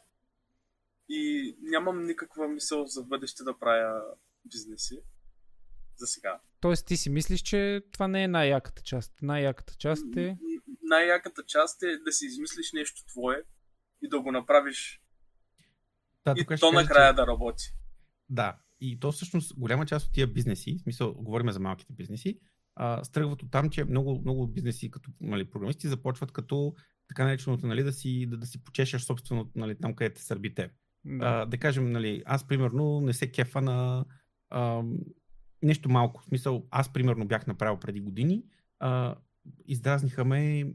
И 1.09 1.55
нямам 1.61 2.05
никаква 2.05 2.47
мисъл 2.47 2.85
за 2.85 3.03
бъдеще 3.03 3.43
да 3.43 3.59
правя 3.59 4.01
бизнеси. 4.45 4.99
За 5.95 6.07
сега. 6.07 6.39
Тоест 6.59 6.85
ти 6.85 6.97
си 6.97 7.09
мислиш, 7.09 7.41
че 7.41 7.81
това 7.91 8.07
не 8.07 8.23
е 8.23 8.27
най-яката 8.27 8.81
част. 8.81 9.13
Най-яката 9.21 9.75
част 9.75 10.15
е... 10.17 10.37
Най-яката 10.81 11.45
част 11.45 11.83
е 11.83 11.97
да 11.97 12.11
си 12.11 12.25
измислиш 12.25 12.73
нещо 12.73 13.05
твое 13.05 13.43
и 14.01 14.09
да 14.09 14.21
го 14.21 14.31
направиш 14.31 15.01
Да, 16.25 16.33
и 16.37 16.59
то 16.59 16.71
накрая 16.71 17.11
че- 17.11 17.15
да 17.15 17.27
работи. 17.27 17.73
Да, 18.29 18.57
и 18.81 18.99
то 18.99 19.11
всъщност 19.11 19.59
голяма 19.59 19.85
част 19.85 20.07
от 20.07 20.13
тия 20.13 20.27
бизнеси, 20.27 20.77
в 20.79 20.81
смисъл, 20.81 21.13
говорим 21.13 21.51
за 21.51 21.59
малките 21.59 21.93
бизнеси, 21.93 22.39
а, 22.75 23.03
стръгват 23.03 23.43
от 23.43 23.51
там, 23.51 23.69
че 23.69 23.83
много, 23.83 24.21
много 24.21 24.47
бизнеси 24.47 24.91
като 24.91 25.11
нали, 25.21 25.49
програмисти 25.49 25.87
започват 25.87 26.31
като 26.31 26.75
така 27.07 27.23
нареченото, 27.23 27.67
нали, 27.67 27.83
да 27.83 27.91
си, 27.91 28.25
да, 28.29 28.37
да 28.37 28.45
си 28.45 28.63
почешеш 28.63 29.01
собствено 29.01 29.51
нали, 29.55 29.75
там, 29.81 29.95
където 29.95 30.15
те 30.15 30.23
сърби 30.23 30.53
теб. 30.53 30.71
Да. 31.05 31.25
А, 31.25 31.45
да 31.45 31.57
кажем, 31.57 31.91
нали, 31.91 32.23
аз 32.25 32.47
примерно 32.47 33.01
не 33.01 33.13
се 33.13 33.31
кефа 33.31 33.61
на 33.61 34.05
а, 34.49 34.83
нещо 35.63 35.89
малко. 35.89 36.21
В 36.21 36.25
смисъл, 36.25 36.67
аз 36.71 36.93
примерно 36.93 37.27
бях 37.27 37.47
направил 37.47 37.79
преди 37.79 37.99
години, 37.99 38.43
а, 38.79 39.15
издразниха 39.67 40.25
ме 40.25 40.73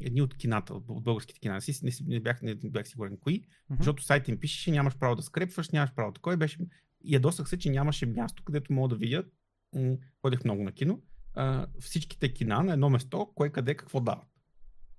едни 0.00 0.22
от 0.22 0.36
кината, 0.36 0.74
от 0.74 1.04
българските 1.04 1.40
кина. 1.40 1.60
Не, 1.82 1.90
не, 2.06 2.20
бях, 2.20 2.42
не, 2.42 2.54
бях 2.54 2.88
сигурен 2.88 3.16
кои, 3.16 3.44
Мгм. 3.70 3.76
защото 3.78 4.02
сайт 4.04 4.28
им 4.28 4.40
пишеше, 4.40 4.70
нямаш 4.70 4.96
право 4.98 5.16
да 5.16 5.22
скрепваш, 5.22 5.70
нямаш 5.70 5.94
право 5.94 6.12
такова. 6.12 6.34
и 6.34 6.36
Беше... 6.36 6.58
Ядосах 7.04 7.48
се, 7.48 7.58
че 7.58 7.70
нямаше 7.70 8.06
място, 8.06 8.44
където 8.44 8.72
мога 8.72 8.88
да 8.88 8.96
видя. 8.96 9.24
Ходех 10.22 10.44
много 10.44 10.62
на 10.62 10.72
кино. 10.72 11.02
А, 11.34 11.66
всичките 11.80 12.32
кина 12.32 12.62
на 12.62 12.72
едно 12.72 12.90
место, 12.90 13.30
кое 13.34 13.50
къде 13.50 13.74
какво 13.74 14.00
дават. 14.00 14.28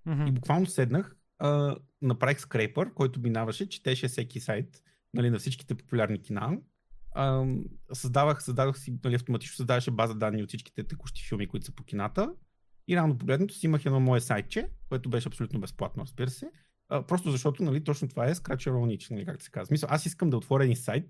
Мгм. 0.06 0.28
И 0.28 0.32
буквално 0.32 0.66
седнах, 0.66 1.16
а, 1.40 1.78
направих 2.02 2.40
скрепър, 2.40 2.94
който 2.94 3.20
минаваше, 3.22 3.70
четеше 3.70 4.08
всеки 4.08 4.40
сайт 4.40 4.84
нали, 5.14 5.30
на 5.30 5.40
всичките 5.40 5.76
популярни 5.76 6.22
кина. 6.22 6.58
А, 7.12 7.46
създавах, 7.94 8.44
създадох 8.44 8.78
си, 8.78 9.00
нали, 9.04 9.16
автоматично 9.16 9.56
създаваше 9.56 9.92
база 9.92 10.16
данни 10.16 10.44
от 10.44 10.50
всичките 10.50 10.84
текущи 10.84 11.28
филми, 11.28 11.48
които 11.48 11.66
са 11.66 11.72
по 11.72 11.84
кината. 11.84 12.34
И 12.88 12.96
рано 12.96 13.18
погледнато 13.18 13.54
си 13.54 13.66
имах 13.66 13.86
едно 13.86 14.00
мое 14.00 14.20
сайтче, 14.20 14.70
което 14.90 15.10
беше 15.10 15.30
абсолютно 15.30 15.60
безплатно, 15.60 16.04
разбира 16.04 16.30
се. 16.30 16.50
А, 16.90 17.02
просто 17.02 17.32
защото 17.32 17.64
нали, 17.64 17.84
точно 17.84 18.08
това 18.08 18.26
е 18.26 18.36
Scratch 18.36 18.70
Your 18.70 18.72
Own 18.72 18.98
Niche, 18.98 19.12
нали, 19.12 19.26
как 19.26 19.42
се 19.42 19.52
казва. 19.52 19.66
Смисъл, 19.66 19.90
аз 19.92 20.06
искам 20.06 20.30
да 20.30 20.38
отворя 20.38 20.64
един 20.64 20.76
сайт, 20.76 21.10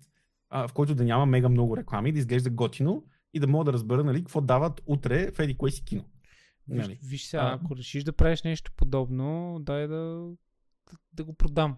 а, 0.50 0.68
в 0.68 0.74
който 0.74 0.96
да 0.96 1.04
няма 1.04 1.26
мега 1.26 1.50
много 1.50 1.78
реклами, 1.78 2.12
да 2.12 2.20
изглежда 2.20 2.50
готино 2.50 3.04
и 3.34 3.40
да 3.40 3.48
мога 3.48 3.66
да 3.66 3.74
разбера 3.74 4.04
нали, 4.04 4.20
какво 4.20 4.42
дават 4.42 4.82
утре 4.86 5.32
в 5.32 5.40
еди 5.40 5.58
кое 5.58 5.72
си 5.72 5.86
кино. 5.86 6.06
Виж, 6.68 6.82
Нали. 6.82 7.00
виж 7.04 7.26
сега, 7.26 7.44
А. 7.44 7.54
ако 7.56 7.76
решиш 7.76 8.04
да 8.04 8.14
правиш 8.14 8.44
нещо 8.44 8.72
подобно, 8.78 9.58
дай 9.62 9.88
да, 9.88 9.96
да, 10.92 10.98
да 11.14 11.24
го 11.24 11.34
продам. 11.34 11.78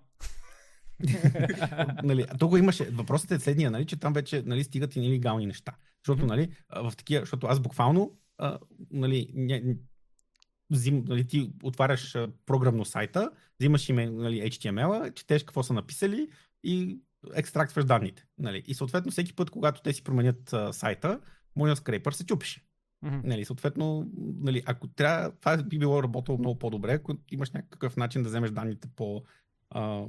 нали, 2.03 2.25
го 2.41 2.57
имаше. 2.57 2.85
Въпросът 2.85 3.31
е 3.31 3.39
следния, 3.39 3.71
нали, 3.71 3.85
че 3.85 3.97
там 3.97 4.13
вече 4.13 4.43
нали, 4.45 4.63
стигат 4.63 4.95
и 4.95 4.99
нелегални 4.99 5.45
неща. 5.45 5.75
Защото, 6.05 6.25
нали, 6.25 6.51
в 6.75 6.93
такива, 6.97 7.19
защото 7.19 7.47
аз 7.47 7.59
буквално, 7.59 8.11
а, 8.37 8.59
нали, 8.91 9.31
ня, 9.33 9.75
взим, 10.69 11.03
нали, 11.07 11.27
ти 11.27 11.51
отваряш 11.63 12.15
а, 12.15 12.29
програмно 12.45 12.85
сайта, 12.85 13.31
взимаш 13.59 13.89
име, 13.89 14.09
нали, 14.09 14.41
HTML, 14.41 15.13
четеш 15.13 15.43
какво 15.43 15.63
са 15.63 15.73
написали 15.73 16.27
и 16.63 16.99
екстрактваш 17.35 17.85
данните. 17.85 18.25
Нали. 18.37 18.63
И 18.67 18.73
съответно 18.73 19.11
всеки 19.11 19.33
път, 19.33 19.49
когато 19.49 19.81
те 19.81 19.93
си 19.93 20.03
променят 20.03 20.53
а, 20.53 20.73
сайта, 20.73 21.19
моят 21.55 21.77
скрепър 21.77 22.11
се 22.11 22.25
чупеше. 22.25 22.63
Мгм. 23.01 23.19
Нали, 23.23 23.45
съответно, 23.45 24.11
нали, 24.17 24.63
ако 24.65 24.87
трябва, 24.87 25.31
това 25.31 25.63
би 25.63 25.79
било 25.79 26.03
работило 26.03 26.37
много 26.37 26.59
по-добре, 26.59 26.93
ако 26.93 27.15
имаш 27.31 27.51
някакъв 27.51 27.97
начин 27.97 28.23
да 28.23 28.29
вземеш 28.29 28.51
данните 28.51 28.87
по, 28.95 29.23
а, 29.69 30.05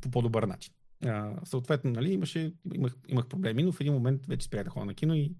по 0.00 0.10
по-добър 0.10 0.42
начин. 0.42 0.74
А, 1.06 1.34
съответно, 1.44 1.90
нали, 1.90 2.12
имаше, 2.12 2.54
имах, 2.74 2.96
имах 3.08 3.26
проблеми, 3.26 3.62
но 3.62 3.72
в 3.72 3.80
един 3.80 3.92
момент 3.92 4.26
вече 4.26 4.46
спрях 4.46 4.64
да 4.64 4.70
ходя 4.70 4.86
на 4.86 4.94
кино 4.94 5.14
и 5.14 5.34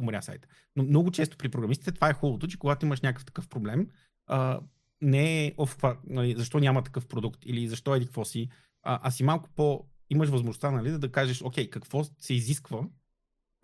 умря 0.00 0.22
сайта. 0.22 0.48
Но 0.76 0.82
много 0.84 1.10
често 1.10 1.36
при 1.36 1.48
програмистите 1.48 1.92
това 1.92 2.08
е 2.08 2.12
хубавото, 2.12 2.46
че 2.46 2.58
когато 2.58 2.86
имаш 2.86 3.00
някакъв 3.00 3.24
такъв 3.24 3.48
проблем, 3.48 3.88
а, 4.26 4.60
не 5.00 5.46
е 5.46 5.54
оф, 5.56 5.76
нали, 6.06 6.34
защо 6.36 6.58
няма 6.58 6.82
такъв 6.82 7.06
продукт 7.06 7.40
или 7.44 7.68
защо 7.68 7.94
еди 7.94 8.06
какво 8.06 8.24
си, 8.24 8.48
а, 8.82 9.00
а 9.02 9.10
си 9.10 9.24
малко 9.24 9.48
по... 9.54 9.84
имаш 10.10 10.28
възможността 10.28 10.70
нали, 10.70 10.90
да, 10.90 10.98
да 10.98 11.12
кажеш, 11.12 11.42
окей, 11.42 11.70
какво 11.70 12.04
се 12.04 12.34
изисква, 12.34 12.88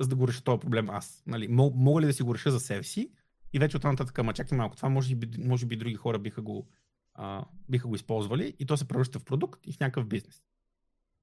за 0.00 0.08
да 0.08 0.16
го 0.16 0.28
реша 0.28 0.44
този 0.44 0.60
проблем 0.60 0.90
аз. 0.90 1.22
Нали, 1.26 1.48
мога 1.48 2.00
ли 2.00 2.06
да 2.06 2.12
си 2.12 2.22
го 2.22 2.34
реша 2.34 2.50
за 2.50 2.60
себе 2.60 2.82
си 2.82 3.10
и 3.52 3.58
вече 3.58 3.76
оттам 3.76 3.90
нататък, 3.90 4.18
ама 4.18 4.32
чакай 4.32 4.58
малко, 4.58 4.76
това 4.76 4.88
може 4.88 5.14
би, 5.14 5.44
може 5.44 5.66
би 5.66 5.76
други 5.76 5.94
хора 5.94 6.18
биха 6.18 6.42
го, 6.42 6.68
а, 7.14 7.44
биха 7.68 7.88
го 7.88 7.94
използвали 7.94 8.54
и 8.58 8.66
то 8.66 8.76
се 8.76 8.88
превръща 8.88 9.18
в 9.18 9.24
продукт 9.24 9.66
и 9.66 9.72
в 9.72 9.80
някакъв 9.80 10.06
бизнес. 10.06 10.42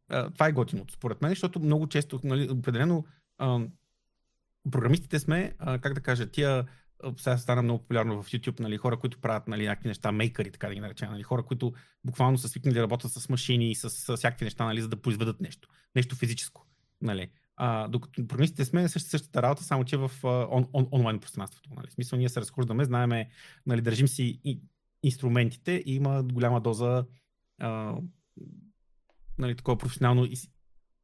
А, 0.10 0.30
това 0.30 0.48
е 0.48 0.52
готиното, 0.52 0.94
според 0.94 1.22
мен, 1.22 1.32
защото 1.32 1.60
много 1.60 1.88
често, 1.88 2.20
нали, 2.24 2.50
определено, 2.50 3.06
а, 3.38 3.68
програмистите 4.72 5.20
сме, 5.20 5.54
а, 5.60 5.80
как 5.80 5.94
да 5.94 6.02
кажа, 6.02 6.32
тия 6.32 6.66
сега 7.18 7.38
стана 7.38 7.62
много 7.62 7.80
популярно 7.80 8.24
в 8.24 8.32
YouTube, 8.32 8.60
нали, 8.60 8.78
хора, 8.78 9.00
които 9.00 9.20
правят 9.20 9.48
нали, 9.48 9.66
някакви 9.66 9.88
неща, 9.88 10.12
мейкъри, 10.12 10.52
така 10.52 10.68
да 10.68 10.74
ги 10.74 10.80
наречем, 10.80 11.12
нали, 11.12 11.24
хора, 11.24 11.44
които 11.44 11.74
буквално 12.04 12.38
са 12.38 12.50
свикнали 12.50 12.76
да 12.76 12.82
работят 12.82 13.12
с 13.12 13.30
машини 13.30 13.72
и 13.72 13.76
с, 13.76 13.90
с 13.90 14.18
всякакви 14.18 14.46
неща, 14.46 14.66
нали, 14.66 14.82
за 14.82 14.88
да 14.88 15.02
произведат 15.02 15.42
нещо, 15.42 15.70
нещо 15.96 16.16
физическо. 16.16 16.66
Нали. 17.02 17.30
А, 17.56 17.88
докато 17.88 18.28
програмистите 18.28 18.66
сме 18.66 18.88
същата, 18.88 19.10
същата 19.10 19.42
работа, 19.42 19.64
само 19.64 19.86
че 19.86 19.98
в 19.98 20.12
он, 20.24 20.68
он, 20.74 20.88
онлайн 20.92 21.20
пространството. 21.20 21.70
Нали. 21.76 21.88
В 21.88 21.94
смисъл, 21.94 22.20
ние 22.20 22.30
се 22.30 22.42
разхождаме, 22.42 22.86
знаеме, 22.86 23.30
нали, 23.66 23.82
държим 23.82 24.08
си 24.08 24.40
и, 24.44 24.62
инструментите 25.04 25.84
и 25.86 25.96
има 25.96 26.24
голяма 26.24 26.62
доза 26.62 27.06
а, 27.60 27.96
нали, 29.38 29.56
такова 29.56 29.78
професионално 29.78 30.28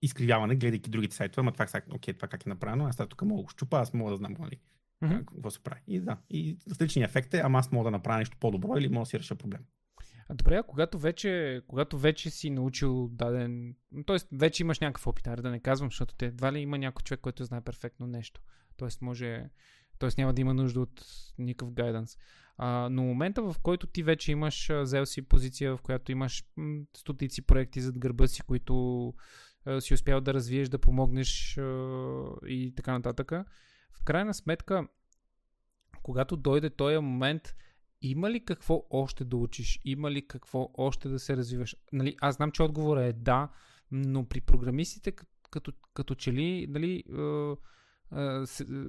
изкривяване, 0.01 0.55
гледайки 0.55 0.89
другите 0.89 1.15
сайтове, 1.15 1.39
ама 1.39 1.51
това, 1.51 1.81
окей, 1.91 2.13
това 2.13 2.27
как 2.27 2.45
е 2.45 2.49
направено, 2.49 2.85
аз 2.85 2.97
тук 2.97 3.21
мога 3.21 3.39
да 3.39 3.43
го 3.43 3.49
щупа, 3.49 3.77
аз 3.79 3.93
мога 3.93 4.11
да 4.11 4.17
знам 4.17 4.35
нали, 4.39 4.59
mm-hmm. 5.03 5.25
какво 5.25 5.49
се 5.49 5.63
прави. 5.63 5.81
И 5.87 5.99
да, 5.99 6.17
и 6.29 6.57
различни 6.69 7.03
ефекти, 7.03 7.37
ама 7.37 7.59
аз 7.59 7.71
мога 7.71 7.83
да 7.83 7.91
направя 7.91 8.17
нещо 8.17 8.37
по-добро 8.39 8.77
или 8.77 8.89
мога 8.89 9.01
да 9.01 9.05
си 9.05 9.19
реша 9.19 9.35
проблем. 9.35 9.61
А 10.29 10.33
добре, 10.33 10.55
а 10.57 10.63
когато 10.63 10.99
вече, 10.99 11.61
когато 11.67 11.97
вече 11.97 12.29
си 12.29 12.49
научил 12.49 13.09
даден, 13.11 13.75
т.е. 14.07 14.17
вече 14.31 14.63
имаш 14.63 14.79
някакъв 14.79 15.07
опит, 15.07 15.27
да 15.37 15.51
не 15.51 15.59
казвам, 15.59 15.89
защото 15.89 16.15
те 16.15 16.25
едва 16.25 16.53
ли 16.53 16.59
има 16.59 16.77
някой 16.77 17.03
човек, 17.03 17.21
който 17.21 17.45
знае 17.45 17.61
перфектно 17.61 18.07
нещо. 18.07 18.41
Т.е. 18.77 18.89
може, 19.01 19.49
т.е. 19.99 20.09
няма 20.17 20.33
да 20.33 20.41
има 20.41 20.53
нужда 20.53 20.81
от 20.81 21.05
никакъв 21.37 21.73
гайданс. 21.73 22.17
А, 22.57 22.89
но 22.91 23.03
момента, 23.03 23.41
в 23.41 23.55
който 23.61 23.87
ти 23.87 24.03
вече 24.03 24.31
имаш, 24.31 24.69
взел 24.81 25.05
си 25.05 25.21
позиция, 25.21 25.77
в 25.77 25.81
която 25.81 26.11
имаш 26.11 26.43
м, 26.57 26.81
стотици 26.97 27.41
проекти 27.41 27.81
зад 27.81 27.99
гърба 27.99 28.27
си, 28.27 28.41
които 28.41 29.13
си 29.79 29.93
успял 29.93 30.21
да 30.21 30.33
развиеш, 30.33 30.69
да 30.69 30.79
помогнеш 30.79 31.57
а, 31.57 31.61
и 32.47 32.73
така 32.75 32.91
нататък, 32.91 33.31
в 33.93 34.03
крайна 34.05 34.33
сметка, 34.33 34.87
когато 36.03 36.37
дойде 36.37 36.69
този 36.69 36.97
момент, 36.97 37.55
има 38.01 38.31
ли 38.31 38.45
какво 38.45 38.85
още 38.89 39.25
да 39.25 39.37
учиш? 39.37 39.79
Има 39.85 40.11
ли 40.11 40.27
какво 40.27 40.69
още 40.73 41.09
да 41.09 41.19
се 41.19 41.37
развиваш? 41.37 41.75
Нали, 41.93 42.15
аз 42.21 42.35
знам, 42.35 42.51
че 42.51 42.63
отговорът 42.63 43.03
е 43.03 43.13
да, 43.13 43.49
но 43.91 44.27
при 44.27 44.41
програмистите 44.41 45.11
като, 45.51 45.73
като 45.93 46.15
че 46.15 46.33
ли 46.33 46.67
нали, 46.69 47.03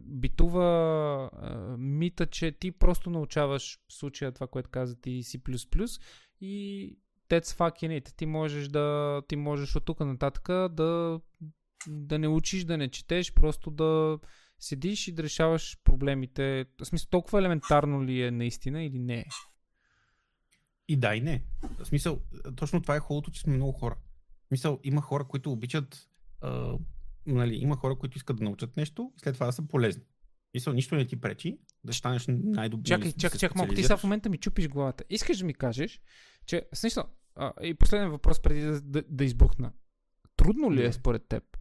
битува 0.03 1.31
мита, 1.79 2.27
че 2.27 2.53
ти 2.53 2.73
просто 2.73 3.11
научаваш 3.11 3.79
в 3.89 3.93
случая 3.93 4.33
това, 4.33 4.47
което 4.47 4.71
каза 4.71 5.01
ти 5.01 5.23
C++ 5.23 6.01
и 6.41 6.97
that's 7.31 7.47
fucking 7.47 8.01
it. 8.01 8.17
Ти 8.17 8.27
можеш 8.27 8.69
да 8.69 9.23
ти 9.29 9.37
можеш 9.37 9.77
от 9.77 9.85
тук 9.85 10.01
нататък 10.01 10.49
да, 10.49 11.21
да 11.89 12.19
не 12.19 12.29
учиш, 12.29 12.65
да 12.65 12.79
не 12.79 12.89
четеш, 12.89 13.35
просто 13.35 13.71
да 13.71 14.19
седиш 14.59 15.09
и 15.09 15.13
да 15.13 15.23
решаваш 15.23 15.79
проблемите. 15.85 16.67
В 16.81 16.85
смисъл, 16.85 17.09
толкова 17.11 17.39
елементарно 17.39 18.05
ли 18.05 18.23
е 18.23 18.31
наистина 18.31 18.83
или 18.83 18.99
не? 18.99 19.25
И 20.89 20.97
да, 20.97 21.15
и 21.15 21.21
не. 21.21 21.45
В 21.79 21.85
смисъл, 21.85 22.21
точно 22.57 22.83
това 22.83 22.97
е 22.97 23.01
хубавото, 23.01 23.31
че 23.31 23.41
сме 23.41 23.57
много 23.57 23.73
хора. 23.73 23.97
В 24.45 24.49
смисъл, 24.49 24.81
има 24.85 25.01
хора, 25.01 25.25
които 25.25 25.53
обичат, 25.53 26.09
а, 26.41 26.79
нали, 27.27 27.55
има 27.55 27.77
хора, 27.77 27.99
които 27.99 28.19
искат 28.19 28.37
да 28.37 28.45
научат 28.45 28.77
нещо 28.77 29.13
и 29.17 29.21
след 29.21 29.35
това 29.35 29.47
да 29.47 29.53
са 29.53 29.69
полезни. 29.69 30.03
Мисъл, 30.57 30.73
нищо 30.73 30.95
не 30.95 31.07
ти 31.07 31.21
пречи 31.21 31.59
да 31.85 31.93
станеш 31.93 32.25
най-добър. 32.29 32.85
Чакай, 32.85 33.13
чакай, 33.13 33.39
чакай 33.39 33.55
малко. 33.57 33.75
Ти 33.75 33.83
сега 33.83 33.97
в 33.97 34.03
момента 34.03 34.29
ми 34.29 34.39
чупиш 34.39 34.69
главата. 34.69 35.05
Искаш 35.11 35.39
да 35.39 35.45
ми 35.45 35.55
кажеш, 35.55 36.01
че, 36.47 36.69
смисъл, 36.75 37.05
а, 37.35 37.53
и 37.63 37.75
последен 37.75 38.11
въпрос 38.11 38.43
преди 38.43 38.61
да, 38.61 38.81
да, 38.81 39.03
да 39.09 39.25
избухна. 39.25 39.73
Трудно 40.37 40.73
ли 40.73 40.85
е 40.87 40.93
според 40.93 41.29
теб 41.29 41.59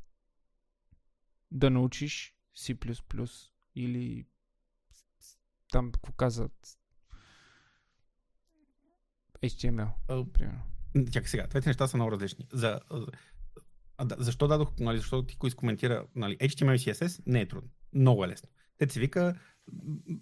да 1.52 1.70
научиш 1.70 2.36
C++ 2.58 3.50
или 3.76 4.26
там, 5.72 5.92
какво 5.92 6.14
казват, 6.14 6.78
HTML, 9.44 9.90
uh, 10.10 10.32
примерно. 10.32 10.62
Чакай 11.12 11.28
сега, 11.28 11.48
двете 11.48 11.70
неща 11.70 11.88
са 11.88 11.98
много 11.98 12.12
различни. 12.12 12.48
За, 12.52 12.80
а, 13.98 14.06
да, 14.06 14.16
защо 14.20 14.48
дадох, 14.48 14.72
нали, 14.80 14.98
защото 14.98 15.28
ти 15.28 15.38
кой 15.38 15.52
коментира, 15.52 16.08
нали, 16.16 16.38
HTML 16.38 16.76
и 16.76 16.80
CSS 16.80 17.24
не 17.26 17.42
е 17.42 17.48
трудно. 17.48 17.70
Много 17.94 18.26
е 18.26 18.28
лесно. 18.28 18.50
Те 18.78 18.90
се 18.90 19.00
вика, 19.00 19.40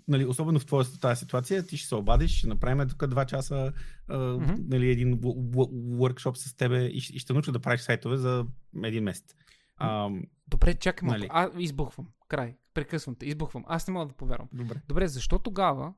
нали, 0.07 0.25
особено 0.25 0.59
в 0.59 0.65
твоя 0.65 0.85
тази 1.01 1.19
ситуация, 1.19 1.67
ти 1.67 1.77
ще 1.77 1.87
се 1.87 1.95
обадиш, 1.95 2.37
ще 2.37 2.47
направим 2.47 2.89
тук 2.89 3.07
два 3.07 3.25
часа 3.25 3.73
а, 4.07 4.17
mm-hmm. 4.17 4.65
нали, 4.67 4.89
един 4.89 5.17
workshop 5.19 6.33
с 6.33 6.55
тебе 6.55 6.85
и, 6.85 6.97
и 6.97 7.19
ще 7.19 7.33
науча 7.33 7.51
да 7.51 7.59
правиш 7.59 7.81
сайтове 7.81 8.17
за 8.17 8.45
един 8.83 9.03
месец. 9.03 9.35
А, 9.77 10.09
Добре, 10.47 10.73
чакай 10.73 11.09
нали. 11.09 11.27
А, 11.29 11.49
избухвам. 11.57 12.07
Край. 12.27 12.55
Прекъсвам 12.73 13.15
те. 13.15 13.25
Избухвам. 13.25 13.63
Аз 13.67 13.87
не 13.87 13.93
мога 13.93 14.05
да 14.05 14.13
повярвам. 14.13 14.49
Добре. 14.53 14.81
Добре, 14.87 15.07
защо 15.07 15.39
тогава 15.39 15.93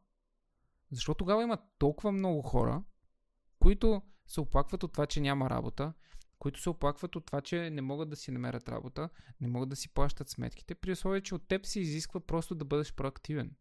защо 0.91 1.13
тогава 1.13 1.43
има 1.43 1.57
толкова 1.77 2.11
много 2.11 2.41
хора, 2.41 2.83
които 3.59 4.01
се 4.27 4.41
оплакват 4.41 4.83
от 4.83 4.91
това, 4.91 5.05
че 5.05 5.21
няма 5.21 5.49
работа, 5.49 5.93
които 6.39 6.61
се 6.61 6.69
оплакват 6.69 7.15
от 7.15 7.25
това, 7.25 7.41
че 7.41 7.69
не 7.69 7.81
могат 7.81 8.09
да 8.09 8.15
си 8.15 8.31
намерят 8.31 8.69
работа, 8.69 9.09
не 9.41 9.47
могат 9.47 9.69
да 9.69 9.75
си 9.75 9.89
плащат 9.89 10.29
сметките, 10.29 10.75
при 10.75 10.91
условие, 10.91 11.21
че 11.21 11.35
от 11.35 11.47
теб 11.47 11.65
се 11.65 11.79
изисква 11.79 12.19
просто 12.19 12.55
да 12.55 12.65
бъдеш 12.65 12.93
проактивен. 12.93 13.55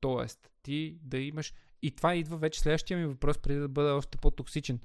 Тоест, 0.00 0.50
ти 0.62 0.98
да 1.02 1.18
имаш... 1.18 1.54
И 1.82 1.96
това 1.96 2.14
идва 2.14 2.36
вече 2.36 2.60
следващия 2.60 2.98
ми 2.98 3.06
въпрос, 3.06 3.38
преди 3.38 3.60
да 3.60 3.68
бъда 3.68 3.94
още 3.94 4.18
по-токсичен. 4.18 4.80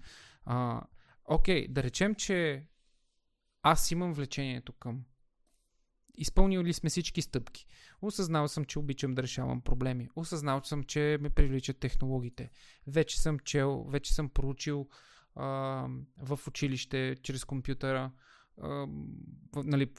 А, 0.45 0.81
окей, 1.25 1.67
да 1.67 1.83
речем, 1.83 2.15
че 2.15 2.67
аз 3.61 3.91
имам 3.91 4.13
влечението 4.13 4.73
към. 4.73 5.03
Изпълнил 6.17 6.63
ли 6.63 6.73
сме 6.73 6.89
всички 6.89 7.21
стъпки? 7.21 7.65
Осъзнал 8.01 8.47
съм, 8.47 8.65
че 8.65 8.79
обичам 8.79 9.13
да 9.13 9.23
решавам 9.23 9.61
проблеми. 9.61 10.09
Осъзнал 10.15 10.61
съм, 10.63 10.83
че 10.83 11.17
ме 11.21 11.29
привличат 11.29 11.79
технологиите. 11.79 12.49
Вече 12.87 13.21
съм 13.21 13.39
чел, 13.39 13.85
вече 13.89 14.13
съм 14.13 14.29
проучил 14.29 14.89
а, 15.35 15.87
в 16.17 16.39
училище 16.47 17.15
чрез 17.23 17.45
компютъра, 17.45 18.11
а, 18.61 18.67
в, 19.55 19.63
нали, 19.63 19.93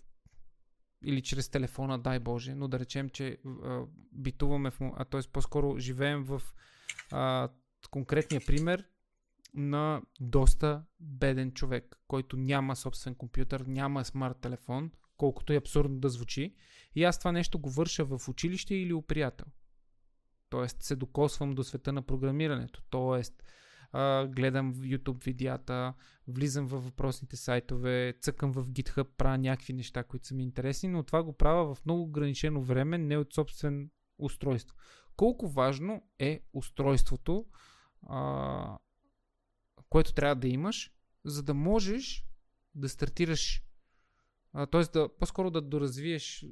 или 1.05 1.23
чрез 1.23 1.49
телефона, 1.49 1.99
дай 1.99 2.19
Боже, 2.19 2.55
но 2.55 2.69
да 2.69 2.79
речем, 2.79 3.09
че 3.09 3.39
а, 3.47 3.83
битуваме, 4.13 4.71
в, 4.71 4.81
а 4.97 5.05
т.е. 5.05 5.21
по-скоро 5.33 5.79
живеем 5.79 6.25
в 6.25 6.43
а, 7.13 7.49
конкретния 7.91 8.41
пример, 8.47 8.85
на 9.57 10.03
доста 10.21 10.83
беден 11.01 11.53
човек, 11.53 11.97
който 12.09 12.37
няма 12.37 12.77
собствен 12.77 13.15
компютър, 13.15 13.61
няма 13.61 14.05
смарт 14.05 14.41
телефон, 14.41 14.91
колкото 15.17 15.53
е 15.53 15.57
абсурдно 15.57 15.99
да 15.99 16.09
звучи. 16.09 16.55
И 16.95 17.05
аз 17.05 17.19
това 17.19 17.33
нещо 17.33 17.59
го 17.59 17.71
върша 17.71 18.05
в 18.05 18.29
училище 18.29 18.75
или 18.75 18.93
у 18.93 19.03
приятел. 19.03 19.47
Тоест 20.49 20.83
се 20.83 20.97
докосвам 20.97 21.55
до 21.55 21.65
света 21.65 21.93
на 21.93 22.03
програмирането. 22.03 22.83
Тоест 22.91 23.43
а, 23.97 24.27
гледам 24.27 24.73
в 24.73 24.77
YouTube 24.77 25.25
видеята, 25.25 25.95
влизам 26.29 26.67
във 26.67 26.85
въпросните 26.85 27.37
сайтове, 27.37 28.15
цъкам 28.21 28.53
в 28.53 28.65
GitHub, 28.65 29.09
правя 29.17 29.39
някакви 29.39 29.73
неща, 29.73 30.05
които 30.05 30.27
са 30.27 30.35
ми 30.35 30.43
интересни, 30.43 30.89
но 30.89 31.03
това 31.03 31.23
го 31.23 31.33
правя 31.33 31.75
в 31.75 31.85
много 31.85 32.03
ограничено 32.03 32.63
време, 32.63 32.99
не 32.99 33.17
от 33.17 33.35
собствен 33.35 33.91
устройство. 34.19 34.77
Колко 35.17 35.49
важно 35.49 36.03
е 36.19 36.41
устройството 36.53 37.47
а, 38.09 38.79
което 39.89 40.15
трябва 40.15 40.35
да 40.35 40.49
имаш, 40.49 40.93
за 41.25 41.43
да 41.43 41.55
можеш 41.55 42.27
да 42.75 42.89
стартираш, 42.89 43.63
т.е. 44.71 44.83
Да, 44.93 45.09
по-скоро 45.21 45.51
да 45.51 45.61
доразвиеш 45.61 46.47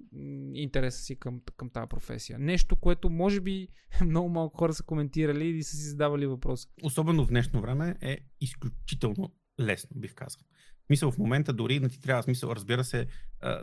интереса 0.54 0.98
си 0.98 1.16
към, 1.16 1.40
към 1.56 1.70
тази 1.70 1.88
професия. 1.88 2.38
Нещо, 2.38 2.76
което 2.76 3.10
може 3.10 3.40
би 3.40 3.68
много 4.04 4.28
малко 4.28 4.58
хора 4.58 4.74
са 4.74 4.82
коментирали 4.82 5.46
и 5.46 5.62
са 5.62 5.76
си 5.76 5.82
задавали 5.82 6.26
въпрос. 6.26 6.68
Особено 6.82 7.24
в 7.24 7.28
днешно 7.28 7.60
време 7.60 7.96
е 8.00 8.18
изключително 8.40 9.32
лесно, 9.60 10.00
бих 10.00 10.14
казал. 10.14 10.40
Мисъл 10.90 11.10
в 11.10 11.18
момента 11.18 11.52
дори 11.52 11.80
да 11.80 11.88
ти 11.88 12.00
трябва 12.00 12.22
смисъл, 12.22 12.50
разбира 12.50 12.84
се, 12.84 13.06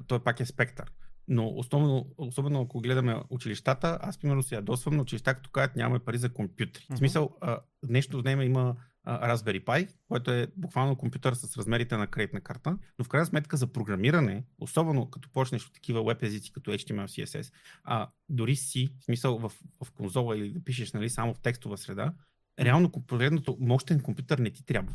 той 0.07 0.23
пак 0.23 0.39
е 0.39 0.45
спектър. 0.45 0.91
Но 1.27 1.47
особено, 1.47 2.05
особено 2.17 2.61
ако 2.61 2.81
гледаме 2.81 3.15
училищата, 3.29 3.99
аз 4.01 4.17
примерно 4.17 4.43
се 4.43 4.55
ядосвам 4.55 4.95
на 4.95 5.01
училища, 5.01 5.33
като 5.33 5.49
казват 5.49 5.75
нямаме 5.75 5.99
пари 5.99 6.17
за 6.17 6.33
компютри. 6.33 6.81
Uh-huh. 6.81 6.95
В 6.95 6.97
смисъл, 6.97 7.37
днешно 7.85 8.21
време 8.21 8.45
има 8.45 8.75
Raspberry 9.07 9.63
Pi, 9.63 9.89
което 10.07 10.31
е 10.31 10.47
буквално 10.57 10.95
компютър 10.95 11.33
с 11.33 11.57
размерите 11.57 11.97
на 11.97 12.07
кредитна 12.07 12.41
карта, 12.41 12.77
но 12.99 13.05
в 13.05 13.09
крайна 13.09 13.25
сметка 13.25 13.57
за 13.57 13.67
програмиране, 13.67 14.43
особено 14.59 15.09
като 15.09 15.29
почнеш 15.29 15.65
от 15.65 15.73
такива 15.73 16.03
веб 16.03 16.23
езици 16.23 16.51
като 16.51 16.71
HTML, 16.71 17.05
CSS, 17.05 17.53
а, 17.83 18.09
дори 18.29 18.55
си, 18.55 18.89
в 18.99 19.05
смисъл 19.05 19.37
в, 19.39 19.51
в 19.83 19.91
конзола 19.91 20.37
или 20.37 20.53
да 20.53 20.63
пишеш 20.63 20.93
нали, 20.93 21.09
само 21.09 21.33
в 21.33 21.39
текстова 21.39 21.77
среда, 21.77 22.13
реално 22.59 22.91
погледнато 22.91 23.57
мощен 23.59 23.99
компютър 23.99 24.37
не 24.37 24.49
ти 24.49 24.65
трябва. 24.65 24.93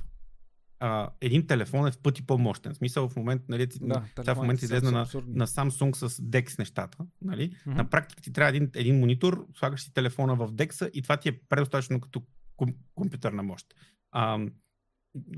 А, 0.80 1.10
един 1.20 1.46
телефон 1.46 1.86
е 1.86 1.90
в 1.90 1.98
пъти 1.98 2.26
по-мощен. 2.26 2.74
В 2.74 2.76
смисъл 2.76 3.08
в 3.08 3.16
момента, 3.16 3.44
нали, 3.48 3.66
да, 3.80 4.04
сега 4.16 4.34
в 4.34 4.36
момента 4.36 4.64
излезна 4.64 4.90
на, 4.90 5.06
на 5.26 5.46
Samsung 5.46 5.94
с 5.94 6.22
DeX 6.22 6.58
нещата. 6.58 6.98
Нали? 7.22 7.50
Mm-hmm. 7.50 7.74
На 7.74 7.90
практика 7.90 8.22
ти 8.22 8.32
трябва 8.32 8.48
един, 8.48 8.70
един 8.74 8.98
монитор, 8.98 9.46
слагаш 9.54 9.82
си 9.82 9.94
телефона 9.94 10.36
в 10.36 10.52
DeX 10.52 10.90
и 10.90 11.02
това 11.02 11.16
ти 11.16 11.28
е 11.28 11.38
предостатъчно 11.48 12.00
като 12.00 12.22
ком, 12.56 12.74
компютърна 12.94 13.42
мощ. 13.42 13.74
А, 14.10 14.38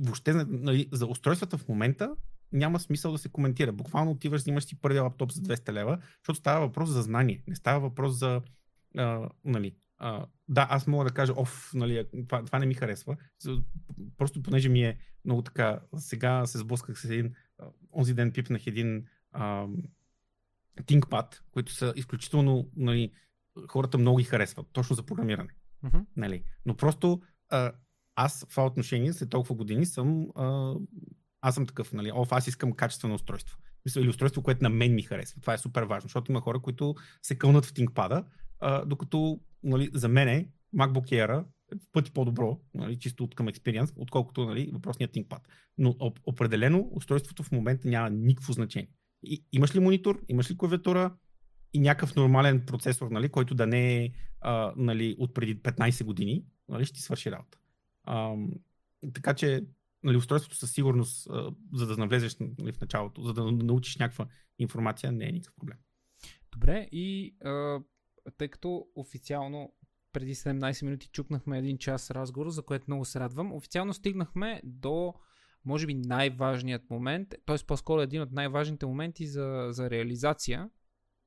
въобще 0.00 0.32
нали, 0.34 0.88
за 0.92 1.06
устройствата 1.06 1.58
в 1.58 1.68
момента 1.68 2.16
няма 2.52 2.80
смисъл 2.80 3.12
да 3.12 3.18
се 3.18 3.28
коментира. 3.28 3.72
Буквално 3.72 4.10
отиваш, 4.10 4.40
взимаш 4.40 4.64
си 4.64 4.80
първия 4.80 5.02
лаптоп 5.02 5.32
за 5.32 5.42
200 5.42 5.72
лева, 5.72 5.98
защото 6.22 6.38
става 6.38 6.66
въпрос 6.66 6.88
за 6.88 7.02
знание. 7.02 7.42
Не 7.46 7.54
става 7.54 7.80
въпрос 7.80 8.18
за 8.18 8.42
а, 8.96 9.28
нали, 9.44 9.76
а, 9.98 10.26
да, 10.48 10.66
аз 10.70 10.86
мога 10.86 11.04
да 11.04 11.10
кажа, 11.10 11.32
оф, 11.36 11.70
нали, 11.74 12.06
това, 12.28 12.44
това 12.44 12.58
не 12.58 12.66
ми 12.66 12.74
харесва. 12.74 13.16
Просто 14.16 14.42
понеже 14.42 14.68
ми 14.68 14.82
е 14.82 14.98
много 15.24 15.42
така, 15.42 15.80
сега 15.96 16.46
се 16.46 16.58
сблъсках 16.58 17.00
с 17.00 17.04
един, 17.04 17.34
онзи 17.92 18.14
ден 18.14 18.32
пипнах 18.32 18.66
един 18.66 19.06
а, 19.32 19.66
ThinkPad, 20.82 21.40
които 21.50 21.72
са 21.72 21.92
изключително, 21.96 22.70
нали, 22.76 23.12
хората 23.68 23.98
много 23.98 24.18
ги 24.18 24.24
харесват, 24.24 24.66
точно 24.72 24.96
за 24.96 25.02
програмиране. 25.02 25.50
Mm-hmm. 25.84 26.04
Нали. 26.16 26.44
Но 26.66 26.76
просто 26.76 27.22
а, 27.48 27.72
аз 28.20 28.44
в 28.44 28.50
това 28.50 28.66
отношение 28.66 29.12
след 29.12 29.30
толкова 29.30 29.54
години 29.54 29.86
съм 29.86 30.26
а, 30.34 30.74
аз 31.40 31.54
съм 31.54 31.66
такъв, 31.66 31.92
нали, 31.92 32.12
оф, 32.14 32.32
аз 32.32 32.46
искам 32.46 32.72
качествено 32.72 33.14
устройство. 33.14 33.58
Мисля, 33.84 34.00
или 34.00 34.08
устройство, 34.08 34.42
което 34.42 34.62
на 34.62 34.68
мен 34.68 34.94
ми 34.94 35.02
харесва. 35.02 35.40
Това 35.40 35.54
е 35.54 35.58
супер 35.58 35.82
важно, 35.82 36.08
защото 36.08 36.32
има 36.32 36.40
хора, 36.40 36.60
които 36.60 36.94
се 37.22 37.38
кълнат 37.38 37.64
в 37.64 37.72
ThinkPad, 37.72 38.24
а, 38.60 38.84
докато 38.84 39.40
нали, 39.62 39.90
за 39.94 40.08
мен 40.08 40.48
MacBook 40.76 41.04
Air 41.04 41.40
е 41.72 41.76
в 41.76 41.92
пъти 41.92 42.10
по-добро, 42.10 42.60
нали, 42.74 42.98
чисто 42.98 43.24
от 43.24 43.34
към 43.34 43.48
експириенс, 43.48 43.92
отколкото 43.96 44.46
нали, 44.46 44.70
въпросният 44.72 45.14
ThinkPad. 45.14 45.40
Но 45.78 45.96
определено 46.26 46.88
устройството 46.92 47.42
в 47.42 47.52
момента 47.52 47.88
няма 47.88 48.10
никакво 48.10 48.52
значение. 48.52 48.90
И, 49.22 49.44
имаш 49.52 49.74
ли 49.74 49.80
монитор, 49.80 50.22
имаш 50.28 50.50
ли 50.50 50.56
клавиатура 50.56 51.14
и 51.72 51.80
някакъв 51.80 52.16
нормален 52.16 52.66
процесор, 52.66 53.10
нали, 53.10 53.28
който 53.28 53.54
да 53.54 53.66
не 53.66 53.96
е 53.96 54.10
а, 54.40 54.72
нали, 54.76 55.16
от 55.18 55.34
преди 55.34 55.62
15 55.62 56.04
години, 56.04 56.44
нали, 56.68 56.84
ще 56.84 56.94
ти 56.94 57.02
свърши 57.02 57.30
работа. 57.30 57.58
Така 59.14 59.34
че 59.34 59.64
нали, 60.02 60.16
устройството 60.16 60.56
със 60.56 60.72
сигурност, 60.72 61.28
за 61.74 61.86
да 61.86 61.96
навлезеш 61.96 62.36
нали, 62.38 62.72
в 62.72 62.80
началото, 62.80 63.22
за 63.22 63.34
да 63.34 63.52
научиш 63.52 63.96
някаква 63.96 64.26
информация, 64.58 65.12
не 65.12 65.28
е 65.28 65.32
никакъв 65.32 65.56
проблем. 65.56 65.78
Добре, 66.52 66.88
и 66.92 67.36
а, 67.44 67.80
тъй 68.38 68.48
като 68.48 68.86
официално 68.94 69.72
преди 70.12 70.34
17 70.34 70.84
минути 70.84 71.08
чукнахме 71.12 71.58
един 71.58 71.78
час 71.78 72.10
разговор, 72.10 72.50
за 72.50 72.62
което 72.62 72.84
много 72.88 73.04
се 73.04 73.20
радвам. 73.20 73.52
Официално 73.52 73.94
стигнахме 73.94 74.60
до, 74.64 75.14
може 75.64 75.86
би, 75.86 75.94
най-важният 75.94 76.90
момент, 76.90 77.34
т.е. 77.46 77.56
по-скоро 77.66 78.00
един 78.00 78.22
от 78.22 78.32
най-важните 78.32 78.86
моменти 78.86 79.26
за, 79.26 79.68
за 79.70 79.90
реализация. 79.90 80.70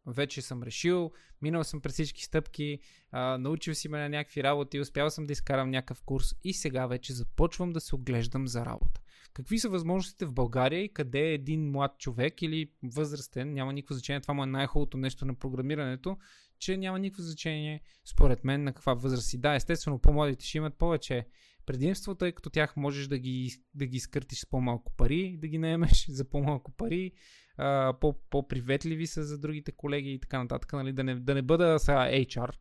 Вече 0.08 0.42
съм 0.42 0.64
решил, 0.64 1.12
минал 1.42 1.64
съм 1.64 1.82
през 1.82 1.94
всички 1.94 2.24
стъпки, 2.24 2.80
а, 3.12 3.38
научил 3.38 3.76
си 3.76 3.90
ме 3.90 4.00
на 4.00 4.10
някакви 4.10 4.44
работи, 4.44 4.80
успял 4.80 5.10
съм 5.10 5.26
да 5.26 5.34
изкарам 5.34 5.70
някакъв 5.70 6.02
курс 6.02 6.36
и 6.44 6.54
сега 6.54 6.88
вече 6.88 7.14
започвам 7.14 7.74
да 7.74 7.82
се 7.82 7.96
оглеждам 7.96 8.48
за 8.48 8.66
работа. 8.66 9.02
Какви 9.34 9.60
са 9.60 9.70
възможностите 9.70 10.26
в 10.26 10.34
България 10.34 10.84
и 10.84 10.94
къде 10.94 11.20
е 11.20 11.34
един 11.34 11.72
млад 11.72 12.00
човек 12.00 12.42
или 12.42 12.72
възрастен, 12.84 13.54
няма 13.54 13.74
никакво 13.74 13.94
значение, 13.94 14.22
това 14.22 14.34
му 14.34 14.44
е 14.44 14.46
най-хубавото 14.46 14.98
нещо 14.98 15.26
на 15.26 15.36
програмирането, 15.36 16.18
че 16.60 16.78
няма 16.78 17.00
никакво 17.00 17.24
значение, 17.24 17.82
според 18.06 18.44
мен, 18.44 18.64
на 18.64 18.74
каква 18.74 18.94
възраст 18.94 19.28
си. 19.28 19.38
Да, 19.38 19.56
естествено, 19.56 20.00
по-младите 20.00 20.46
ще 20.46 20.58
имат 20.58 20.78
повече 20.78 21.28
предимство, 21.66 22.16
тъй 22.16 22.32
като 22.32 22.50
тях 22.50 22.76
можеш 22.76 23.08
да 23.08 23.18
ги, 23.18 23.52
да 23.74 23.86
ги 23.86 24.00
скъртиш 24.00 24.40
с 24.40 24.46
по-малко 24.46 24.94
пари, 24.98 25.38
да 25.42 25.48
ги 25.48 25.58
наемеш 25.58 26.06
за 26.10 26.30
по-малко 26.30 26.72
пари, 26.72 27.12
а, 27.58 27.94
по, 28.30 28.48
приветливи 28.48 29.08
са 29.08 29.24
за 29.24 29.40
другите 29.40 29.72
колеги 29.72 30.12
и 30.12 30.20
така 30.20 30.40
нататък, 30.40 30.74
нали? 30.74 30.94
да, 30.94 31.04
не, 31.04 31.16
да 31.16 31.34
не 31.34 31.42
бъда 31.42 31.80
сега 31.80 32.10
HR. 32.12 32.52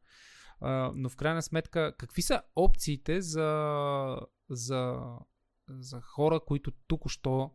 Но 0.94 1.08
в 1.08 1.16
крайна 1.16 1.42
сметка, 1.42 1.94
какви 1.98 2.22
са 2.22 2.42
опциите 2.56 3.20
за, 3.20 4.16
за, 4.50 5.02
за 5.68 6.00
хора, 6.00 6.40
които 6.46 6.72
тук-що 6.86 7.50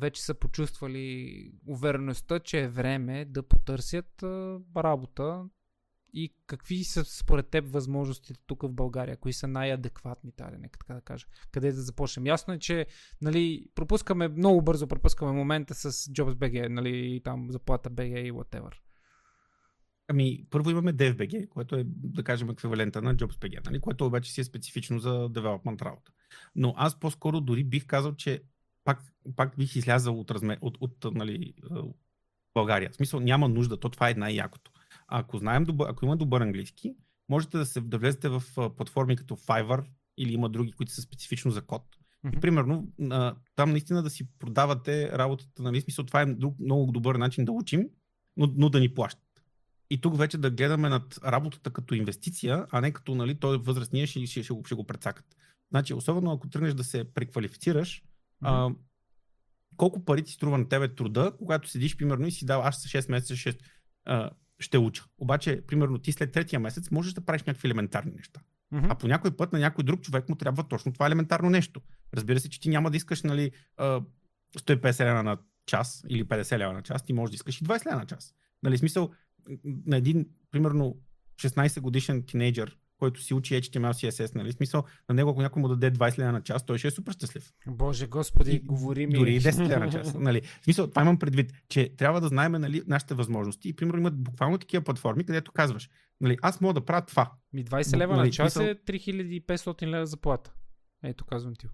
вече 0.00 0.22
са 0.22 0.34
почувствали 0.34 1.52
увереността, 1.66 2.40
че 2.40 2.60
е 2.60 2.68
време 2.68 3.24
да 3.24 3.42
потърсят 3.42 4.22
работа 4.76 5.44
и 6.12 6.34
какви 6.46 6.84
са 6.84 7.04
според 7.04 7.48
теб 7.48 7.64
възможностите 7.68 8.40
тук 8.46 8.62
в 8.62 8.72
България, 8.72 9.16
кои 9.16 9.32
са 9.32 9.48
най-адекватни, 9.48 10.32
таре, 10.32 10.58
нека 10.58 10.78
така 10.78 10.94
да 10.94 11.00
кажа. 11.00 11.26
Къде 11.52 11.72
да 11.72 11.82
започнем? 11.82 12.26
Ясно 12.26 12.54
е, 12.54 12.58
че 12.58 12.86
нали, 13.20 13.66
пропускаме, 13.74 14.28
много 14.28 14.62
бързо 14.62 14.86
пропускаме 14.86 15.32
момента 15.32 15.74
с 15.74 15.92
JobsBG, 15.92 16.68
нали, 16.68 17.20
там 17.24 17.46
заплата 17.50 17.90
BG 17.90 18.18
и 18.18 18.32
whatever. 18.32 18.72
Ами, 20.08 20.46
първо 20.50 20.70
имаме 20.70 20.94
DFBG, 20.94 21.48
което 21.48 21.76
е, 21.76 21.84
да 21.86 22.22
кажем, 22.22 22.50
еквивалента 22.50 23.02
на 23.02 23.16
JobsBG, 23.16 23.66
нали, 23.66 23.80
което 23.80 24.06
обаче 24.06 24.32
си 24.32 24.40
е 24.40 24.44
специфично 24.44 24.98
за 24.98 25.10
development 25.10 25.82
работа. 25.82 26.12
Но 26.54 26.74
аз 26.76 27.00
по-скоро 27.00 27.40
дори 27.40 27.64
бих 27.64 27.86
казал, 27.86 28.14
че 28.14 28.42
пак, 28.84 29.02
пак 29.36 29.56
бих 29.56 29.76
излязал 29.76 30.20
от, 30.20 30.30
размер, 30.30 30.58
от, 30.60 30.78
от 30.80 31.14
нали, 31.14 31.54
България. 32.54 32.90
В 32.90 32.96
смисъл 32.96 33.20
няма 33.20 33.48
нужда, 33.48 33.80
то 33.80 33.88
това 33.88 34.10
е 34.10 34.14
най-якото. 34.14 34.71
Ако, 35.08 35.38
знаем 35.38 35.64
добър, 35.64 35.88
ако 35.88 36.04
има 36.04 36.16
добър 36.16 36.40
английски, 36.40 36.94
можете 37.28 37.58
да, 37.58 37.66
се, 37.66 37.80
да 37.80 37.98
влезете 37.98 38.28
в 38.28 38.42
платформи 38.76 39.16
като 39.16 39.36
Fiverr 39.36 39.84
или 40.18 40.32
има 40.32 40.48
други, 40.48 40.72
които 40.72 40.92
са 40.92 41.02
специфично 41.02 41.50
за 41.50 41.62
код. 41.62 41.82
Mm-hmm. 42.24 42.36
И 42.36 42.40
примерно 42.40 42.88
там 43.54 43.70
наистина 43.70 44.02
да 44.02 44.10
си 44.10 44.28
продавате 44.38 45.12
работата, 45.12 45.62
нали, 45.62 45.80
смисъл 45.80 46.04
това 46.04 46.20
е 46.20 46.26
друг, 46.26 46.58
много 46.58 46.92
добър 46.92 47.14
начин 47.14 47.44
да 47.44 47.52
учим, 47.52 47.88
но, 48.36 48.52
но 48.56 48.68
да 48.68 48.80
ни 48.80 48.94
плащат. 48.94 49.42
И 49.90 50.00
тук 50.00 50.18
вече 50.18 50.38
да 50.38 50.50
гледаме 50.50 50.88
над 50.88 51.18
работата 51.24 51.70
като 51.70 51.94
инвестиция, 51.94 52.66
а 52.70 52.80
не 52.80 52.92
като 52.92 53.14
нали, 53.14 53.34
той 53.34 53.58
възрастния 53.58 54.06
ще, 54.06 54.26
ще, 54.26 54.42
ще, 54.42 54.52
го, 54.52 54.64
ще 54.64 54.74
го 54.74 54.86
прецакат. 54.86 55.26
Значи, 55.70 55.94
особено 55.94 56.32
ако 56.32 56.48
тръгнеш 56.48 56.74
да 56.74 56.84
се 56.84 57.04
преквалифицираш, 57.04 58.02
а, 58.40 58.70
колко 59.76 60.04
пари 60.04 60.22
ти 60.22 60.32
струва 60.32 60.58
на 60.58 60.68
тебе 60.68 60.94
труда, 60.94 61.32
когато 61.38 61.68
седиш, 61.68 61.96
примерно, 61.96 62.26
и 62.26 62.30
си 62.30 62.46
дал, 62.46 62.62
аз 62.62 62.86
6 62.86 63.10
месеца 63.10 63.36
ще, 63.36 63.58
а, 64.04 64.30
ще 64.62 64.78
уча. 64.78 65.04
Обаче, 65.18 65.62
примерно, 65.66 65.98
ти 65.98 66.12
след 66.12 66.32
третия 66.32 66.60
месец 66.60 66.90
можеш 66.90 67.12
да 67.12 67.20
правиш 67.20 67.42
някакви 67.42 67.68
елементарни 67.68 68.12
неща. 68.16 68.40
Mm-hmm. 68.74 68.86
А 68.90 68.94
по 68.94 69.08
някой 69.08 69.36
път 69.36 69.52
на 69.52 69.58
някой 69.58 69.84
друг 69.84 70.00
човек 70.00 70.28
му 70.28 70.36
трябва 70.36 70.68
точно 70.68 70.92
това 70.92 71.06
елементарно 71.06 71.50
нещо. 71.50 71.80
Разбира 72.14 72.40
се, 72.40 72.48
че 72.48 72.60
ти 72.60 72.68
няма 72.68 72.90
да 72.90 72.96
искаш 72.96 73.22
нали, 73.22 73.50
150 73.78 75.04
лева 75.04 75.22
на 75.22 75.38
час 75.66 76.04
или 76.08 76.24
50 76.24 76.58
лева 76.58 76.72
на 76.72 76.82
час, 76.82 77.04
ти 77.04 77.12
можеш 77.12 77.30
да 77.30 77.34
искаш 77.34 77.60
и 77.60 77.64
20 77.64 77.86
лева 77.86 77.96
на 77.96 78.06
час. 78.06 78.34
Нали, 78.62 78.78
смисъл, 78.78 79.10
на 79.64 79.96
един, 79.96 80.26
примерно, 80.50 80.96
16 81.40 81.80
годишен 81.80 82.22
тинейджър, 82.26 82.78
който 83.02 83.22
си 83.22 83.34
учи 83.34 83.54
HTML, 83.54 83.92
CSS, 83.92 84.34
нали? 84.34 84.52
Смисъл, 84.52 84.84
на 85.08 85.14
него, 85.14 85.30
ако 85.30 85.42
някой 85.42 85.62
му 85.62 85.68
даде 85.68 85.92
20 85.92 86.18
лева 86.18 86.32
на 86.32 86.42
час, 86.42 86.66
той 86.66 86.78
ще 86.78 86.88
е 86.88 86.90
супер 86.90 87.12
щастлив. 87.12 87.52
Боже, 87.66 88.06
господи, 88.06 88.52
и, 88.52 88.60
говори 88.60 89.06
ми. 89.06 89.12
Дори 89.12 89.40
10 89.40 89.68
лева 89.68 89.84
на 89.84 89.90
час. 89.92 90.14
Нали? 90.14 90.42
Смисъл, 90.64 90.86
това 90.86 91.02
имам 91.02 91.18
предвид, 91.18 91.52
че 91.68 91.96
трябва 91.96 92.20
да 92.20 92.28
знаем 92.28 92.52
нали, 92.52 92.82
нашите 92.86 93.14
възможности. 93.14 93.68
И, 93.68 93.76
примерно, 93.76 94.00
имат 94.00 94.22
буквално 94.22 94.58
такива 94.58 94.84
платформи, 94.84 95.26
където 95.26 95.52
казваш, 95.52 95.90
нали, 96.20 96.36
аз 96.42 96.60
мога 96.60 96.74
да 96.74 96.84
правя 96.84 97.06
това. 97.06 97.32
Ми 97.52 97.64
20 97.64 97.96
лева 97.96 98.16
нали, 98.16 98.28
на 98.28 98.32
час 98.32 98.56
е 98.56 98.74
3500 98.86 99.86
лева 99.86 100.06
заплата. 100.06 100.52
Ето, 101.02 101.24
казвам 101.24 101.54
ти. 101.54 101.66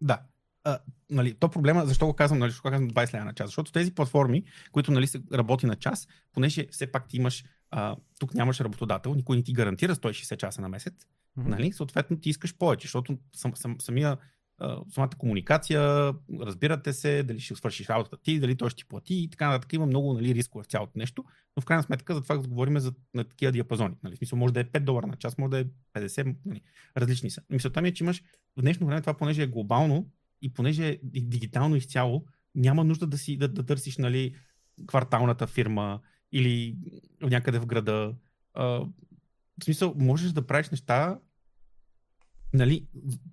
Да, 0.00 0.20
а, 0.66 0.78
нали, 1.10 1.34
то 1.34 1.48
проблема, 1.48 1.86
защо 1.86 2.06
го 2.06 2.12
казвам, 2.12 2.38
нали, 2.38 2.50
защо 2.50 2.70
казвам 2.70 2.90
20 2.90 3.14
лева 3.14 3.24
на 3.24 3.34
час? 3.34 3.48
Защото 3.48 3.72
тези 3.72 3.94
платформи, 3.94 4.44
които 4.72 4.92
нали, 4.92 5.06
се 5.06 5.22
работи 5.34 5.66
на 5.66 5.76
час, 5.76 6.08
понеже 6.32 6.66
все 6.70 6.92
пак 6.92 7.08
ти 7.08 7.16
имаш, 7.16 7.44
а, 7.78 7.96
тук 8.18 8.34
нямаш 8.34 8.60
работодател, 8.60 9.14
никой 9.14 9.36
не 9.36 9.42
ти 9.42 9.52
гарантира 9.52 9.94
160 9.94 10.36
часа 10.36 10.60
на 10.60 10.68
месец, 10.68 10.94
mm-hmm. 10.94 11.46
нали, 11.46 11.72
съответно 11.72 12.20
ти 12.20 12.30
искаш 12.30 12.56
повече, 12.56 12.86
защото 12.86 13.18
сам, 13.34 13.56
сам, 13.56 13.76
самия, 13.80 14.16
а, 14.58 14.78
самата 14.90 15.10
комуникация, 15.18 16.14
разбирате 16.40 16.92
се, 16.92 17.22
дали 17.22 17.40
ще 17.40 17.54
свършиш 17.54 17.88
работата 17.88 18.16
ти, 18.22 18.40
дали 18.40 18.56
той 18.56 18.70
ще 18.70 18.76
ти 18.76 18.88
плати 18.88 19.14
и 19.14 19.30
така 19.30 19.48
нататък. 19.48 19.72
Има 19.72 19.86
много 19.86 20.14
нали, 20.14 20.34
рискове 20.34 20.62
в 20.62 20.66
цялото 20.66 20.92
нещо, 20.98 21.24
но 21.56 21.60
в 21.60 21.64
крайна 21.64 21.82
сметка 21.82 22.14
за 22.14 22.22
това 22.22 22.38
говорим 22.38 22.78
за 22.78 22.92
на 23.14 23.24
такива 23.24 23.52
диапазони. 23.52 23.94
Нали. 24.02 24.14
В 24.14 24.18
смисъл 24.18 24.38
може 24.38 24.54
да 24.54 24.60
е 24.60 24.64
5 24.64 24.80
долара 24.80 25.06
на 25.06 25.16
час, 25.16 25.38
може 25.38 25.50
да 25.50 25.58
е 25.58 25.64
50, 25.94 26.36
нали, 26.46 26.60
различни 26.96 27.30
са. 27.30 27.42
Мисълта 27.50 27.82
ми 27.82 27.88
е, 27.88 27.94
че 27.94 28.04
имаш 28.04 28.22
в 28.56 28.62
днешно 28.62 28.86
време 28.86 29.00
това, 29.00 29.14
понеже 29.14 29.42
е 29.42 29.46
глобално, 29.46 30.10
и 30.42 30.52
понеже 30.52 30.88
е 30.88 30.98
дигитално 31.04 31.76
изцяло, 31.76 32.24
няма 32.54 32.84
нужда 32.84 33.06
да, 33.06 33.18
си, 33.18 33.36
да, 33.36 33.48
да 33.48 33.66
търсиш 33.66 33.96
нали, 33.96 34.34
кварталната 34.86 35.46
фирма 35.46 36.00
или 36.32 36.76
някъде 37.22 37.58
в 37.58 37.66
града. 37.66 38.14
А, 38.54 38.64
в 38.64 39.64
смисъл, 39.64 39.94
можеш 39.96 40.32
да 40.32 40.46
правиш 40.46 40.70
неща, 40.70 41.18
нали, 42.54 42.86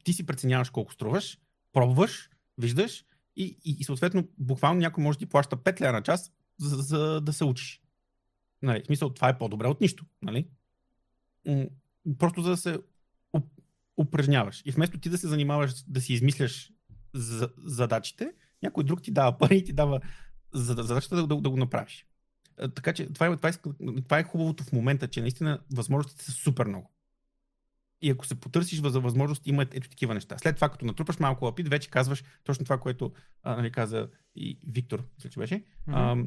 ти 0.03 0.13
си 0.13 0.25
преценяваш 0.25 0.69
колко 0.69 0.93
струваш, 0.93 1.39
пробваш, 1.73 2.29
виждаш 2.57 3.05
и, 3.35 3.57
и, 3.65 3.77
и 3.79 3.83
съответно 3.83 4.27
буквално 4.37 4.79
някой 4.79 5.03
може 5.03 5.17
да 5.17 5.25
ти 5.25 5.29
плаща 5.29 5.57
5 5.57 5.81
лева 5.81 5.91
на 5.93 6.01
час, 6.01 6.31
за, 6.59 6.75
за 6.75 7.21
да 7.21 7.33
се 7.33 7.43
учиш. 7.43 7.81
Нали, 8.61 8.81
в 8.83 8.85
смисъл, 8.85 9.09
това 9.09 9.29
е 9.29 9.37
по-добре 9.37 9.67
от 9.67 9.81
нищо. 9.81 10.05
Нали? 10.21 10.47
Просто 12.17 12.41
за 12.41 12.49
да 12.49 12.57
се 12.57 12.79
упражняваш. 13.97 14.61
И 14.65 14.71
вместо 14.71 14.99
ти 14.99 15.09
да 15.09 15.17
се 15.17 15.27
занимаваш 15.27 15.83
да 15.87 16.01
си 16.01 16.13
измисляш 16.13 16.71
за, 17.13 17.49
задачите, 17.57 18.33
някой 18.63 18.83
друг 18.83 19.01
ти 19.01 19.11
дава 19.11 19.37
пари 19.37 19.57
и 19.57 19.63
ти 19.63 19.73
дава 19.73 19.99
задачата 20.53 21.15
да, 21.15 21.27
да, 21.27 21.41
да 21.41 21.49
го 21.49 21.57
направиш. 21.57 22.05
Така 22.75 22.93
че 22.93 23.13
това 23.13 23.27
е, 23.27 23.37
това, 23.37 23.49
е, 23.49 23.53
това 24.01 24.19
е 24.19 24.23
хубавото 24.23 24.63
в 24.63 24.71
момента, 24.71 25.07
че 25.07 25.21
наистина 25.21 25.59
възможностите 25.75 26.25
са 26.25 26.31
супер 26.31 26.65
много. 26.65 26.91
И 28.01 28.09
ако 28.09 28.25
се 28.25 28.39
потърсиш 28.39 28.81
за 28.81 28.99
възможност, 28.99 29.47
има 29.47 29.61
ето 29.61 29.89
такива 29.89 30.13
неща. 30.13 30.37
След 30.37 30.55
това, 30.55 30.69
като 30.69 30.85
натрупаш 30.85 31.19
малко 31.19 31.45
опит, 31.45 31.67
вече 31.67 31.89
казваш 31.89 32.23
точно 32.43 32.65
това, 32.65 32.77
което 32.77 33.11
а, 33.43 33.55
нали, 33.55 33.71
каза 33.71 34.09
и 34.35 34.59
Виктор, 34.67 35.03
мисля, 35.17 35.29
че 35.29 35.39
беше, 35.39 35.55
mm-hmm. 35.55 36.25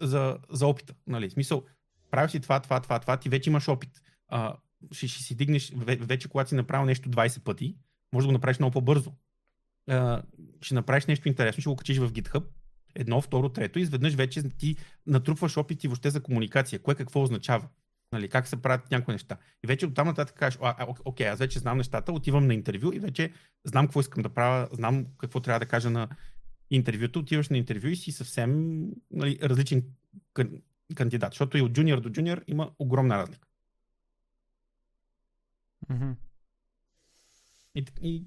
а, 0.00 0.06
за, 0.06 0.38
за 0.50 0.66
опита. 0.66 0.94
Нали. 1.06 1.30
Смисъл, 1.30 1.64
правиш 2.10 2.30
си 2.30 2.40
това, 2.40 2.60
това, 2.60 2.80
това, 2.80 2.98
това, 2.98 3.16
ти 3.16 3.28
вече 3.28 3.50
имаш 3.50 3.68
опит. 3.68 4.02
А, 4.28 4.56
ще, 4.92 5.08
ще 5.08 5.22
си 5.22 5.36
дигнеш, 5.36 5.72
вече 5.76 6.28
когато 6.28 6.48
си 6.48 6.54
направил 6.54 6.86
нещо 6.86 7.10
20 7.10 7.42
пъти, 7.42 7.76
може 8.12 8.24
да 8.24 8.28
го 8.28 8.32
направиш 8.32 8.58
много 8.58 8.72
по-бързо. 8.72 9.12
А, 9.88 10.22
ще 10.62 10.74
направиш 10.74 11.06
нещо 11.06 11.28
интересно, 11.28 11.60
ще 11.60 11.70
го 11.70 11.76
качиш 11.76 11.98
в 11.98 12.12
GitHub, 12.12 12.44
едно, 12.98 13.20
второ, 13.20 13.48
трето, 13.48 13.78
и 13.78 13.82
изведнъж 13.82 14.14
вече 14.14 14.42
ти 14.42 14.76
натрупваш 15.06 15.56
опити 15.56 15.88
въобще 15.88 16.10
за 16.10 16.22
комуникация, 16.22 16.78
кое 16.78 16.94
какво 16.94 17.22
означава. 17.22 17.68
Нали, 18.12 18.28
как 18.28 18.46
се 18.48 18.62
правят 18.62 18.90
някои 18.90 19.14
неща. 19.14 19.36
И 19.64 19.66
вече 19.66 19.86
оттам 19.86 20.06
нататък 20.06 20.36
кажеш, 20.36 20.58
а, 20.62 20.86
окей, 21.04 21.28
аз 21.28 21.38
вече 21.38 21.58
знам 21.58 21.78
нещата, 21.78 22.12
отивам 22.12 22.46
на 22.46 22.54
интервю 22.54 22.92
и 22.92 22.98
вече 22.98 23.32
знам 23.64 23.86
какво 23.86 24.00
искам 24.00 24.22
да 24.22 24.28
правя, 24.28 24.68
знам 24.72 25.06
какво 25.18 25.40
трябва 25.40 25.60
да 25.60 25.66
кажа 25.66 25.90
на 25.90 26.08
интервюто, 26.70 27.18
отиваш 27.18 27.48
на 27.48 27.58
интервю 27.58 27.88
и 27.88 27.96
си 27.96 28.12
съвсем 28.12 28.82
нали, 29.10 29.38
различен 29.42 29.84
кандидат, 30.94 31.32
защото 31.32 31.58
и 31.58 31.62
от 31.62 31.72
джуниор 31.72 32.00
до 32.00 32.10
джуниор 32.10 32.44
има 32.46 32.70
огромна 32.78 33.18
разлика. 33.18 33.48
Mm-hmm. 35.90 36.14
И, 37.74 37.84
и 38.02 38.24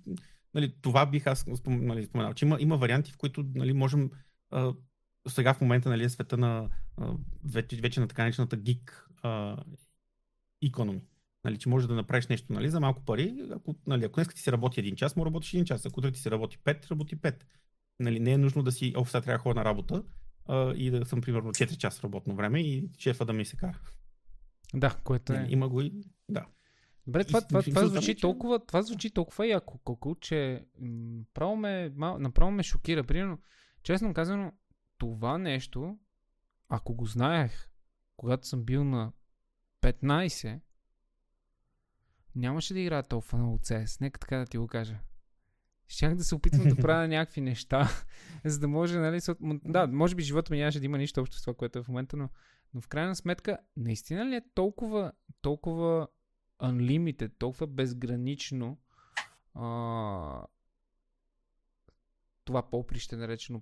нали, 0.53 0.75
това 0.81 1.05
бих 1.05 1.27
аз 1.27 1.47
нали, 1.67 2.05
споменал, 2.05 2.33
че 2.33 2.45
има, 2.45 2.57
има 2.59 2.77
варианти, 2.77 3.11
в 3.11 3.17
които 3.17 3.45
нали, 3.55 3.73
можем 3.73 4.11
а, 4.51 4.73
сега 5.27 5.53
в 5.53 5.61
момента 5.61 5.89
нали, 5.89 6.03
е 6.03 6.09
света 6.09 6.37
на 6.37 6.69
а, 6.97 7.13
вече, 7.43 7.75
вече 7.75 7.99
на 7.99 8.07
така 8.07 8.21
наречената 8.21 8.57
гик 8.57 9.09
економи. 10.63 11.01
Нали, 11.43 11.57
че 11.57 11.69
можеш 11.69 11.87
да 11.87 11.95
направиш 11.95 12.27
нещо 12.27 12.53
нали, 12.53 12.69
за 12.69 12.79
малко 12.79 13.05
пари. 13.05 13.35
Ако, 13.55 13.75
нали, 13.87 14.05
ако 14.05 14.15
днес 14.15 14.27
ти 14.27 14.41
се 14.41 14.51
работи 14.51 14.79
един 14.79 14.95
час, 14.95 15.15
му 15.15 15.25
работиш 15.25 15.53
един 15.53 15.65
час. 15.65 15.85
Ако 15.85 16.11
ти 16.11 16.19
се 16.19 16.31
работи 16.31 16.57
пет, 16.63 16.87
работи 16.91 17.15
пет. 17.15 17.45
Нали, 17.99 18.19
не 18.19 18.31
е 18.31 18.37
нужно 18.37 18.63
да 18.63 18.71
си, 18.71 18.93
о, 18.97 19.05
сега 19.05 19.21
трябва 19.21 19.37
да 19.37 19.41
ходя 19.41 19.59
на 19.59 19.65
работа 19.65 20.03
а, 20.45 20.73
и 20.73 20.91
да 20.91 21.05
съм 21.05 21.21
примерно 21.21 21.51
4 21.51 21.77
часа 21.77 22.03
работно 22.03 22.35
време 22.35 22.59
и 22.61 22.89
шефа 22.97 23.25
да 23.25 23.33
ми 23.33 23.45
се 23.45 23.57
кара. 23.57 23.79
Да, 24.73 24.95
което 25.03 25.33
е. 25.33 25.39
Нали, 25.39 25.53
има 25.53 25.69
го 25.69 25.81
и. 25.81 25.93
Да. 26.29 26.45
Добре, 27.07 27.23
това, 27.23 27.41
това, 27.41 27.61
това, 27.61 27.87
звучи 27.87 28.15
толкова, 28.15 28.65
това 28.65 28.81
звучи 28.81 29.09
толкова 29.09 29.47
яко, 29.47 29.77
колко, 29.83 30.15
че 30.21 30.65
м- 30.79 31.23
право 31.33 31.55
ме, 31.55 31.91
мал, 31.95 32.19
направо 32.19 32.51
ме 32.51 32.63
шокира. 32.63 33.03
Примерно, 33.03 33.39
честно 33.83 34.13
казано, 34.13 34.51
това 34.97 35.37
нещо, 35.37 35.99
ако 36.69 36.93
го 36.93 37.05
знаех, 37.05 37.69
когато 38.17 38.47
съм 38.47 38.63
бил 38.63 38.83
на 38.83 39.11
15, 39.81 40.59
нямаше 42.35 42.73
да 42.73 42.79
играя 42.79 43.03
толкова 43.03 43.37
много 43.37 43.57
CS. 43.57 44.01
Нека 44.01 44.19
така 44.19 44.37
да 44.37 44.45
ти 44.45 44.57
го 44.57 44.67
кажа. 44.67 44.99
Щях 45.87 46.15
да 46.15 46.23
се 46.23 46.35
опитвам 46.35 46.67
да 46.69 46.75
правя 46.75 47.07
някакви 47.07 47.41
неща, 47.41 47.89
за 48.45 48.59
да 48.59 48.67
може, 48.67 48.99
нали, 48.99 49.19
да, 49.65 49.87
може 49.87 50.15
би 50.15 50.23
живота 50.23 50.53
ми 50.53 50.59
нямаше 50.59 50.79
да 50.79 50.85
има 50.85 50.97
нищо 50.97 51.21
общо 51.21 51.37
с 51.37 51.41
това, 51.41 51.53
което 51.53 51.79
е 51.79 51.83
в 51.83 51.87
момента, 51.87 52.17
но, 52.17 52.29
но 52.73 52.81
в 52.81 52.87
крайна 52.87 53.15
сметка, 53.15 53.57
наистина 53.77 54.25
ли 54.25 54.35
е 54.35 54.41
толкова, 54.53 55.11
толкова 55.41 56.07
unlimited, 56.61 57.31
толкова 57.39 57.67
безгранично 57.67 58.77
а, 59.53 60.45
това 62.45 62.69
поприще 62.69 63.15
наречено 63.15 63.61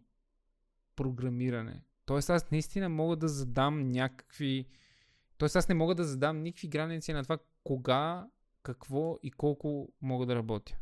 програмиране. 0.99 1.81
Тоест 2.05 2.29
аз 2.29 2.51
наистина 2.51 2.89
мога 2.89 3.15
да 3.15 3.27
задам 3.27 3.91
някакви... 3.91 4.65
Тоест 5.37 5.55
аз 5.55 5.69
не 5.69 5.75
мога 5.75 5.95
да 5.95 6.03
задам 6.03 6.41
никакви 6.41 6.67
граници 6.67 7.13
на 7.13 7.23
това 7.23 7.37
кога, 7.63 8.27
какво 8.63 9.19
и 9.23 9.31
колко 9.31 9.89
мога 10.01 10.25
да 10.25 10.35
работя. 10.35 10.75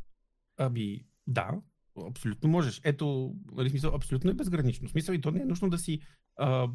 Ами, 0.56 1.06
да, 1.26 1.60
абсолютно 2.08 2.50
можеш. 2.50 2.80
Ето, 2.84 3.34
нали, 3.52 3.70
смисъл, 3.70 3.94
абсолютно 3.94 4.30
е 4.30 4.34
безгранично. 4.34 4.88
В 4.88 4.90
смисъл 4.90 5.14
и 5.14 5.20
то 5.20 5.30
не 5.30 5.40
е 5.40 5.44
нужно 5.44 5.70
да 5.70 5.78
си... 5.78 6.00
А, 6.36 6.68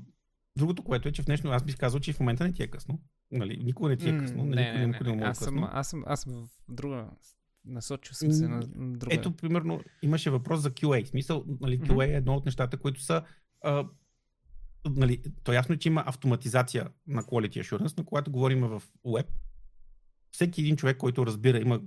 другото, 0.55 0.83
което 0.83 1.09
е, 1.09 1.11
че 1.11 1.21
в 1.21 1.25
днешно, 1.25 1.51
аз 1.51 1.63
бих 1.63 1.77
казал, 1.77 1.99
че 1.99 2.13
в 2.13 2.19
момента 2.19 2.43
не 2.43 2.53
ти 2.53 2.63
е 2.63 2.67
късно. 2.67 3.01
Нали, 3.31 3.57
никога 3.63 3.89
не 3.89 3.97
ти 3.97 4.09
е 4.09 4.17
късно. 4.17 4.43
Не, 4.43 4.55
не, 4.55 4.87
не, 4.87 4.99
не, 4.99 5.15
не. 5.15 5.23
Аз, 5.23 5.37
съм, 5.37 5.63
аз, 5.63 5.87
съм, 5.87 6.03
аз 6.05 6.21
съм 6.21 6.33
в 6.33 6.49
друга 6.69 7.09
Насочил 7.65 8.13
съм 8.13 8.31
се 8.31 8.47
на, 8.47 8.61
друга. 8.75 9.15
Ето, 9.15 9.31
примерно, 9.31 9.81
имаше 10.01 10.29
въпрос 10.29 10.59
за 10.59 10.71
QA. 10.71 11.05
В 11.05 11.07
смисъл, 11.07 11.45
нали, 11.61 11.79
QA 11.79 11.87
mm-hmm. 11.87 12.13
е 12.13 12.17
едно 12.17 12.35
от 12.35 12.45
нещата, 12.45 12.77
които 12.77 13.01
са. 13.01 13.23
А, 13.63 13.87
нали, 14.89 15.23
то 15.43 15.51
е 15.51 15.55
ясно, 15.55 15.77
че 15.77 15.89
има 15.89 16.03
автоматизация 16.05 16.89
на 17.07 17.23
Quality 17.23 17.61
Assurance, 17.61 17.97
но 17.97 18.05
когато 18.05 18.31
говорим 18.31 18.61
в 18.61 18.83
Web, 19.05 19.27
всеки 20.31 20.61
един 20.61 20.75
човек, 20.75 20.97
който 20.97 21.25
разбира, 21.25 21.59
има 21.59 21.81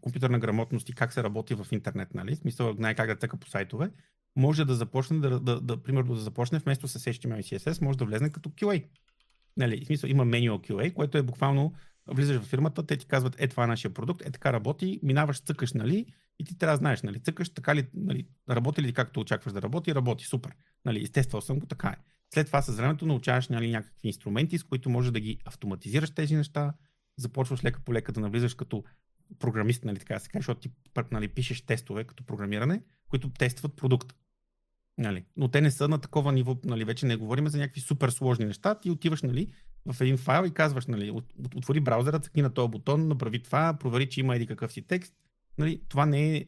компютърна 0.00 0.38
грамотност 0.38 0.88
и 0.88 0.92
как 0.92 1.12
се 1.12 1.22
работи 1.22 1.54
в 1.54 1.66
интернет, 1.70 2.14
нали? 2.14 2.36
смисъл, 2.36 2.72
знае 2.72 2.94
как 2.94 3.06
да 3.06 3.18
тъка 3.18 3.36
по 3.36 3.48
сайтове, 3.48 3.90
може 4.36 4.64
да 4.64 4.74
започне 4.74 5.18
да, 5.18 5.40
да, 5.40 5.60
да, 5.60 5.82
примерно 5.82 6.14
да 6.14 6.20
започне 6.20 6.58
вместо 6.58 6.88
с 6.88 6.98
HTML 6.98 7.40
и 7.40 7.42
CSS, 7.42 7.82
може 7.82 7.98
да 7.98 8.04
влезне 8.04 8.30
като 8.30 8.50
QA. 8.50 8.84
Нали, 9.56 9.84
в 9.84 9.86
смисъл, 9.86 10.08
има 10.08 10.26
manual 10.26 10.70
QA, 10.70 10.92
което 10.92 11.18
е 11.18 11.22
буквално 11.22 11.72
влизаш 12.06 12.36
в 12.36 12.48
фирмата, 12.48 12.86
те 12.86 12.96
ти 12.96 13.06
казват, 13.06 13.36
е 13.38 13.48
това 13.48 13.64
е 13.64 13.66
нашия 13.66 13.94
продукт, 13.94 14.26
е 14.26 14.30
така 14.30 14.52
работи, 14.52 15.00
минаваш, 15.02 15.40
цъкаш, 15.40 15.72
нали, 15.72 16.06
и 16.38 16.44
ти 16.44 16.58
трябва 16.58 16.72
да 16.72 16.78
знаеш, 16.78 17.02
нали, 17.02 17.20
цъкаш, 17.20 17.48
така 17.48 17.74
ли, 17.74 17.86
нали, 17.94 18.26
работи 18.50 18.82
ли 18.82 18.92
както 18.92 19.20
очакваш 19.20 19.52
да 19.52 19.62
работи, 19.62 19.94
работи, 19.94 20.24
супер. 20.24 20.52
Нали, 20.84 20.98
изтествал 20.98 21.40
съм 21.40 21.58
го, 21.58 21.66
така 21.66 21.88
е. 21.88 21.96
След 22.34 22.46
това 22.46 22.62
с 22.62 22.76
времето 22.76 23.06
научаваш 23.06 23.48
нали, 23.48 23.70
някакви 23.70 24.08
инструменти, 24.08 24.58
с 24.58 24.62
които 24.62 24.90
можеш 24.90 25.12
да 25.12 25.20
ги 25.20 25.38
автоматизираш 25.44 26.10
тези 26.10 26.36
неща, 26.36 26.74
започваш 27.16 27.64
лека 27.64 27.80
по 27.80 27.94
лека 27.94 28.12
да 28.12 28.20
навлизаш 28.20 28.54
като 28.54 28.84
програмист, 29.38 29.84
нали, 29.84 29.98
така 29.98 30.14
да 30.14 30.20
се 30.20 30.28
каже, 30.28 30.40
защото 30.40 30.60
ти 30.60 30.70
нали, 31.10 31.28
пишеш 31.28 31.62
тестове 31.62 32.04
като 32.04 32.24
програмиране, 32.24 32.82
които 33.08 33.30
тестват 33.30 33.76
продукт. 33.76 34.14
Нали. 34.98 35.24
Но 35.36 35.48
те 35.48 35.60
не 35.60 35.70
са 35.70 35.88
на 35.88 35.98
такова 35.98 36.32
ниво, 36.32 36.56
нали, 36.64 36.84
вече 36.84 37.06
не 37.06 37.16
говорим 37.16 37.48
за 37.48 37.58
някакви 37.58 37.80
супер 37.80 38.10
сложни 38.10 38.44
неща. 38.44 38.74
Ти 38.74 38.90
отиваш 38.90 39.22
нали, 39.22 39.52
в 39.92 40.00
един 40.00 40.16
файл 40.16 40.46
и 40.46 40.54
казваш, 40.54 40.86
нали, 40.86 41.10
отвори 41.56 41.80
браузъра, 41.80 42.18
цъкни 42.18 42.42
на 42.42 42.54
този 42.54 42.70
бутон, 42.70 43.08
направи 43.08 43.42
това, 43.42 43.76
провери, 43.80 44.08
че 44.08 44.20
има 44.20 44.36
един 44.36 44.46
какъв 44.46 44.72
си 44.72 44.82
текст. 44.82 45.14
Нали, 45.58 45.82
това 45.88 46.06
не 46.06 46.36
е 46.36 46.46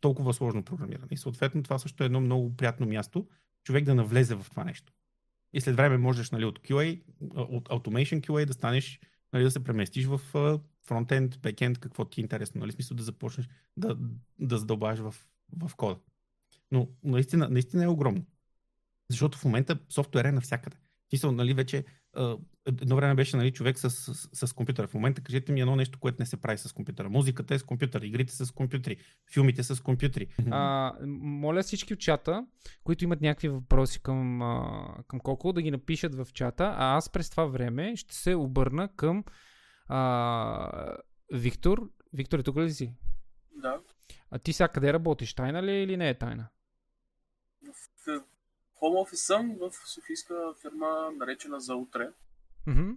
толкова 0.00 0.34
сложно 0.34 0.64
програмиране. 0.64 1.08
И 1.10 1.16
съответно 1.16 1.62
това 1.62 1.78
също 1.78 2.02
е 2.02 2.06
едно 2.06 2.20
много 2.20 2.56
приятно 2.56 2.86
място, 2.86 3.26
човек 3.64 3.84
да 3.84 3.94
навлезе 3.94 4.34
в 4.34 4.46
това 4.50 4.64
нещо. 4.64 4.92
И 5.52 5.60
след 5.60 5.76
време 5.76 5.98
можеш 5.98 6.30
нали, 6.30 6.44
от 6.44 6.58
QA, 6.58 7.02
от 7.34 7.68
Automation 7.68 8.20
QA 8.20 8.46
да 8.46 8.52
станеш, 8.52 9.00
нали, 9.32 9.44
да 9.44 9.50
се 9.50 9.64
преместиш 9.64 10.06
в 10.06 10.20
фронтенд, 10.86 11.38
бекенд, 11.38 11.78
какво 11.78 12.04
ти 12.04 12.20
е 12.20 12.22
интересно. 12.22 12.60
Нали, 12.60 12.72
смисъл 12.72 12.96
да 12.96 13.02
започнеш 13.02 13.48
да, 13.76 13.96
да 14.38 14.58
задълбаваш 14.58 14.98
в, 14.98 15.14
в 15.64 15.76
кода. 15.76 16.00
Но 16.72 16.88
наистина, 17.04 17.48
наистина 17.48 17.84
е 17.84 17.88
огромно. 17.88 18.26
Защото 19.10 19.38
в 19.38 19.44
момента 19.44 19.78
софтуер 19.88 20.24
е 20.24 20.32
навсякъде. 20.32 20.76
Смисъл, 21.10 21.32
нали, 21.32 21.54
вече 21.54 21.84
едно 22.66 22.96
време 22.96 23.14
беше 23.14 23.36
нали, 23.36 23.52
човек 23.52 23.78
с, 23.78 23.90
с, 23.90 24.46
с 24.46 24.52
компютъра. 24.52 24.86
В 24.86 24.94
момента 24.94 25.22
кажете 25.22 25.52
ми 25.52 25.60
едно 25.60 25.76
нещо, 25.76 25.98
което 25.98 26.16
не 26.20 26.26
се 26.26 26.40
прави 26.40 26.58
с 26.58 26.72
компютъра. 26.72 27.10
Музиката 27.10 27.54
е 27.54 27.58
с 27.58 27.62
компютър, 27.62 28.02
игрите 28.02 28.32
са 28.32 28.46
с 28.46 28.50
компютри, 28.50 28.96
филмите 29.32 29.62
са 29.62 29.76
с 29.76 29.80
компютри. 29.80 30.26
А, 30.50 30.92
моля 31.20 31.62
всички 31.62 31.94
в 31.94 31.98
чата, 31.98 32.46
които 32.84 33.04
имат 33.04 33.20
някакви 33.20 33.48
въпроси 33.48 34.02
към, 34.02 34.40
към 35.08 35.20
Коко, 35.20 35.52
да 35.52 35.62
ги 35.62 35.70
напишат 35.70 36.14
в 36.14 36.28
чата, 36.32 36.74
а 36.76 36.96
аз 36.96 37.10
през 37.10 37.30
това 37.30 37.44
време 37.44 37.96
ще 37.96 38.14
се 38.14 38.34
обърна 38.34 38.88
към 38.96 39.24
а, 39.86 40.96
Виктор. 41.32 41.90
Виктор, 42.12 42.38
е 42.38 42.42
тук 42.42 42.56
ли 42.56 42.70
си? 42.70 42.94
Да. 43.62 43.80
А 44.30 44.38
ти 44.38 44.52
сега 44.52 44.68
къде 44.68 44.92
работиш? 44.92 45.34
Тайна 45.34 45.62
ли 45.62 45.70
е 45.70 45.82
или 45.82 45.96
не 45.96 46.08
е 46.08 46.18
тайна? 46.18 46.48
В 47.72 48.24
Home 48.80 48.96
Office 49.04 49.58
в 49.58 49.72
Софийска 49.88 50.54
фирма, 50.62 51.10
наречена 51.16 51.60
за 51.60 51.76
утре. 51.76 52.12
Mm-hmm. 52.68 52.96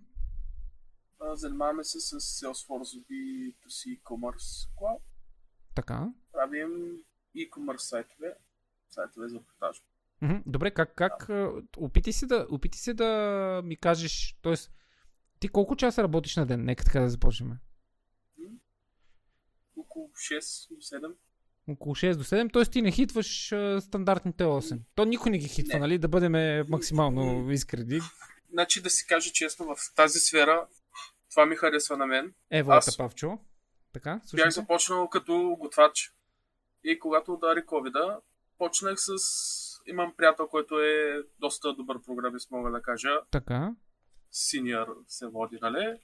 Занимаваме 1.34 1.84
се 1.84 2.00
с 2.00 2.20
Salesforce 2.20 3.06
B2C 3.08 4.00
e-commerce 4.00 4.70
Cloud. 4.78 5.02
Така. 5.76 6.14
Правим 6.32 7.04
e-commerce 7.36 7.78
сайтове, 7.78 8.36
сайтове 8.90 9.28
за 9.28 9.41
продажа. 9.41 9.82
Mm-hmm. 10.24 10.44
Добре, 10.45 10.72
как, 10.72 10.95
как 10.95 11.26
да. 11.28 11.62
опити, 11.78 12.14
се 12.14 12.26
да, 12.26 12.48
опити 12.50 12.78
се 12.78 12.94
да 12.94 13.62
ми 13.64 13.78
кажеш, 13.78 14.38
т.е. 14.41 14.54
ти 15.40 15.48
колко 15.50 15.76
часа 15.76 16.04
работиш 16.04 16.36
на 16.36 16.45
ден? 16.45 16.66
Нека 16.66 16.84
така 16.84 17.00
да 17.00 17.10
започнем. 17.10 17.58
Около 19.78 20.08
6 20.08 20.76
до 20.76 20.82
7 20.82 21.16
около 21.69 21.95
6 21.95 22.15
до 22.15 22.23
7, 22.23 22.53
т.е. 22.53 22.65
ти 22.65 22.81
не 22.81 22.91
хитваш 22.91 23.52
а, 23.52 23.81
стандартните 23.81 24.44
8. 24.44 24.80
То 24.95 25.06
никой 25.06 25.31
не 25.31 25.38
ги 25.38 25.48
хитва, 25.48 25.73
не. 25.73 25.80
нали? 25.80 25.98
Да 25.98 26.07
бъдем 26.07 26.65
максимално 26.69 27.52
искрени. 27.52 27.99
Значи 28.52 28.81
да 28.81 28.90
си 28.90 29.07
кажа 29.07 29.31
честно, 29.31 29.65
в 29.65 29.95
тази 29.95 30.19
сфера 30.19 30.68
това 31.34 31.45
ми 31.45 31.56
харесва 31.56 31.98
на 31.98 32.06
мен. 32.06 32.34
Ево, 32.52 32.72
Аз... 32.72 32.98
Павчо. 32.98 33.40
Така, 33.94 34.14
Бях 34.14 34.30
слушайте. 34.30 34.52
започнал 34.52 35.10
като 35.10 35.56
готвач. 35.60 36.14
И 36.84 36.99
когато 36.99 37.34
удари 37.34 37.60
covid 37.60 38.19
почнах 38.57 38.95
с... 38.98 39.14
Имам 39.88 40.14
приятел, 40.18 40.48
който 40.48 40.80
е 40.80 41.23
доста 41.40 41.73
добър 41.73 42.02
програмист, 42.02 42.52
мога 42.52 42.72
да 42.72 42.81
кажа. 42.81 43.10
Така. 43.31 43.76
Senior 44.34 44.88
се 45.07 45.27
води, 45.27 45.57
нали? 45.61 45.99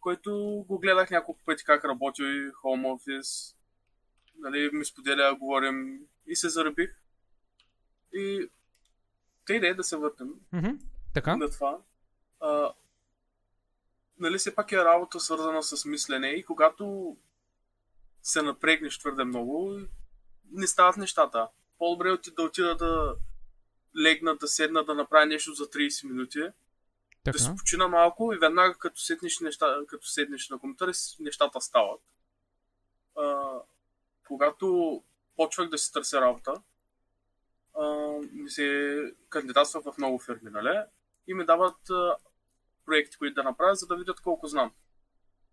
Който 0.00 0.64
го 0.68 0.78
гледах 0.78 1.10
няколко 1.10 1.40
пъти 1.44 1.64
как 1.64 1.84
работи 1.84 2.22
Home 2.22 2.84
Office. 2.86 3.56
Нали, 4.42 4.70
ми 4.72 4.84
споделя, 4.84 5.34
говорим 5.34 6.06
и 6.26 6.36
се 6.36 6.48
заребих. 6.48 6.90
И 8.12 8.50
те 9.46 9.54
идея 9.54 9.76
да 9.76 9.84
се 9.84 9.96
върнем 9.96 10.34
Мгм. 10.52 10.70
Така. 11.14 11.36
на 11.36 11.50
това. 11.50 11.78
А, 12.40 12.72
нали, 14.18 14.38
все 14.38 14.54
пак 14.54 14.72
е 14.72 14.84
работа 14.84 15.20
свързана 15.20 15.62
с 15.62 15.84
мислене 15.84 16.28
и 16.28 16.44
когато 16.44 17.16
се 18.22 18.42
напрегнеш 18.42 18.98
твърде 18.98 19.24
много, 19.24 19.80
не 20.50 20.66
стават 20.66 20.96
нещата. 20.96 21.48
По-добре 21.78 22.10
е 22.10 22.20
ти 22.20 22.30
да 22.34 22.42
отида 22.42 22.76
да 22.76 23.16
легна, 24.02 24.34
да 24.34 24.48
седна, 24.48 24.84
да 24.84 24.94
направя 24.94 25.26
нещо 25.26 25.52
за 25.52 25.64
30 25.64 26.08
минути, 26.08 26.38
да 27.24 27.38
си 27.38 27.44
Така. 27.44 27.56
почина 27.56 27.88
малко 27.88 28.32
и 28.32 28.38
веднага 28.38 28.74
като 28.78 29.00
седнеш, 29.00 29.40
неща, 29.40 29.78
като 29.88 30.06
седнеш 30.06 30.48
на 30.48 30.58
компютъра, 30.58 30.92
нещата 31.20 31.60
стават. 31.60 32.00
А, 33.16 33.52
когато 34.28 35.02
почвах 35.36 35.68
да 35.68 35.78
си 35.78 35.92
търся 35.92 36.20
работа, 36.20 36.54
ми 38.32 38.50
се 38.50 38.98
кандидатства 39.28 39.82
в 39.82 39.98
много 39.98 40.18
фирми, 40.18 40.50
нали? 40.50 40.80
И 41.26 41.34
ми 41.34 41.44
дават 41.46 41.90
а, 41.90 42.16
проекти, 42.86 43.16
които 43.16 43.34
да 43.34 43.42
направя, 43.42 43.74
за 43.74 43.86
да 43.86 43.96
видят 43.96 44.20
колко 44.20 44.46
знам. 44.46 44.72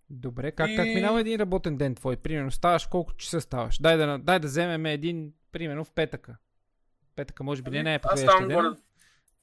Добре, 0.10 0.52
как, 0.52 0.70
И- 0.70 0.76
как 0.76 0.86
минава 0.86 1.20
един 1.22 1.40
работен 1.40 1.78
ден 1.78 1.96
твой? 1.96 2.18
Примерно, 2.18 2.52
ставаш 2.52 2.86
колко 2.88 3.14
часа 3.16 3.42
ставаш? 3.42 3.78
Дай 3.82 3.98
да, 3.98 4.18
дай 4.18 4.40
да 4.40 4.48
вземем 4.48 4.86
един, 4.86 5.34
примерно 5.52 5.86
в 5.86 5.92
петъка. 5.92 6.38
Петъка 7.16 7.44
може 7.44 7.62
би 7.62 7.70
не, 7.70 7.84
не 7.84 7.94
е 7.94 7.96
Аз 7.96 8.02
подходящия 8.02 8.30
ставам 8.32 8.48
ден. 8.48 8.58
горе, 8.58 8.82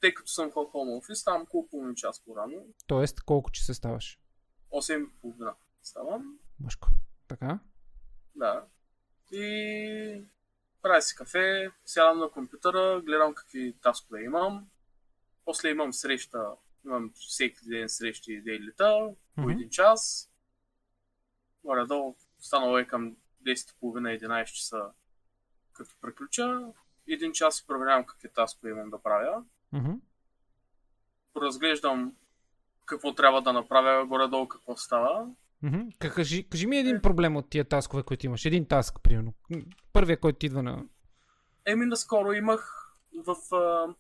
тъй 0.00 0.14
като 0.14 0.30
съм 0.30 0.50
в 0.50 0.54
home 0.54 0.72
office, 1.00 1.14
ставам 1.14 1.42
около 1.42 1.68
половин 1.68 1.94
час 1.94 2.20
по-рано. 2.24 2.66
Тоест, 2.86 3.20
колко 3.22 3.50
часа 3.50 3.74
ставаш? 3.74 4.18
8.30 4.72 5.54
ставам. 5.82 6.38
Мъжко. 6.60 6.88
Така. 7.28 7.58
Да. 8.34 8.64
И 9.32 10.22
правя 10.82 11.02
си 11.02 11.16
кафе, 11.16 11.70
сядам 11.84 12.18
на 12.18 12.30
компютъра, 12.30 13.00
гледам 13.00 13.34
какви 13.34 13.74
таскове 13.82 14.22
имам. 14.22 14.66
После 15.44 15.70
имам 15.70 15.92
среща, 15.92 16.50
имам 16.84 17.12
всеки 17.14 17.58
ден 17.64 17.88
срещи 17.88 18.32
и 18.32 18.42
дейлита, 18.42 19.14
по 19.34 19.40
Мгм. 19.40 19.50
един 19.50 19.70
час. 19.70 20.30
Горе-долу 21.64 22.16
станало 22.38 22.78
е 22.78 22.86
към 22.86 23.16
10.30-11 23.46 24.44
часа 24.44 24.90
като 25.72 25.90
приключа. 26.00 26.72
Един 27.08 27.32
час 27.32 27.66
проверявам 27.66 28.06
какви 28.06 28.28
таскове 28.28 28.70
имам 28.70 28.90
да 28.90 29.02
правя. 29.02 29.44
Мгм. 29.72 29.92
Разглеждам 31.36 32.16
какво 32.84 33.14
трябва 33.14 33.42
да 33.42 33.52
направя, 33.52 34.06
горе-долу 34.06 34.48
какво 34.48 34.76
става. 34.76 35.30
Кажи, 35.98 36.48
кажи 36.48 36.66
ми 36.66 36.78
един 36.78 37.02
проблем 37.02 37.36
от 37.36 37.50
тия 37.50 37.64
таскове, 37.64 38.02
които 38.02 38.26
имаш. 38.26 38.44
Един 38.44 38.66
таск, 38.66 38.94
примерно. 39.02 39.34
Първия, 39.92 40.20
който 40.20 40.38
ти 40.38 40.46
идва 40.46 40.62
на... 40.62 40.84
Еми, 41.66 41.86
наскоро 41.86 42.32
имах 42.32 42.92
в... 43.26 43.54
А, 43.54 43.94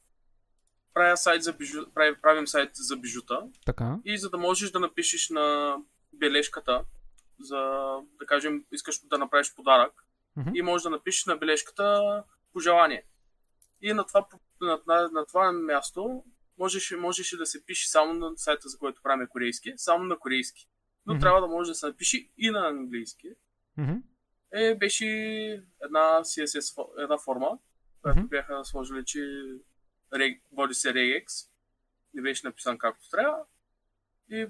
правя 0.94 1.16
сайт 1.16 1.42
за 1.42 1.52
бижу, 1.52 1.86
прави, 1.94 2.16
правим 2.22 2.46
сайт 2.46 2.70
за 2.74 2.96
бижута 2.96 3.42
Така. 3.66 3.98
и 4.04 4.18
за 4.18 4.30
да 4.30 4.38
можеш 4.38 4.70
да 4.70 4.80
напишеш 4.80 5.30
на 5.30 5.76
бележката, 6.12 6.84
за 7.40 7.56
да 8.18 8.26
кажем, 8.26 8.64
искаш 8.72 9.00
да 9.06 9.18
направиш 9.18 9.54
подарък 9.54 9.92
Мгм. 10.36 10.50
и 10.54 10.62
можеш 10.62 10.82
да 10.82 10.90
напишеш 10.90 11.24
на 11.24 11.36
бележката 11.36 12.22
пожелание. 12.52 13.04
И 13.82 13.92
на 13.92 14.04
това, 14.04 14.26
на, 14.60 14.80
на, 14.86 15.08
на 15.12 15.26
това 15.26 15.52
място 15.52 16.24
можеше, 16.58 16.96
можеше 16.96 17.36
да 17.36 17.46
се 17.46 17.66
пише 17.66 17.90
само 17.90 18.12
на 18.12 18.32
сайта, 18.36 18.68
за 18.68 18.78
който 18.78 19.02
правим 19.02 19.26
корейски, 19.28 19.72
само 19.76 20.04
на 20.04 20.18
корейски. 20.18 20.68
Но 21.06 21.14
Мгм. 21.14 21.20
трябва 21.20 21.40
да 21.40 21.46
може 21.46 21.70
да 21.70 21.74
се 21.74 21.86
напише 21.86 22.28
и 22.38 22.50
на 22.50 22.68
английски. 22.68 23.28
Мгм. 23.76 23.92
е, 24.52 24.74
беше 24.74 25.06
една 25.84 26.20
CSS, 26.20 27.02
една 27.02 27.18
форма, 27.18 27.58
която 28.02 28.20
Мгм. 28.20 28.28
бяха 28.28 28.64
сложили, 28.64 29.04
че 29.04 29.42
рег, 30.14 30.42
води 30.52 30.74
се 30.74 30.88
regex, 30.88 31.48
не 32.14 32.22
беше 32.22 32.46
написан 32.46 32.78
както 32.78 33.10
трябва. 33.10 33.38
И 34.30 34.46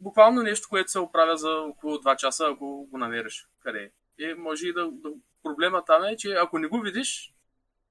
буквално 0.00 0.42
нещо, 0.42 0.68
което 0.68 0.90
се 0.90 0.98
оправя 0.98 1.36
за 1.36 1.50
около 1.50 1.96
2 1.96 2.16
часа, 2.16 2.46
ако 2.52 2.86
го 2.90 2.98
намериш 2.98 3.48
къде 3.60 3.82
е. 3.82 3.90
И 4.22 4.34
може 4.34 4.68
и 4.68 4.72
да, 4.72 4.90
да... 4.92 5.08
Проблема 5.42 5.84
там 5.84 6.04
е, 6.04 6.16
че 6.16 6.32
ако 6.32 6.58
не 6.58 6.68
го 6.68 6.80
видиш, 6.80 7.34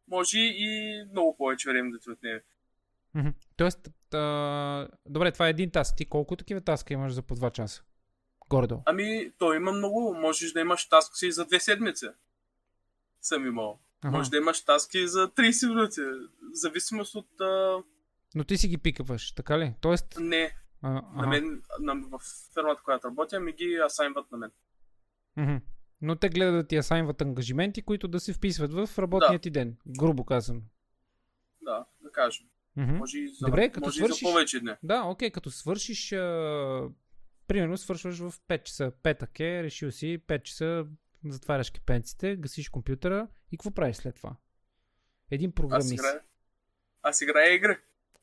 може 0.07 0.39
и 0.39 1.03
много 1.11 1.37
повече 1.37 1.69
време 1.69 1.91
да 1.91 1.99
ти 1.99 2.11
отнеме. 2.11 2.43
Тоест, 3.57 3.89
а... 4.13 4.87
добре, 5.05 5.31
това 5.31 5.47
е 5.47 5.49
един 5.49 5.71
таск. 5.71 5.95
Ти 5.97 6.05
колко 6.05 6.35
такива 6.35 6.61
таска 6.61 6.93
имаш 6.93 7.13
за 7.13 7.21
по 7.21 7.35
2 7.35 7.51
часа? 7.51 7.83
Горе-долу. 8.49 8.81
Ами, 8.85 9.31
той 9.38 9.55
има 9.55 9.72
много. 9.72 10.13
Можеш 10.13 10.51
да 10.51 10.59
имаш 10.59 10.89
таски 10.89 11.31
за 11.31 11.45
две 11.45 11.59
седмици. 11.59 12.05
Съм 13.22 13.47
имал. 13.47 13.80
Ага. 14.01 14.17
Може 14.17 14.30
да 14.30 14.38
имаш 14.38 14.61
таски 14.61 15.07
за 15.07 15.30
30 15.30 15.69
минути. 15.69 16.01
В 16.01 16.30
зависимост 16.53 17.15
от... 17.15 17.41
А... 17.41 17.77
Но 18.35 18.43
ти 18.43 18.57
си 18.57 18.67
ги 18.67 18.77
пикаваш, 18.77 19.31
така 19.31 19.59
ли? 19.59 19.73
Тоест, 19.81 20.05
Не, 20.19 20.55
а, 20.81 20.89
на 20.89 21.03
ага. 21.15 21.27
мен, 21.27 21.61
на, 21.80 21.95
в 21.95 22.22
фирмата, 22.53 22.81
която 22.84 23.07
работя, 23.07 23.39
ми 23.39 23.53
ги 23.53 23.80
асайнват 23.85 24.31
на 24.31 24.38
мен. 24.38 24.51
Мгм. 25.38 25.55
Но 26.01 26.15
те 26.15 26.30
гледат 26.30 26.55
да 26.55 26.67
ти 26.67 26.76
асайнват 26.76 27.22
ангажименти, 27.22 27.81
които 27.81 28.07
да 28.07 28.19
се 28.19 28.34
вписват 28.34 28.73
в 28.73 28.99
работния 28.99 29.31
Да. 29.31 29.39
ти 29.39 29.49
ден. 29.49 29.77
Грубо 29.89 30.26
казано. 30.26 30.61
Да, 31.61 31.85
да 32.01 32.11
кажем. 32.11 32.45
Мгм. 32.76 32.95
Може 32.95 33.19
и 33.19 33.27
за, 33.30 33.45
Добре, 33.45 33.69
като 33.69 33.85
може 33.85 33.99
свършиш- 33.99 34.19
за 34.19 34.31
повече 34.31 34.59
дни. 34.59 34.72
Да, 34.84 35.01
окей, 35.01 35.30
като 35.30 35.51
свършиш, 35.51 36.11
а... 36.11 36.89
примерно 37.47 37.77
свършваш 37.77 38.19
в 38.19 38.34
5 38.47 38.63
часа. 38.63 38.91
Петък 39.03 39.39
е, 39.39 39.63
решил 39.63 39.91
си, 39.91 40.19
5 40.27 40.43
часа 40.43 40.85
затваряш 41.26 41.72
кипенците, 41.72 42.35
гасиш 42.35 42.69
компютъра 42.69 43.27
и 43.51 43.57
какво 43.57 43.72
правиш 43.72 43.95
след 43.95 44.15
това? 44.15 44.35
Един 45.31 45.49
Аз 45.49 45.55
програмист. 45.55 45.93
играя. 45.93 46.19
Аз 47.01 47.22
играя 47.22 47.53
игри. 47.55 47.77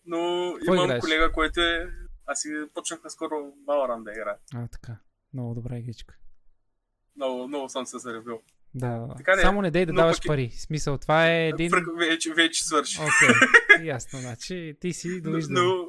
Но 0.06 0.52
Какво 0.58 0.74
имам 0.74 0.84
играеш? 0.84 1.00
колега, 1.00 1.32
който 1.32 1.60
е... 1.60 1.90
Аз 2.26 2.40
си 2.40 2.48
почнах 2.74 3.04
наскоро 3.04 3.34
Valorant 3.68 4.02
да 4.04 4.10
играя. 4.12 4.36
А, 4.54 4.68
така. 4.68 4.96
Много 5.34 5.54
добра 5.54 5.78
игричка. 5.78 6.14
Много, 7.16 7.48
много 7.48 7.68
съм 7.68 7.86
се 7.86 7.98
заребил. 7.98 8.42
Да. 8.74 9.08
Така 9.16 9.36
ли 9.36 9.40
е? 9.40 9.42
Само 9.42 9.62
не 9.62 9.70
дей 9.70 9.86
да 9.86 9.92
даваш 9.92 10.16
пък 10.16 10.26
пари. 10.26 10.50
Смисъл, 10.50 10.98
това 10.98 11.30
е 11.30 11.48
един... 11.48 11.70
Фрък, 11.70 11.84
вече, 11.98 12.34
вече 12.34 12.64
свърши. 12.64 12.98
Окей, 13.00 13.86
ясно, 13.86 14.18
значи 14.18 14.76
ти 14.80 14.92
си 14.92 15.08
но, 15.08 15.20
довиждане. 15.30 15.60
но, 15.60 15.86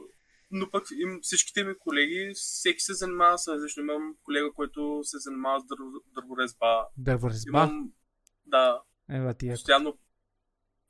но 0.53 0.71
пък 0.71 0.83
им, 0.91 1.19
всичките 1.21 1.63
ми 1.63 1.77
колеги, 1.77 2.31
всеки 2.35 2.79
се 2.79 2.93
занимава 2.93 3.37
с 3.37 3.47
различно. 3.47 3.83
Имам 3.83 4.15
колега, 4.23 4.53
който 4.53 4.99
се 5.03 5.17
занимава 5.19 5.59
с 5.61 5.65
дърво, 5.65 5.91
дърворезба. 6.15 6.87
Дърворезба. 6.97 7.49
Имам, 7.49 7.91
да, 8.45 8.81
Ева 9.09 9.33
ти 9.33 9.47
е. 9.47 9.51
постоянно. 9.51 9.97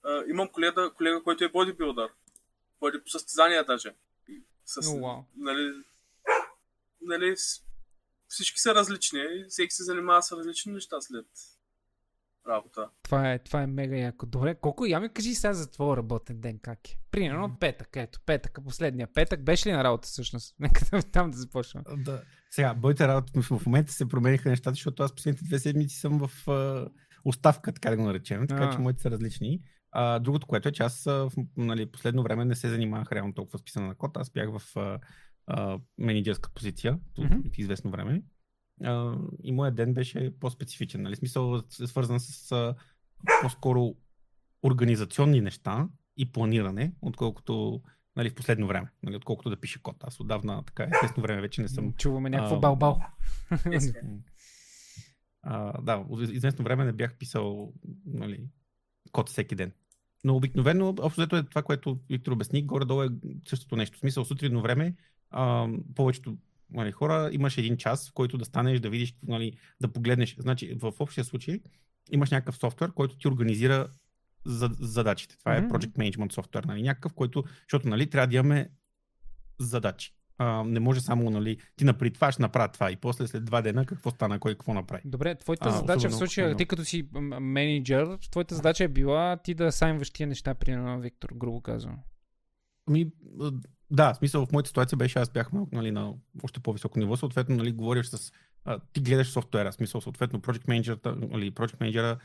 А, 0.03 0.23
имам 0.27 0.49
колега, 0.49 0.94
колега, 0.94 1.23
който 1.23 1.44
е 1.44 1.52
бодибилдър. 1.52 2.10
Води 2.81 2.98
по 3.03 3.10
състезания 3.10 3.65
даже. 3.65 3.95
С, 4.65 4.88
О, 4.88 4.99
вау. 4.99 5.23
нали, 5.35 5.84
нали, 7.02 7.35
всички 8.27 8.60
са 8.60 8.76
различни 8.76 9.19
и 9.19 9.45
всеки 9.49 9.73
се 9.73 9.84
занимава 9.84 10.23
с 10.23 10.31
различни 10.31 10.73
неща 10.73 11.02
след 11.02 11.26
работа. 12.49 12.90
Това 13.03 13.32
е, 13.34 13.40
това 13.40 13.61
е 13.61 13.68
мега 13.68 13.95
яко. 13.95 14.26
Добре, 14.26 14.56
колко 14.56 14.86
я 14.86 14.99
ми 14.99 15.10
кажи 15.10 15.34
сега 15.36 15.53
за 15.53 15.72
твоя 15.72 15.98
работен 15.98 16.41
ден 16.41 16.60
как 16.61 16.90
е? 16.90 16.98
Примерно 17.11 17.57
петък, 17.60 17.90
ето, 17.95 18.20
петък, 18.26 18.60
последния 18.65 19.07
петък. 19.14 19.44
Беше 19.44 19.70
ли 19.70 19.74
на 19.74 19.84
работа 19.84 20.06
всъщност? 20.07 20.56
Нека 20.60 20.86
там- 20.86 21.02
там 21.11 21.32
да 21.32 21.38
започнем. 21.38 21.84
Да. 21.98 22.22
Сега, 22.49 22.74
моите 22.74 23.07
работи 23.07 23.41
в 23.41 23.65
момента 23.65 23.94
се 23.94 24.07
промениха 24.07 24.49
нещата, 24.49 24.72
защото 24.74 25.03
аз 25.03 25.15
последните 25.15 25.45
две 25.45 25.60
седмици 25.60 25.95
съм 25.95 26.20
в 26.20 26.48
а, 26.52 26.88
оставка, 27.26 27.72
така 27.74 27.90
да 27.90 27.98
го 27.98 28.03
наречем, 28.03 28.48
така 28.48 28.64
А. 28.64 28.72
че 28.72 28.78
моите 28.80 29.02
са 29.02 29.11
различни. 29.11 29.60
А, 29.91 30.20
другото, 30.20 30.48
което 30.48 30.70
е, 30.70 30.72
че 30.72 30.84
аз 30.84 31.03
в 31.03 31.32
нали, 31.57 31.91
последно 31.91 32.24
време 32.24 32.45
не 32.45 32.56
се 32.56 32.70
занимавах 32.70 33.11
реално 33.11 33.34
толкова 33.34 33.60
с 33.60 33.64
писане 33.64 33.88
на 33.88 33.95
код. 33.95 34.18
Аз 34.18 34.30
бях 34.30 34.49
в 34.57 34.78
а, 34.78 34.99
а, 35.48 35.80
менеджерска 35.98 36.49
позиция 36.56 36.99
от 37.18 37.26
Мгм. 37.26 37.40
известно 37.57 37.91
време. 37.91 38.22
А, 38.84 39.18
и 39.43 39.51
моят 39.51 39.76
ден 39.76 39.93
беше 39.93 40.34
по-специфичен. 40.39 41.01
Нали? 41.01 41.15
Смисъл, 41.15 41.61
е 41.81 41.88
свързан 41.88 42.19
с 42.19 42.51
а, 42.51 42.76
по-скоро 43.41 43.95
организационни 44.64 45.41
неща 45.41 45.88
и 46.18 46.31
планиране, 46.31 46.93
отколкото 47.01 47.81
нали, 48.15 48.30
в 48.30 48.35
последно 48.35 48.68
време, 48.68 48.88
нали, 49.03 49.15
отколкото 49.15 49.49
да 49.49 49.60
пише 49.60 49.81
код. 49.81 49.95
Аз 50.03 50.19
отдавна 50.19 50.64
така 50.65 50.88
известно 50.95 51.23
време 51.23 51.41
вече 51.41 51.61
не 51.61 51.68
съм 51.68 51.93
Чуваме 51.93 52.30
някакво 52.30 52.60
балбал. 52.60 53.01
А, 55.45 55.81
да, 55.81 56.05
от 56.10 56.22
известно 56.22 56.64
време 56.64 56.85
не 56.85 56.91
бях 56.91 57.18
писал 57.18 57.73
нали, 58.05 58.43
код 59.11 59.30
всеки 59.30 59.55
ден. 59.55 59.72
Но 60.23 60.35
обикновено, 60.35 60.89
общо 60.89 61.22
взето 61.22 61.35
е 61.35 61.43
това, 61.43 61.61
което 61.64 61.99
Виктор 62.10 62.31
обясни, 62.31 62.65
горе-долу 62.65 63.03
е 63.03 63.10
същото 63.47 63.76
нещо. 63.76 63.97
В 63.97 63.99
смисъл, 63.99 64.26
сутринно 64.26 64.61
време, 64.61 64.95
а, 65.30 65.68
повечето 65.95 66.38
нали, 66.74 66.91
хора, 66.91 67.30
имаш 67.32 67.58
един 67.58 67.78
час, 67.78 68.10
в 68.10 68.14
който 68.14 68.38
да 68.38 68.45
станеш, 68.45 68.80
да 68.80 68.90
видиш, 68.90 69.16
нали, 69.28 69.58
да 69.82 69.88
погледнеш. 69.88 70.36
Значи, 70.40 70.74
в 70.82 70.94
общия 71.00 71.24
случай 71.24 71.60
имаш 72.12 72.32
някакъв 72.32 72.58
софтуер, 72.58 72.91
който 72.94 73.18
ти 73.18 73.28
организира 73.28 73.88
за, 74.45 74.70
задачите. 74.80 75.38
Това 75.40 75.56
е 75.56 75.68
Project 75.68 75.91
Management 75.91 76.34
софтуер, 76.34 76.64
нали, 76.64 76.82
някакъв, 76.82 77.14
който, 77.14 77.44
защото 77.64 77.90
нали, 77.90 78.10
трябва 78.10 78.28
да 78.28 78.36
имаме 78.36 78.70
задачи. 79.60 80.16
А, 80.38 80.64
не 80.64 80.80
може 80.80 81.02
само, 81.02 81.30
нали, 81.30 81.58
ти 81.76 81.86
напри 81.86 82.12
това, 82.12 82.32
ще 82.32 82.41
направя 82.41 82.68
това 82.68 82.91
и 82.91 82.95
после 82.95 83.28
след 83.28 83.45
два 83.45 83.62
дена 83.62 83.86
какво 83.86 84.10
стана, 84.10 84.40
кой 84.40 84.54
какво 84.54 84.74
направи. 84.74 85.02
Добре, 85.06 85.36
твоята 85.36 85.70
А, 85.70 85.72
задача 85.72 86.10
в 86.10 86.16
случая, 86.16 86.56
ти 86.56 86.66
като 86.66 86.86
си 86.86 87.08
менеджер, 87.41 88.18
твоята 88.32 88.56
задача 88.56 88.84
е 88.84 88.88
била 88.88 89.38
ти 89.38 89.54
да 89.54 89.72
сайнваш 89.72 90.10
тия 90.10 90.28
неща, 90.28 90.54
примерно 90.54 91.00
Виктор, 91.00 91.30
грубо 91.36 91.62
казвам. 91.62 92.00
А, 92.90 93.52
да, 93.94 94.14
смисъл 94.14 94.45
в 94.45 94.52
моята 94.52 94.68
ситуация 94.68 94.98
беше, 94.98 95.20
аз 95.20 95.30
бях 95.30 95.49
нали, 95.72 95.91
на 95.91 96.14
още 96.44 96.60
по-високо 96.60 96.99
ниво, 96.99 97.18
съответно, 97.18 97.56
нали, 97.56 97.72
говориш 97.72 98.06
с, 98.06 98.32
а, 98.65 98.80
ти 98.94 99.02
гледаш 99.02 99.28
софтуера, 99.28 99.72
смисъл, 99.72 100.02
съответно, 100.02 100.41
Project 100.41 100.65
Manager, 100.65 101.15
нали, 101.32 101.52
Project 101.52 101.78
Manager 101.78 102.18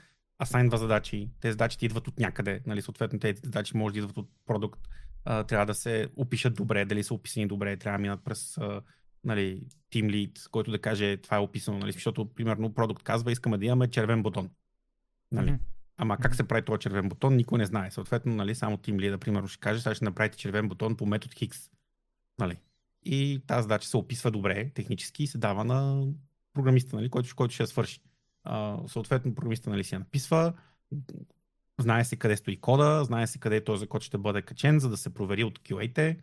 асайнва 0.43 0.79
задачи, 0.79 1.31
тези 1.41 1.53
задачи 1.53 1.79
ти 1.79 1.87
идват 1.87 2.09
от 2.09 2.19
някъде, 2.19 2.61
нали, 2.67 2.83
съответно 2.83 3.19
тези 3.19 3.41
задачи 3.45 3.77
може 3.77 3.93
да 3.93 3.99
идват 3.99 4.17
от 4.17 4.29
продукт, 4.47 4.81
а, 5.25 5.45
трябва 5.45 5.67
да 5.67 5.75
се 5.75 6.09
опишат 6.17 6.55
добре, 6.55 6.85
дали 6.85 7.05
са 7.05 7.15
описани 7.15 7.47
добре, 7.47 7.77
трябва 7.77 7.99
да 7.99 8.03
минат 8.03 8.25
през 8.25 8.59
а, 8.59 8.81
нали, 9.25 9.63
Team 9.93 10.07
Lead, 10.07 10.51
който 10.51 10.71
да 10.71 10.79
каже 10.79 11.17
това 11.17 11.37
е 11.37 11.41
описано, 11.41 11.79
нали, 11.79 11.93
защото, 11.93 12.35
примерно, 12.35 12.75
продукт 12.75 13.03
казва, 13.03 13.33
искаме 13.33 13.59
да 13.59 13.65
имаме 13.65 13.91
червен 13.91 14.23
бутон. 14.23 14.51
Нали? 15.33 15.51
Мгм. 15.51 15.63
Ама 16.01 16.17
как 16.17 16.35
се 16.35 16.49
прави 16.49 16.65
този 16.65 16.81
червен 16.81 17.09
бутон, 17.09 17.37
никой 17.37 17.59
не 17.59 17.67
знае. 17.67 17.91
Съответно, 17.91 18.35
нали, 18.35 18.55
само 18.55 18.77
Team 18.77 18.97
Lead, 18.97 19.17
примерно, 19.17 19.49
ще 19.49 19.61
каже, 19.61 19.81
сега 19.81 19.95
ще 19.95 20.05
направите 20.05 20.39
червен 20.39 20.69
бутон 20.69 20.97
по 20.97 21.07
метод 21.07 21.35
Хикс. 21.35 21.71
Нали? 22.39 22.57
И 23.05 23.43
тази 23.47 23.63
задача 23.63 23.89
се 23.89 23.97
описва 23.97 24.31
добре 24.31 24.71
технически 24.71 25.23
и 25.23 25.27
се 25.27 25.39
дава 25.39 25.65
на 25.65 26.07
програмиста, 26.55 26.97
нали, 26.97 27.09
който, 27.09 27.37
който 27.37 27.55
ще 27.55 27.63
я 27.63 27.67
свърши. 27.67 28.01
А, 28.45 28.79
съответно, 28.87 29.35
програмиста 29.35 29.71
нали, 29.71 29.85
си 29.85 29.95
я 29.95 29.99
написва, 29.99 30.53
знае 31.81 32.05
се 32.05 32.17
къде 32.17 32.37
стои 32.37 32.61
кода, 32.61 33.05
знае 33.05 33.27
се 33.27 33.39
къде 33.39 33.65
този 33.65 33.87
код 33.87 34.03
ще 34.03 34.19
бъде 34.19 34.43
качен, 34.43 34.79
за 34.79 34.89
да 34.89 34.97
се 34.97 35.15
провери 35.15 35.45
от 35.45 35.59
QA-те 35.59 36.19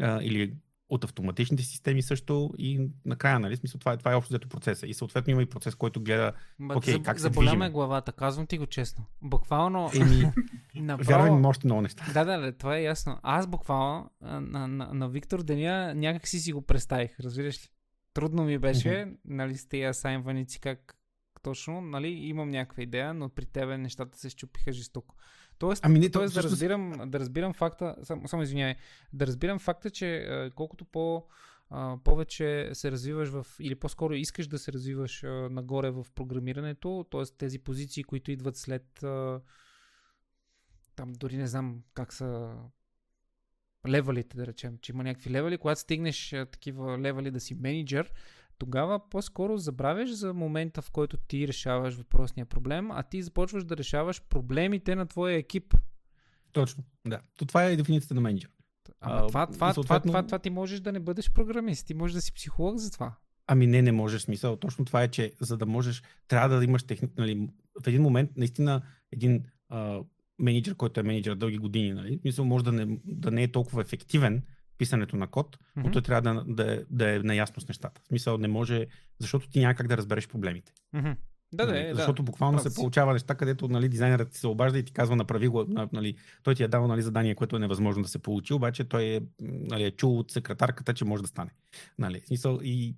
а, 0.00 0.22
или 0.22 0.54
от 0.90 1.04
автоматичните 1.04 1.62
системи 1.62 2.02
също 2.02 2.50
и 2.58 2.90
накрая, 3.04 3.38
нали, 3.40 3.56
смисъл, 3.56 3.78
това, 3.78 3.92
е- 3.92 3.96
това 3.96 4.12
е 4.12 4.14
общо 4.14 4.32
взето 4.32 4.48
процеса. 4.48 4.86
И 4.86 4.94
съответно 4.94 5.30
има 5.30 5.42
и 5.42 5.46
процес, 5.46 5.74
който 5.74 6.00
гледа, 6.02 6.32
Ма, 6.58 6.74
Окей, 6.74 6.94
заб- 6.94 7.02
как 7.02 7.16
се 7.18 7.22
заболя 7.22 7.54
ме 7.54 7.70
главата, 7.70 8.12
казвам 8.12 8.46
ти 8.46 8.58
го 8.58 8.66
честно. 8.66 9.04
Буквално, 9.22 9.90
еми, 9.94 10.32
направо... 10.74 11.08
вярвай 11.10 11.30
ми, 11.30 11.46
още 11.46 11.66
много 11.66 11.82
неща. 11.82 12.06
Да, 12.14 12.24
да, 12.24 12.52
това 12.56 12.76
е 12.76 12.82
ясно. 12.82 13.18
Аз 13.22 13.46
буквално 13.46 14.10
а, 14.20 14.40
на, 14.40 14.68
на, 14.68 14.94
на 14.94 15.08
Виктор 15.08 15.42
Деня 15.42 15.94
някак 15.94 16.28
си 16.28 16.40
си 16.40 16.52
го 16.52 16.62
представих, 16.62 17.20
разбираш 17.20 17.64
ли? 17.64 17.68
Трудно 18.14 18.44
ми 18.44 18.58
беше, 18.58 19.12
нали, 19.24 19.56
с 19.56 19.68
тези 19.68 19.82
асайнваници 19.84 20.60
как 20.60 20.96
точно, 21.42 21.80
нали, 21.80 22.08
имам 22.08 22.50
някаква 22.50 22.82
идея, 22.82 23.14
но 23.14 23.28
при 23.28 23.46
тебе 23.46 23.78
нещата 23.78 24.18
се 24.18 24.30
щупиха 24.30 24.72
жестоко. 24.72 25.14
Тоест, 25.60 25.84
Ами 25.84 25.98
не, 25.98 26.10
то 26.10 26.18
тоест 26.18 26.34
да, 26.34 26.40
всъщност- 26.40 26.52
разбирам, 26.52 27.10
да 27.10 27.20
разбирам 27.20 27.52
факта, 27.54 27.96
само, 28.02 28.28
само 28.28 28.42
извинявай, 28.42 28.74
да 29.12 29.26
разбирам 29.26 29.58
факта, 29.58 29.90
че 29.90 30.28
колкото 30.54 30.84
по 30.84 31.26
повече 32.04 32.70
се 32.72 32.90
развиваш 32.90 33.28
в, 33.28 33.46
или 33.60 33.74
по-скоро 33.74 34.14
искаш 34.14 34.46
да 34.46 34.58
се 34.58 34.72
развиваш 34.72 35.22
нагоре 35.50 35.90
в 35.90 36.06
програмирането, 36.14 37.06
т.е. 37.10 37.22
тези 37.38 37.58
позиции, 37.58 38.04
които 38.04 38.30
идват 38.30 38.56
след 38.56 39.04
там 40.96 41.12
дори 41.12 41.36
не 41.36 41.46
знам 41.46 41.82
как 41.94 42.12
са 42.12 42.56
левелите, 43.88 44.36
да 44.36 44.46
речем, 44.46 44.78
че 44.82 44.92
има 44.92 45.04
някакви 45.04 45.30
левели, 45.30 45.58
когато 45.58 45.80
стигнеш 45.80 46.30
такива 46.30 46.98
левели 46.98 47.30
да 47.30 47.40
си 47.40 47.54
менеджер, 47.54 48.12
тогава 48.60 49.08
по-скоро 49.10 49.56
забравяш 49.56 50.10
за 50.10 50.34
момента, 50.34 50.82
в 50.82 50.90
който 50.90 51.16
ти 51.16 51.48
решаваш 51.48 51.94
въпросния 51.94 52.46
проблем, 52.46 52.90
а 52.90 53.02
ти 53.02 53.22
започваш 53.22 53.64
да 53.64 53.76
решаваш 53.76 54.22
проблемите 54.28 54.94
на 54.94 55.06
твоя 55.06 55.36
екип. 55.36 55.74
Точно, 56.52 56.84
да. 57.06 57.20
То 57.36 57.44
това 57.44 57.64
е 57.64 57.76
дефиницията 57.76 58.14
на 58.14 58.20
менеджер. 58.20 58.50
Ама 59.00 59.14
А, 59.14 59.26
това, 59.26 59.46
това, 59.46 59.54
това, 59.54 59.72
съответно- 59.74 60.10
това, 60.12 60.22
това, 60.22 60.38
ти 60.38 60.50
можеш 60.50 60.80
да 60.80 60.92
не 60.92 61.00
бъдеш 61.00 61.30
програмист, 61.30 61.86
ти 61.86 61.94
можеш 61.94 62.14
да 62.14 62.20
си 62.20 62.34
психолог 62.34 62.76
за 62.76 62.90
това. 62.90 63.14
Ами 63.46 63.66
не, 63.66 63.82
не 63.82 63.92
можеш 63.92 64.22
смисъл. 64.22 64.56
Точно 64.56 64.84
това 64.84 65.02
е, 65.02 65.08
че 65.08 65.32
за 65.40 65.56
да 65.56 65.66
можеш, 65.66 66.02
трябва 66.28 66.56
да 66.56 66.64
имаш 66.64 66.82
техник, 66.82 67.18
нали, 67.18 67.48
в 67.84 67.86
един 67.86 68.02
момент 68.02 68.30
наистина 68.36 68.82
един 69.12 69.44
а, 69.68 70.00
менеджер, 70.38 70.74
който 70.74 71.00
е 71.00 71.02
менеджер 71.02 71.34
дълги 71.34 71.58
години, 71.58 71.92
нали, 71.92 72.20
мисъл 72.24 72.44
може 72.44 72.64
да 72.64 72.72
не, 72.72 72.98
да 73.04 73.30
не 73.30 73.42
е 73.42 73.52
толкова 73.52 73.82
ефективен 73.82 74.42
писането 74.80 75.16
на 75.16 75.26
код, 75.26 75.58
но 75.76 75.82
Мгм. 75.82 75.92
той 75.92 76.02
трябва 76.02 76.34
да, 76.34 76.44
да, 76.46 76.84
да 76.90 77.14
е 77.14 77.18
наясно 77.18 77.60
с 77.60 77.68
нещата. 77.68 78.00
В 78.04 78.06
смисъл 78.06 78.38
не 78.38 78.48
може, 78.48 78.86
защото 79.18 79.48
ти 79.48 79.60
няма 79.60 79.74
как 79.74 79.86
да 79.86 79.96
разбереш 79.96 80.28
проблемите. 80.28 80.72
Мгм. 80.92 81.10
Да, 81.52 81.66
нали, 81.66 81.78
е, 81.78 81.94
защото 81.94 82.22
да. 82.22 82.26
буквално 82.26 82.58
Прав 82.58 82.72
се 82.72 82.80
получава 82.80 83.12
неща, 83.12 83.34
където 83.34 83.68
нали, 83.68 83.88
дизайнерът 83.88 84.30
ти 84.30 84.38
се 84.38 84.46
обажда 84.46 84.78
и 84.78 84.84
ти 84.84 84.92
казва 84.92 85.16
направи 85.16 85.48
го, 85.48 85.64
на- 85.68 85.88
нали, 85.92 86.16
той 86.42 86.54
ти 86.54 86.62
е 86.62 86.68
дал 86.68 86.86
нали, 86.86 87.02
задание, 87.02 87.34
което 87.34 87.56
е 87.56 87.58
невъзможно 87.58 88.02
да 88.02 88.08
се 88.08 88.18
получи, 88.18 88.54
обаче 88.54 88.84
той 88.84 89.04
е, 89.04 89.20
нали, 89.40 89.84
е 89.84 89.90
чул 89.90 90.18
от 90.18 90.30
секретарката, 90.30 90.94
че 90.94 91.04
може 91.04 91.22
да 91.22 91.28
стане. 91.28 91.50
Нали, 91.98 92.22
смисъл, 92.26 92.58
и 92.62 92.96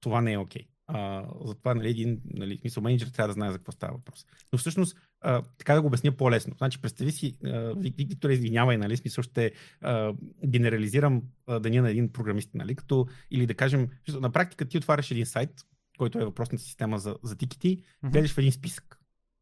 това 0.00 0.20
не 0.20 0.32
е 0.32 0.38
окей. 0.38 0.62
А, 0.86 1.24
затова 1.44 1.74
нали, 1.74 1.90
един 1.90 2.20
нали, 2.34 2.58
смисъл, 2.58 2.82
менеджер 2.82 3.06
трябва 3.06 3.28
да 3.28 3.32
знае 3.34 3.52
за 3.52 3.58
какво 3.58 3.72
става 3.72 3.92
въпрос. 3.92 4.26
Но 4.52 4.58
всъщност, 4.58 4.96
а, 5.26 5.42
така 5.58 5.74
да 5.74 5.80
го 5.80 5.86
обясня 5.86 6.12
по-лесно. 6.12 6.54
Значи, 6.58 6.80
представи 6.80 7.12
си, 7.12 7.38
а, 7.44 7.48
Вик- 7.74 8.08
Виктор, 8.08 8.30
извинявай, 8.30 8.76
нали, 8.76 8.96
смисъл 8.96 9.22
ще 9.22 9.52
а, 9.80 10.12
генерализирам 10.46 11.22
а, 11.46 11.60
деня 11.60 11.82
на 11.82 11.90
един 11.90 12.12
програмист, 12.12 12.50
нали, 12.54 12.74
като, 12.74 13.06
или 13.30 13.46
да 13.46 13.54
кажем, 13.54 13.88
на 14.08 14.30
практика 14.30 14.64
ти 14.64 14.78
отваряш 14.78 15.10
един 15.10 15.26
сайт, 15.26 15.50
който 15.98 16.18
е 16.18 16.24
въпросната 16.24 16.64
система 16.64 16.98
за, 16.98 17.16
за 17.22 17.36
тикети, 17.36 17.82
Мгм. 18.02 18.12
гледаш 18.12 18.34
в 18.34 18.38
един 18.38 18.52
списък. 18.52 18.98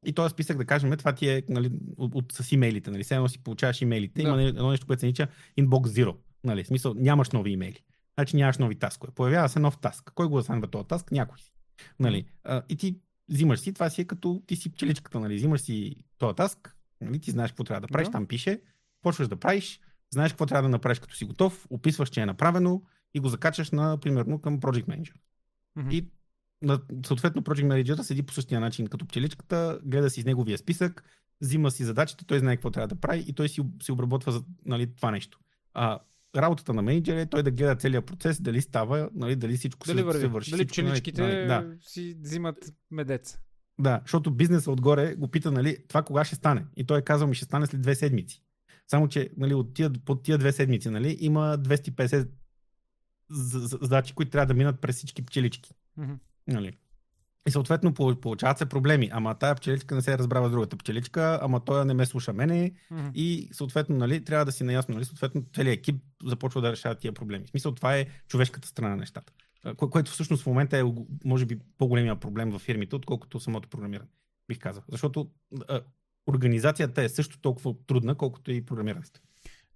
И 0.06 0.12
този 0.12 0.32
списък, 0.32 0.56
да 0.56 0.64
кажем, 0.64 0.96
това 0.96 1.12
ти 1.12 1.28
е 1.28 1.42
нали, 1.48 1.70
от, 1.96 2.14
от, 2.14 2.32
с 2.32 2.52
имейлите. 2.52 2.90
Нали. 2.90 3.04
Все 3.04 3.14
едно 3.14 3.28
си 3.28 3.38
получаваш 3.38 3.82
имейлите. 3.82 4.22
Да. 4.22 4.28
Има 4.28 4.42
едно 4.42 4.70
нещо, 4.70 4.86
което 4.86 5.00
се 5.00 5.06
нарича 5.06 5.28
Inbox 5.60 5.86
Zero. 5.86 6.16
Нали. 6.44 6.64
Смисъл, 6.64 6.94
нямаш 6.96 7.30
нови 7.30 7.50
имейли. 7.50 7.82
Значи 8.14 8.36
нямаш 8.36 8.58
нови 8.58 8.74
таскове. 8.74 9.12
Появява 9.14 9.48
се 9.48 9.58
нов 9.58 9.78
таск. 9.78 10.12
Кой 10.14 10.28
го 10.28 10.38
асанва 10.38 10.66
този 10.66 10.88
таск? 10.88 11.12
Някой 11.12 11.38
си. 11.38 11.52
Нали. 12.00 12.24
А, 12.44 12.62
и 12.68 12.76
ти 12.76 12.96
взимаш 13.28 13.60
си, 13.60 13.72
това 13.72 13.90
си 13.90 14.00
е 14.00 14.04
като 14.04 14.42
ти 14.46 14.56
си 14.56 14.72
пчеличката. 14.72 15.20
Нали. 15.20 15.36
Взимаш 15.36 15.60
си 15.60 15.96
този 16.18 16.36
таск, 16.36 16.76
нали. 17.00 17.20
ти 17.20 17.30
знаеш 17.30 17.50
какво 17.50 17.64
трябва 17.64 17.80
да 17.80 17.88
правиш, 17.88 18.08
Да. 18.08 18.12
там 18.12 18.26
пише, 18.26 18.60
почваш 19.02 19.28
да 19.28 19.36
правиш, 19.36 19.80
знаеш 20.10 20.32
какво 20.32 20.46
трябва 20.46 20.62
да 20.62 20.68
направиш 20.68 20.98
като 20.98 21.14
си 21.16 21.24
готов, 21.24 21.66
описваш, 21.70 22.08
че 22.08 22.20
е 22.20 22.26
направено 22.26 22.82
и 23.14 23.20
го 23.20 23.28
закачаш 23.28 23.70
на, 23.70 23.98
примерно, 24.00 24.40
към 24.40 24.60
Project 24.60 24.86
Manager. 24.86 25.14
Мгм. 25.76 25.90
И 25.90 26.08
на, 26.62 26.80
съответно 27.06 27.42
Project 27.42 27.66
Manager 27.66 28.02
седи 28.02 28.22
по 28.22 28.32
същия 28.32 28.60
начин 28.60 28.86
като 28.86 29.06
пчеличката, 29.06 29.80
гледа 29.84 30.10
си 30.10 30.20
из 30.20 30.26
неговия 30.26 30.58
списък, 30.58 31.04
взима 31.40 31.70
си 31.70 31.84
задачите, 31.84 32.24
той 32.24 32.38
знае 32.38 32.56
какво 32.56 32.70
трябва 32.70 32.88
да 32.88 33.00
прави 33.00 33.24
и 33.28 33.32
той 33.32 33.48
си, 33.48 33.62
си 33.82 33.92
обработва 33.92 34.32
за, 34.32 34.44
нали, 34.64 34.94
това 34.94 35.10
нещо. 35.10 35.38
А, 35.74 35.98
работата 36.36 36.74
на 36.74 36.82
менеджера 36.82 37.20
е 37.20 37.26
той 37.26 37.42
да 37.42 37.50
гледа 37.50 37.76
целият 37.76 38.06
процес, 38.06 38.40
дали 38.40 38.62
става, 38.62 39.10
нали, 39.14 39.36
дали 39.36 39.56
всичко 39.56 39.86
Дали 39.86 39.98
се, 39.98 40.04
върви? 40.04 40.20
се 40.20 40.26
върши. 40.26 40.50
Дали 40.50 40.60
нали, 40.60 40.68
пчеличките 40.68 41.22
нали, 41.22 41.46
да, 41.46 41.76
си 41.80 42.16
взимат 42.20 42.56
медец? 42.90 43.38
да, 43.78 44.00
защото 44.04 44.30
бизнеса 44.30 44.70
отгоре 44.70 45.14
го 45.14 45.28
пита, 45.28 45.52
нали, 45.52 45.76
това 45.88 46.02
кога 46.02 46.24
ще 46.24 46.34
стане. 46.36 46.66
И 46.76 46.86
той 46.86 46.98
е 46.98 47.02
казал 47.02 47.28
ми 47.28 47.34
ще 47.34 47.44
стане 47.44 47.66
след 47.66 47.80
две 47.80 47.94
седмици. 47.94 48.42
Само, 48.86 49.08
че 49.08 49.30
нали, 49.36 49.54
от 49.54 49.74
тия, 49.74 49.92
под 50.04 50.22
тия 50.22 50.38
две 50.38 50.52
седмици 50.52 50.90
нали, 50.90 51.16
има 51.20 51.58
250 51.58 52.28
за- 53.30 53.58
за- 53.60 53.78
задачи, 53.82 54.14
които 54.14 54.30
трябва 54.30 54.46
да 54.46 54.54
минат 54.54 54.80
през 54.80 54.96
всички 54.96 55.26
пчелички. 55.26 55.74
Мгм. 55.96 56.12
Нали. 56.46 56.76
И 57.48 57.50
съответно 57.50 57.94
пол- 57.94 58.20
получават 58.20 58.58
се 58.58 58.66
проблеми. 58.66 59.10
Ама 59.12 59.34
тая 59.34 59.54
пчеличка 59.54 59.94
не 59.94 60.02
се 60.02 60.18
разбрава 60.18 60.48
с 60.48 60.50
другата 60.50 60.76
пчеличка, 60.76 61.38
ама 61.42 61.64
той 61.64 61.84
не 61.84 61.94
ме 61.94 62.06
слуша 62.06 62.32
мене 62.32 62.72
Мгм. 62.90 63.08
и 63.14 63.48
съответно 63.52 63.96
нали, 63.96 64.24
трябва 64.24 64.44
да 64.44 64.52
си 64.52 64.64
наясно, 64.64 64.94
нали, 64.94 65.04
съответно 65.04 65.44
целият 65.54 65.78
екип 65.78 66.02
започва 66.24 66.60
да 66.60 66.72
решава 66.72 66.94
тия 66.94 67.12
проблеми. 67.12 67.44
В 67.46 67.50
смисъл 67.50 67.74
това 67.74 67.96
е 67.96 68.06
човешката 68.28 68.68
страна 68.68 68.88
на 68.88 68.96
нещата. 68.96 69.32
Кое, 69.76 69.90
което 69.90 70.10
всъщност 70.10 70.42
в 70.42 70.46
момента 70.46 70.78
е 70.78 70.84
може 71.24 71.46
би 71.46 71.58
по-големия 71.78 72.16
проблем 72.16 72.50
в 72.50 72.58
фирмите, 72.58 72.96
отколкото 72.96 73.40
самото 73.40 73.68
програмиране, 73.68 74.08
бих 74.48 74.58
казал. 74.58 74.82
Защото 74.88 75.30
а, 75.68 75.80
организацията 76.26 77.02
е 77.02 77.08
също 77.08 77.40
толкова 77.40 77.74
трудна, 77.86 78.14
колкото 78.14 78.52
и 78.52 78.66
програмирането. 78.66 79.20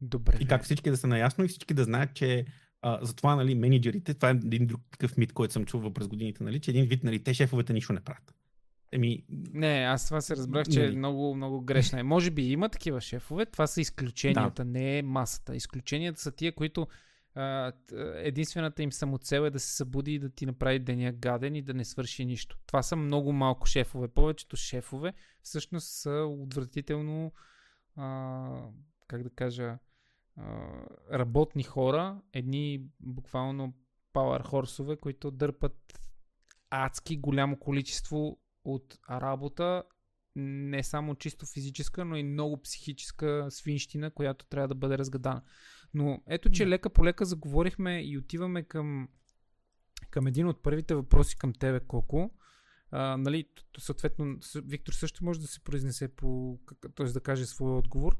Добре. 0.00 0.36
И 0.40 0.46
как 0.46 0.64
всички 0.64 0.90
да 0.90 0.96
са 0.96 1.06
наясно 1.06 1.44
и 1.44 1.48
всички 1.48 1.74
да 1.74 1.84
знаят, 1.84 2.14
че 2.14 2.46
а, 2.82 2.98
затова 3.02 3.36
нали, 3.36 3.54
менеджерите, 3.54 4.14
това 4.14 4.28
е 4.28 4.32
един 4.32 4.66
друг 4.66 4.80
такъв 4.90 5.16
мит, 5.16 5.32
който 5.32 5.52
съм 5.52 5.64
чувал 5.64 5.92
през 5.92 6.08
годините, 6.08 6.44
нали, 6.44 6.60
че 6.60 6.70
един 6.70 6.84
вид, 6.86 7.04
нали, 7.04 7.22
те 7.22 7.34
шефовете 7.34 7.72
нищо 7.72 7.92
не 7.92 8.00
правят. 8.00 8.34
Еми, 8.92 9.24
Не, 9.52 9.68
аз 9.68 10.06
това 10.06 10.20
се 10.20 10.36
разбрах, 10.36 10.66
че 10.68 10.80
е 10.80 10.84
Нали. 10.86 10.96
много, 10.96 11.34
много 11.34 11.60
грешна. 11.60 12.00
е. 12.00 12.02
Може 12.02 12.30
би 12.30 12.52
има 12.52 12.68
такива 12.68 13.00
шефове, 13.00 13.46
това 13.46 13.66
са 13.66 13.80
изключенията, 13.80 14.64
не 14.64 14.98
е 14.98 15.02
масата. 15.02 15.56
Изключенията 15.56 16.20
са 16.20 16.32
тия, 16.32 16.54
които 16.54 16.86
а, 17.34 17.72
единствената 18.14 18.82
им 18.82 18.92
самоцел 18.92 19.40
е 19.40 19.50
да 19.50 19.60
се 19.60 19.76
събуди 19.76 20.14
и 20.14 20.18
да 20.18 20.30
ти 20.30 20.46
направи 20.46 20.78
деня 20.78 21.12
гаден 21.12 21.54
и 21.54 21.62
да 21.62 21.74
не 21.74 21.84
свърши 21.84 22.24
нищо. 22.24 22.58
Това 22.66 22.82
са 22.82 22.96
много 22.96 23.32
малко 23.32 23.66
шефове. 23.66 24.08
Повечето 24.08 24.56
шефове 24.56 25.12
всъщност 25.42 25.88
са 25.88 26.26
отвратително, 26.28 27.32
а, 27.96 28.62
как 29.08 29.22
да 29.22 29.30
кажа, 29.30 29.78
работни 31.12 31.62
хора. 31.62 32.20
Едни 32.32 32.82
буквално 33.00 33.74
power 34.14 34.42
хорсове, 34.46 34.96
които 34.96 35.30
дърпат 35.30 36.00
адски 36.70 37.16
голямо 37.16 37.58
количество 37.58 38.38
от 38.64 38.98
работа, 39.10 39.82
не 40.36 40.82
само 40.82 41.14
чисто 41.14 41.46
физическа, 41.46 42.04
но 42.04 42.16
и 42.16 42.22
много 42.22 42.62
психическа 42.62 43.46
свинщина, 43.50 44.10
която 44.10 44.46
трябва 44.46 44.68
да 44.68 44.74
бъде 44.74 44.98
разгадана. 44.98 45.42
Но 45.94 46.22
ето, 46.26 46.50
че 46.50 46.68
лека 46.68 46.90
по 46.90 47.04
лека 47.04 47.24
заговорихме 47.24 48.02
и 48.02 48.18
отиваме 48.18 48.62
към, 48.62 49.08
към 50.10 50.26
един 50.26 50.48
от 50.48 50.62
първите 50.62 50.94
въпроси 50.94 51.36
към 51.36 51.52
тебе, 51.52 51.80
Коко. 51.80 52.30
А, 52.90 53.16
нали, 53.16 53.48
съответно, 53.78 54.38
Виктор 54.64 54.92
също 54.92 55.24
може 55.24 55.40
да 55.40 55.46
се 55.46 55.64
произнесе 55.64 56.08
по, 56.08 56.58
т.е. 56.94 57.06
да 57.06 57.20
каже 57.20 57.46
своя 57.46 57.74
отговор. 57.74 58.18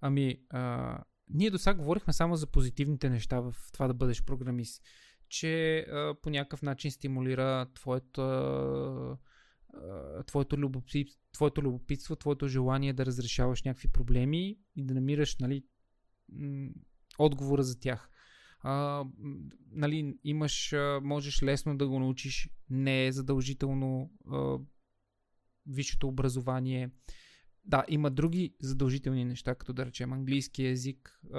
Ами, 0.00 0.36
а, 0.50 0.98
ние 1.34 1.50
до 1.50 1.58
сега 1.58 1.74
говорихме 1.74 2.12
само 2.12 2.36
за 2.36 2.46
позитивните 2.46 3.10
неща 3.10 3.40
в 3.40 3.54
това 3.72 3.86
да 3.86 3.94
бъдеш 3.94 4.24
програмист. 4.24 4.82
Че 5.28 5.78
а, 5.78 6.14
по 6.22 6.30
някакъв 6.30 6.62
начин 6.62 6.90
стимулира 6.90 7.66
твоето, 7.74 8.20
а, 8.22 9.16
твоето, 10.26 10.58
любопитство, 10.58 11.20
твоето 11.32 11.62
любопитство, 11.62 12.16
твоето 12.16 12.48
желание 12.48 12.92
да 12.92 13.06
разрешаваш 13.06 13.62
някакви 13.62 13.88
проблеми 13.88 14.58
и 14.76 14.84
да 14.84 14.94
намираш 14.94 15.36
нали, 15.38 15.64
отговора 17.18 17.62
за 17.62 17.80
тях. 17.80 18.10
А, 18.60 19.04
нали, 19.70 20.18
имаш, 20.24 20.74
можеш 21.02 21.42
лесно 21.42 21.78
да 21.78 21.88
го 21.88 21.98
научиш, 21.98 22.50
не 22.70 23.06
е 23.06 23.12
задължително 23.12 24.10
а, 24.32 24.58
висшето 25.66 26.08
образование. 26.08 26.90
Да, 27.64 27.84
има 27.88 28.10
други 28.10 28.54
задължителни 28.60 29.24
неща, 29.24 29.54
като 29.54 29.72
да 29.72 29.86
речем 29.86 30.12
английски 30.12 30.64
язик, 30.64 31.20
е, 31.34 31.38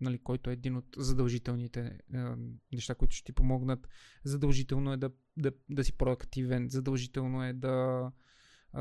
нали, 0.00 0.18
който 0.18 0.50
е 0.50 0.52
един 0.52 0.76
от 0.76 0.86
задължителните 0.96 1.98
а, 2.14 2.36
неща, 2.72 2.94
които 2.94 3.14
ще 3.14 3.24
ти 3.24 3.32
помогнат. 3.32 3.88
Задължително 4.24 4.92
е 4.92 4.96
да, 4.96 5.10
да, 5.36 5.52
да 5.70 5.84
си 5.84 5.92
проактивен, 5.92 6.68
задължително 6.68 7.44
е 7.44 7.52
да, 7.52 8.10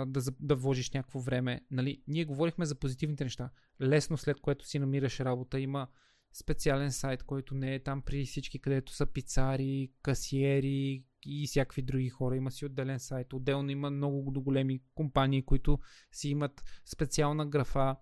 да, 0.06 0.22
да 0.40 0.56
вложиш 0.56 0.92
някакво 0.92 1.20
време. 1.20 1.62
Нали, 1.72 2.02
ние 2.08 2.26
говорихме 2.26 2.66
за 2.66 2.76
позитивните 2.76 3.24
неща. 3.24 3.50
Лесно 3.82 4.18
след 4.18 4.40
което 4.40 4.66
си 4.66 4.80
намираш 4.80 5.20
работа 5.20 5.60
има 5.60 5.88
специален 6.34 6.92
сайт, 6.92 7.24
който 7.24 7.56
не 7.56 7.76
е 7.76 7.84
там 7.84 8.02
при 8.02 8.26
всички, 8.26 8.60
където 8.60 8.94
са 8.94 9.06
пицари, 9.06 9.92
касиери 10.02 11.04
и 11.24 11.48
всякакви 11.48 11.82
други 11.82 12.10
хора. 12.10 12.36
Има 12.36 12.52
си 12.52 12.66
отделен 12.66 13.00
сайт. 13.00 13.34
Отделно 13.34 13.72
има 13.72 13.90
много 13.90 14.42
големи 14.42 14.82
компании, 14.96 15.46
които 15.46 15.80
си 16.12 16.30
имат 16.30 16.64
специална 16.86 17.46
графа 17.46 17.96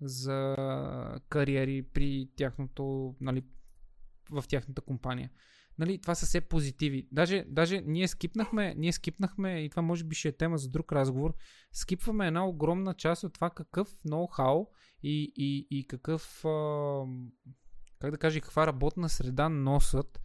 за 0.00 0.56
кариери 1.28 1.82
при 1.82 2.28
тяхното, 2.36 3.14
нали, 3.20 3.44
в 4.30 4.44
тяхната 4.48 4.82
компания. 4.82 5.30
Нали, 5.78 6.00
това 6.00 6.14
са 6.14 6.26
все 6.26 6.40
позитиви. 6.40 7.08
Даже, 7.12 7.44
даже 7.48 7.80
ние 7.80 8.08
скипнахме, 8.08 8.74
ние 8.74 8.92
скипнахме, 8.92 9.64
и 9.64 9.70
това 9.70 9.82
може 9.82 10.04
би 10.04 10.14
ще 10.14 10.28
е 10.28 10.36
тема 10.36 10.58
за 10.58 10.68
друг 10.68 10.92
разговор, 10.92 11.34
скипваме 11.72 12.26
една 12.26 12.46
огромна 12.46 12.94
част 12.94 13.24
от 13.24 13.32
това 13.34 13.50
какъв 13.50 13.88
ноу-хау 14.04 14.66
и, 15.02 15.32
и, 15.36 15.66
и 15.70 15.86
какъв 15.86 16.44
а, 16.44 17.04
как 17.98 18.10
да 18.10 18.18
кажа, 18.18 18.40
каква 18.40 18.66
работна 18.66 19.08
среда 19.08 19.48
носят 19.48 20.20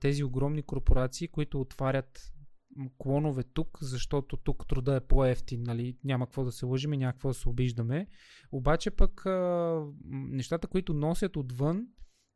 тези 0.00 0.24
огромни 0.24 0.62
корпорации, 0.62 1.28
които 1.28 1.60
отварят 1.60 2.32
клонове 2.98 3.42
тук, 3.42 3.78
защото 3.80 4.36
тук 4.36 4.66
труда 4.68 4.96
е 4.96 5.00
по-ефтин, 5.00 5.62
нали? 5.62 5.96
няма 6.04 6.26
какво 6.26 6.44
да 6.44 6.52
се 6.52 6.66
лъжим 6.66 6.92
и 6.92 6.96
няма 6.96 7.12
какво 7.12 7.28
да 7.28 7.34
се 7.34 7.48
обиждаме. 7.48 8.06
Обаче 8.52 8.90
пък 8.90 9.22
нещата, 10.04 10.66
които 10.66 10.94
носят 10.94 11.36
отвън, 11.36 11.86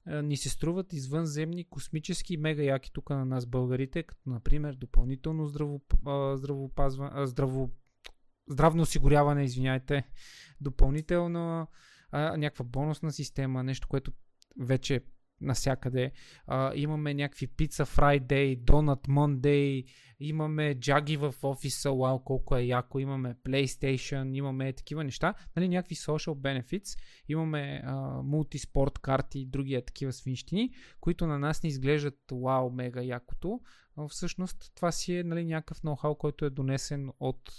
ни 0.07 0.37
се 0.37 0.49
струват 0.49 0.93
извънземни, 0.93 1.69
космически, 1.69 2.37
мега 2.37 2.63
яки 2.63 2.93
тук 2.93 3.11
на 3.11 3.25
нас 3.25 3.47
българите, 3.47 4.03
като 4.03 4.31
например 4.31 4.75
допълнително 4.75 5.47
здраво, 5.47 5.81
а, 6.07 6.37
здравопазване, 6.37 7.27
здраво, 7.27 7.71
здравно 8.51 8.83
осигуряване, 8.83 9.45
извиняйте, 9.45 10.07
допълнително 10.61 11.67
някаква 12.13 12.65
бонусна 12.65 13.13
система, 13.13 13.63
нещо, 13.63 13.89
което 13.89 14.13
вече 14.61 15.05
насякъде. 15.43 16.13
А, 16.47 16.73
имаме 16.75 17.15
някакви 17.15 17.47
пица 17.47 17.87
Friday, 17.87 18.59
Donut 18.59 19.09
Monday, 19.09 19.85
имаме 20.21 20.75
джаги 20.75 21.17
в 21.17 21.35
офиса, 21.43 21.93
вау, 21.93 22.19
колко 22.19 22.57
е 22.57 22.63
яко, 22.63 22.99
имаме 22.99 23.35
PlayStation, 23.45 24.37
имаме 24.37 24.73
такива 24.73 25.05
неща, 25.05 25.35
нали, 25.57 25.69
някакви 25.69 25.95
social 25.95 26.35
benefits, 26.35 26.99
имаме 27.29 27.83
а, 27.85 28.23
мултиспорт 28.23 28.99
карти 28.99 29.39
и 29.39 29.47
други 29.47 29.75
е 29.75 29.85
такива 29.85 30.13
свинщини, 30.13 30.71
които 31.01 31.27
на 31.27 31.39
нас 31.39 31.63
не 31.63 31.69
изглеждат 31.69 32.19
вау, 32.33 32.71
мега 32.71 33.03
якото. 33.03 33.61
А, 33.97 34.09
всъщност 34.09 34.73
това 34.75 34.93
си 34.93 35.17
е 35.17 35.23
нали, 35.23 35.45
някакъв 35.45 35.83
ноу-хау, 35.83 36.17
който 36.17 36.45
е 36.45 36.51
донесен 36.51 37.11
от 37.21 37.51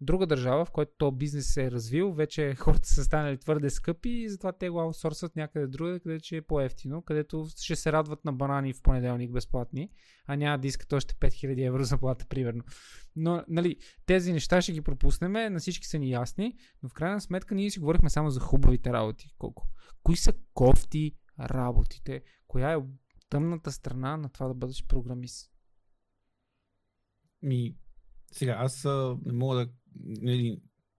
друга 0.00 0.26
държава, 0.26 0.64
в 0.64 0.70
която 0.70 0.92
то 0.98 1.12
бизнес 1.12 1.54
се 1.54 1.64
е 1.64 1.70
развил, 1.70 2.12
вече 2.12 2.54
хората 2.58 2.88
са 2.88 3.04
станали 3.04 3.38
твърде 3.38 3.70
скъпи 3.70 4.10
и 4.10 4.28
затова 4.28 4.52
те 4.52 4.68
го 4.68 4.80
аутсорсват 4.80 5.36
някъде 5.36 5.66
друга, 5.66 6.00
където 6.00 6.34
е 6.34 6.40
по-ефтино, 6.40 7.02
където 7.02 7.46
ще 7.56 7.76
се 7.76 7.92
радват 7.92 8.24
на 8.24 8.32
банани 8.32 8.72
в 8.72 8.82
понеделник 8.82 9.32
безплатни, 9.32 9.90
а 10.26 10.36
няма 10.36 10.58
да 10.58 10.66
искат 10.68 10.92
още 10.92 11.14
5000 11.14 11.66
евро 11.66 11.84
заплата, 11.84 12.26
примерно. 12.26 12.62
Но, 13.16 13.44
нали, 13.48 13.76
тези 14.06 14.32
неща 14.32 14.62
ще 14.62 14.72
ги 14.72 14.82
пропуснем, 14.82 15.32
на 15.32 15.58
всички 15.58 15.86
са 15.86 15.98
ни 15.98 16.10
ясни, 16.10 16.56
но 16.82 16.88
в 16.88 16.92
крайна 16.92 17.20
сметка 17.20 17.54
ние 17.54 17.70
си 17.70 17.78
говорихме 17.78 18.10
само 18.10 18.30
за 18.30 18.40
хубавите 18.40 18.92
работи. 18.92 19.34
Колко? 19.38 19.68
Кои 20.02 20.16
са 20.16 20.32
кофти 20.54 21.16
работите? 21.40 22.22
Коя 22.46 22.72
е 22.72 22.78
тъмната 23.28 23.72
страна 23.72 24.16
на 24.16 24.28
това 24.28 24.48
да 24.48 24.54
бъдеш 24.54 24.86
програмист? 24.86 25.50
Ми, 27.42 27.76
сега, 28.32 28.56
аз 28.58 28.84
а, 28.84 29.16
не 29.24 29.32
мога 29.32 29.56
да 29.56 29.72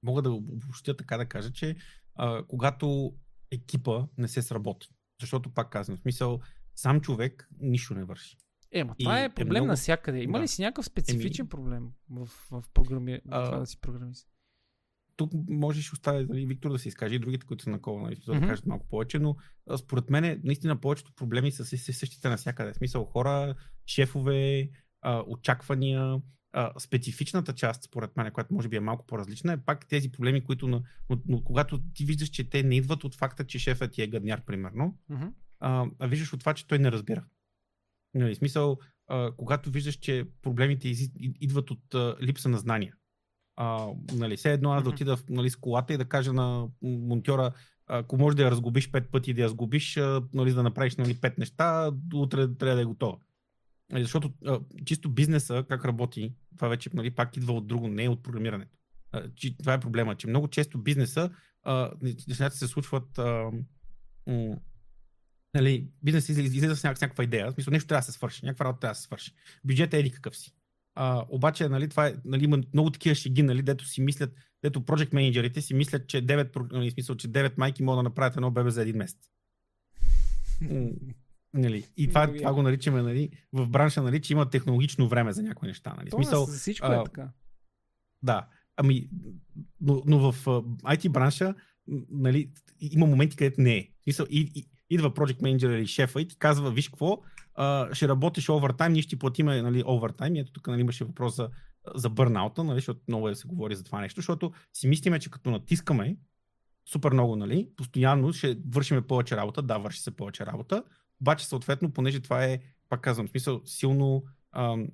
мога 0.03 0.21
да 0.21 0.31
обобщя 0.31 0.97
така 0.97 1.17
да 1.17 1.25
кажа, 1.25 1.51
че 1.51 1.75
а, 2.15 2.43
когато 2.47 3.13
екипа 3.51 4.07
не 4.17 4.27
се 4.27 4.41
сработи, 4.41 4.89
защото 5.21 5.53
пак 5.53 5.69
казвам, 5.69 5.97
в 5.97 6.01
смисъл, 6.01 6.39
сам 6.75 7.01
човек 7.01 7.49
нищо 7.59 7.93
не 7.93 8.03
върши. 8.03 8.37
Е, 8.71 8.83
ма 8.83 8.95
това 8.99 9.21
и 9.21 9.23
е 9.23 9.29
проблем 9.29 9.55
е 9.55 9.59
много... 9.59 9.67
навсякъде. 9.67 10.23
Има 10.23 10.37
да. 10.37 10.43
ли 10.43 10.47
си 10.47 10.61
някакъв 10.61 10.85
специфичен 10.85 11.43
Еми... 11.43 11.49
проблем 11.49 11.87
в, 12.09 12.25
в, 12.51 12.63
програми... 12.73 13.21
а... 13.29 13.45
това 13.45 13.59
да 13.59 13.65
си 13.65 13.81
програмист? 13.81 14.27
Тук 15.15 15.31
можеш 15.49 15.93
оставя 15.93 16.25
нали, 16.29 16.45
Виктор 16.45 16.71
да 16.71 16.79
се 16.79 16.87
изкаже 16.87 17.15
и 17.15 17.19
другите, 17.19 17.45
които 17.45 17.63
са 17.63 17.69
на 17.69 17.81
кола, 17.81 18.01
нали, 18.01 18.15
mm-hmm. 18.15 18.39
да 18.39 18.47
кажат 18.47 18.65
малко 18.65 18.87
повече, 18.87 19.19
но 19.19 19.35
според 19.77 20.09
мен 20.09 20.41
наистина 20.43 20.81
повечето 20.81 21.13
проблеми 21.15 21.51
са 21.51 21.65
същите 21.65 22.29
навсякъде. 22.29 22.73
В 22.73 22.75
смисъл 22.75 23.05
хора, 23.05 23.55
шефове, 23.87 24.69
а, 25.01 25.23
очаквания, 25.27 26.21
а, 26.53 26.79
специфичната 26.79 27.53
част, 27.53 27.83
според 27.83 28.17
мен, 28.17 28.31
която 28.31 28.53
може 28.53 28.67
би 28.69 28.75
е 28.75 28.79
малко 28.79 29.05
по-различна, 29.05 29.53
е 29.53 29.57
пак 29.57 29.87
тези 29.87 30.11
проблеми, 30.11 30.43
които, 30.43 30.67
но, 30.67 30.83
но, 31.09 31.19
но 31.27 31.43
когато 31.43 31.79
ти 31.93 32.05
виждаш, 32.05 32.29
че 32.29 32.49
те 32.49 32.63
не 32.63 32.75
идват 32.75 33.03
от 33.03 33.15
факта, 33.15 33.47
че 33.47 33.59
шефът 33.59 33.91
ти 33.91 34.01
е 34.01 34.07
гадняр, 34.07 34.45
примерно, 34.45 34.97
uh-huh. 35.11 35.31
а, 35.59 35.85
а 35.99 36.07
виждаш 36.07 36.33
от 36.33 36.39
това, 36.39 36.53
че 36.53 36.67
той 36.67 36.79
не 36.79 36.91
разбира. 36.91 37.25
Нали, 38.13 38.35
смисъл, 38.35 38.77
а, 39.07 39.31
когато 39.37 39.69
виждаш, 39.69 39.95
че 39.95 40.27
проблемите 40.41 40.89
из, 40.89 41.11
идват 41.41 41.71
от 41.71 41.95
а, 41.95 42.15
липса 42.21 42.49
на 42.49 42.57
знания. 42.57 42.95
А, 43.55 43.87
нали, 44.13 44.37
все 44.37 44.53
едно 44.53 44.71
аз 44.71 44.83
да 44.83 44.89
отида 44.89 45.17
нали, 45.29 45.49
с 45.49 45.55
колата 45.55 45.93
и 45.93 45.97
да 45.97 46.05
кажа 46.05 46.33
на 46.33 46.67
монтьора, 46.81 47.51
ако 47.87 48.17
може 48.17 48.37
да 48.37 48.43
я 48.43 48.51
разгубиш 48.51 48.91
пет 48.91 49.11
пъти, 49.11 49.33
да 49.33 49.41
я 49.41 49.49
сгубиш, 49.49 49.95
нали, 50.33 50.53
да 50.53 50.63
направиш 50.63 50.95
нали, 50.95 51.21
пет 51.21 51.37
неща, 51.37 51.91
утре 52.13 52.55
трябва 52.55 52.75
да 52.75 52.81
е 52.81 52.85
готова. 52.85 53.17
Нали, 53.91 54.03
защото 54.03 54.33
чисто 54.85 55.09
бизнеса, 55.09 55.65
как 55.69 55.85
работи, 55.85 56.33
това 56.55 56.67
вече 56.67 56.89
нали, 56.93 57.11
пак 57.11 57.37
идва 57.37 57.53
от 57.53 57.67
друго, 57.67 57.87
не 57.87 58.03
е 58.03 58.09
от 58.09 58.23
програмирането. 58.23 58.77
Това 59.59 59.73
е 59.73 59.79
проблема, 59.79 60.15
че 60.15 60.27
много 60.27 60.47
често 60.47 60.77
бизнеса, 60.77 61.29
нещата 62.27 62.55
се 62.55 62.67
случват, 62.67 63.17
а, 63.17 63.51
м- 64.27 64.57
нали, 65.53 65.87
бизнес 66.03 66.29
излиза 66.29 66.75
с 66.75 66.83
някаква 66.83 67.23
идея, 67.23 67.51
в 67.51 67.53
смисъл 67.53 67.71
нещо 67.71 67.87
трябва 67.87 67.99
да 67.99 68.05
се 68.05 68.11
свърши, 68.11 68.45
някаква 68.45 68.65
работа 68.65 68.79
трябва 68.79 68.91
да 68.91 68.97
се 68.97 69.03
свърши. 69.03 69.31
Бюджетът 69.63 69.93
е 69.93 69.99
еди 69.99 70.11
какъв 70.11 70.37
си. 70.37 70.55
А, 70.95 71.25
обаче, 71.29 71.69
нали, 71.69 71.89
това 71.89 72.07
е, 72.07 72.15
нали, 72.25 72.43
има 72.43 72.59
много 72.73 72.89
такива 72.89 73.15
шеги, 73.15 73.43
нали, 73.43 73.61
дето 73.61 73.85
си 73.85 74.01
мислят, 74.01 74.33
дето 74.63 74.81
project 74.81 75.13
менеджерите 75.13 75.61
си 75.61 75.73
мислят, 75.73 76.07
че 76.07 76.25
9, 76.25 76.71
нали, 76.71 76.91
смисъл, 76.91 77.15
че 77.15 77.27
9 77.27 77.53
майки 77.57 77.83
могат 77.83 77.99
да 77.99 78.03
направят 78.03 78.35
едно 78.35 78.51
бебе 78.51 78.69
за 78.69 78.81
един 78.81 78.97
месец. 78.97 79.19
Нали? 81.53 81.85
И 81.97 82.07
това, 82.07 82.33
това 82.37 82.53
го 82.53 82.61
наричаме 82.61 83.01
нали, 83.01 83.29
в 83.53 83.69
бранша, 83.69 84.01
нали, 84.01 84.21
че 84.21 84.33
има 84.33 84.49
технологично 84.49 85.07
време 85.07 85.33
за 85.33 85.43
някои 85.43 85.67
неща. 85.67 85.93
Нали? 85.97 86.09
Смисъл, 86.11 86.45
за 86.45 86.57
всичко 86.57 86.87
е 86.87 86.95
а, 86.95 87.01
е 87.01 87.03
така. 87.03 87.29
Да. 88.21 88.47
Ами, 88.77 89.09
но, 89.81 90.01
но 90.05 90.31
в 90.31 90.45
IT 90.83 91.09
бранша 91.09 91.55
нали, 92.09 92.51
има 92.79 93.05
моменти, 93.05 93.37
където 93.37 93.61
не 93.61 93.77
е. 93.77 93.89
Смисъл, 94.03 94.25
и, 94.29 94.51
и, 94.55 94.65
идва 94.89 95.11
project 95.11 95.41
manager 95.41 95.75
или 95.77 95.87
шефа 95.87 96.21
и 96.21 96.27
ти 96.27 96.37
казва, 96.37 96.71
виж 96.71 96.89
какво, 96.89 97.17
а, 97.55 97.95
ще 97.95 98.07
работиш 98.07 98.49
овертайм, 98.49 98.93
ние 98.93 99.01
ще 99.01 99.09
ти 99.09 99.19
платим 99.19 99.45
нали, 99.45 99.83
овертайм. 99.87 100.35
ето 100.35 100.51
тук 100.51 100.67
нали, 100.67 100.81
имаше 100.81 101.03
въпрос 101.03 101.35
за, 101.35 101.49
за 101.95 102.09
бърнаута, 102.09 102.63
нали, 102.63 102.77
защото 102.77 103.01
много 103.07 103.27
е 103.27 103.31
да 103.31 103.35
се 103.35 103.47
говори 103.47 103.75
за 103.75 103.83
това 103.83 104.01
нещо, 104.01 104.21
защото 104.21 104.51
си 104.73 104.87
мислиме, 104.87 105.19
че 105.19 105.31
като 105.31 105.51
натискаме 105.51 106.17
супер 106.91 107.11
много, 107.11 107.35
нали, 107.35 107.69
постоянно 107.75 108.33
ще 108.33 108.57
вършиме 108.67 109.01
повече 109.01 109.37
работа, 109.37 109.61
да, 109.61 109.77
върши 109.77 110.01
се 110.01 110.15
повече 110.15 110.45
работа, 110.45 110.83
обаче, 111.21 111.47
съответно, 111.47 111.91
понеже 111.91 112.19
това 112.19 112.45
е 112.45 112.59
пак 112.89 113.01
казвам, 113.01 113.27
в 113.27 113.29
смисъл 113.29 113.61
силно 113.65 114.23
ам, 114.51 114.87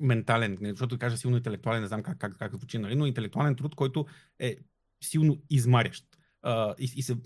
ментален, 0.00 0.58
не, 0.60 0.70
защото 0.70 0.98
кажа 0.98 1.16
силно 1.16 1.36
интелектуален, 1.36 1.80
не 1.82 1.88
знам 1.88 2.02
как, 2.02 2.18
как, 2.18 2.36
как 2.38 2.56
звучи, 2.56 2.78
нали, 2.78 2.94
но 2.94 3.06
интелектуален 3.06 3.54
труд, 3.56 3.74
който 3.74 4.06
е 4.38 4.56
силно 5.04 5.42
измарящ. 5.50 6.04
А, 6.42 6.74
и, 6.78 6.92
и 6.96 7.02
се, 7.02 7.16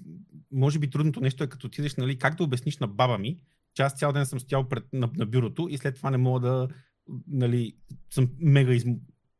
може 0.52 0.78
би 0.78 0.90
трудното 0.90 1.20
нещо 1.20 1.44
е 1.44 1.48
като 1.48 1.66
отидеш, 1.66 1.96
нали, 1.96 2.18
как 2.18 2.34
да 2.36 2.44
обясниш 2.44 2.78
на 2.78 2.88
баба 2.88 3.18
ми, 3.18 3.42
че 3.74 3.82
аз 3.82 3.94
цял 3.94 4.12
ден 4.12 4.26
съм 4.26 4.40
стоял 4.40 4.68
пред, 4.68 4.84
на, 4.92 5.10
на 5.16 5.26
бюрото 5.26 5.68
и 5.70 5.78
след 5.78 5.96
това 5.96 6.10
не 6.10 6.16
мога 6.16 6.40
да, 6.40 6.68
нали, 7.26 7.76
съм 8.10 8.30
мега 8.38 8.74
изм, 8.74 8.90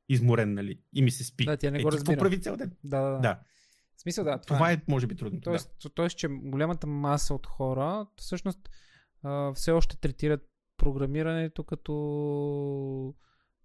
изморен, 0.09 0.55
нали, 0.55 0.78
и 0.94 1.02
ми 1.02 1.10
се 1.10 1.24
спи. 1.24 1.44
Да, 1.44 1.56
тя 1.56 1.70
не 1.70 1.78
е, 1.78 1.82
го 1.82 1.93
разбира. 1.93 2.14
Какво 2.14 2.24
прави 2.24 2.40
цял 2.40 2.56
ден? 2.56 2.73
Да, 2.85 3.01
да, 3.01 3.10
да. 3.10 3.19
Да. 3.19 3.40
В 4.02 4.10
смисъл, 4.10 4.24
да. 4.24 4.38
Това, 4.38 4.56
Това 4.56 4.72
е, 4.72 4.80
може 4.88 5.06
би, 5.06 5.16
трудното. 5.16 5.44
Тоест, 5.44 5.76
да. 5.82 5.88
тоест, 5.88 6.18
че 6.18 6.28
голямата 6.28 6.86
маса 6.86 7.34
от 7.34 7.46
хора 7.46 8.06
всъщност 8.16 8.70
а, 9.22 9.52
все 9.52 9.70
още 9.70 9.96
третират 9.96 10.48
програмирането 10.76 11.64
като 11.64 13.14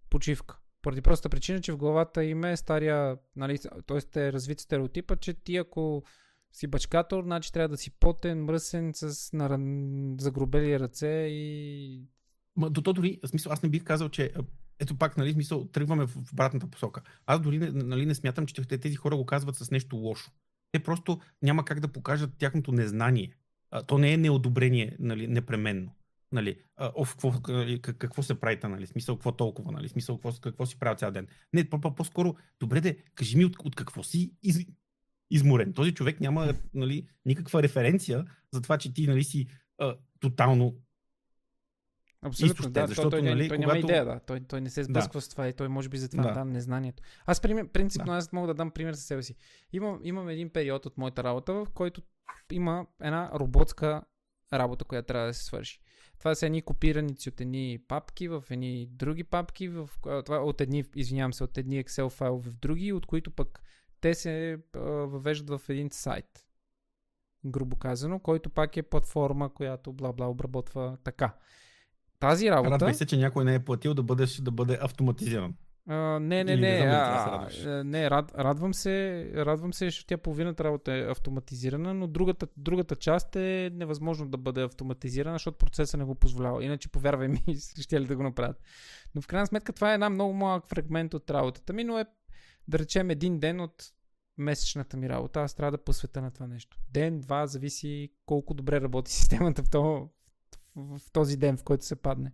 почивка. 0.10 0.60
Поради 0.82 1.02
простата 1.02 1.30
причина, 1.30 1.62
че 1.62 1.72
в 1.72 1.78
главата 1.78 2.24
им 2.24 2.44
е 2.44 2.58
стария, 2.58 3.18
нали, 3.36 3.58
т.е. 3.88 4.20
е 4.20 4.34
развит 4.34 4.60
стереотипа, 4.60 5.16
че 5.16 5.34
ти 5.34 5.58
ако 5.58 6.04
си 6.52 6.68
бачкатор, 6.68 7.24
значи 7.24 7.54
трябва 7.54 7.70
да 7.70 7.78
си 7.78 7.92
потен, 7.92 8.44
мръсен, 8.46 8.92
с 8.96 9.34
наран... 9.34 10.16
загробели 10.20 10.80
ръце 10.80 11.28
и... 11.30 12.08
Ма, 12.56 12.70
до 12.70 12.82
то 12.82 12.94
дори, 12.94 13.20
в 13.24 13.28
смисъл, 13.28 13.52
аз 13.52 13.64
не 13.64 13.70
бих 13.70 13.84
казал, 13.84 14.10
че 14.10 14.34
ето 14.80 14.98
пак, 14.98 15.18
нали, 15.18 15.34
смисъл, 15.34 15.66
тръгваме 15.66 16.08
в 16.08 16.18
обратната 16.34 16.68
посока. 16.68 17.02
Аз 17.26 17.42
дори 17.42 17.60
нали, 17.60 18.06
не 18.06 18.16
смятам, 18.16 18.46
че 18.46 18.54
те- 18.54 18.78
тези 18.78 18.96
хора 18.96 19.16
го 19.16 19.26
казват 19.26 19.56
с 19.56 19.72
нещо 19.72 19.96
лошо. 19.96 20.32
Те 20.72 20.80
просто 20.80 21.20
няма 21.42 21.66
как 21.66 21.80
да 21.80 21.88
покажат 21.88 22.38
тяхното 22.38 22.72
незнание. 22.72 23.32
А, 23.72 23.84
то 23.84 23.98
не 23.98 24.14
е 24.14 24.18
неодобрение, 24.18 24.96
нали, 25.00 25.28
непременно. 25.28 25.92
Нали, 26.32 26.60
а, 26.76 26.92
оф, 26.96 27.12
какво, 27.12 27.34
нали, 27.48 27.82
как- 27.82 27.98
какво 27.98 28.24
се 28.24 28.40
правите, 28.40 28.68
нали, 28.68 28.88
смисъл, 28.88 29.16
какво 29.16 29.32
толкова, 29.32 29.72
нали, 29.72 29.90
смисъл, 29.90 30.18
какво, 30.18 30.32
какво 30.42 30.66
си 30.66 30.80
правя 30.80 30.96
цял 30.96 31.12
ден. 31.12 31.28
Не, 31.54 31.70
по- 31.70 31.82
по- 31.82 31.96
по-скоро, 31.96 32.36
добре 32.60 32.82
де, 32.82 32.98
кажи 33.16 33.38
ми 33.38 33.46
от, 33.46 33.56
от 33.60 33.76
какво 33.76 34.04
си 34.04 34.32
из, 34.44 34.66
изморен. 35.32 35.74
Този 35.74 35.94
човек 35.94 36.20
няма 36.20 36.54
нали, 36.74 37.08
никаква 37.26 37.64
референция 37.64 38.26
за 38.54 38.62
това, 38.62 38.78
че 38.78 38.94
ти 38.94 39.08
нали, 39.08 39.24
си 39.24 39.48
а, 39.78 39.96
тотално 40.20 40.76
Абсолютно, 42.28 42.52
изтощен, 42.52 42.72
да. 42.74 42.88
защото, 42.88 43.10
той, 43.10 43.20
той, 43.20 43.30
нали, 43.30 43.48
той 43.48 43.58
няма 43.58 43.74
когато- 43.74 43.88
идея, 43.88 44.06
да. 44.06 44.20
Той, 44.20 44.40
той 44.40 44.62
не 44.62 44.70
се 44.70 44.84
сблъсква 44.84 45.22
с 45.22 45.30
това 45.30 45.48
и 45.48 45.54
той 45.54 45.68
може 45.68 45.90
би 45.90 45.98
затова 45.98 46.24
Да. 46.24 46.30
да. 46.30 46.36
дам 46.36 46.50
незнанието. 46.50 47.04
Аз 47.26 47.42
пример, 47.42 47.68
принципно 47.68 48.12
Да. 48.12 48.18
аз 48.18 48.32
мога 48.32 48.48
да 48.48 48.54
дам 48.54 48.72
пример 48.72 48.94
със 48.94 49.06
себе 49.06 49.24
си. 49.24 49.36
Имам, 49.74 50.00
имам 50.04 50.30
един 50.30 50.50
период 50.50 50.86
от 50.86 50.98
моята 50.98 51.24
работа, 51.24 51.54
в 51.54 51.68
който 51.74 52.02
има 52.52 52.86
една 53.02 53.32
роботска 53.34 54.02
работа, 54.54 54.86
която 54.86 55.06
трябва 55.06 55.28
да 55.28 55.34
се 55.34 55.44
свърши. 55.46 55.80
Това 56.20 56.36
са 56.36 56.46
едни 56.46 56.62
копираници 56.62 57.30
от 57.30 57.42
едни 57.42 57.80
папки 57.88 58.28
в 58.28 58.44
едни 58.50 58.88
други 58.92 59.24
папки, 59.24 59.68
в, 59.68 59.90
това 60.26 60.38
от 60.38 60.62
едни, 60.62 60.84
извинявам 60.96 61.34
се, 61.34 61.44
от 61.44 61.58
едни 61.58 61.84
Excel 61.84 62.10
файл 62.10 62.38
в 62.38 62.54
други, 62.54 62.94
от 62.94 63.06
които 63.06 63.32
пък 63.32 63.62
те 64.02 64.14
се 64.14 64.58
а, 64.76 64.80
въвеждат 64.80 65.62
в 65.62 65.70
един 65.70 65.90
сайт. 65.92 66.46
Грубо 67.46 67.76
казано, 67.76 68.20
който 68.20 68.50
пак 68.50 68.78
е 68.78 68.84
платформа, 68.84 69.54
която 69.54 69.94
бла-бла 69.94 70.26
обработва 70.26 70.98
така. 71.04 71.36
Тази 72.20 72.52
работа... 72.52 72.72
Радвай 72.72 72.94
се, 72.94 73.06
че 73.06 73.18
някой 73.18 73.46
не 73.46 73.56
е 73.56 73.60
платил 73.60 73.94
да, 73.94 74.04
бъдеш, 74.04 74.36
да 74.36 74.52
бъде 74.52 74.78
автоматизиран. 74.82 75.54
А, 75.90 76.20
не, 76.20 76.44
не, 76.44 76.52
Или 76.52 76.62
не 76.62 76.80
не. 76.80 76.86
а, 76.86 77.50
не 77.84 78.10
рад, 78.10 78.32
радвам 78.38 78.74
се, 78.74 79.26
радвам 79.36 79.74
се, 79.74 79.86
защото 79.86 80.08
тя 80.08 80.18
половината 80.18 80.64
работа 80.64 80.94
е 80.94 81.12
автоматизирана, 81.12 81.94
но 81.94 82.08
другата, 82.08 82.48
другата 82.58 82.96
част 82.96 83.36
е 83.36 83.72
невъзможно 83.74 84.30
да 84.30 84.38
бъде 84.38 84.64
автоматизирана, 84.64 85.36
защото 85.36 85.58
процеса 85.58 85.98
не 85.98 86.04
го 86.04 86.16
позволява. 86.16 86.66
Иначе, 86.66 86.90
повярвай 86.90 87.28
ми, 87.28 87.44
ще 87.82 88.02
ли 88.02 88.06
да 88.06 88.16
го 88.16 88.24
направят. 88.24 88.62
Но 89.16 89.22
в 89.22 89.28
крайна 89.28 89.48
сметка 89.48 89.74
това 89.74 89.92
е 89.92 89.94
една 89.94 90.10
много 90.10 90.34
малък 90.34 90.68
фрагмент 90.68 91.14
от 91.14 91.32
работата 91.32 91.74
ми, 91.74 91.84
но 91.84 92.00
е, 92.00 92.06
да 92.68 92.80
речем, 92.80 93.10
един 93.10 93.40
ден 93.40 93.62
от 93.62 93.84
месечната 94.38 94.98
ми 94.98 95.10
работа. 95.10 95.42
Аз 95.42 95.54
трябва 95.54 95.72
да 95.72 95.84
посвета 95.84 96.22
на 96.22 96.32
това 96.32 96.48
нещо. 96.48 96.78
Ден, 96.92 97.20
два, 97.20 97.48
зависи 97.48 98.12
колко 98.26 98.54
добре 98.54 98.82
работи 98.82 99.12
системата 99.14 99.64
в, 99.64 99.70
то, 99.70 100.10
в, 100.78 101.00
в 101.00 101.12
този 101.12 101.38
ден, 101.38 101.58
в 101.58 101.64
който 101.64 101.86
се 101.86 101.96
падне. 101.96 102.32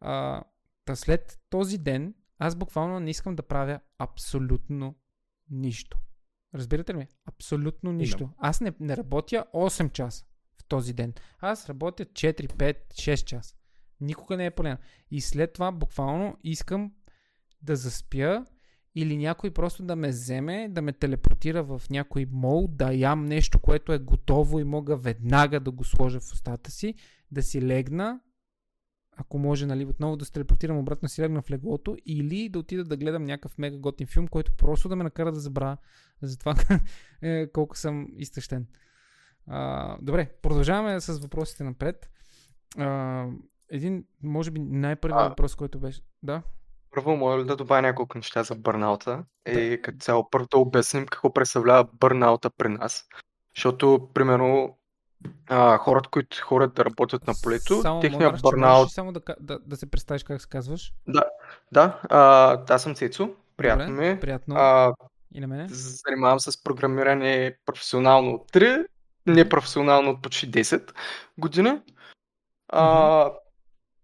А, 0.00 0.42
та 0.84 0.96
след 0.96 1.40
този 1.50 1.78
ден, 1.78 2.14
аз 2.38 2.56
буквално 2.56 3.00
не 3.00 3.10
искам 3.10 3.36
да 3.36 3.42
правя 3.42 3.80
абсолютно 3.98 4.94
нищо. 5.50 5.98
Разбирате 6.54 6.92
ли 6.92 6.96
ме? 6.96 7.08
Абсолютно 7.26 7.92
нищо. 7.92 8.30
Аз 8.38 8.60
не, 8.60 8.72
не 8.80 8.96
работя 8.96 9.46
8 9.54 9.92
часа 9.92 10.24
в 10.56 10.64
този 10.64 10.92
ден. 10.92 11.14
Аз 11.38 11.68
работя 11.68 12.04
4, 12.04 12.52
5, 12.52 12.76
6 12.92 13.24
часа. 13.24 13.56
Никога 14.00 14.36
не 14.36 14.46
е 14.46 14.50
полено. 14.50 14.78
И 15.10 15.20
след 15.20 15.52
това 15.52 15.72
буквално 15.72 16.36
искам 16.44 16.92
да 17.62 17.76
заспя 17.76 18.46
или 18.94 19.16
някой 19.16 19.50
просто 19.50 19.82
да 19.82 19.96
ме 19.96 20.08
вземе, 20.08 20.68
да 20.68 20.82
ме 20.82 20.92
телепортира 20.92 21.62
в 21.62 21.82
някой 21.90 22.26
мол, 22.32 22.68
да 22.68 22.92
ям 22.92 23.24
нещо, 23.24 23.58
което 23.58 23.92
е 23.92 23.98
готово 23.98 24.60
и 24.60 24.64
мога 24.64 24.96
веднага 24.96 25.60
да 25.60 25.70
го 25.70 25.84
сложа 25.84 26.20
в 26.20 26.32
устата 26.32 26.70
си, 26.70 26.94
да 27.30 27.42
си 27.42 27.62
легна, 27.62 28.20
ако 29.16 29.38
може, 29.38 29.66
нали, 29.66 29.84
отново 29.84 30.16
да 30.16 30.24
се 30.24 30.32
телепортирам 30.32 30.78
обратно, 30.78 31.08
си 31.08 31.22
легна 31.22 31.42
в 31.42 31.50
леглото, 31.50 31.96
или 32.06 32.48
да 32.48 32.58
отида 32.58 32.84
да 32.84 32.96
гледам 32.96 33.24
някакъв 33.24 33.58
мега 33.58 33.76
готин 33.76 34.06
филм, 34.06 34.28
който 34.28 34.52
просто 34.52 34.88
да 34.88 34.96
ме 34.96 35.04
накара 35.04 35.32
да 35.32 35.40
забравя 35.40 35.76
за 36.22 36.38
това 36.38 36.54
е, 37.22 37.46
колко 37.52 37.78
съм 37.78 38.06
изтъщен. 38.12 38.66
А, 39.46 39.96
добре, 40.02 40.32
продължаваме 40.42 41.00
с 41.00 41.18
въпросите 41.18 41.64
напред. 41.64 42.10
А, 42.78 43.26
един, 43.70 44.04
може 44.22 44.50
би, 44.50 44.60
най-първият 44.60 45.28
въпрос, 45.28 45.54
който 45.54 45.80
беше... 45.80 46.02
Да? 46.22 46.42
Първо, 46.94 47.16
моля 47.16 47.44
да 47.44 47.56
добавя 47.56 47.82
няколко 47.82 48.18
неща 48.18 48.42
за 48.42 48.54
бърнаута. 48.54 49.24
И 49.46 49.80
като 49.82 49.98
цяло 49.98 50.30
първо 50.30 50.46
да 50.50 50.58
обясним 50.58 51.06
какво 51.06 51.32
представлява 51.32 51.88
бърнаута 51.92 52.50
при 52.50 52.68
нас. 52.68 53.04
Защото, 53.56 54.08
примерно, 54.14 54.78
а, 55.48 55.78
хората, 55.78 56.08
които 56.08 56.36
ходят 56.42 56.74
да 56.74 56.84
работят 56.84 57.26
на 57.26 57.34
полето, 57.42 57.82
само, 57.82 58.00
че 58.02 58.10
можеш 58.10 58.40
бърнаут... 58.40 58.90
само 58.90 59.12
да, 59.12 59.20
да, 59.40 59.58
да 59.58 59.76
се 59.76 59.90
представиш 59.90 60.22
как 60.22 60.40
се 60.40 60.48
казваш? 60.48 60.92
Да, 61.08 61.24
да, 61.72 62.00
а, 62.08 62.58
аз 62.68 62.82
съм 62.82 62.94
Цецо, 62.94 63.30
приятно 63.56 63.84
ми. 63.84 63.90
Добре, 63.92 64.08
е. 64.08 64.20
приятно. 64.20 64.54
А, 64.58 64.94
И 65.34 65.40
на 65.40 65.46
мене. 65.46 65.66
занимавам 65.70 66.40
се 66.40 66.52
с 66.52 66.62
програмиране 66.62 67.56
професионално 67.66 68.30
от 68.30 68.52
3, 68.52 68.86
непрофесионално 69.26 70.10
от 70.10 70.22
почти 70.22 70.50
10 70.50 70.92
години. 71.38 71.80
А, 72.68 73.30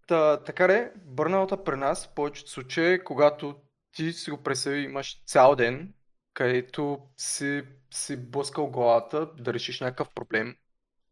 та, 0.07 0.43
така 0.43 0.67
де, 0.67 0.91
бърнаута 1.05 1.63
при 1.63 1.75
нас 1.75 2.07
в 2.07 2.13
повечето 2.13 2.51
случаи, 2.51 2.93
е 2.93 3.03
когато 3.03 3.55
ти 3.91 4.13
си 4.13 4.31
го 4.31 4.43
представи, 4.43 4.79
имаш 4.79 5.23
цял 5.25 5.55
ден, 5.55 5.93
където 6.33 6.99
си, 7.17 7.63
си 7.91 8.17
блъскал 8.17 8.67
главата 8.67 9.25
да 9.25 9.53
решиш 9.53 9.81
някакъв 9.81 10.09
проблем. 10.15 10.55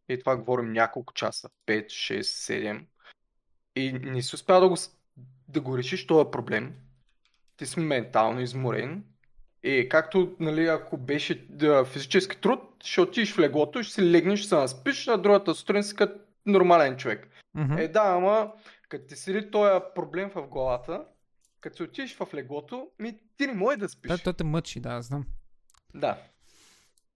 И 0.09 0.19
това 0.19 0.37
говорим 0.37 0.73
няколко 0.73 1.13
часа, 1.13 1.49
5, 1.67 1.85
6, 1.85 2.19
7. 2.19 2.85
И 3.75 3.93
не 3.93 4.21
си 4.21 4.35
успял 4.35 4.61
да 4.61 4.69
го, 4.69 4.75
да 5.47 5.61
го 5.61 5.77
решиш 5.77 6.07
този 6.07 6.31
проблем. 6.31 6.75
Ти 7.57 7.65
си 7.65 7.79
ментално 7.79 8.41
изморен. 8.41 9.03
И 9.63 9.89
както, 9.89 10.35
нали, 10.39 10.67
ако 10.67 10.97
беше 10.97 11.45
да, 11.49 11.85
физически 11.85 12.41
труд, 12.41 12.59
ще 12.83 13.01
отидеш 13.01 13.33
в 13.33 13.39
леглото, 13.39 13.83
ще 13.83 13.93
си 13.93 14.11
легнеш, 14.11 14.39
ще 14.39 14.49
се 14.49 14.55
наспиш, 14.55 15.07
а 15.07 15.17
другата 15.17 15.55
сутрин 15.55 15.83
си 15.83 15.95
като 15.95 16.19
нормален 16.45 16.97
човек. 16.97 17.27
Мгм. 17.55 17.77
Е, 17.77 17.87
да, 17.87 18.03
ама 18.05 18.51
като 18.89 19.07
ти 19.07 19.15
седи 19.15 19.51
този 19.51 19.81
проблем 19.95 20.29
в 20.29 20.47
главата, 20.47 21.05
като 21.61 21.77
се 21.77 21.83
отидеш 21.83 22.15
в 22.15 22.33
леглото, 22.33 22.91
ми 22.99 23.19
ти 23.37 23.47
не 23.47 23.53
можеш 23.53 23.79
да 23.79 23.89
спиш. 23.89 24.11
Да, 24.11 24.17
той 24.17 24.33
те 24.33 24.43
мъчи, 24.43 24.79
да, 24.79 25.01
знам. 25.01 25.25
Да. 25.95 26.17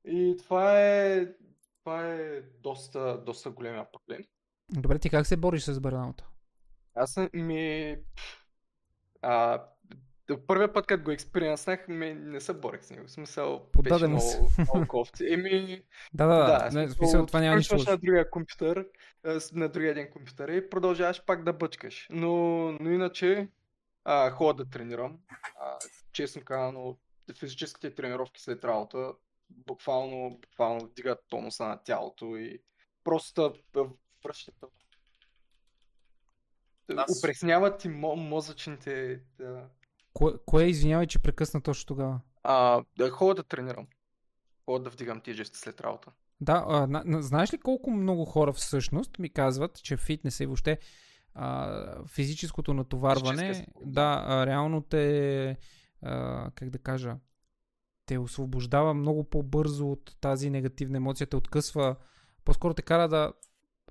И 0.06 0.36
това 0.40 0.82
е, 0.82 1.28
това 1.80 2.06
е 2.06 2.42
доста, 2.42 3.24
доста 3.26 3.50
големия 3.50 3.92
проблем. 3.92 4.26
Добре, 4.70 5.00
ти 5.00 5.10
как 5.10 5.28
се 5.28 5.38
бориш 5.38 5.64
с 5.64 5.80
бърнаута? 5.80 6.28
Аз 6.96 7.14
съм- 7.14 7.30
ми... 7.34 7.96
А, 9.22 9.64
първия 10.38 10.74
път, 10.74 10.86
като 10.86 11.04
го 11.04 11.12
експериенснах, 11.12 11.88
ми 11.88 12.14
не 12.14 12.42
се 12.42 12.54
борих 12.54 12.84
с 12.84 12.90
него. 12.90 13.08
В 13.08 13.12
смисъл, 13.12 13.70
Подаде 13.72 13.90
беше 13.90 14.08
много, 14.08 14.50
много 14.60 14.88
кофти. 14.88 15.34
Еми, 15.34 15.84
Да, 16.14 16.26
да, 16.28 16.36
да. 16.38 16.72
Смисъл, 16.72 16.96
смисъл, 16.96 17.26
това 17.26 17.40
няма 17.40 17.56
нищо 17.58 17.76
на 17.76 17.98
другия 17.98 18.30
компютър, 18.30 18.88
на 19.54 19.70
другия 19.70 19.92
един 19.92 20.10
компютър 20.12 20.50
и 20.50 20.70
продължаваш 20.70 21.26
пак 21.26 21.44
да 21.44 21.54
бъчкаш. 21.54 22.08
Но, 22.12 22.32
но 22.72 22.92
иначе 22.92 23.50
а, 24.04 24.32
ходя 24.32 24.64
да 24.64 24.70
тренирам. 24.70 25.20
А, 25.62 25.78
честно 26.12 26.42
казано, 26.42 26.98
физическите 27.40 27.96
тренировки 27.96 28.42
след 28.42 28.66
работа 28.66 29.14
буквално, 29.50 30.40
буквално 30.42 30.86
вдигат 30.86 31.20
тонуса 31.30 31.66
на 31.68 31.84
тялото 31.84 32.26
и 32.38 32.62
просто 33.04 33.54
връщат. 34.26 34.56
Аз- 36.98 37.20
Упресняват 37.20 37.80
ти 37.80 37.90
мо- 37.90 38.16
мозъчните. 38.30 39.20
Да. 39.38 39.68
Кое, 40.20 40.34
кое 40.46 40.64
извинявай, 40.64 41.08
че 41.08 41.20
прекъсна 41.20 41.62
точно 41.62 41.88
тогава? 41.88 42.20
А, 42.44 42.84
да 42.98 43.10
ходя 43.10 43.34
да 43.34 43.44
тренирам. 43.44 43.88
ходя 44.66 44.84
да 44.84 44.90
вдигам 44.90 45.22
тежести 45.22 45.58
след 45.58 45.82
работа. 45.82 46.12
Да, 46.42 46.66
а, 46.68 46.88
на, 46.88 47.04
на, 47.06 47.22
знаеш 47.22 47.54
ли 47.54 47.58
колко 47.58 47.92
много 47.92 48.26
хора 48.26 48.54
всъщност 48.54 49.20
ми 49.20 49.30
казват, 49.30 49.84
че 49.84 49.98
фитнес 49.98 50.40
и 50.40 50.46
въобще 50.46 50.80
а, 51.34 52.06
физическото 52.08 52.74
натоварване, 52.74 53.38
Физическия 53.38 53.72
спорт, 53.72 53.94
да, 53.94 54.24
а, 54.28 54.46
реално 54.46 54.82
те, 54.82 55.58
а, 56.02 56.52
как 56.56 56.70
да 56.70 56.80
кажа, 56.80 57.16
те 58.06 58.18
освобождава 58.18 58.94
много 58.94 59.24
по-бързо 59.24 59.92
от 59.92 60.18
тази 60.22 60.50
негативна 60.50 60.98
емоция, 60.98 61.28
те 61.28 61.36
откъсва, 61.36 61.96
по-скоро 62.46 62.74
те 62.74 62.82
кара 62.82 63.08
да, 63.08 63.34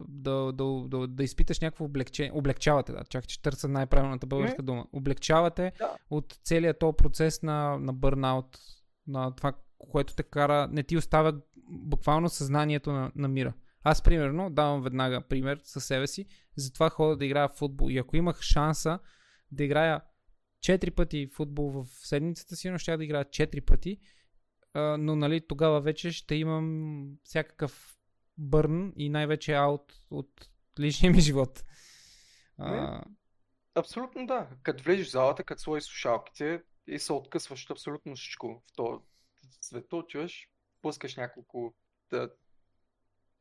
да, 0.09 0.53
да, 0.53 0.85
да, 0.89 1.07
да 1.07 1.25
изпиташ 1.25 1.61
някакво 1.61 1.85
облегчение. 1.85 2.33
Облегчавате, 2.33 2.93
да, 2.93 3.05
чакай, 3.05 3.27
че 3.27 3.43
търся 3.43 3.69
най-правилната 3.69 4.27
българска 4.27 4.63
дума. 4.63 4.87
Облегчавате 4.93 5.73
Да. 5.79 5.97
от 6.11 6.39
целият 6.45 6.79
този 6.79 6.97
процес 6.97 7.43
на, 7.43 7.79
на 7.79 7.93
бърнаут, 7.93 8.59
на 9.07 9.35
това, 9.35 9.53
което 9.79 10.15
те 10.15 10.23
кара, 10.23 10.69
не 10.73 10.83
ти 10.83 10.97
оставя 10.97 11.41
буквално 11.71 12.29
съзнанието 12.29 12.93
на, 12.93 13.13
на 13.17 13.29
мира. 13.29 13.53
Аз, 13.83 14.03
примерно, 14.03 14.51
давам 14.51 14.83
веднага 14.83 15.21
пример 15.21 15.61
със 15.63 15.85
себе 15.85 16.07
си, 16.07 16.27
затова 16.57 16.91
ходя 16.91 17.17
да 17.17 17.25
играя 17.25 17.49
в 17.49 17.57
футбол. 17.57 17.91
И 17.91 17.99
ако 17.99 18.17
имах 18.17 18.41
шанса 18.41 18.99
да 19.53 19.65
играя 19.65 20.01
4 20.61 20.91
пъти 20.91 21.27
футбол 21.27 21.71
в 21.71 21.87
седмицата 21.87 22.57
си, 22.57 22.71
но 22.71 22.79
ще 22.79 22.97
да 22.97 23.05
играя 23.05 23.25
4 23.25 23.61
пъти, 23.61 23.99
но 24.75 25.17
нали, 25.17 25.41
тогава 25.49 25.81
вече 25.81 26.11
ще 26.11 26.35
имам 26.35 27.07
всякакъв 27.25 27.98
бърн 28.39 28.93
и 28.97 29.09
най-вече 29.09 29.55
аут 29.55 30.01
от 30.11 30.49
личния 30.81 31.13
ми 31.13 31.21
живот. 31.21 31.65
А, 32.59 33.03
Абсолютно 33.75 34.27
да. 34.27 34.49
Като 34.63 34.85
влезеш 34.85 35.07
в 35.09 35.11
залата, 35.11 35.45
като 35.45 35.63
сложиш 35.63 35.85
слушалките 35.85 36.63
и 36.87 36.99
се 36.99 37.13
откъсваш 37.13 37.65
от 37.65 37.71
абсолютно 37.71 38.17
всичко 38.17 38.63
в 38.67 38.77
този 38.77 39.03
света, 39.61 39.97
отиваш, 39.97 40.49
пускаш 40.83 41.17
няколко, 41.17 41.75
да, 42.11 42.31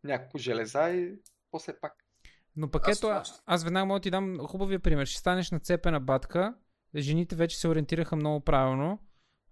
няколко 0.04 0.38
железа 0.38 0.90
и 0.90 1.16
после 1.52 1.80
пак. 1.80 1.94
Но 2.56 2.72
пък 2.72 2.88
Аз 2.88 2.98
ето, 2.98 3.02
това 3.08 3.16
а- 3.16 3.26
ще- 3.26 3.40
аз 3.46 3.64
веднага 3.64 3.86
мога 3.86 4.00
да 4.00 4.04
ти 4.04 4.12
дам 4.12 4.38
хубавия 4.40 4.80
пример. 4.80 5.06
Ще 5.06 5.20
станеш 5.20 5.52
на 5.52 5.60
цепена 5.60 6.00
батка. 6.00 6.56
Жените 6.96 7.36
вече 7.36 7.58
се 7.58 7.68
ориентираха 7.68 8.16
много 8.16 8.40
правилно, 8.46 9.00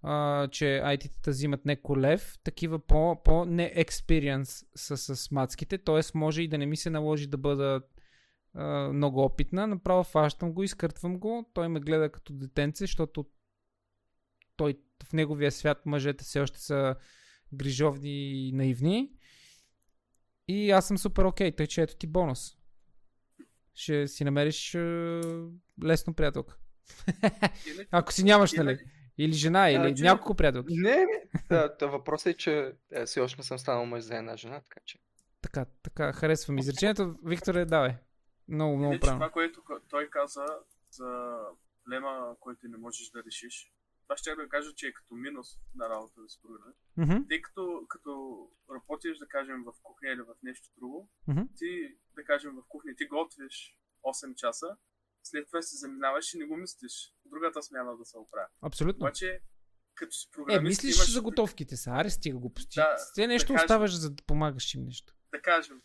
а, 0.07 0.47
че 0.47 0.65
IT-тата 0.65 1.31
взимат 1.31 1.65
не 1.65 1.75
колев, 1.75 2.37
такива 2.43 2.79
по, 2.79 3.23
по 3.23 3.45
не 3.45 3.73
experience 3.77 4.65
с, 4.75 4.97
с 4.97 5.31
мацките, 5.31 5.77
т.е. 5.77 6.01
може 6.13 6.41
и 6.41 6.47
да 6.47 6.57
не 6.57 6.65
ми 6.65 6.77
се 6.77 6.89
наложи 6.89 7.27
да 7.27 7.37
бъда 7.37 7.81
а, 8.53 8.93
много 8.93 9.23
опитна. 9.23 9.67
Направо 9.67 10.03
фащам 10.03 10.53
го, 10.53 10.63
изкъртвам 10.63 11.19
го, 11.19 11.51
той 11.53 11.67
ме 11.67 11.79
гледа 11.79 12.11
като 12.11 12.33
детенце, 12.33 12.83
защото 12.83 13.25
той 14.55 14.79
в 15.03 15.13
неговия 15.13 15.51
свят 15.51 15.85
мъжете 15.85 16.23
все 16.23 16.39
още 16.39 16.59
са 16.59 16.95
грижовни 17.53 18.47
и 18.47 18.51
наивни. 18.51 19.11
И 20.47 20.71
аз 20.71 20.87
съм 20.87 20.97
супер 20.97 21.23
окей, 21.23 21.55
тъй 21.55 21.67
че 21.67 21.81
ето 21.81 21.95
ти 21.95 22.07
бонус. 22.07 22.57
Ще 23.73 24.07
си 24.07 24.23
намериш 24.23 24.75
е, 24.75 25.21
лесно 25.83 26.13
приятелка. 26.13 26.57
Ако 27.91 28.13
си 28.13 28.23
нямаш, 28.23 28.53
нали? 28.53 28.79
Или 29.17 29.33
жена, 29.33 29.69
или 29.69 29.77
Значи- 29.87 30.03
няколко 30.03 30.35
приятелки. 30.35 30.73
Не, 30.75 30.95
не. 30.95 31.27
Да, 31.49 31.75
да, 31.79 31.87
въпросът 31.87 32.27
е, 32.27 32.37
че 32.37 32.73
е, 32.91 33.05
все 33.05 33.19
още 33.21 33.39
не 33.39 33.43
съм 33.43 33.59
станал 33.59 33.85
мъж 33.85 34.03
за 34.03 34.15
една 34.17 34.37
жена, 34.37 34.61
така 34.61 34.79
че. 34.85 34.99
Така, 35.41 35.65
така, 35.83 36.13
харесвам 36.13 36.57
изречението. 36.57 37.15
Викторе, 37.25 37.65
давай. 37.65 37.95
Много, 38.47 38.77
много 38.77 38.99
правилно. 38.99 39.19
това, 39.19 39.29
което 39.31 39.61
той 39.89 40.09
каза 40.09 40.45
за 40.91 41.37
проблема, 41.83 42.35
който 42.39 42.67
не 42.67 42.77
можеш 42.77 43.09
да 43.09 43.23
решиш, 43.23 43.71
това 44.03 44.17
ще 44.17 44.35
да 44.35 44.49
кажа, 44.49 44.73
че 44.75 44.87
е 44.87 44.93
като 44.93 45.15
минус 45.15 45.47
на 45.75 45.89
работа 45.89 46.21
да 46.21 46.29
се 46.29 46.39
програмираш. 46.41 46.75
Мгм, 46.97 47.27
Тъй 47.29 47.41
като, 47.41 47.85
като 47.89 48.39
работиш, 48.73 49.17
да 49.17 49.27
кажем, 49.27 49.63
в 49.63 49.73
кухня 49.83 50.09
или 50.09 50.21
в 50.21 50.35
нещо 50.43 50.69
друго, 50.77 51.09
мгм. 51.27 51.41
ти, 51.57 51.95
да 52.15 52.23
кажем, 52.23 52.51
в 52.55 52.63
кухня 52.67 52.91
ти 52.97 53.05
готвиш 53.07 53.77
8 54.03 54.35
часа, 54.35 54.77
след 55.25 55.47
това 55.47 55.61
се 55.61 55.77
заминаваш 55.77 56.33
и 56.33 56.37
не 56.37 56.45
го 56.45 56.57
мислиш. 56.57 57.13
Другата 57.25 57.63
смяна 57.63 57.97
да 57.97 58.05
се 58.05 58.17
оправя. 58.17 58.47
Абсолютно. 58.61 59.03
Обаче, 59.03 59.41
като 59.95 60.11
си 60.11 60.27
Е, 60.27 60.31
програмист, 60.31 60.83
мислиш 60.83 60.95
имаш, 60.95 61.11
за 61.11 61.21
готовките 61.21 61.77
са. 61.77 61.89
Аре, 61.91 62.09
стига 62.09 62.37
глупости. 62.37 62.75
Да, 62.75 62.95
Те 63.15 63.27
нещо 63.27 63.47
да 63.47 63.53
кажем- 63.53 63.65
оставаш, 63.65 63.97
за 63.97 64.09
да 64.09 64.23
помагаш 64.23 64.73
им 64.73 64.83
нещо. 64.83 65.13
да 65.31 65.41
кажем, 65.41 65.81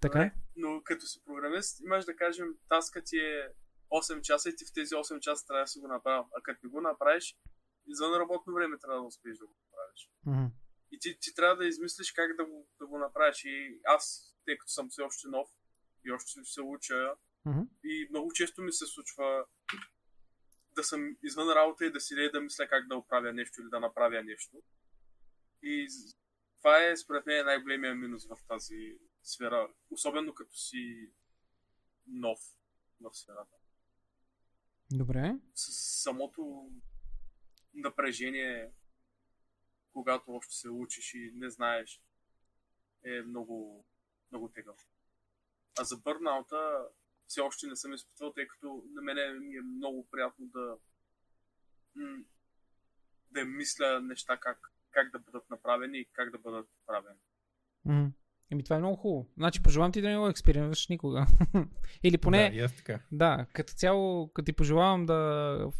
Така? 0.00 0.18
Добре, 0.18 0.32
но 0.56 0.82
като 0.84 1.06
си 1.06 1.20
програмист, 1.24 1.80
имаш 1.80 2.04
да 2.04 2.16
кажем, 2.16 2.46
таска 2.68 3.02
ти 3.04 3.16
е 3.18 3.48
8 3.90 4.20
часа 4.20 4.48
и 4.48 4.56
ти 4.56 4.64
в 4.64 4.72
тези 4.74 4.94
8 4.94 5.20
часа 5.20 5.46
трябва 5.46 5.62
да 5.64 5.68
си 5.68 5.78
го 5.78 5.88
направил. 5.88 6.24
А 6.38 6.42
като 6.42 6.60
не 6.62 6.70
го 6.70 6.80
направиш, 6.80 7.36
извън 7.86 8.14
работно 8.14 8.54
време 8.54 8.78
трябва 8.78 9.00
да 9.00 9.06
успееш 9.06 9.38
да 9.38 9.46
го 9.46 9.54
направиш. 9.64 10.10
Мгм. 10.26 10.46
И 10.92 10.98
ти, 10.98 11.18
ти 11.20 11.34
трябва 11.34 11.56
да 11.56 11.66
измислиш 11.66 12.12
как 12.12 12.36
да 12.36 12.44
го, 12.44 12.68
да 12.80 12.86
го 12.86 12.98
направиш. 12.98 13.44
И 13.44 13.80
аз, 13.84 14.34
тъй 14.44 14.58
като 14.58 14.70
съм 14.70 14.90
все 14.90 15.02
още 15.02 15.28
нов 15.28 15.48
и 16.04 16.12
още 16.12 16.30
се 16.44 16.60
уча, 16.62 17.14
Мгм. 17.44 17.60
и 17.84 18.06
много 18.10 18.32
често 18.32 18.62
ми 18.62 18.72
се 18.72 18.86
случва 18.86 19.44
да 20.74 20.84
съм 20.84 21.16
извън 21.22 21.48
работа 21.48 21.86
и 21.86 21.92
да 21.92 22.00
си 22.00 22.14
да 22.32 22.40
мисля 22.40 22.68
как 22.68 22.88
да 22.88 22.96
оправя 22.96 23.32
нещо 23.32 23.60
или 23.60 23.68
да 23.70 23.80
направя 23.80 24.22
нещо. 24.22 24.62
И 25.62 25.88
това 26.58 26.84
е 26.84 26.96
според 26.96 27.26
мен 27.26 27.46
най-големия 27.46 27.94
минус 27.94 28.26
в 28.26 28.36
тази 28.48 28.98
сфера, 29.22 29.68
особено 29.90 30.34
като 30.34 30.54
си 30.54 31.12
нов 32.06 32.38
в 33.00 33.14
сферата. 33.14 33.56
Добре. 34.92 35.38
С 35.54 36.02
самото 36.02 36.70
напрежение, 37.74 38.72
когато 39.92 40.32
още 40.32 40.54
се 40.54 40.68
учиш 40.70 41.14
и 41.14 41.32
не 41.34 41.50
знаеш, 41.50 42.02
е 43.04 43.22
много, 43.22 43.86
много 44.30 44.48
тегъв. 44.48 44.88
А 45.80 45.84
за 45.84 45.96
бърнаута 45.96 46.88
все 47.28 47.40
още 47.40 47.66
не 47.66 47.76
съм 47.76 47.92
изпитвал, 47.92 48.32
тъй 48.32 48.46
като 48.46 48.84
на 48.94 49.02
мене 49.02 49.32
ми 49.40 49.56
е 49.56 49.62
много 49.62 50.08
приятно 50.10 50.46
да 50.46 50.76
да 53.30 53.44
мисля 53.44 54.00
неща 54.00 54.36
как, 54.36 54.58
как 54.90 55.10
да 55.12 55.18
бъдат 55.18 55.50
направени 55.50 55.98
и 55.98 56.08
как 56.12 56.30
да 56.30 56.38
бъдат 56.38 56.68
правени. 56.86 57.18
Мгм. 57.84 58.06
Еми, 58.50 58.64
това 58.64 58.76
е 58.76 58.78
много 58.78 58.96
хубаво. 58.96 59.28
Значи, 59.36 59.62
пожелавам 59.62 59.92
ти 59.92 60.00
да 60.00 60.08
не 60.08 60.18
го 60.18 60.28
експериментираш 60.28 60.88
никога. 60.88 61.26
Или 62.02 62.18
поне, 62.18 62.50
Да, 62.50 62.68
така. 62.68 63.00
Да, 63.12 63.46
като 63.52 63.72
цяло, 63.72 64.32
като 64.32 64.46
ти 64.46 64.52
пожелавам 64.52 65.06
да. 65.06 65.70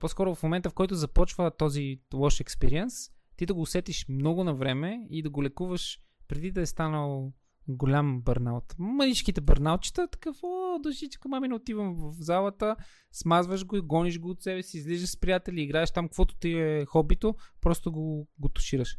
По-скоро 0.00 0.34
в 0.34 0.42
момента, 0.42 0.70
в 0.70 0.74
който 0.74 0.94
започва 0.94 1.56
този 1.56 2.00
лош 2.14 2.40
експириенс, 2.40 2.94
ти 3.36 3.46
да 3.46 3.54
го 3.54 3.60
усетиш 3.60 4.08
много 4.08 4.44
на 4.44 4.54
време 4.54 5.06
и 5.10 5.22
да 5.22 5.30
го 5.30 5.42
лекуваш 5.42 6.00
преди 6.28 6.50
да 6.50 6.60
е 6.60 6.66
станал 6.66 7.32
голям 7.68 8.20
бърнаут. 8.20 8.74
Мъничките 8.78 9.40
бърнаутчета, 9.40 10.08
такъв, 10.08 10.36
о, 10.42 10.78
душичка, 10.82 11.28
мами, 11.28 11.48
не 11.48 11.54
отивам 11.54 11.94
в 11.94 12.12
залата, 12.20 12.76
смазваш 13.12 13.66
го 13.66 13.76
и 13.76 13.80
гониш 13.80 14.18
го 14.18 14.28
от 14.28 14.42
себе 14.42 14.62
си, 14.62 14.78
излизаш 14.78 15.10
с 15.10 15.20
приятели, 15.20 15.62
играеш 15.62 15.90
там, 15.90 16.08
каквото 16.08 16.34
ти 16.34 16.52
е 16.58 16.84
хобито, 16.84 17.34
просто 17.60 17.92
го, 17.92 18.28
го 18.38 18.48
тушираш. 18.48 18.96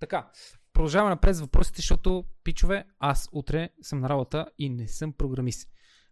Така, 0.00 0.30
продължаваме 0.72 1.10
напред 1.10 1.36
с 1.36 1.40
въпросите, 1.40 1.76
защото, 1.76 2.24
пичове, 2.44 2.84
аз 2.98 3.28
утре 3.32 3.68
съм 3.82 4.00
на 4.00 4.08
работа 4.08 4.46
и 4.58 4.68
не 4.68 4.88
съм 4.88 5.12
програмист. 5.12 5.68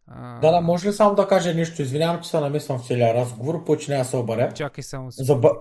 А, 0.07 0.41
Да, 0.41 0.51
да, 0.51 0.61
може 0.61 0.89
ли 0.89 0.93
само 0.93 1.15
да 1.15 1.29
кажа 1.29 1.55
нещо? 1.55 1.83
Извинявам, 1.83 2.23
че 2.23 2.31
се 2.31 2.41
намесвам 2.41 2.79
в 2.79 2.87
целия 2.87 3.15
разговор, 3.15 3.65
по 3.65 3.77
че 3.77 3.91
няма 3.91 4.05
да 4.05 4.11
се 4.11 4.17
обаря. 4.17 4.53
Чакай 4.55 4.85
само. 4.85 5.11
За, 5.11 5.37
бър... 5.37 5.53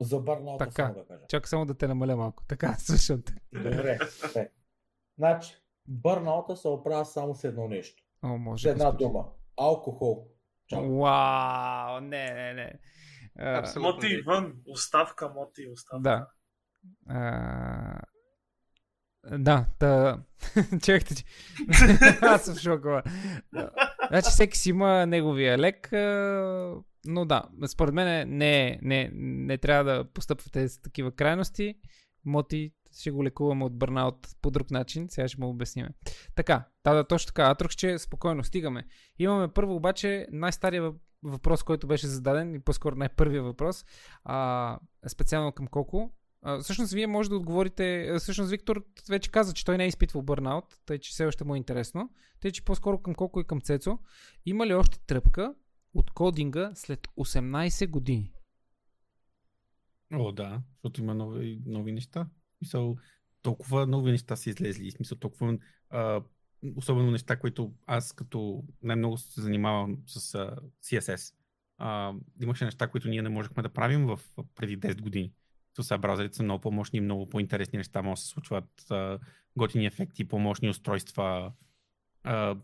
За 0.00 0.18
бърнаута 0.20 0.64
Така. 0.64 0.82
само 0.82 0.94
да 0.94 1.04
кажа. 1.04 1.24
Чакай 1.28 1.48
само 1.48 1.66
да 1.66 1.74
те 1.74 1.88
намаля 1.88 2.16
малко. 2.16 2.44
Така, 2.48 2.74
слушам 2.78 3.22
те. 3.22 3.34
Добре. 3.52 3.98
Значи, 5.18 5.54
бърнаута 5.88 6.56
се 6.56 6.68
оправя 6.68 7.04
само 7.04 7.34
с 7.34 7.44
едно 7.44 7.68
нещо. 7.68 8.02
О, 8.22 8.36
С 8.36 8.38
може. 8.40 8.68
една 8.68 8.84
Господи. 8.84 9.04
дума. 9.04 9.24
Алкохол. 9.56 10.26
Чао. 10.66 10.98
Вау, 10.98 12.00
не, 12.00 12.34
не, 12.34 12.54
не. 12.54 12.72
А, 13.38 13.58
Абсолютно. 13.58 13.92
Моти 13.92 14.22
вън, 14.22 14.54
оставка, 14.68 15.28
моти, 15.28 15.68
оставка. 15.72 16.02
да. 16.02 16.28
А, 17.08 18.00
да, 19.38 19.66
та... 19.78 20.18
Чакайте, 20.82 21.14
че... 21.14 21.24
Аз 22.22 22.44
съм 22.44 22.54
в 22.54 22.58
шока. 22.58 23.02
бе. 23.52 23.66
Значи 24.08 24.30
всеки 24.30 24.58
си 24.58 24.70
има 24.70 25.06
неговия 25.06 25.58
лек, 25.58 25.88
но 27.04 27.24
да, 27.24 27.42
според 27.66 27.94
мен 27.94 28.28
не, 28.38 28.78
не, 28.82 29.10
не 29.14 29.58
трябва 29.58 29.84
да 29.84 30.04
постъпвате 30.12 30.68
с 30.68 30.80
такива 30.82 31.12
крайности. 31.12 31.74
Моти 32.24 32.72
ще 33.00 33.10
го 33.10 33.24
лекуваме 33.24 33.64
от 33.64 33.78
бърнаут 33.78 34.28
по 34.42 34.50
друг 34.50 34.70
начин, 34.70 35.06
сега 35.08 35.28
ще 35.28 35.40
му 35.40 35.48
обясним. 35.48 35.86
Така, 36.34 36.68
да, 36.84 36.94
да, 36.94 37.06
точно 37.06 37.26
така. 37.26 37.50
Атрокче, 37.50 37.98
спокойно, 37.98 38.44
стигаме. 38.44 38.86
Имаме 39.18 39.48
първо 39.48 39.74
обаче 39.74 40.26
най-стария 40.32 40.82
въп- 40.82 41.00
въпрос, 41.22 41.62
който 41.62 41.86
беше 41.86 42.06
зададен, 42.06 42.54
и 42.54 42.60
по-скоро 42.60 42.96
най-първия 42.96 43.42
въпрос, 43.42 43.84
а, 44.24 44.78
специално 45.08 45.52
към 45.52 45.66
Коко. 45.66 46.10
А, 46.42 46.58
всъщност, 46.58 46.92
вие 46.92 47.06
може 47.06 47.28
да 47.28 47.36
отговорите. 47.36 48.14
Всъщност, 48.18 48.50
Виктор 48.50 48.84
вече 49.08 49.30
каза, 49.30 49.52
че 49.52 49.64
той 49.64 49.78
не 49.78 49.84
е 49.84 49.88
изпитвал 49.88 50.22
бърнаут, 50.22 50.64
тъй 50.86 50.98
че 50.98 51.10
все 51.10 51.26
още 51.26 51.44
му 51.44 51.54
е 51.54 51.58
интересно. 51.58 52.10
Тъй, 52.40 52.52
че 52.52 52.64
по-скоро 52.64 52.98
към 53.02 53.14
Коко 53.14 53.40
и 53.40 53.44
към 53.44 53.60
Цецо. 53.60 53.98
Има 54.46 54.66
ли 54.66 54.74
още 54.74 54.98
тръпка 55.06 55.54
от 55.94 56.10
кодинга 56.10 56.70
след 56.74 57.06
18 57.18 57.90
години? 57.90 58.32
О, 60.14 60.32
да, 60.32 60.62
защото 60.74 61.00
има 61.00 61.14
нови, 61.14 61.62
нови 61.66 61.92
неща. 61.92 62.28
Смисъл, 62.58 62.96
толкова 63.42 63.86
нови 63.86 64.10
неща 64.10 64.36
са 64.36 64.50
излезли. 64.50 64.90
Смисъл, 64.90 65.18
толкова 65.18 65.58
а, 65.90 66.22
особено 66.76 67.10
неща, 67.10 67.38
които 67.38 67.74
аз 67.86 68.12
като 68.12 68.64
най-много 68.82 69.18
се 69.18 69.40
занимавам 69.40 69.98
с 70.06 70.34
а, 70.34 70.56
CSS. 70.82 71.34
А, 71.78 72.14
имаше 72.42 72.64
неща, 72.64 72.88
които 72.88 73.08
ние 73.08 73.22
не 73.22 73.28
можехме 73.28 73.62
да 73.62 73.72
правим 73.72 74.06
в, 74.06 74.20
преди 74.54 74.80
10 74.80 75.00
години. 75.00 75.32
То 75.74 75.82
сега 75.82 75.98
браузърите 75.98 76.36
са 76.36 76.42
много 76.42 76.60
по-мощни 76.60 77.00
много 77.00 77.28
по-интересни 77.28 77.76
неща 77.76 78.02
могат 78.02 78.16
да 78.16 78.20
се 78.20 78.28
случват. 78.28 78.90
А, 78.90 79.18
готини 79.56 79.86
ефекти, 79.86 80.28
по-мощни 80.28 80.68
устройства. 80.68 81.52
А, 82.22 82.56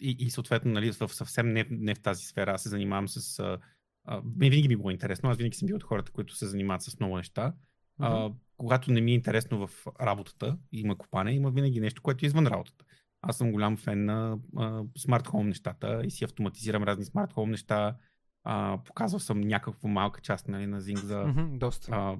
и, 0.00 0.16
и 0.18 0.30
съответно, 0.30 0.72
нали, 0.72 0.92
в 0.92 1.08
съвсем 1.08 1.52
не, 1.52 1.66
не 1.70 1.94
в 1.94 2.00
тази 2.00 2.24
сфера. 2.24 2.52
Аз 2.52 2.62
се 2.62 2.68
занимавам 2.68 3.08
с... 3.08 3.38
А, 3.38 3.58
а, 4.04 4.22
винаги 4.36 4.68
ми 4.68 4.76
било 4.76 4.90
интересно. 4.90 5.30
Аз 5.30 5.36
винаги 5.36 5.56
съм 5.56 5.66
бил 5.66 5.76
от 5.76 5.82
хората, 5.82 6.12
които 6.12 6.34
се 6.34 6.46
занимават 6.46 6.82
с 6.82 7.00
много 7.00 7.16
неща. 7.16 7.54
А, 7.98 8.30
когато 8.56 8.92
не 8.92 9.00
ми 9.00 9.10
е 9.10 9.14
интересно 9.14 9.66
в 9.66 9.86
работата, 10.00 10.58
има 10.72 10.98
копане, 10.98 11.32
има 11.32 11.50
винаги 11.50 11.80
нещо, 11.80 12.02
което 12.02 12.24
е 12.24 12.26
извън 12.26 12.46
работата. 12.46 12.84
Аз 13.22 13.36
съм 13.36 13.52
голям 13.52 13.76
фен 13.76 14.04
на 14.04 14.38
смарт 14.98 15.26
хоум 15.26 15.48
нещата 15.48 16.02
и 16.04 16.10
си 16.10 16.24
автоматизирам 16.24 16.82
разни 16.82 17.04
смарт 17.04 17.32
хоум 17.32 17.50
неща. 17.50 17.96
А, 18.44 18.78
показвал 18.84 19.20
съм 19.20 19.40
някаква 19.40 19.88
малка 19.88 20.20
част 20.20 20.48
нали, 20.48 20.66
на 20.66 20.80
Zing 20.80 21.04
за, 21.04 21.14
Mm-hmm, 21.14 21.58
доста. 21.58 21.92
а, 21.92 22.16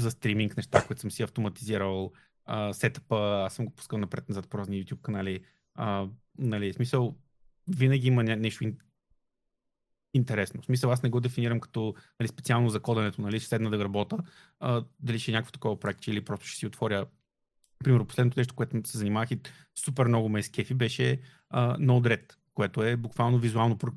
за 0.00 0.10
стриминг 0.10 0.56
неща, 0.56 0.86
които 0.86 1.00
съм 1.00 1.10
си 1.10 1.22
автоматизирал. 1.22 2.12
А, 2.44 2.72
сетъпа, 2.72 3.42
аз 3.46 3.54
съм 3.54 3.64
го 3.64 3.74
пускал 3.74 3.98
напред-назад 3.98 4.48
по 4.48 4.58
разни 4.58 4.84
YouTube 4.84 5.00
канали. 5.00 5.40
А, 5.74 6.08
нали, 6.38 6.72
смисъл, 6.72 7.16
винаги 7.68 8.06
има 8.08 8.22
нещо 8.22 8.64
интересно. 10.16 10.62
В 10.62 10.64
смисъл, 10.64 10.92
аз 10.92 11.02
не 11.02 11.08
го 11.10 11.20
дефинирам 11.20 11.60
като 11.60 11.94
нали, 12.20 12.28
специално 12.28 12.68
за 12.68 12.80
коденето, 12.80 13.22
нали, 13.22 13.40
ще 13.40 13.48
седна 13.48 13.70
да 13.70 13.84
работя, 13.84 14.18
а, 14.60 14.84
дали 15.00 15.18
ще 15.18 15.30
е 15.30 15.34
някакво 15.34 15.52
такова 15.52 15.80
проект 15.80 16.06
или 16.06 16.24
просто 16.24 16.46
ще 16.46 16.58
си 16.58 16.66
отворя. 16.66 17.06
Примерно, 17.84 18.06
последното 18.06 18.40
нещо, 18.40 18.54
което 18.54 18.88
се 18.88 18.98
занимавах 18.98 19.30
и 19.30 19.40
супер 19.78 20.06
много 20.06 20.28
ме 20.28 20.42
скефи, 20.42 20.74
беше 20.74 21.20
а, 21.50 21.78
Node-RED, 21.78 22.32
което 22.54 22.82
е 22.82 22.96
буквално 22.96 23.38
визуално 23.38 23.78
про... 23.78 23.92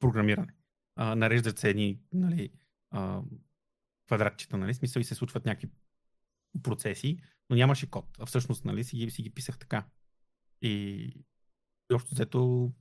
програмиране. 0.00 0.52
А, 0.96 1.14
нареждат 1.14 1.58
се 1.58 1.70
едни 1.70 2.00
нали, 2.12 2.50
а, 2.90 3.22
квадратчета, 4.06 4.56
нали, 4.56 4.74
смисъл 4.74 5.00
и 5.00 5.04
се 5.04 5.14
случват 5.14 5.44
някакви 5.44 5.68
процеси, 6.62 7.18
но 7.50 7.56
нямаше 7.56 7.90
код. 7.90 8.06
А 8.18 8.26
всъщност 8.26 8.64
нали, 8.64 8.84
си, 8.84 8.96
ги, 8.96 9.10
си 9.10 9.22
ги 9.22 9.30
писах 9.30 9.58
така. 9.58 9.86
И 10.62 11.12
общо 11.92 12.14
взето 12.14 12.72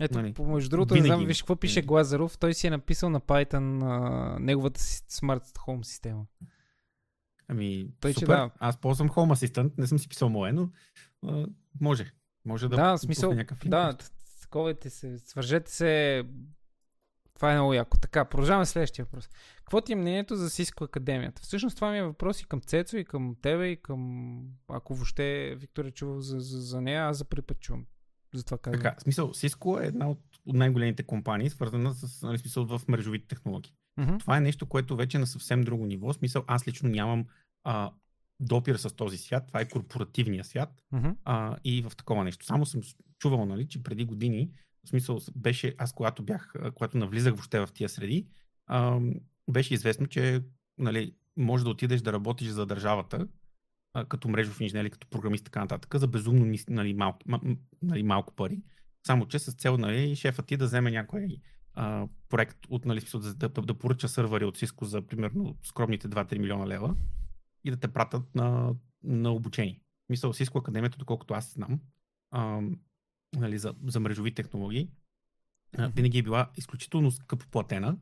Ето, 0.00 0.18
нали, 0.18 0.34
между 0.38 0.70
другото, 0.70 0.94
не 0.94 0.98
винаги 1.00 1.08
знам, 1.08 1.20
има. 1.20 1.28
виж 1.28 1.42
какво 1.42 1.56
пише 1.56 1.74
Винаги. 1.80 1.86
Глазаров. 1.86 2.38
Той 2.38 2.54
си 2.54 2.66
е 2.66 2.70
написал 2.70 3.10
на 3.10 3.20
Python 3.20 3.82
а, 3.82 4.38
неговата 4.38 4.80
Smart 4.80 5.58
Home 5.58 5.82
система. 5.82 6.26
Ами, 7.48 7.88
че 8.02 8.12
супер. 8.12 8.26
да. 8.26 8.50
Аз 8.58 8.76
ползвам 8.76 9.10
Home 9.10 9.34
Assistant, 9.34 9.72
не 9.78 9.86
съм 9.86 9.98
си 9.98 10.08
писал 10.08 10.28
мое, 10.28 10.52
но 10.52 10.70
а, 11.26 11.46
може. 11.80 12.12
Може 12.44 12.68
да, 12.68 12.76
Да, 12.76 12.98
смисъл, 12.98 13.32
някакъв 13.32 13.68
да, 13.68 13.96
таковете 14.42 14.90
се, 14.90 15.18
свържете 15.18 15.72
се. 15.72 16.24
Това 17.34 17.52
е 17.52 17.54
много 17.54 17.74
яко. 17.74 17.98
Така, 17.98 18.24
продължаваме 18.24 18.66
следващия 18.66 19.04
въпрос. 19.04 19.28
Какво 19.56 19.80
ти 19.80 19.92
е 19.92 19.96
мнението 19.96 20.36
за 20.36 20.50
Cisco 20.50 20.84
Академията? 20.84 21.42
Всъщност 21.42 21.76
това 21.76 21.90
ми 21.90 21.98
е 21.98 22.02
въпрос 22.02 22.40
и 22.40 22.44
към 22.44 22.60
Цецо, 22.60 22.96
и 22.96 23.04
към 23.04 23.36
тебе, 23.42 23.68
и 23.68 23.82
към... 23.82 24.40
Ако 24.68 24.94
въобще 24.94 25.54
Виктор 25.58 25.84
е 25.84 25.90
чувал 25.90 26.20
за, 26.20 26.40
за, 26.40 26.60
за 26.60 26.80
нея, 26.80 27.04
аз 27.04 27.18
за 27.18 27.24
първи 27.24 27.42
път 27.42 27.60
чувам. 27.60 27.86
Затова 28.34 28.58
казвам. 28.58 28.82
Така, 28.82 28.96
в 28.98 29.02
смисъл, 29.02 29.28
Cisco 29.28 29.82
е 29.82 29.86
една 29.86 30.10
от, 30.10 30.20
от 30.46 30.56
най-големите 30.56 31.02
компании, 31.02 31.50
свързана 31.50 31.94
с 31.94 32.22
нали, 32.22 32.38
смисъл 32.38 32.64
в 32.64 32.80
мрежовите 32.88 33.26
технологии. 33.26 33.72
Мгм. 33.96 34.18
Това 34.18 34.36
е 34.36 34.40
нещо, 34.40 34.66
което 34.66 34.96
вече 34.96 35.16
е 35.16 35.20
на 35.20 35.26
съвсем 35.26 35.62
друго 35.62 35.86
ниво. 35.86 36.06
В 36.06 36.14
смисъл, 36.14 36.44
аз 36.46 36.68
лично 36.68 36.88
нямам 36.88 37.26
а, 37.64 37.90
допир 38.40 38.76
с 38.76 38.96
този 38.96 39.18
свят. 39.18 39.46
Това 39.46 39.60
е 39.60 39.68
корпоративния 39.68 40.44
свят. 40.44 40.82
Мгм. 40.92 41.10
а, 41.24 41.56
и 41.64 41.82
в 41.82 41.92
такова 41.96 42.24
нещо. 42.24 42.46
Само 42.46 42.66
съм 42.66 42.82
чувал, 43.18 43.46
нали, 43.46 43.68
че 43.68 43.82
преди 43.82 44.04
години, 44.04 44.50
в 44.84 44.88
смисъл 44.88 45.20
беше, 45.36 45.74
аз 45.78 45.92
когато 45.92 46.22
бях, 46.22 46.52
когато 46.74 46.98
навлизах 46.98 47.34
въобще 47.34 47.60
в 47.60 47.68
тия 47.74 47.88
среди, 47.88 48.26
а, 48.66 49.00
беше 49.50 49.74
известно, 49.74 50.06
че 50.06 50.42
нали, 50.78 51.14
може 51.36 51.64
да 51.64 51.70
отидеш 51.70 52.00
да 52.00 52.12
работиш 52.12 52.48
за 52.48 52.66
държавата, 52.66 53.28
като 54.08 54.28
мрежов 54.28 54.60
инженер, 54.60 54.90
като 54.90 55.06
програмист 55.06 55.44
така 55.44 55.60
нататък, 55.60 55.94
за 55.98 56.06
безумно 56.06 56.56
нали, 56.68 56.94
малко, 56.94 57.18
м- 57.26 57.40
м- 57.42 57.56
нали, 57.82 58.02
малко 58.02 58.34
пари. 58.34 58.62
Само 59.06 59.26
че 59.26 59.38
с 59.38 59.52
цел 59.52 59.76
нали, 59.76 60.16
шефа 60.16 60.42
ти 60.42 60.56
да 60.56 60.64
вземе 60.64 60.90
някой 60.90 61.40
а, 61.74 62.08
проект 62.28 62.58
от, 62.68 62.84
нали, 62.84 63.00
да, 63.14 63.48
да, 63.48 63.62
да 63.62 63.78
поръча 63.78 64.08
сървъри 64.08 64.44
от 64.44 64.58
Cisco 64.58 64.84
за 64.84 65.02
примерно 65.02 65.56
скромните 65.62 66.08
2-3 66.08 66.38
милиона 66.38 66.66
лева 66.66 66.96
и 67.64 67.70
да 67.70 67.76
те 67.76 67.88
пратят 67.88 68.34
на, 68.34 68.74
на 69.02 69.30
обучение. 69.30 69.80
Мисъл, 70.08 70.32
Cisco 70.32 70.60
Академията, 70.60 70.98
доколкото 70.98 71.34
аз 71.34 71.52
знам, 71.52 71.80
а, 72.30 72.60
нали, 73.36 73.58
за, 73.58 73.74
за 73.86 74.00
мрежови 74.00 74.34
технологии, 74.34 74.90
а, 75.78 75.88
винаги 75.88 76.18
е 76.18 76.22
била 76.22 76.50
изключително 76.56 77.10
скъпо 77.10 77.46
платена 77.46 77.96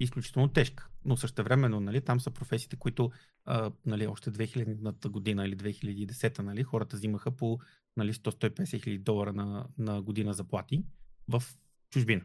изключително 0.00 0.48
тежка. 0.48 0.88
Но 1.04 1.16
същевременно, 1.16 1.80
нали, 1.80 2.00
там 2.00 2.20
са 2.20 2.30
професиите, 2.30 2.76
които 2.76 3.10
а, 3.44 3.72
нали, 3.86 4.06
още 4.06 4.30
2000-та 4.30 5.08
година 5.08 5.46
или 5.46 5.56
2010-та 5.56 6.42
нали, 6.42 6.62
хората 6.62 6.96
взимаха 6.96 7.30
по 7.30 7.58
нали, 7.96 8.12
100-150 8.12 8.82
хиляди 8.82 8.98
долара 8.98 9.32
на, 9.32 9.66
на 9.78 10.02
година 10.02 10.34
заплати 10.34 10.84
в 11.28 11.42
чужбина. 11.90 12.22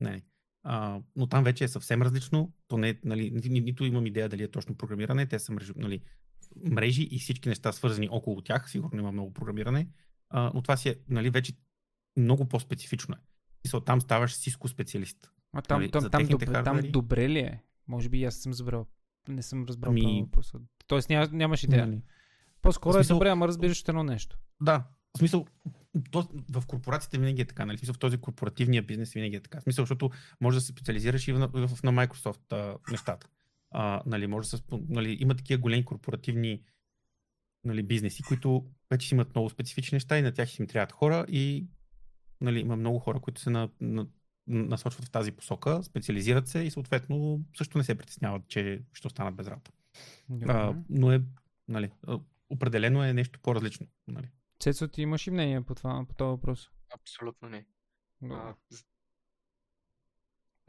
Нали. 0.00 0.22
А, 0.62 1.00
но 1.16 1.26
там 1.26 1.44
вече 1.44 1.64
е 1.64 1.68
съвсем 1.68 2.02
различно. 2.02 2.52
То 2.68 2.78
е, 2.78 3.00
нали, 3.04 3.30
ни, 3.30 3.48
ни- 3.48 3.60
нито 3.60 3.84
имам 3.84 4.06
идея 4.06 4.28
дали 4.28 4.42
е 4.42 4.50
точно 4.50 4.74
програмиране, 4.74 5.26
те 5.26 5.38
са 5.38 5.52
мрежи, 5.52 5.72
нали, 5.76 6.00
мрежи 6.56 7.08
и 7.10 7.18
всички 7.18 7.48
неща 7.48 7.72
свързани 7.72 8.08
около 8.10 8.42
тях. 8.42 8.70
Сигурно 8.70 9.00
има 9.00 9.12
много 9.12 9.32
програмиране. 9.32 9.88
А, 10.30 10.50
но 10.54 10.62
това 10.62 10.76
си 10.76 10.88
е 10.88 10.96
нали, 11.08 11.30
вече 11.30 11.52
много 12.16 12.48
по-специфично. 12.48 13.14
Е. 13.14 13.80
Там 13.84 14.00
ставаш 14.00 14.32
Cisco 14.32 14.66
специалист. 14.66 15.30
А 15.54 15.62
там, 15.62 15.80
Нали, 15.80 15.90
там, 15.90 16.10
там, 16.10 16.26
добре, 16.26 16.46
там 16.64 16.80
добре 16.90 17.28
ли 17.28 17.38
е? 17.38 17.62
Може 17.88 18.08
би 18.08 18.24
аз 18.24 18.34
съм 18.36 18.52
забрал. 18.52 18.86
Не 19.28 19.42
съм 19.42 19.64
разбрал 19.68 19.92
Ми- 19.92 20.00
правилно 20.00 20.24
въпроса. 20.24 20.58
Тоест 20.86 21.10
ня, 21.10 21.28
нямаш 21.32 21.64
идея. 21.64 21.86
Нали. 21.86 22.02
По-скоро 22.62 22.92
В 22.92 22.96
смисъл- 22.96 23.14
е 23.14 23.16
добре, 23.16 23.28
ама 23.28 23.48
разбираш 23.48 23.84
едно 23.88 24.02
нещо. 24.02 24.38
Да, 24.60 24.84
в 25.14 25.18
смисъл, 25.18 25.46
то, 26.10 26.28
в 26.50 26.66
корпорациите 26.66 27.18
винаги 27.18 27.42
е 27.42 27.44
така, 27.44 27.66
нали? 27.66 27.76
В 27.76 27.80
смисъл, 27.80 27.94
в 27.94 27.98
този 27.98 28.18
корпоративния 28.18 28.82
бизнес 28.82 29.12
винаги 29.12 29.36
е 29.36 29.40
така. 29.40 29.60
В 29.60 29.62
смисъл, 29.62 29.82
защото 29.82 30.10
може 30.40 30.56
да 30.56 30.60
се 30.60 30.66
специализираш 30.72 31.28
и 31.28 31.32
в, 31.32 31.48
в, 31.52 31.68
в 31.68 31.82
на 31.82 31.92
Microsoft 31.92 32.52
а, 32.52 32.76
нещата. 32.90 33.28
А, 33.70 34.02
нали, 34.06 34.26
може 34.26 34.50
да 34.50 34.56
се, 34.56 34.62
нали, 34.88 35.16
има 35.20 35.34
такива 35.34 35.60
големи 35.60 35.84
корпоративни 35.84 36.62
нали, 37.64 37.82
бизнеси, 37.82 38.22
които 38.22 38.66
вече 38.90 39.08
си 39.08 39.14
имат 39.14 39.34
много 39.34 39.50
специфични 39.50 39.96
неща 39.96 40.18
и 40.18 40.22
на 40.22 40.32
тях 40.32 40.58
им 40.58 40.66
трябват 40.66 40.92
хора 40.92 41.26
и 41.28 41.66
нали, 42.40 42.60
има 42.60 42.76
много 42.76 42.98
хора, 42.98 43.20
които 43.20 43.40
се 43.40 43.50
на, 43.50 43.68
на, 43.80 44.06
насочват 44.46 45.04
в 45.04 45.10
тази 45.10 45.32
посока, 45.32 45.82
специализират 45.82 46.48
се 46.48 46.58
и 46.58 46.70
съответно 46.70 47.44
също 47.56 47.78
не 47.78 47.84
се 47.84 47.98
притесняват, 47.98 48.48
че 48.48 48.82
ще 48.92 49.06
останат 49.06 49.34
без 49.34 49.46
работа. 49.48 49.70
А, 50.48 50.74
но 50.88 51.12
е, 51.12 51.22
нали, 51.68 51.90
определено 52.50 53.04
е 53.04 53.12
нещо 53.12 53.40
по-различно. 53.40 53.86
Нали. 54.08 54.30
Цецо, 54.60 54.88
ти 54.88 55.02
имаш 55.02 55.26
и 55.26 55.30
мнение 55.30 55.60
по, 55.60 55.74
това, 55.74 56.04
по 56.08 56.14
този 56.14 56.28
въпрос? 56.28 56.70
Абсолютно 56.94 57.48
не. 57.48 57.66
Добре. 58.22 58.36
А, 58.36 58.54
з- 58.70 58.84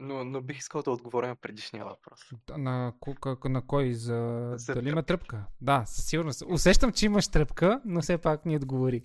но, 0.00 0.24
но 0.24 0.42
бих 0.42 0.58
искал 0.58 0.82
да 0.82 0.90
отговоря 0.90 1.28
на 1.28 1.36
предишния 1.36 1.84
въпрос. 1.84 2.20
На, 2.50 2.92
к- 3.00 3.48
на 3.48 3.66
кой? 3.66 3.94
За, 3.94 4.52
За 4.56 4.74
дали 4.74 4.88
има 4.88 5.02
тръпка? 5.02 5.44
Да, 5.60 5.84
със 5.86 6.04
сигурност. 6.06 6.42
Усещам, 6.46 6.92
че 6.92 7.06
имаш 7.06 7.28
тръпка, 7.28 7.80
но 7.84 8.00
все 8.00 8.18
пак 8.18 8.46
ни 8.46 8.56
отговори. 8.56 9.04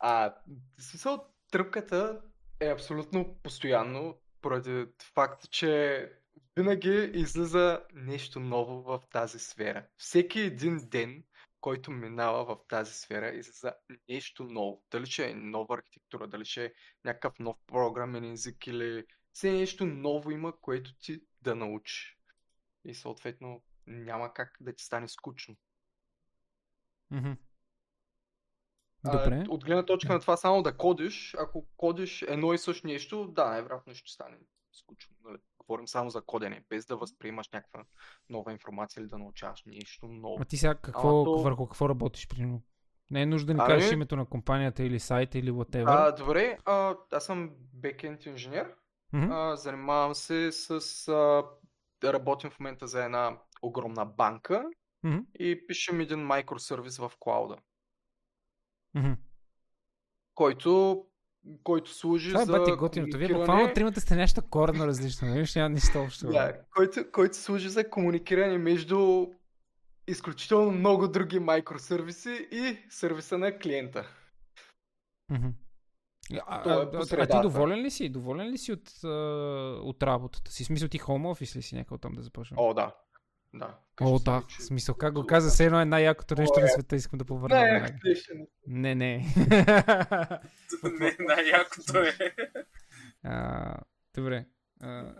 А, 0.00 0.34
в 0.78 0.82
смисъл, 0.82 1.24
тръпката 1.50 2.20
е 2.62 2.72
абсолютно 2.72 3.36
постоянно, 3.42 4.18
поради 4.40 4.86
факта, 5.14 5.46
че 5.46 6.12
винаги 6.56 7.10
излиза 7.14 7.82
нещо 7.94 8.40
ново 8.40 8.82
в 8.82 9.00
тази 9.12 9.38
сфера. 9.38 9.86
Всеки 9.96 10.40
един 10.40 10.88
ден, 10.88 11.24
който 11.60 11.90
минава 11.90 12.44
в 12.44 12.58
тази 12.68 12.92
сфера, 12.92 13.28
излиза 13.28 13.74
нещо 14.08 14.44
ново. 14.44 14.82
Дали 14.90 15.06
ще 15.06 15.30
е 15.30 15.34
нова 15.34 15.74
архитектура, 15.74 16.26
дали 16.28 16.44
ще 16.44 16.64
е 16.64 16.72
някакъв 17.04 17.38
нов 17.38 17.56
програмен 17.66 18.32
език 18.32 18.66
или 18.66 19.04
все 19.32 19.52
нещо 19.52 19.86
ново 19.86 20.30
има, 20.30 20.60
което 20.60 20.94
ти 20.94 21.20
да 21.42 21.54
научиш. 21.54 22.18
И 22.84 22.94
съответно 22.94 23.62
няма 23.86 24.34
как 24.34 24.56
да 24.60 24.72
ти 24.72 24.84
стане 24.84 25.08
скучно. 25.08 25.56
Мгм. 29.04 29.16
А, 29.16 29.24
Добре. 29.24 29.44
от 29.48 29.64
гледна 29.64 29.84
точка 29.84 30.12
на 30.12 30.20
това 30.20 30.36
само 30.36 30.62
да 30.62 30.76
кодиш, 30.76 31.34
ако 31.38 31.66
кодиш 31.76 32.22
едно 32.22 32.52
и 32.52 32.58
също 32.58 32.86
нещо, 32.86 33.26
да, 33.26 33.48
най-вероятно 33.48 33.94
ще 33.94 34.12
стане 34.12 34.36
скучно. 34.72 35.16
Нали? 35.24 35.38
Говорим 35.58 35.88
само 35.88 36.10
за 36.10 36.22
кодене, 36.22 36.64
без 36.68 36.86
да 36.86 36.96
възприемаш 36.96 37.48
някаква 37.48 37.84
нова 38.28 38.52
информация 38.52 39.00
или 39.00 39.08
да 39.08 39.18
научаваш 39.18 39.62
нещо 39.66 40.06
ново. 40.08 40.36
А 40.40 40.44
ти 40.44 40.56
сега 40.56 40.74
какво, 40.74 41.08
Ама 41.08 41.24
то- 41.24 41.38
върху 41.38 41.66
какво 41.66 41.88
работиш, 41.88 42.28
примерно? 42.28 42.62
Не 43.10 43.22
е 43.22 43.26
нужда 43.26 43.46
да 43.46 43.54
ни 43.54 43.60
Ами- 43.60 43.68
кажеш 43.68 43.92
името 43.92 44.16
на 44.16 44.26
компанията 44.26 44.82
или 44.82 45.00
сайта 45.00 45.38
или 45.38 45.50
whatever. 45.50 45.84
А, 45.88 46.12
добре, 46.12 46.58
а, 46.64 46.96
аз 47.12 47.24
съм 47.24 47.50
бекенд 47.74 48.26
инженер. 48.26 48.74
Мгм. 49.12 49.32
А, 49.32 49.56
занимавам 49.56 50.14
се 50.14 50.52
с... 50.52 50.70
А, 51.08 51.44
работим 52.04 52.50
в 52.50 52.60
момента 52.60 52.86
за 52.86 53.04
една 53.04 53.38
огромна 53.62 54.06
банка 54.06 54.64
Мгм. 55.02 55.18
и 55.38 55.66
пишем 55.66 56.00
един 56.00 56.26
микросервис 56.26 56.98
в 56.98 57.12
клауда, 57.18 57.56
Мгм. 58.94 59.12
който, 60.34 61.04
който 61.62 61.94
служи 61.94 62.28
Това 62.30 62.42
е 62.42 62.44
за 62.44 62.52
бати 62.52 62.72
готиното. 62.72 63.18
Вие 63.18 63.28
буквално 63.28 63.74
тримата 63.74 64.00
сте 64.00 64.16
нещо 64.16 64.42
коренно 64.50 64.86
различно. 64.86 65.32
Виж, 65.32 65.54
няма 65.54 65.68
нищо 65.68 66.02
общо. 66.02 66.26
Да, 66.26 66.60
който, 66.74 67.10
който 67.12 67.36
служи 67.36 67.68
за 67.68 67.90
комуникиране 67.90 68.58
между 68.58 69.26
изключително 70.06 70.70
много 70.70 71.08
други 71.08 71.40
микросервиси 71.40 72.48
и 72.52 72.78
сервиса 72.90 73.38
на 73.38 73.58
клиента. 73.58 74.06
Мгм. 75.30 75.48
А, 76.32 76.36
е 76.36 76.72
а, 76.72 76.90
а, 77.18 77.26
ти 77.26 77.40
доволен 77.42 77.78
ли 77.78 77.90
си? 77.90 78.08
Доволен 78.08 78.50
ли 78.50 78.58
си 78.58 78.72
от, 78.72 79.04
от 79.84 80.02
работата 80.02 80.52
си? 80.52 80.64
Смисъл 80.64 80.88
ти 80.88 81.00
home 81.00 81.34
office 81.34 81.56
ли 81.56 81.62
си 81.62 81.74
някакъл 81.74 81.98
там 81.98 82.12
да 82.12 82.22
започнем? 82.22 82.58
О, 82.58 82.74
да. 82.74 82.94
Да. 83.54 83.78
О, 84.00 84.18
да. 84.18 84.42
че- 84.48 84.62
смисъл, 84.62 84.94
как 84.94 85.14
го 85.14 85.26
каза, 85.26 85.50
все 85.50 85.66
едно 85.66 85.80
е 85.80 85.84
най-якото 85.84 86.34
нещо 86.34 86.54
О, 86.58 86.60
на 86.60 86.68
света, 86.68 86.96
искам 86.96 87.18
да 87.18 87.24
повърна. 87.24 87.60
Не. 87.60 87.98
Не, 88.66 88.94
не. 88.94 89.16
Не, 91.00 91.16
най-якото 91.18 91.98
е. 91.98 92.12
А, 93.24 93.76
добре. 94.14 94.46
А, 94.80 95.14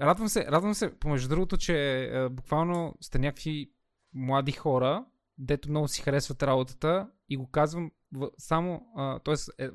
радвам 0.00 0.28
се, 0.28 0.46
радвам 0.46 0.74
се, 0.74 0.98
помежду 0.98 1.28
другото, 1.28 1.56
че 1.56 2.04
а, 2.04 2.28
буквално 2.28 2.94
сте 3.00 3.18
някакви 3.18 3.72
млади 4.14 4.52
хора, 4.52 5.04
дето 5.38 5.70
много 5.70 5.88
си 5.88 6.02
харесват 6.02 6.42
работата 6.42 7.10
и 7.28 7.36
го 7.36 7.50
казвам 7.50 7.90
в, 8.12 8.30
само, 8.38 8.92
а, 8.96 9.18
т.е. 9.18 9.64
Е, 9.64 9.68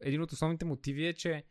един 0.00 0.22
от 0.22 0.32
основните 0.32 0.64
мотиви 0.64 1.06
е, 1.06 1.12
че 1.12 1.44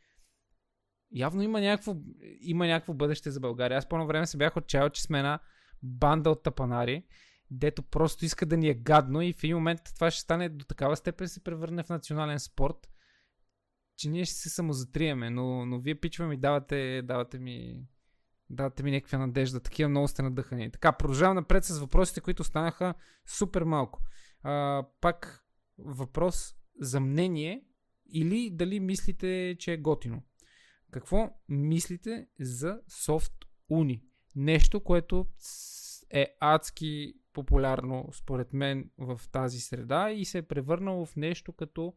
явно 1.12 1.42
има 1.42 1.62
някакво, 1.62 1.96
има 2.42 2.68
някакво 2.68 2.94
бъдеще 2.94 3.32
за 3.32 3.40
България. 3.40 3.78
Аз 3.78 3.90
по 3.90 4.08
време 4.08 4.28
се 4.28 4.38
бях 4.38 4.58
отчаял, 4.58 4.90
че 4.90 5.04
сме 5.04 5.18
една 5.18 5.40
банда 5.84 6.30
от 6.30 6.44
тапанари, 6.44 7.04
дето 7.52 7.84
просто 7.84 8.26
иска 8.26 8.46
да 8.46 8.58
ни 8.58 8.70
е 8.70 8.74
гадно 8.74 9.22
и 9.22 9.34
в 9.34 9.44
един 9.44 9.56
момент 9.56 9.80
това 9.96 10.12
ще 10.12 10.22
стане 10.22 10.50
до 10.50 10.66
такава 10.66 10.96
степен 10.96 11.28
се 11.28 11.44
превърне 11.44 11.84
в 11.84 11.90
национален 11.90 12.40
спорт, 12.40 12.90
че 13.98 14.10
ние 14.10 14.26
ще 14.26 14.36
се 14.36 14.50
самозатриеме, 14.50 15.30
но, 15.30 15.66
но 15.66 15.80
вие 15.80 15.96
пичва 15.96 16.28
ми 16.28 16.38
давате, 16.38 17.02
давате 17.02 17.40
ми 17.40 17.88
давате 18.50 18.84
ми 18.84 18.92
някаква 18.92 19.18
надежда. 19.18 19.60
Такива 19.60 19.90
много 19.90 20.08
сте 20.08 20.22
надъхани. 20.22 20.72
Така, 20.72 20.92
продължавам 20.92 21.36
напред 21.36 21.66
с 21.66 21.80
въпросите, 21.80 22.22
които 22.22 22.44
станаха 22.44 22.94
супер 23.38 23.64
малко. 23.64 24.02
А, 24.44 24.86
пак 25.02 25.46
въпрос 25.78 26.56
за 26.80 27.00
мнение 27.00 27.64
или 28.14 28.50
дали 28.54 28.80
мислите, 28.80 29.56
че 29.60 29.74
е 29.74 29.78
готино. 29.78 30.24
Какво 30.92 31.30
мислите 31.50 32.28
за 32.40 32.80
Soft 32.92 33.34
Uni? 33.72 34.02
Нещо, 34.38 34.80
което 34.84 35.28
е 36.10 36.36
адски 36.40 37.14
популярно 37.34 38.10
според 38.14 38.54
мен 38.54 38.90
в 38.98 39.22
тази 39.32 39.60
среда 39.60 40.12
и 40.12 40.26
се 40.26 40.38
е 40.38 40.48
превърнало 40.48 41.06
в 41.06 41.16
нещо 41.16 41.54
като 41.54 41.94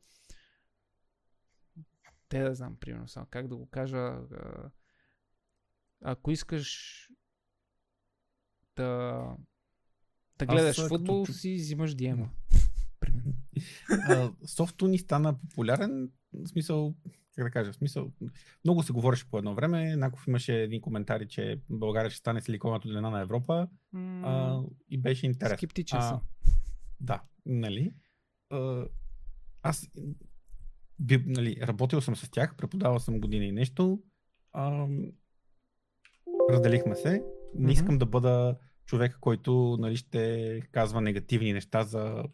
те 2.28 2.42
да 2.42 2.54
знам, 2.54 2.76
примерно, 2.80 3.08
само 3.08 3.26
как 3.30 3.48
да 3.48 3.56
го 3.56 3.66
кажа. 3.66 4.18
Ако 6.00 6.30
искаш 6.30 7.08
да, 8.76 8.84
да 10.38 10.44
Аз, 10.48 10.54
гледаш 10.54 10.78
а, 10.78 10.82
като 10.82 10.94
футбол, 10.94 11.26
чу- 11.26 11.32
си 11.32 11.54
взимаш 11.54 11.94
диема. 11.94 12.30
Софто 14.46 14.88
ни 14.88 14.98
стана 14.98 15.40
популярен, 15.40 16.10
в 16.32 16.48
смисъл, 16.48 16.94
как 17.40 17.46
да 17.46 17.50
кажа, 17.50 17.72
в 17.72 17.76
смисъл, 17.76 18.12
много 18.64 18.82
се 18.82 18.92
говореше 18.92 19.30
по 19.30 19.38
едно 19.38 19.54
време, 19.54 19.96
Наков 19.96 20.26
имаше 20.26 20.62
един 20.62 20.80
коментар, 20.80 21.26
че 21.26 21.60
България 21.70 22.10
ще 22.10 22.18
стане 22.18 22.40
силиконовата 22.40 22.88
долина 22.88 23.10
на 23.10 23.20
Европа 23.20 23.68
а, 23.96 24.60
и 24.88 24.98
беше 24.98 25.26
интересно. 25.26 25.56
Скептичен 25.56 26.02
съм. 26.02 26.20
Да, 27.00 27.22
нали? 27.46 27.94
А, 28.50 28.84
аз 29.62 29.88
би, 30.98 31.24
нали, 31.26 31.56
работил 31.62 32.00
съм 32.00 32.16
с 32.16 32.30
тях, 32.30 32.56
преподавал 32.56 32.98
съм 32.98 33.20
година 33.20 33.44
и 33.44 33.52
нещо. 33.52 34.02
А, 34.52 34.86
разделихме 36.50 36.96
се. 36.96 37.22
Не 37.54 37.72
искам 37.72 37.98
да 37.98 38.06
бъда 38.06 38.56
човек, 38.86 39.16
който 39.20 39.76
нали, 39.80 39.96
ще 39.96 40.62
казва 40.72 41.00
негативни 41.00 41.52
неща 41.52 41.84
за, 41.84 42.24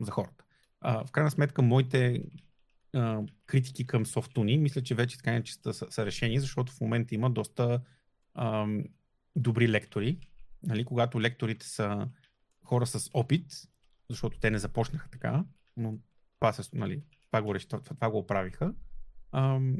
за 0.00 0.10
хората. 0.10 0.44
А, 0.80 1.06
в 1.06 1.12
крайна 1.12 1.30
сметка, 1.30 1.62
моите 1.62 2.24
а, 2.94 3.22
критики 3.46 3.86
към 3.86 4.06
софтуни, 4.06 4.58
мисля, 4.58 4.82
че 4.82 4.94
вече 4.94 5.16
така 5.16 5.30
иначе 5.30 5.54
са, 5.54 5.72
са, 5.74 6.06
решени, 6.06 6.40
защото 6.40 6.72
в 6.72 6.80
момента 6.80 7.14
има 7.14 7.30
доста 7.30 7.80
ам, 8.34 8.84
добри 9.36 9.68
лектори. 9.68 10.18
Нали, 10.62 10.84
когато 10.84 11.20
лекторите 11.20 11.66
са 11.66 12.08
хора 12.64 12.86
с 12.86 13.10
опит, 13.14 13.52
защото 14.10 14.38
те 14.38 14.50
не 14.50 14.58
започнаха 14.58 15.08
така, 15.08 15.44
но 15.76 15.98
това, 16.38 16.52
се, 16.52 16.70
нали, 16.72 17.02
това, 17.26 17.42
го, 17.42 17.54
това, 17.58 17.80
това 17.80 18.10
го 18.10 18.18
оправиха. 18.18 18.74
Ам, 19.32 19.76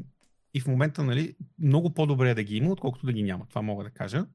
и 0.53 0.59
в 0.59 0.67
момента 0.67 1.03
нали, 1.03 1.35
много 1.59 1.93
по-добре 1.93 2.29
е 2.29 2.35
да 2.35 2.43
ги 2.43 2.57
има, 2.57 2.71
отколкото 2.71 3.05
да 3.05 3.13
ги 3.13 3.23
няма. 3.23 3.45
Това 3.45 3.61
мога 3.61 3.83
да 3.83 3.89
кажа. 3.89 4.25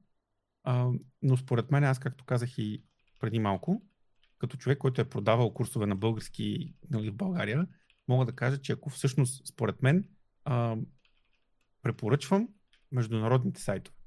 А, 0.63 0.89
но 1.21 1.37
според 1.37 1.71
мен, 1.71 1.83
аз 1.83 1.99
както 1.99 2.25
казах 2.25 2.57
и 2.57 2.83
преди 3.19 3.39
малко, 3.39 3.81
като 4.37 4.57
човек, 4.57 4.77
който 4.77 5.01
е 5.01 5.09
продавал 5.09 5.53
курсове 5.53 5.85
на 5.85 5.95
български 5.95 6.73
нали, 6.89 7.09
в 7.09 7.15
България, 7.15 7.67
мога 8.07 8.25
да 8.25 8.31
кажа, 8.31 8.61
че 8.61 8.71
ако 8.71 8.89
всъщност, 8.89 9.47
според 9.47 9.81
мен, 9.81 10.09
а, 10.45 10.77
препоръчвам 11.81 12.49
международните 12.91 13.61
сайтове. 13.61 13.97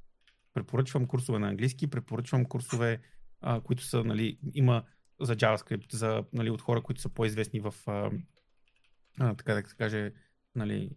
Препоръчвам 0.55 1.07
курсове 1.07 1.39
на 1.39 1.49
английски, 1.49 1.91
препоръчвам 1.91 2.45
курсове, 2.45 3.01
а, 3.41 3.61
които 3.61 3.85
са, 3.85 4.05
нали, 4.05 4.39
има 4.55 4.85
за 5.21 5.37
JavaScript, 5.37 5.93
за, 5.95 6.25
нали, 6.33 6.51
от 6.51 6.61
хора, 6.61 6.83
които 6.83 7.01
са 7.01 7.09
по-известни 7.09 7.61
в, 7.61 7.75
а, 7.87 8.11
а, 9.19 9.35
така 9.35 9.55
да 9.55 9.69
се 9.69 9.77
каже, 9.77 10.12
нали, 10.55 10.91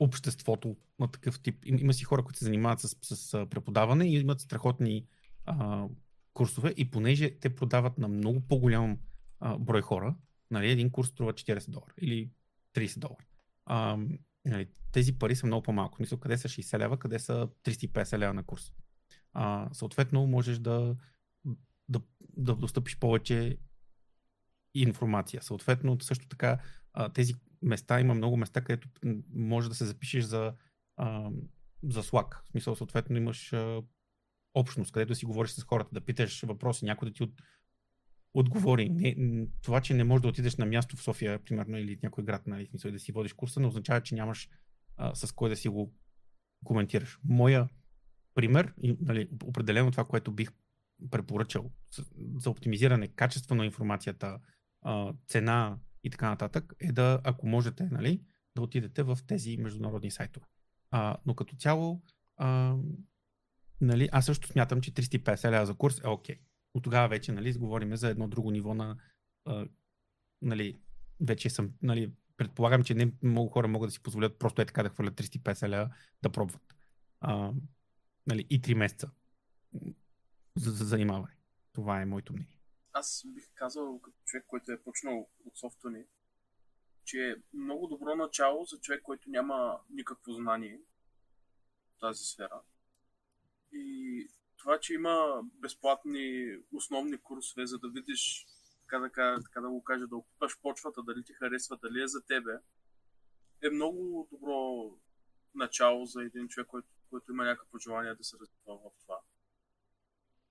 обществото 0.00 0.76
на 0.98 1.08
такъв 1.08 1.40
тип. 1.40 1.64
Им- 1.64 1.78
Има 1.78 1.94
си 1.94 2.04
хора, 2.04 2.24
които 2.24 2.38
се 2.38 2.44
занимават 2.44 2.80
с, 2.80 2.96
с 3.02 3.46
преподаване 3.50 4.08
и 4.08 4.20
имат 4.20 4.40
страхотни 4.40 5.06
а, 5.44 5.86
курсове 6.32 6.74
и 6.76 6.90
понеже 6.90 7.38
те 7.38 7.54
продават 7.54 7.98
на 7.98 8.08
много 8.08 8.40
по-голям 8.40 8.98
а, 9.40 9.58
брой 9.58 9.82
хора, 9.82 10.14
нали, 10.50 10.70
един 10.70 10.90
курс 10.90 11.08
струва 11.08 11.32
40 11.32 11.70
долара 11.70 11.92
или 12.00 12.30
30 12.74 12.98
долара. 12.98 13.24
А, 13.66 13.98
нали, 14.44 14.68
тези 14.92 15.18
пари 15.18 15.36
са 15.36 15.46
много 15.46 15.62
по-малко. 15.62 15.96
Мисля, 16.00 16.20
къде 16.20 16.38
са 16.38 16.48
60 16.48 16.78
лева, 16.78 16.98
къде 16.98 17.18
са 17.18 17.48
350 17.64 18.18
лева 18.18 18.34
на 18.34 18.42
курс. 18.42 18.72
А, 19.32 19.68
съответно, 19.72 20.26
можеш 20.26 20.58
да, 20.58 20.96
да, 21.88 22.00
да 22.36 22.54
достъпиш 22.56 22.98
повече 22.98 23.58
информация. 24.74 25.42
Съответно, 25.42 26.00
също 26.00 26.28
така, 26.28 26.58
тези 27.14 27.34
места, 27.62 28.00
има 28.00 28.14
много 28.14 28.36
места, 28.36 28.60
където 28.60 28.88
може 29.34 29.68
да 29.68 29.74
се 29.74 29.84
запишеш 29.84 30.24
за, 30.24 30.54
а, 30.96 31.30
за 31.82 32.02
Slack. 32.02 32.44
В 32.44 32.48
смисъл, 32.48 32.74
съответно, 32.76 33.16
имаш 33.16 33.52
а, 33.52 33.82
общност, 34.54 34.92
където 34.92 35.14
си 35.14 35.24
говориш 35.24 35.50
с 35.50 35.62
хората, 35.62 35.90
да 35.92 36.00
питаш 36.00 36.42
въпроси, 36.42 36.84
някой 36.84 37.08
да 37.08 37.14
ти 37.14 37.22
от, 37.22 37.32
отговори. 38.34 38.88
Не, 38.88 39.46
това, 39.62 39.80
че 39.80 39.94
не 39.94 40.04
можеш 40.04 40.22
да 40.22 40.28
отидеш 40.28 40.56
на 40.56 40.66
място 40.66 40.96
в 40.96 41.02
София, 41.02 41.38
примерно, 41.38 41.78
или 41.78 41.98
някой 42.02 42.24
град, 42.24 42.46
нали, 42.46 42.66
смисъл, 42.66 42.92
да 42.92 42.98
си 42.98 43.12
водиш 43.12 43.32
курса, 43.32 43.60
не 43.60 43.66
означава, 43.66 44.00
че 44.00 44.14
нямаш 44.14 44.48
а, 44.96 45.14
с 45.14 45.32
кой 45.32 45.48
да 45.50 45.56
си 45.56 45.68
го 45.68 45.94
коментираш. 46.64 47.18
Моя 47.24 47.68
пример, 48.34 48.74
нали, 49.00 49.28
определено 49.44 49.90
това, 49.90 50.04
което 50.04 50.32
бих 50.32 50.50
препоръчал 51.10 51.70
за 52.36 52.50
оптимизиране 52.50 53.08
качество 53.08 53.54
на 53.54 53.64
информацията, 53.64 54.38
цена 55.28 55.78
и 56.04 56.10
така 56.10 56.28
нататък, 56.28 56.74
е 56.80 56.92
да, 56.92 57.20
ако 57.24 57.46
можете, 57.46 57.88
нали, 57.90 58.22
да 58.56 58.62
отидете 58.62 59.02
в 59.02 59.18
тези 59.26 59.56
международни 59.56 60.10
сайтове. 60.10 60.46
А, 60.90 61.16
но 61.26 61.34
като 61.34 61.56
цяло, 61.56 62.02
а, 62.36 62.76
нали, 63.80 64.08
аз 64.12 64.26
също 64.26 64.48
смятам, 64.48 64.80
че 64.80 64.92
350 64.92 65.50
лева 65.50 65.66
за 65.66 65.74
курс 65.74 66.00
е 66.04 66.08
окей. 66.08 66.36
От 66.74 66.82
тогава 66.82 67.08
вече 67.08 67.32
нали, 67.32 67.52
говорим 67.52 67.96
за 67.96 68.08
едно 68.08 68.28
друго 68.28 68.50
ниво 68.50 68.74
на 68.74 68.96
а, 69.44 69.66
нали, 70.42 70.80
вече 71.20 71.50
съм, 71.50 71.72
нали, 71.82 72.12
предполагам, 72.36 72.84
че 72.84 72.94
не 72.94 73.12
много 73.22 73.48
хора 73.48 73.68
могат 73.68 73.88
да 73.88 73.92
си 73.92 74.02
позволят 74.02 74.38
просто 74.38 74.62
е 74.62 74.66
така 74.66 74.82
да 74.82 74.88
хвърлят 74.88 75.14
350 75.14 75.68
лева 75.68 75.94
да 76.22 76.32
пробват. 76.32 76.74
А, 77.20 77.52
нали, 78.26 78.46
и 78.50 78.62
3 78.62 78.74
месеца 78.74 79.10
за, 80.56 80.70
за 80.70 80.84
занимаване. 80.84 81.36
Това 81.72 82.00
е 82.00 82.06
моето 82.06 82.32
мнение. 82.32 82.60
Аз 82.92 83.22
бих 83.26 83.44
казал, 83.54 84.00
като 84.00 84.16
човек, 84.24 84.44
който 84.46 84.72
е 84.72 84.82
почнал 84.82 85.28
от 85.44 85.56
софтуни, 85.58 86.04
че 87.04 87.30
е 87.30 87.56
много 87.56 87.86
добро 87.86 88.16
начало 88.16 88.64
за 88.64 88.80
човек, 88.80 89.02
който 89.02 89.30
няма 89.30 89.80
никакво 89.90 90.32
знание 90.32 90.80
в 91.96 92.00
тази 92.00 92.24
сфера. 92.24 92.62
И 93.72 94.28
това, 94.64 94.80
че 94.80 94.94
има 94.94 95.42
безплатни 95.44 96.56
основни 96.72 97.18
курсове, 97.18 97.66
за 97.66 97.78
да 97.78 97.88
видиш, 97.88 98.46
така 98.80 98.98
да, 98.98 99.08
така 99.42 99.60
да 99.60 99.68
го 99.68 99.84
кажа, 99.84 100.06
да 100.06 100.16
опиташ 100.16 100.60
почвата, 100.62 101.02
дали 101.02 101.24
ти 101.24 101.32
харесва, 101.32 101.76
дали 101.82 102.02
е 102.02 102.08
за 102.08 102.26
тебе, 102.26 102.58
е 103.62 103.70
много 103.70 104.28
добро 104.32 104.90
начало 105.54 106.04
за 106.04 106.22
един 106.22 106.48
човек, 106.48 106.66
който, 106.66 106.88
който 107.10 107.32
има 107.32 107.44
някакво 107.44 107.78
желание 107.78 108.14
да 108.14 108.24
се 108.24 108.36
развива 108.40 108.78
в 108.78 108.90
това. 109.00 109.18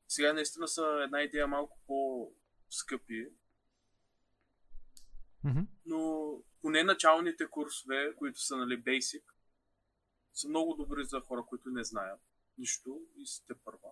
Сега 0.07 0.33
наистина 0.33 0.67
са 0.67 1.01
една 1.03 1.21
идея 1.21 1.47
малко 1.47 1.79
по-скъпи, 1.87 3.29
но 5.85 6.33
поне 6.61 6.83
началните 6.83 7.47
курсове, 7.49 8.15
които 8.15 8.39
са 8.39 8.57
нали 8.57 8.83
basic, 8.83 9.23
са 10.33 10.49
много 10.49 10.73
добри 10.73 11.05
за 11.05 11.19
хора, 11.19 11.45
които 11.49 11.69
не 11.69 11.83
знаят 11.83 12.21
нищо 12.57 13.01
и 13.17 13.27
сте 13.27 13.53
първа. 13.55 13.91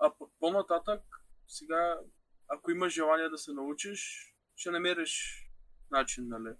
А 0.00 0.10
пък 0.18 0.28
по-нататък, 0.40 1.02
сега, 1.48 1.98
ако 2.48 2.70
имаш 2.70 2.94
желание 2.94 3.28
да 3.28 3.38
се 3.38 3.52
научиш, 3.52 4.30
ще 4.56 4.70
намериш 4.70 5.44
начин, 5.90 6.28
нали? 6.28 6.54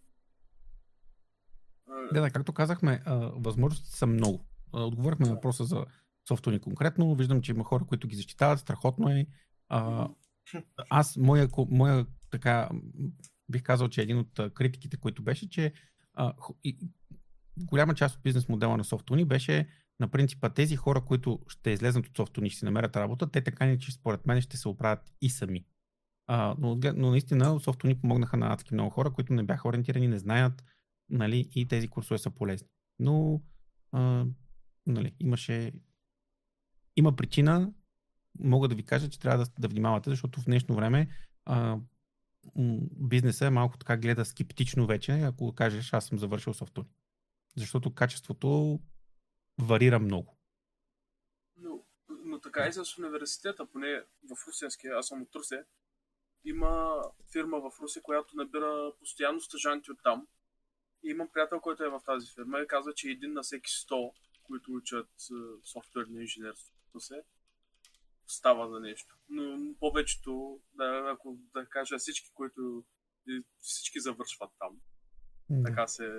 Да, 2.13 2.21
да, 2.21 2.31
както 2.31 2.53
казахме, 2.53 3.03
възможностите 3.37 3.97
са 3.97 4.07
много. 4.07 4.47
Отговорихме 4.73 5.27
на 5.27 5.35
въпроса 5.35 5.65
за 5.65 5.87
софтуни 6.29 6.61
конкретно. 6.61 7.15
Виждам, 7.15 7.43
че 7.43 7.53
има 7.53 7.65
хора, 7.65 7.85
които 7.85 8.09
ги 8.09 8.17
защитават. 8.17 8.61
Страхотно 8.61 9.09
е. 9.09 9.27
Аз, 10.91 11.17
моя, 11.17 11.49
моя 11.71 12.07
така, 12.31 12.69
бих 13.49 13.63
казал, 13.63 13.89
че 13.89 14.03
един 14.03 14.19
от 14.19 14.55
критиките, 14.55 14.97
които 14.97 15.23
беше, 15.23 15.49
че 15.49 15.73
а, 16.15 16.35
и, 16.65 16.79
голяма 17.57 17.95
част 17.95 18.17
от 18.17 18.23
бизнес 18.23 18.49
модела 18.49 18.77
на 18.77 18.85
софтуни 18.85 19.25
беше 19.25 19.69
на 20.01 20.09
принципа 20.09 20.49
тези 20.49 20.77
хора, 20.77 21.05
които 21.05 21.41
ще 21.49 21.71
излезнат 21.71 22.07
от 22.07 22.17
софтуни 22.17 22.47
и 22.47 22.51
ще 22.51 22.59
си 22.59 22.65
намерят 22.65 22.97
работа, 22.97 23.31
те 23.31 23.41
така 23.41 23.67
не, 23.67 23.79
че 23.79 23.93
според 23.93 24.27
мен 24.27 24.41
ще 24.41 24.57
се 24.57 24.69
оправят 24.69 25.13
и 25.21 25.31
сами. 25.31 25.65
А, 26.27 26.55
но, 26.59 26.79
но 26.97 27.11
наистина 27.11 27.61
софтуни 27.61 28.01
помогнаха 28.01 28.37
на 28.37 28.53
адски 28.53 28.75
много 28.75 28.91
хора, 28.91 29.13
които 29.13 29.33
не 29.33 29.43
бяха 29.43 29.69
ориентирани, 29.69 30.09
не 30.09 30.19
знаят, 30.19 30.65
нали, 31.11 31.49
и 31.55 31.69
тези 31.69 31.89
курсове 31.89 32.19
са 32.19 32.31
полезни. 32.31 32.69
Но 32.99 33.43
а, 33.93 34.27
нали, 34.87 35.13
имаше 35.21 35.73
има 36.97 37.17
причина, 37.17 37.73
мога 38.39 38.69
да 38.69 38.75
ви 38.75 38.83
кажа, 38.83 39.11
че 39.11 39.19
трябва 39.19 39.45
да, 39.45 39.51
да 39.59 39.69
внимавате, 39.69 40.11
защото 40.11 40.41
в 40.41 40.45
днешно 40.45 40.75
време 40.75 41.09
а, 41.45 41.79
бизнеса 42.97 43.47
е 43.47 43.51
малко 43.51 43.79
така 43.79 43.97
гледа 43.97 44.25
скептично 44.25 44.87
вече, 44.87 45.13
ако 45.13 45.55
кажеш 45.55 45.93
аз 45.93 46.07
съм 46.07 46.19
завършил 46.19 46.55
софтуни. 46.55 46.89
Защото 47.57 47.95
качеството 47.95 48.81
варира 49.63 49.99
много. 49.99 50.37
Но, 51.57 51.85
но 52.09 52.41
така 52.41 52.67
и 52.67 52.73
с 52.73 52.99
университета, 52.99 53.67
поне 53.67 54.05
в 54.31 54.47
Русенския, 54.49 54.99
аз 54.99 55.07
съм 55.07 55.23
от 55.23 55.35
Русе, 55.35 55.65
има 56.45 57.03
фирма 57.33 57.61
в 57.61 57.81
Русе, 57.81 58.03
която 58.03 58.37
набира 58.37 58.93
постоянно 58.99 59.41
стъжанти 59.41 59.91
от 59.91 59.99
там. 60.03 60.27
И 61.05 61.11
имам 61.11 61.29
приятел, 61.33 61.61
който 61.61 61.85
е 61.85 61.89
в 61.89 62.01
тази 62.07 62.35
фирма 62.35 62.61
и 62.61 62.67
казва, 62.67 62.95
че 62.95 63.09
един 63.09 63.33
на 63.33 63.43
всеки 63.43 63.71
100, 63.71 64.13
които 64.43 64.73
учат 64.73 65.09
е, 65.09 65.35
софтуерно 65.65 66.21
инженерство 66.21 66.73
в 66.91 66.95
Русе, 66.95 67.23
става 68.27 68.69
за 68.69 68.81
нещо. 68.81 69.17
Но 69.29 69.75
повечето, 69.81 70.61
да, 70.73 71.11
ако 71.15 71.39
да 71.55 71.67
кажа 71.67 71.99
всички, 71.99 72.31
които 72.35 72.85
всички 73.61 74.01
завършват 74.01 74.51
там, 74.59 74.81
така 75.65 75.87
се 75.87 76.13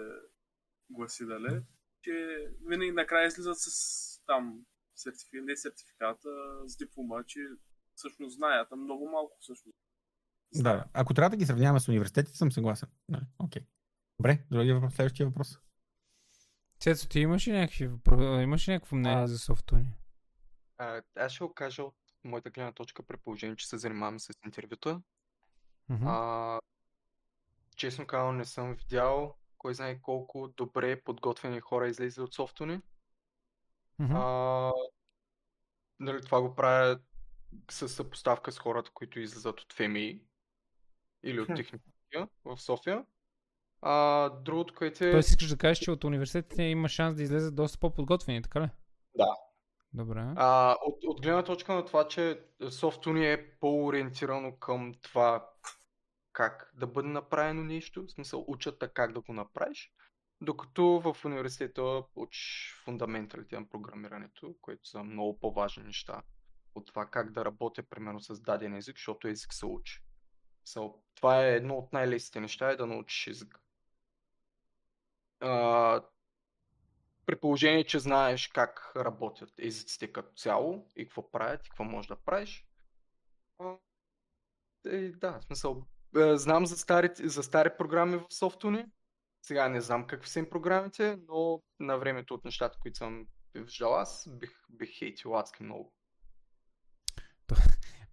гласи, 0.89 1.25
дали, 1.25 1.61
че 2.01 2.47
винаги 2.65 2.91
накрая 2.91 3.27
излизат 3.27 3.57
с 3.59 4.21
там 4.25 4.65
сертификат, 4.95 5.45
не 5.45 5.57
сертификата, 5.57 6.29
с 6.67 6.77
диплома, 6.77 7.23
че 7.23 7.39
всъщност 7.95 8.35
знаят, 8.35 8.67
а 8.71 8.75
много 8.75 9.09
малко 9.09 9.37
всъщност. 9.39 9.77
Да, 10.55 10.85
ако 10.93 11.13
трябва 11.13 11.29
да 11.29 11.37
ги 11.37 11.45
сравняваме 11.45 11.79
с 11.79 11.87
университетите, 11.87 12.37
съм 12.37 12.51
съгласен. 12.51 12.89
Нали, 13.09 13.23
Окей. 13.39 13.61
Добре, 14.19 14.43
другия 14.51 14.75
въпрос, 14.75 14.93
следващия 14.93 15.25
въпрос. 15.27 15.59
Цецо, 16.79 17.07
ти 17.07 17.19
имаш 17.19 17.47
ли 17.47 17.51
някакви 17.51 17.89
въпро- 17.89 18.43
имаш 18.43 18.67
ли 18.67 18.71
някакво 18.71 18.95
мнение 18.95 19.23
А, 19.23 19.27
за 19.27 19.39
софтуни? 19.39 19.93
А, 20.77 21.01
аз 21.15 21.31
ще 21.31 21.43
го 21.43 21.53
кажа 21.53 21.83
от 21.83 21.95
моята 22.23 22.49
гледна 22.49 22.71
точка, 22.71 23.03
при 23.03 23.17
положение, 23.17 23.55
че 23.55 23.67
се 23.67 23.77
занимавам 23.77 24.19
с 24.19 24.29
интервюта. 24.45 25.01
Мгм. 25.89 26.07
А, 26.07 26.59
честно 27.75 28.07
казано, 28.07 28.31
не 28.31 28.45
съм 28.45 28.75
видял 28.75 29.37
кой 29.61 29.73
знае 29.73 30.01
колко 30.01 30.47
добре 30.57 31.01
подготвени 31.01 31.59
хора 31.59 31.87
излезли 31.87 32.21
от 32.21 32.33
софтуни. 32.33 32.81
Мгм. 33.99 34.15
А, 34.15 34.71
нали, 35.99 36.21
това 36.21 36.41
го 36.41 36.55
правя 36.55 36.99
с 37.71 37.89
съпоставка 37.89 38.51
с 38.51 38.59
хората, 38.59 38.91
които 38.93 39.19
излизат 39.19 39.59
от 39.59 39.73
ФМИ 39.73 40.21
или 41.23 41.41
от 41.41 41.47
техникия 41.47 42.27
в 42.45 42.57
София. 42.57 43.05
А, 43.81 44.29
другото, 44.29 44.73
което 44.77 45.05
е... 45.05 45.11
Тоест 45.11 45.29
искаш 45.29 45.47
да 45.47 45.57
кажеш, 45.57 45.79
че 45.79 45.91
от 45.91 46.03
университетите 46.03 46.63
има 46.63 46.89
шанс 46.89 47.15
да 47.15 47.23
излезат 47.23 47.55
доста 47.55 47.79
по-подготвени, 47.79 48.41
така 48.41 48.61
ли? 48.61 48.69
Да. 49.15 49.35
Добре. 49.93 50.33
А, 50.35 50.75
от, 50.85 51.03
от 51.03 51.21
гледна 51.21 51.43
точка 51.43 51.73
на 51.73 51.85
това, 51.85 52.07
че 52.07 52.41
софтуни 52.69 53.31
е 53.31 53.59
по-ориентирано 53.59 54.55
към 54.55 54.93
това 55.01 55.49
как 56.31 56.71
да 56.73 56.87
бъде 56.87 57.07
направено 57.07 57.63
нещо, 57.63 58.03
в 58.03 58.11
смисъл 58.11 58.45
учат 58.47 58.93
как 58.93 59.13
да 59.13 59.21
го 59.21 59.33
направиш, 59.33 59.91
докато 60.41 60.83
в 60.83 61.25
университета 61.25 62.03
учиш 62.15 62.75
фундаменталите 62.83 63.59
на 63.59 63.69
програмирането, 63.69 64.55
които 64.61 64.87
са 64.87 65.03
много 65.03 65.39
по-важни 65.39 65.83
неща 65.83 66.21
от 66.75 66.87
това 66.87 67.05
как 67.05 67.31
да 67.31 67.45
работя 67.45 67.83
примерно 67.83 68.19
с 68.19 68.41
даден 68.41 68.75
език, 68.75 68.95
защото 68.95 69.27
език 69.27 69.53
се 69.53 69.65
учи. 69.65 70.03
So, 70.67 70.95
това 71.15 71.45
е 71.45 71.55
едно 71.55 71.75
от 71.75 71.93
най-лесните 71.93 72.39
неща, 72.39 72.69
е 72.69 72.75
да 72.75 72.85
научиш 72.85 73.27
език. 73.27 73.59
А, 75.39 76.03
при 77.25 77.35
положение, 77.35 77.83
че 77.83 77.99
знаеш 77.99 78.47
как 78.47 78.91
работят 78.95 79.53
езиците 79.59 80.11
като 80.11 80.33
цяло 80.33 80.87
и 80.95 81.05
какво 81.05 81.31
правят 81.31 81.65
и 81.65 81.69
какво 81.69 81.83
можеш 81.83 82.07
да 82.07 82.15
правиш. 82.15 82.65
А, 83.59 83.75
е, 84.85 85.11
да, 85.11 85.39
в 85.39 85.43
смисъл. 85.43 85.87
Е, 86.17 86.37
Знам 86.37 86.65
за 86.65 86.77
стари, 86.77 87.09
за 87.23 87.43
стари 87.43 87.69
програми 87.77 88.17
в 88.17 88.33
софтуни. 88.33 88.85
Сега 89.41 89.69
не 89.69 89.81
знам 89.81 90.07
какви 90.07 90.29
са 90.29 90.39
им 90.39 90.49
програмите, 90.49 91.17
но 91.27 91.61
на 91.79 91.97
времето 91.97 92.33
от 92.33 92.45
нещата, 92.45 92.77
които 92.81 92.97
съм 92.97 93.25
виждал 93.55 93.95
аз, 93.95 94.29
бих, 94.39 94.51
бих 94.69 94.99
хейтил 94.99 95.37
адски 95.37 95.63
много. 95.63 95.93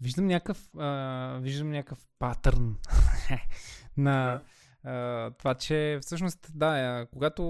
Виждам 0.01 0.27
някакъв, 0.27 0.69
а, 0.79 1.39
виждам 1.43 1.70
някакъв 1.70 1.99
патърн 2.19 2.77
на 3.97 4.43
а, 4.85 5.31
това, 5.31 5.55
че 5.55 5.99
всъщност, 6.03 6.51
да, 6.55 6.66
а, 6.66 7.07
когато 7.07 7.43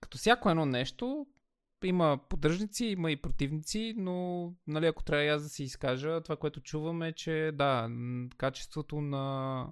като 0.00 0.18
всяко 0.18 0.50
едно 0.50 0.66
нещо, 0.66 1.26
има 1.84 2.18
поддръжници, 2.28 2.84
има 2.84 3.10
и 3.10 3.16
противници, 3.22 3.94
но 3.96 4.46
нали, 4.66 4.86
ако 4.86 5.02
трябва 5.04 5.24
и 5.24 5.28
аз 5.28 5.42
да 5.42 5.48
си 5.48 5.64
изкажа, 5.64 6.20
това, 6.20 6.36
което 6.36 6.60
чувам 6.60 7.02
е, 7.02 7.12
че 7.12 7.50
да, 7.54 7.90
качеството 8.36 9.00
на, 9.00 9.66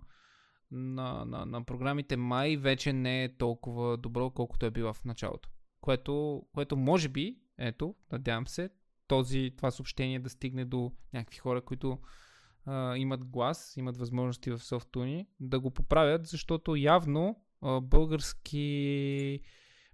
на, 0.71 1.25
на, 1.25 1.47
на 1.47 1.65
програмите 1.65 2.17
май 2.17 2.57
вече 2.57 2.93
не 2.93 3.25
е 3.25 3.37
толкова 3.37 3.97
добро, 3.97 4.31
колкото 4.31 4.67
е 4.67 4.71
било 4.71 4.93
в 4.93 5.05
началото. 5.05 5.49
Което, 5.81 6.43
което 6.53 6.77
може 6.77 7.09
би, 7.09 7.39
ето, 7.59 7.95
надявам 8.13 8.47
се, 8.47 8.71
този, 9.07 9.53
това 9.57 9.71
съобщение 9.71 10.19
да 10.19 10.31
стигне 10.31 10.65
до 10.65 10.93
някакви 11.13 11.39
хора, 11.39 11.61
които 11.61 11.99
а, 12.65 12.97
имат 12.97 13.25
глас, 13.25 13.77
имат 13.77 13.97
възможности 13.97 14.51
в 14.51 14.59
софтуни, 14.59 15.27
да 15.41 15.61
го 15.61 15.71
поправят, 15.71 16.27
защото 16.27 16.77
явно 16.77 17.43
а, 17.63 17.81
български 17.81 19.41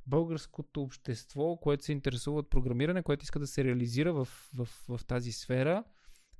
българското 0.06 0.82
общество, 0.82 1.56
което 1.56 1.84
се 1.84 1.92
интересува 1.92 2.38
от 2.38 2.50
програмиране, 2.50 3.02
което 3.02 3.22
иска 3.22 3.38
да 3.38 3.46
се 3.46 3.64
реализира 3.64 4.12
в, 4.12 4.28
в, 4.54 4.68
в 4.88 5.04
тази 5.06 5.32
сфера, 5.32 5.84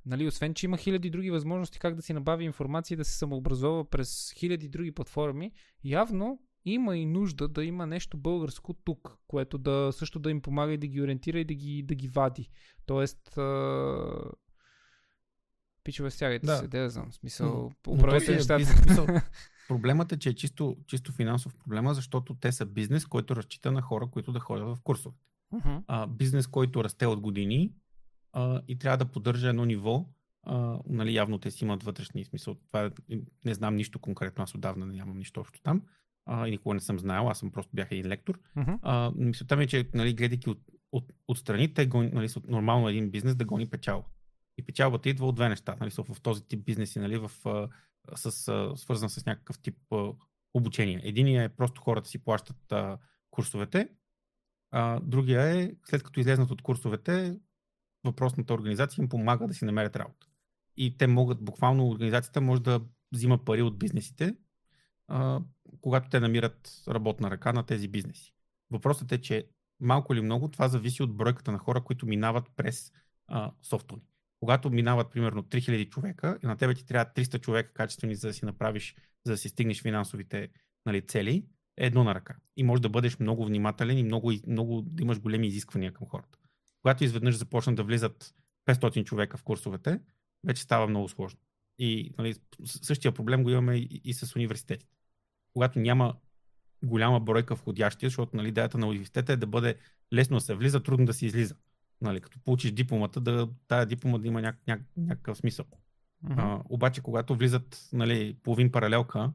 нали, 0.05 0.27
освен, 0.27 0.53
че 0.53 0.65
има 0.65 0.77
хиляди 0.77 1.09
други 1.09 1.31
възможности 1.31 1.79
как 1.79 1.95
да 1.95 2.01
си 2.01 2.13
набави 2.13 2.45
информация 2.45 2.95
и 2.95 2.97
да 2.97 3.05
се 3.05 3.17
самообразова 3.17 3.89
през 3.89 4.31
хиляди 4.31 4.69
други 4.69 4.91
платформи, 4.91 5.51
явно 5.83 6.39
има 6.65 6.97
и 6.97 7.05
нужда 7.05 7.47
да 7.47 7.63
има 7.63 7.87
нещо 7.87 8.17
българско 8.17 8.73
тук, 8.73 9.17
което 9.27 9.57
да 9.57 9.89
също 9.91 10.19
да 10.19 10.31
им 10.31 10.41
помага 10.41 10.73
и 10.73 10.77
да 10.77 10.87
ги 10.87 11.01
ориентира 11.01 11.39
и 11.39 11.45
да 11.45 11.53
ги, 11.53 11.83
да 11.83 11.95
ги 11.95 12.07
вади. 12.07 12.49
Тоест, 12.85 13.37
а... 13.37 14.31
пичове, 15.83 16.11
стягайте 16.11 16.45
Да. 16.45 16.57
се, 16.57 16.67
да, 16.67 16.89
знам, 16.89 17.13
смисъл, 17.13 17.71
си 18.19 18.31
е 18.31 18.35
нещата. 18.35 18.57
бизнес, 18.57 18.83
смисъл, 18.83 19.05
Проблемът 19.67 20.11
е, 20.11 20.19
че 20.19 20.29
е 20.29 20.33
чисто, 20.33 20.77
чисто 20.87 21.11
финансов 21.11 21.55
проблема, 21.55 21.93
защото 21.93 22.35
те 22.35 22.51
са 22.51 22.65
бизнес, 22.65 23.05
който 23.05 23.35
разчита 23.35 23.71
на 23.71 23.81
хора, 23.81 24.07
които 24.07 24.31
да 24.31 24.39
ходят 24.39 24.67
в 24.67 24.77
курсове. 24.83 25.15
Мгм. 25.53 25.77
а, 25.87 26.07
бизнес, 26.07 26.47
който 26.47 26.83
расте 26.83 27.05
от 27.05 27.19
години 27.19 27.73
а, 28.33 28.61
и 28.67 28.77
трябва 28.77 28.97
да 28.97 29.11
поддържа 29.11 29.49
едно 29.49 29.65
ниво. 29.65 30.05
А, 30.43 30.79
нали, 30.87 31.15
явно 31.15 31.37
те 31.37 31.51
си 31.51 31.63
имат 31.63 31.83
вътрешни 31.83 32.25
смисъл. 32.25 32.55
Това 32.55 32.85
е- 32.85 33.15
не 33.45 33.53
знам 33.53 33.75
нищо 33.75 33.99
конкретно, 33.99 34.43
аз 34.43 34.55
отдавна 34.55 34.85
нямам 34.85 35.17
нищо 35.17 35.39
общо 35.39 35.61
там. 35.61 35.81
А, 36.25 36.47
и 36.47 36.51
никога 36.51 36.73
не 36.73 36.79
съм 36.79 36.99
знаел, 36.99 37.29
аз 37.29 37.39
съм 37.39 37.51
просто 37.51 37.71
бях 37.73 37.91
един 37.91 38.07
лектор. 38.07 38.39
Мгм. 38.55 38.71
А, 38.81 39.11
мисълта 39.15 39.55
ми 39.55 39.63
е, 39.63 39.67
че 39.67 39.89
нали, 39.93 40.13
гледайки 40.13 40.49
от, 40.49 40.59
от, 40.91 41.13
отстрани, 41.27 41.73
те 41.73 41.85
гони, 41.85 42.09
нали, 42.09 42.27
нормално 42.47 42.89
един 42.89 43.11
бизнес 43.11 43.35
да 43.35 43.45
гони 43.45 43.69
печалба. 43.69 44.07
И 44.57 44.65
печалбата 44.65 45.09
идва 45.09 45.27
от 45.27 45.35
две 45.35 45.49
неща. 45.49 45.75
Нали, 45.79 45.91
в 45.91 46.21
този 46.21 46.47
тип 46.47 46.65
бизнеси, 46.65 46.99
нали, 46.99 47.17
в, 47.17 47.31
с, 48.15 48.31
свързан 48.75 49.09
с 49.09 49.25
някакъв 49.25 49.59
тип 49.59 49.77
обучение. 50.53 51.01
Единия 51.03 51.43
е 51.43 51.49
просто 51.49 51.81
хората 51.81 52.09
си 52.09 52.23
плащат 52.23 52.71
а, 52.71 52.97
курсовете, 53.31 53.89
а, 54.71 54.99
другия 54.99 55.41
е, 55.41 55.71
след 55.85 56.03
като 56.03 56.19
излезнат 56.19 56.51
от 56.51 56.61
курсовете, 56.61 57.39
въпросната 58.03 58.53
организация 58.53 59.01
им 59.01 59.09
помага 59.09 59.47
да 59.47 59.53
си 59.53 59.65
намерят 59.65 59.95
работа. 59.95 60.27
И 60.77 60.97
те 60.97 61.07
могат, 61.07 61.43
буквално 61.43 61.87
организацията 61.87 62.41
може 62.41 62.61
да 62.61 62.81
взима 63.11 63.45
пари 63.45 63.61
от 63.61 63.79
бизнесите, 63.79 64.35
а, 65.07 65.41
когато 65.81 66.09
те 66.09 66.19
намират 66.19 66.83
работна 66.87 67.31
ръка 67.31 67.53
на 67.53 67.65
тези 67.65 67.87
бизнеси. 67.87 68.33
Въпросът 68.71 69.11
е, 69.11 69.21
че 69.21 69.47
малко 69.79 70.13
или 70.13 70.21
много 70.21 70.51
това 70.51 70.67
зависи 70.67 71.03
от 71.03 71.17
бройката 71.17 71.51
на 71.51 71.57
хора, 71.57 71.83
които 71.83 72.05
минават 72.05 72.49
през 72.55 72.91
софтуни. 73.61 74.01
Когато 74.43 74.69
минават 74.69 75.11
примерно 75.11 75.43
3000 75.43 75.89
човека 75.89 76.39
и 76.43 76.45
на 76.45 76.57
тебе 76.57 76.73
ти 76.73 76.85
трябва 76.85 77.13
300 77.13 77.41
човека 77.41 77.73
качествени, 77.73 78.15
за 78.15 78.27
да 78.27 78.33
си 78.33 78.45
направиш, 78.45 78.95
за 79.25 79.33
да 79.33 79.37
си 79.37 79.49
стигнеш 79.49 79.81
финансовите 79.81 80.49
нали, 80.85 81.01
цели, 81.01 81.45
е 81.77 81.85
едно 81.85 82.03
на 82.03 82.15
ръка. 82.15 82.35
И 82.57 82.63
може 82.63 82.81
да 82.81 82.89
бъдеш 82.89 83.19
много 83.19 83.45
внимателен 83.45 83.97
и 83.97 84.03
много, 84.03 84.31
много 84.47 84.81
да 84.81 85.03
имаш 85.03 85.19
големи 85.19 85.47
изисквания 85.47 85.93
към 85.93 86.07
хората. 86.07 86.37
Когато 86.81 87.03
изведнъж 87.03 87.35
започнат 87.35 87.75
да 87.75 87.83
влизат 87.83 88.35
500 88.69 89.03
човека 89.03 89.37
в 89.37 89.43
курсовете, 89.43 89.99
вече 90.45 90.61
става 90.61 90.87
много 90.87 91.09
сложно. 91.09 91.39
И 91.79 92.11
нали, 92.17 92.35
същия 92.65 93.11
проблем 93.11 93.43
го 93.43 93.49
имаме 93.49 93.75
и, 93.75 94.01
и 94.03 94.13
с 94.13 94.35
университетите. 94.35 94.97
Когато 95.53 95.79
няма 95.79 96.15
голяма 96.83 97.19
бройка 97.19 97.55
входящи, 97.55 98.05
защото 98.05 98.37
нали, 98.37 98.47
идеята 98.47 98.77
на 98.77 98.87
университета 98.87 99.33
е 99.33 99.37
да 99.37 99.47
бъде 99.47 99.75
лесно 100.13 100.37
да 100.37 100.41
се 100.41 100.55
влиза, 100.55 100.83
трудно 100.83 101.05
да 101.05 101.13
се 101.13 101.25
излиза. 101.25 101.55
Нали, 102.03 102.21
като 102.21 102.39
получиш 102.39 102.71
дипломата, 102.71 103.21
да, 103.21 103.49
тая 103.67 103.85
диплома 103.85 104.17
да 104.17 104.27
има 104.27 104.41
няк, 104.41 104.57
няк, 104.67 104.81
някакъв 104.97 105.37
смисъл. 105.37 105.65
Uh-huh. 106.25 106.35
А, 106.37 106.63
обаче, 106.69 107.01
когато 107.01 107.35
влизат 107.35 107.89
нали, 107.93 108.37
половин 108.43 108.71
паралелка 108.71 109.33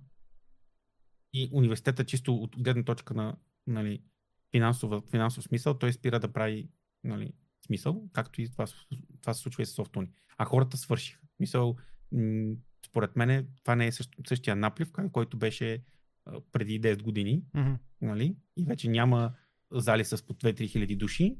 и 1.32 1.50
университета 1.52 2.04
чисто 2.04 2.34
от 2.34 2.56
гледна 2.62 2.82
точка 2.82 3.14
на 3.14 3.36
нали, 3.66 4.02
финансов, 4.50 5.02
финансов 5.10 5.44
смисъл, 5.44 5.74
той 5.74 5.92
спира 5.92 6.20
да 6.20 6.32
прави 6.32 6.68
нали, 7.04 7.32
смисъл, 7.66 8.08
както 8.12 8.42
и 8.42 8.50
това, 8.50 8.66
това 9.20 9.34
се 9.34 9.40
случва 9.40 9.62
и 9.62 9.66
с 9.66 9.70
софтуни. 9.70 10.10
А 10.38 10.44
хората 10.44 10.76
свършиха. 10.76 11.20
Мисъл, 11.40 11.76
м- 12.12 12.54
според 12.86 13.16
мен 13.16 13.48
това 13.62 13.76
не 13.76 13.86
е 13.86 13.92
същия 14.26 14.56
наплив, 14.56 14.92
който 15.12 15.36
беше 15.36 15.82
преди 16.52 16.80
10 16.80 17.02
години, 17.02 17.42
mm-hmm. 17.54 17.78
нали? 18.00 18.36
и 18.56 18.64
вече 18.64 18.88
няма 18.88 19.32
зали 19.70 20.04
с 20.04 20.26
по 20.26 20.34
2-3 20.34 20.68
хиляди 20.68 20.96
души, 20.96 21.36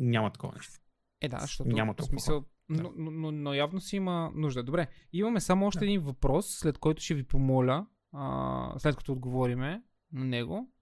няма 0.00 0.32
такова 0.32 0.52
нещо. 0.56 0.80
Е, 1.20 1.28
да, 1.28 1.38
защото 1.38 1.70
няма 1.70 1.94
в 1.98 2.04
смисъл, 2.04 2.40
да. 2.40 2.82
но, 2.82 2.92
но, 2.96 3.10
но, 3.10 3.32
но 3.32 3.54
явно 3.54 3.80
си 3.80 3.96
има 3.96 4.32
нужда. 4.34 4.62
Добре, 4.62 4.88
имаме 5.12 5.40
само 5.40 5.66
още 5.66 5.78
да. 5.78 5.84
един 5.84 6.00
въпрос, 6.00 6.58
след 6.58 6.78
който 6.78 7.02
ще 7.02 7.14
ви 7.14 7.24
помоля, 7.24 7.86
а, 8.12 8.78
след 8.78 8.96
като 8.96 9.12
отговориме 9.12 9.82
на 10.12 10.24
него. 10.24 10.72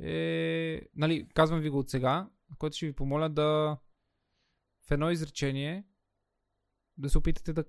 Е, 0.00 0.82
нали, 0.94 1.28
казвам 1.34 1.60
ви 1.60 1.70
го 1.70 1.78
от 1.78 1.90
сега, 1.90 2.28
който 2.58 2.76
ще 2.76 2.86
ви 2.86 2.92
помоля 2.92 3.28
да 3.28 3.78
в 4.80 4.90
едно 4.90 5.10
изречение 5.10 5.84
да 6.96 7.10
се 7.10 7.18
опитате 7.18 7.52
да 7.52 7.64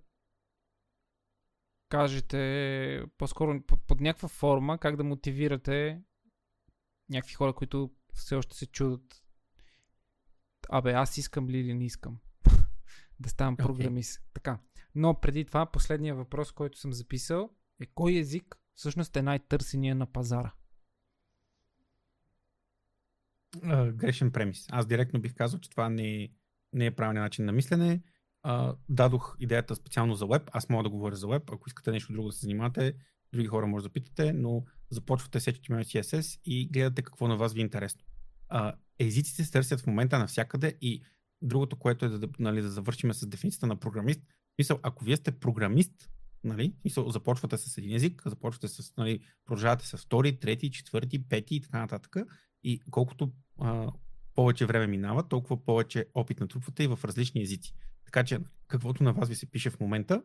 кажете 1.89 3.03
по-скоро 3.17 3.61
под, 3.67 3.87
под 3.87 4.01
някаква 4.01 4.27
форма 4.27 4.77
как 4.77 4.95
да 4.95 5.03
мотивирате 5.03 6.01
някакви 7.09 7.33
хора, 7.33 7.53
които 7.53 7.91
все 8.13 8.35
още 8.35 8.57
се 8.57 8.65
чудат 8.65 9.18
абе 10.69 10.91
аз 10.91 11.17
искам 11.17 11.49
ли 11.49 11.59
или 11.59 11.73
не 11.73 11.85
искам 11.85 12.19
да 13.19 13.29
ставам 13.29 13.57
okay. 13.57 13.63
програмист. 13.63 14.21
Така. 14.33 14.59
Но 14.95 15.19
преди 15.19 15.45
това 15.45 15.65
последния 15.65 16.15
въпрос, 16.15 16.51
който 16.51 16.79
съм 16.79 16.93
записал 16.93 17.49
е 17.81 17.85
кой 17.85 18.15
език 18.15 18.55
всъщност 18.75 19.15
е 19.15 19.21
най-търсения 19.21 19.95
на 19.95 20.05
пазара? 20.05 20.53
Uh, 23.57 23.91
грешен 23.91 24.31
премис. 24.31 24.65
Аз 24.69 24.85
директно 24.85 25.21
бих 25.21 25.35
казал, 25.35 25.59
че 25.59 25.69
това 25.69 25.89
не 25.89 26.29
не 26.73 26.85
е 26.85 26.95
правилният 26.95 27.23
начин 27.23 27.45
на 27.45 27.51
мислене 27.51 28.01
а, 28.43 28.75
дадох 28.89 29.35
идеята 29.39 29.75
специално 29.75 30.13
за 30.13 30.25
веб. 30.25 30.49
Аз 30.51 30.69
мога 30.69 30.83
да 30.83 30.89
говоря 30.89 31.15
за 31.15 31.27
веб. 31.27 31.51
Ако 31.51 31.69
искате 31.69 31.91
нещо 31.91 32.13
друго 32.13 32.27
да 32.27 32.33
се 32.33 32.39
занимавате, 32.39 32.93
други 33.33 33.47
хора 33.47 33.67
може 33.67 33.83
да 33.83 33.89
питате, 33.89 34.33
но 34.33 34.63
започвате 34.89 35.39
с 35.39 35.45
HTML 35.45 36.01
CSS 36.01 36.39
и 36.45 36.69
гледате 36.69 37.01
какво 37.01 37.27
на 37.27 37.37
вас 37.37 37.53
ви 37.53 37.59
е 37.59 37.63
интересно. 37.63 38.01
Езиците 38.99 39.43
се 39.43 39.51
търсят 39.51 39.81
в 39.81 39.87
момента 39.87 40.19
навсякъде 40.19 40.77
и 40.81 41.03
другото, 41.41 41.75
което 41.75 42.05
е 42.05 42.09
да, 42.09 42.27
нали, 42.39 42.61
да 42.61 42.69
завършим 42.69 43.13
с 43.13 43.27
дефиницията 43.27 43.67
на 43.67 43.75
програмист. 43.75 44.21
Мисъл, 44.57 44.79
ако 44.83 45.03
вие 45.03 45.17
сте 45.17 45.31
програмист, 45.31 46.09
нали, 46.43 46.75
мисъл, 46.85 47.09
започвате 47.09 47.57
с 47.57 47.77
един 47.77 47.95
език, 47.95 48.21
започвате 48.25 48.67
с, 48.67 48.97
нали, 48.97 49.19
продължавате 49.45 49.87
с 49.87 49.97
втори, 49.97 50.39
трети, 50.39 50.71
четвърти, 50.71 51.27
пети 51.27 51.55
и 51.55 51.61
така 51.61 51.79
нататък. 51.79 52.15
И 52.63 52.81
колкото 52.91 53.31
а, 53.59 53.91
повече 54.35 54.65
време 54.65 54.87
минава, 54.87 55.27
толкова 55.27 55.65
повече 55.65 56.05
опит 56.13 56.39
натрупвате 56.39 56.83
и 56.83 56.87
в 56.87 56.99
различни 57.03 57.41
езици. 57.41 57.73
Така 58.05 58.23
че, 58.23 58.39
каквото 58.67 59.03
на 59.03 59.13
вас 59.13 59.29
ви 59.29 59.35
се 59.35 59.51
пише 59.51 59.69
в 59.69 59.79
момента, 59.79 60.23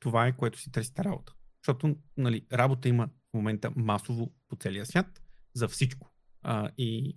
това 0.00 0.26
е 0.26 0.36
което 0.36 0.58
си 0.58 0.72
търсите 0.72 1.04
работа. 1.04 1.34
Защото 1.62 1.96
нали, 2.16 2.46
работа 2.52 2.88
има 2.88 3.08
в 3.30 3.34
момента 3.34 3.72
масово 3.76 4.32
по 4.48 4.56
целия 4.56 4.86
свят 4.86 5.22
за 5.54 5.68
всичко. 5.68 6.12
А, 6.42 6.70
и 6.78 7.16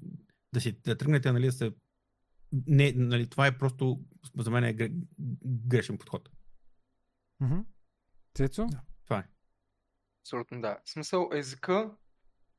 да 0.55 0.61
си 0.61 0.71
да 0.71 0.97
тръгнете, 0.97 1.31
нали, 1.31 1.45
да 1.45 1.51
се. 1.51 1.71
Не, 2.67 2.93
нали, 2.95 3.29
това 3.29 3.47
е 3.47 3.57
просто, 3.57 3.99
за 4.37 4.51
мен 4.51 4.63
е 4.63 4.73
грешен 5.67 5.97
подход. 5.97 6.29
Mm-hmm. 7.41 7.65
Цецо? 8.33 8.65
Да, 8.65 8.81
това 9.03 9.19
е. 9.19 9.29
Абсолютно 10.21 10.61
да. 10.61 10.79
В 10.85 10.89
смисъл, 10.89 11.29
езика 11.33 11.95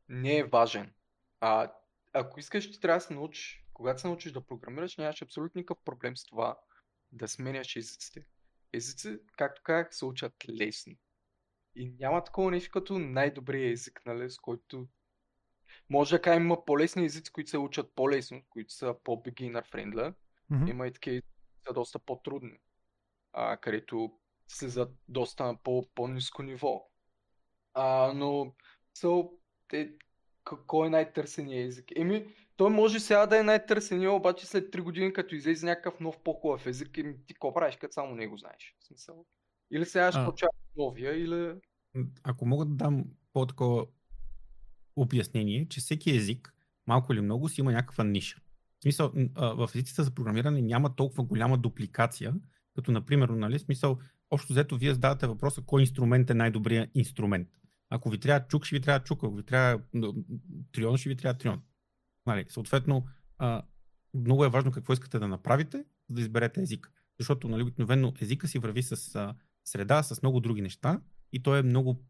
не 0.09 0.39
е 0.39 0.45
важен. 0.45 0.93
А, 1.41 1.73
ако 2.13 2.41
искаш, 2.41 2.71
ти 2.71 2.81
трябва 2.81 2.97
да 2.97 3.01
се 3.01 3.15
научиш. 3.15 3.65
Когато 3.73 4.01
се 4.01 4.07
научиш 4.07 4.33
да 4.33 4.47
програмираш, 4.47 4.97
нямаш 4.97 5.23
абсолютно 5.23 5.59
никакъв 5.59 5.85
проблем 5.85 6.17
с 6.17 6.25
това 6.25 6.59
да 7.13 7.29
сменяш 7.29 7.77
езиците. 7.77 8.27
Езици, 8.73 9.19
както 9.37 9.63
казах, 9.65 9.95
се 9.95 10.05
учат 10.05 10.33
лесно. 10.49 10.95
И 11.75 11.95
няма 12.01 12.25
такова 12.25 12.51
нещо 12.51 12.71
като 12.73 12.99
най-добрия 12.99 13.71
език, 13.71 14.01
нали, 14.07 14.31
с 14.31 14.39
който 14.39 14.89
може 15.91 16.17
да 16.17 16.23
кажем, 16.23 16.43
има 16.43 16.65
по-лесни 16.65 17.05
езици, 17.05 17.33
които 17.33 17.51
се 17.51 17.59
учат 17.59 17.93
по-лесно, 17.95 18.43
които 18.51 18.73
са 18.73 18.95
по-beginner 19.05 19.73
friendly. 19.73 20.15
Mm-hmm. 20.53 20.71
Има 20.71 20.87
и 20.87 20.93
такива, 20.93 21.23
са 21.67 21.73
доста 21.73 21.99
по-трудни, 21.99 22.59
а, 23.33 23.57
където 23.57 24.13
слизат 24.49 24.95
доста 25.09 25.45
на 25.45 25.57
по- 25.57 25.89
по-низко 25.95 26.43
ниво. 26.43 26.89
А, 27.75 28.13
но 28.15 28.55
so, 28.97 29.31
те, 29.69 29.93
кой 30.67 30.87
е 30.87 30.91
най-търсеният 30.91 31.69
език? 31.69 31.93
Еми, 31.97 32.35
той 32.57 32.71
може 32.71 33.01
сега 33.01 33.27
да 33.27 33.39
е 33.39 33.43
най-търсения, 33.43 34.13
обаче 34.13 34.47
след 34.47 34.73
3 34.73 34.83
години, 34.83 35.13
като 35.13 35.35
излезе 35.35 35.67
някакъв 35.67 36.01
нов 36.01 36.19
по-хубав 36.19 36.67
език, 36.67 36.91
ти 36.93 37.35
какво 37.35 37.55
правиш, 37.55 37.77
като 37.77 37.93
само 37.93 38.15
него 38.15 38.37
знаеш? 38.37 38.77
В 38.79 38.85
смисъл. 38.85 39.27
Или 39.71 39.85
сега 39.85 40.13
ще 40.13 40.25
почава 40.25 40.51
новия, 40.77 41.23
или... 41.23 41.55
Ако 42.23 42.47
мога 42.47 42.65
да 42.65 42.75
дам 42.75 43.05
по-такова 43.33 43.87
обяснение, 44.97 45.69
че 45.69 45.81
всеки 45.81 46.17
език, 46.17 46.55
малко 46.87 47.13
или 47.13 47.21
много, 47.21 47.49
си 47.49 47.61
има 47.61 47.73
някаква 47.73 48.05
ниша. 48.05 48.41
В 48.79 48.83
смисъл, 48.83 49.13
в 49.37 49.71
езиците 49.75 50.03
за 50.03 50.11
програмиране 50.11 50.63
няма 50.63 50.97
толкова 50.97 51.25
голяма 51.25 51.59
дупликация, 51.59 52.35
като 52.75 52.93
например, 52.93 53.29
нали, 53.29 53.59
смисъл, 53.59 53.99
общо 54.31 54.53
взето 54.53 54.77
вие 54.77 54.95
задавате 54.95 55.27
въпроса, 55.27 55.63
кой 55.67 55.81
инструмент 55.81 56.31
е 56.31 56.35
най-добрият 56.35 56.91
инструмент. 56.95 57.49
Ако 57.91 58.11
ви 58.11 58.21
трябва 58.21 58.47
чук, 58.47 58.65
ще 58.65 58.77
ви 58.77 58.81
трябва 58.81 59.05
чук, 59.05 59.19
ако 59.25 59.35
ви 59.35 59.43
трябва 59.43 59.83
трион, 60.73 60.97
ще 60.97 61.09
ви 61.09 61.17
трябва 61.17 61.39
трион. 61.39 61.63
Нали, 62.27 62.45
съответно, 62.49 63.07
много 64.15 64.45
е 64.45 64.49
важно 64.49 64.73
какво 64.73 64.93
искате 64.93 65.19
да 65.19 65.29
направите, 65.29 65.77
за 66.09 66.15
да 66.15 66.21
изберете 66.21 66.63
език. 66.63 66.93
Защото 67.21 67.49
нали, 67.49 67.63
обикновено 67.63 68.13
езика 68.21 68.49
си 68.49 68.59
върви 68.59 68.83
с 68.83 68.97
среда, 69.65 70.03
с 70.03 70.23
много 70.23 70.41
други 70.41 70.63
неща 70.63 71.01
и 71.33 71.43
той 71.43 71.59
е 71.59 71.63
много 71.63 72.05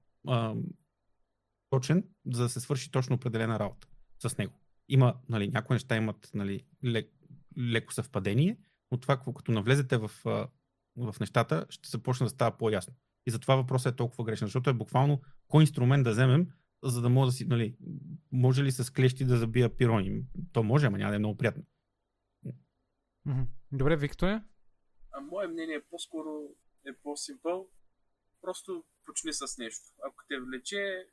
точен, 1.70 2.04
за 2.32 2.42
да 2.42 2.48
се 2.48 2.60
свърши 2.60 2.90
точно 2.90 3.16
определена 3.16 3.58
работа 3.58 3.88
с 4.18 4.38
него. 4.38 4.52
Има, 4.88 5.14
нали, 5.28 5.48
някои 5.48 5.74
неща 5.74 5.96
имат 5.96 6.30
нали, 6.34 6.66
лек, 6.84 7.12
леко 7.58 7.92
съвпадение, 7.92 8.58
но 8.90 9.00
това, 9.00 9.16
като 9.16 9.52
навлезете 9.52 9.96
в, 9.96 10.10
в 10.96 11.14
нещата, 11.20 11.66
ще 11.70 11.88
започне 11.88 12.24
да 12.24 12.30
става 12.30 12.56
по-ясно. 12.56 12.94
И 13.26 13.30
затова 13.30 13.56
въпросът 13.56 13.92
е 13.92 13.96
толкова 13.96 14.24
грешен, 14.24 14.46
защото 14.46 14.70
е 14.70 14.74
буквално 14.74 15.22
кой 15.48 15.62
инструмент 15.62 16.04
да 16.04 16.10
вземем, 16.10 16.48
за 16.82 17.00
да 17.00 17.08
може 17.08 17.28
да 17.28 17.32
си, 17.32 17.46
нали, 17.46 17.76
може 18.32 18.64
ли 18.64 18.72
с 18.72 18.92
клещи 18.92 19.24
да 19.24 19.36
забия 19.36 19.76
пирони? 19.76 20.24
То 20.52 20.62
може, 20.62 20.86
ама 20.86 20.98
няма 20.98 21.10
да 21.10 21.16
е 21.16 21.18
много 21.18 21.36
приятно. 21.36 21.62
Добре, 23.72 23.96
Виктория? 23.96 24.44
А 25.12 25.20
мое 25.20 25.46
мнение 25.46 25.74
е 25.74 25.84
по-скоро 25.90 26.54
е 26.86 26.92
по-симпъл. 27.02 27.68
Просто 28.42 28.84
почни 29.06 29.32
с 29.32 29.58
нещо. 29.58 29.84
Ако 30.06 30.24
те 30.28 30.40
влече, 30.40 31.06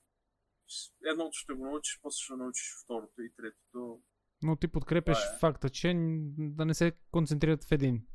едното 1.12 1.32
ще 1.34 1.54
го 1.54 1.66
научиш, 1.66 2.00
после 2.02 2.24
ще 2.24 2.34
научиш 2.34 2.68
второто 2.84 3.22
и 3.22 3.34
третото. 3.36 4.02
Но 4.44 4.56
ти 4.56 4.68
подкрепяш 4.68 5.18
е. 5.26 5.38
факта, 5.40 5.70
че 5.70 5.94
да 6.38 6.66
не 6.66 6.74
се 6.74 6.92
концентрират 7.12 7.64
в 7.64 7.72
един. 7.72 8.08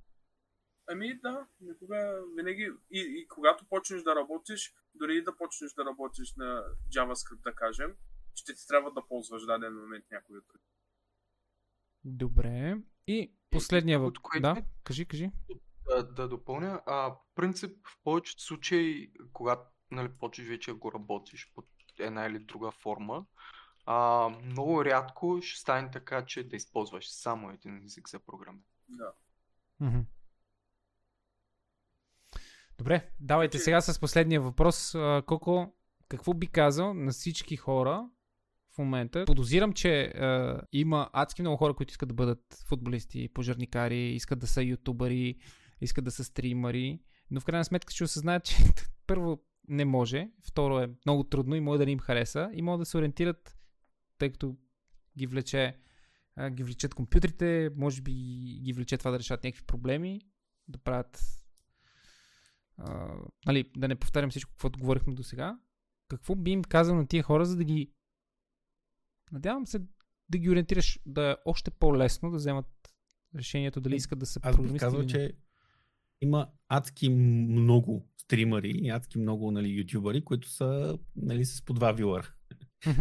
Ами 0.90 1.20
да, 1.20 1.46
никога, 1.60 2.22
винаги. 2.36 2.70
И, 2.90 3.00
и 3.00 3.28
когато 3.28 3.64
почнеш 3.68 4.02
да 4.02 4.16
работиш, 4.16 4.74
дори 4.94 5.24
да 5.24 5.36
почнеш 5.36 5.72
да 5.72 5.84
работиш 5.84 6.34
на 6.36 6.64
JavaScript, 6.96 7.42
да 7.42 7.54
кажем, 7.54 7.96
ще 8.34 8.54
ти 8.54 8.66
трябва 8.68 8.92
да 8.92 9.06
ползваш 9.08 9.42
даден 9.46 9.74
момент 9.74 10.04
някой 10.10 10.38
от 10.38 10.44
Добре. 12.04 12.76
И 13.06 13.32
последния 13.50 14.00
въпрос. 14.00 14.22
което- 14.22 14.42
Да, 14.42 14.62
кажи, 14.84 15.06
кажи. 15.06 15.30
да, 15.88 16.02
да 16.02 16.28
допълня. 16.28 16.82
А, 16.86 17.16
принцип, 17.34 17.86
в 17.86 18.02
повечето 18.04 18.42
случаи, 18.42 19.12
когато 19.32 19.70
нали, 19.90 20.08
почнеш 20.18 20.48
вече 20.48 20.70
да 20.70 20.76
го 20.76 20.92
работиш 20.92 21.52
под 21.54 21.64
една 22.00 22.26
или 22.26 22.38
друга 22.38 22.70
форма, 22.70 23.24
а, 23.86 24.28
много 24.44 24.84
рядко 24.84 25.38
ще 25.42 25.60
стане 25.60 25.90
така, 25.90 26.24
че 26.24 26.48
да 26.48 26.56
използваш 26.56 27.10
само 27.10 27.50
един 27.50 27.84
език 27.84 28.08
за 28.08 28.18
програма. 28.18 28.58
Да. 28.88 29.12
Добре, 32.78 33.10
давайте 33.20 33.58
сега 33.58 33.80
с 33.80 34.00
последния 34.00 34.40
въпрос. 34.40 34.94
А, 34.94 35.22
Коко, 35.26 35.72
какво 36.08 36.34
би 36.34 36.46
казал 36.46 36.94
на 36.94 37.12
всички 37.12 37.56
хора 37.56 38.08
в 38.74 38.78
момента? 38.78 39.24
Подозирам, 39.24 39.72
че 39.72 40.02
а, 40.02 40.60
има 40.72 41.10
адски 41.12 41.42
много 41.42 41.56
хора, 41.56 41.74
които 41.74 41.90
искат 41.90 42.08
да 42.08 42.14
бъдат 42.14 42.64
футболисти, 42.66 43.28
пожарникари, 43.34 43.98
искат 43.98 44.38
да 44.38 44.46
са 44.46 44.62
ютубъри, 44.62 45.38
искат 45.80 46.04
да 46.04 46.10
са 46.10 46.24
стримари, 46.24 47.00
но 47.30 47.40
в 47.40 47.44
крайна 47.44 47.64
сметка 47.64 47.92
ще 47.92 48.04
осъзнаят, 48.04 48.44
че 48.44 48.56
първо 49.06 49.42
не 49.68 49.84
може, 49.84 50.30
второ 50.42 50.80
е 50.80 50.90
много 51.06 51.24
трудно 51.24 51.54
и 51.54 51.60
може 51.60 51.78
да 51.78 51.86
не 51.86 51.92
им 51.92 51.98
хареса. 51.98 52.50
И 52.52 52.62
могат 52.62 52.80
да 52.80 52.86
се 52.86 52.98
ориентират, 52.98 53.58
тъй 54.18 54.30
като 54.30 54.56
ги 55.18 55.26
влече 55.26 55.76
ги 56.50 56.62
влечат 56.62 56.94
компютрите, 56.94 57.70
може 57.76 58.02
би 58.02 58.12
ги 58.62 58.72
влече 58.72 58.98
това 58.98 59.10
да 59.10 59.18
решат 59.18 59.44
някакви 59.44 59.66
проблеми, 59.66 60.20
да 60.68 60.78
правят 60.78 61.24
а, 62.76 63.14
нали, 63.46 63.70
да 63.76 63.88
не 63.88 63.96
повтарям 63.96 64.30
всичко, 64.30 64.50
каквото 64.50 64.78
говорихме 64.78 65.14
до 65.14 65.22
сега. 65.22 65.58
Какво 66.08 66.34
би 66.34 66.50
им 66.50 66.62
казал 66.62 66.96
на 66.96 67.06
тия 67.06 67.22
хора, 67.22 67.46
за 67.46 67.56
да 67.56 67.64
ги 67.64 67.92
надявам 69.32 69.66
се 69.66 69.78
да 70.28 70.38
ги 70.38 70.50
ориентираш 70.50 71.00
да 71.06 71.30
е 71.30 71.36
още 71.44 71.70
по-лесно 71.70 72.30
да 72.30 72.36
вземат 72.36 72.66
решението 73.34 73.80
дали 73.80 73.96
искат 73.96 74.18
да 74.18 74.26
са 74.26 74.40
Аз 74.42 74.60
бих 74.60 74.76
казал, 74.80 75.00
или 75.00 75.08
че 75.08 75.32
има 76.20 76.48
адски 76.68 77.08
много 77.08 78.08
стримари 78.18 78.88
адски 78.88 79.18
много 79.18 79.50
нали, 79.50 79.80
ютубъри, 79.80 80.24
които 80.24 80.48
са 80.48 80.98
нали, 81.16 81.44
с 81.44 81.64
по 81.64 81.72
два 81.72 81.92
вилъра. 81.92 82.32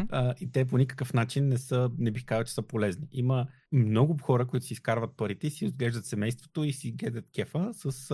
А, 0.10 0.36
и 0.40 0.52
те 0.52 0.66
по 0.66 0.78
никакъв 0.78 1.14
начин 1.14 1.48
не 1.48 1.58
са, 1.58 1.92
не 1.98 2.12
бих 2.12 2.26
казал, 2.26 2.44
че 2.44 2.54
са 2.54 2.62
полезни. 2.62 3.08
Има 3.12 3.48
много 3.72 4.18
хора, 4.22 4.48
които 4.48 4.66
си 4.66 4.74
изкарват 4.74 5.18
парите, 5.18 5.50
си 5.50 5.66
отглеждат 5.66 6.06
семейството 6.06 6.64
и 6.64 6.74
си 6.74 6.92
гледат 6.92 7.26
кефа 7.36 7.70
с, 7.74 8.12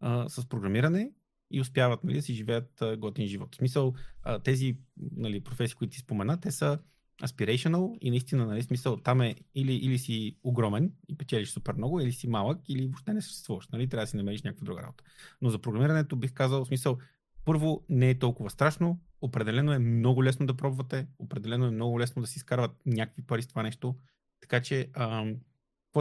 а, 0.00 0.28
с 0.28 0.48
програмиране 0.48 1.12
и 1.50 1.60
успяват 1.60 2.04
нали, 2.04 2.14
да 2.14 2.22
си 2.22 2.34
живеят 2.34 2.82
готин 2.98 3.26
живот. 3.26 3.54
В 3.54 3.56
смисъл, 3.56 3.94
а, 4.22 4.38
тези 4.38 4.76
нали, 5.16 5.40
професии, 5.40 5.76
които 5.76 5.92
ти 5.92 5.98
спомена, 5.98 6.40
те 6.40 6.50
са 6.50 6.78
aspirational 7.22 7.98
и 8.00 8.10
наистина, 8.10 8.46
нали, 8.46 8.62
смисъл, 8.62 8.96
там 8.96 9.20
е 9.20 9.34
или, 9.54 9.74
или 9.74 9.98
си 9.98 10.36
огромен 10.42 10.92
и 11.08 11.16
печелиш 11.18 11.50
супер 11.50 11.74
много, 11.74 12.00
или 12.00 12.12
си 12.12 12.28
малък, 12.28 12.68
или 12.68 12.86
въобще 12.86 13.14
не 13.14 13.22
съществуваш. 13.22 13.68
Нали? 13.68 13.88
Трябва 13.88 14.02
да 14.02 14.10
си 14.10 14.16
намериш 14.16 14.42
някаква 14.42 14.64
друга 14.64 14.82
работа. 14.82 15.04
Но 15.40 15.50
за 15.50 15.58
програмирането 15.58 16.16
бих 16.16 16.32
казал, 16.32 16.64
в 16.64 16.68
смисъл, 16.68 16.98
първо 17.44 17.84
не 17.88 18.10
е 18.10 18.18
толкова 18.18 18.50
страшно, 18.50 19.00
определено 19.20 19.72
е 19.72 19.78
много 19.78 20.24
лесно 20.24 20.46
да 20.46 20.56
пробвате, 20.56 21.06
определено 21.18 21.66
е 21.66 21.70
много 21.70 22.00
лесно 22.00 22.22
да 22.22 22.28
си 22.28 22.38
изкарват 22.38 22.70
някакви 22.86 23.22
пари 23.22 23.42
с 23.42 23.46
това 23.46 23.62
нещо, 23.62 23.96
така 24.40 24.60
че 24.60 24.90
ам, 24.94 25.36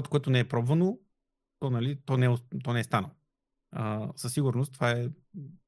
което 0.09 0.29
не 0.29 0.39
е 0.39 0.47
пробвано, 0.47 0.99
то, 1.59 1.69
нали, 1.69 1.97
то, 2.05 2.17
не 2.17 2.25
е, 2.25 2.35
то 2.63 2.73
не 2.73 2.79
е 2.79 2.83
станало. 2.83 3.13
А, 3.71 4.09
със 4.15 4.33
сигурност 4.33 4.73
това 4.73 4.91
е, 4.91 5.09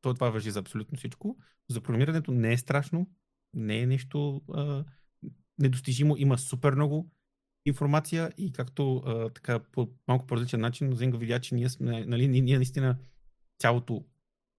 то, 0.01 0.13
това 0.13 0.29
въжи 0.29 0.51
за 0.51 0.59
абсолютно 0.59 0.97
всичко. 0.97 1.37
За 1.69 1.81
програмирането 1.81 2.31
не 2.31 2.53
е 2.53 2.57
страшно, 2.57 3.09
не 3.53 3.79
е 3.79 3.85
нещо 3.85 4.41
а, 4.53 4.85
недостижимо, 5.61 6.15
има 6.17 6.37
супер 6.37 6.73
много 6.73 7.11
информация 7.65 8.31
и 8.37 8.51
както 8.51 8.97
а, 8.97 9.29
така 9.29 9.59
по 9.59 9.89
малко 10.07 10.27
по 10.27 10.35
различен 10.35 10.61
начин, 10.61 10.95
Зенга 10.95 11.17
видя, 11.17 11.39
че 11.39 11.55
ние 11.55 11.69
сме, 11.69 12.05
нали, 12.05 12.27
ние, 12.27 12.41
ние 12.41 12.55
наистина 12.55 12.97
цялото 13.59 14.05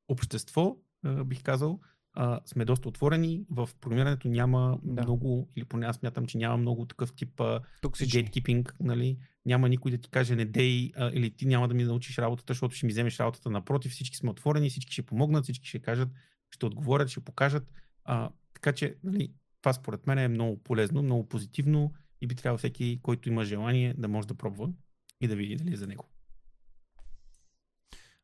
общество, 0.08 0.76
а, 1.04 1.24
бих 1.24 1.42
казал, 1.42 1.80
а, 2.14 2.40
сме 2.46 2.64
доста 2.64 2.88
отворени. 2.88 3.44
В 3.50 3.68
програмирането 3.80 4.28
няма 4.28 4.78
Да. 4.82 5.02
много, 5.02 5.48
или 5.56 5.64
поне 5.64 5.86
аз 5.86 5.96
смятам, 5.96 6.26
че 6.26 6.38
няма 6.38 6.56
много 6.56 6.86
такъв 6.86 7.12
тип 7.12 7.40
а, 7.40 7.60
gatekeeping, 7.82 8.72
нали? 8.80 9.18
Няма 9.46 9.68
никой 9.68 9.90
да 9.90 9.98
ти 9.98 10.10
каже 10.10 10.36
не 10.36 10.44
дей, 10.44 10.92
а, 10.96 11.10
или 11.14 11.30
ти 11.30 11.46
няма 11.46 11.68
да 11.68 11.74
ми 11.74 11.84
научиш 11.84 12.18
работата, 12.18 12.52
защото 12.52 12.74
ще 12.74 12.86
ми 12.86 12.92
вземеш 12.92 13.20
работата. 13.20 13.50
Напротив, 13.50 13.92
всички 13.92 14.16
сме 14.16 14.30
отворени, 14.30 14.70
всички 14.70 14.92
ще 14.92 15.02
помогнат, 15.02 15.42
всички 15.44 15.68
ще 15.68 15.78
кажат, 15.78 16.08
ще 16.50 16.66
отговорят, 16.66 17.08
ще 17.08 17.20
покажат. 17.20 17.72
А, 18.04 18.30
така 18.54 18.72
че, 18.72 18.96
нали, 19.04 19.32
това 19.62 19.72
според 19.72 20.06
мен 20.06 20.18
е 20.18 20.28
много 20.28 20.62
полезно, 20.62 21.02
много 21.02 21.28
позитивно 21.28 21.92
и 22.20 22.26
би 22.26 22.34
трябвало 22.34 22.58
всеки, 22.58 23.00
който 23.02 23.28
има 23.28 23.44
желание, 23.44 23.94
да 23.98 24.08
може 24.08 24.26
да 24.28 24.34
пробва 24.34 24.70
и 25.20 25.28
да 25.28 25.36
види 25.36 25.56
дали 25.56 25.72
е 25.72 25.76
за 25.76 25.86
него. 25.86 26.08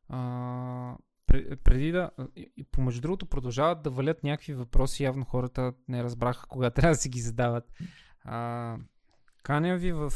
А, 0.07 0.97
пре- 1.27 1.55
преди 1.55 1.91
да. 1.91 2.09
и- 2.35 2.63
Помежду 2.71 3.01
другото 3.01 3.25
продължават 3.25 3.81
да 3.81 3.89
валят 3.89 4.23
някакви 4.23 4.53
въпроси. 4.53 5.03
Явно 5.03 5.25
хората 5.25 5.73
не 5.87 6.03
разбраха 6.03 6.47
кога 6.47 6.69
трябва 6.71 6.91
да 6.95 6.99
си 7.01 7.09
ги 7.09 7.19
задават. 7.19 7.71
А, 8.21 8.77
каня 9.43 9.77
ви 9.77 9.91
в 9.91 10.13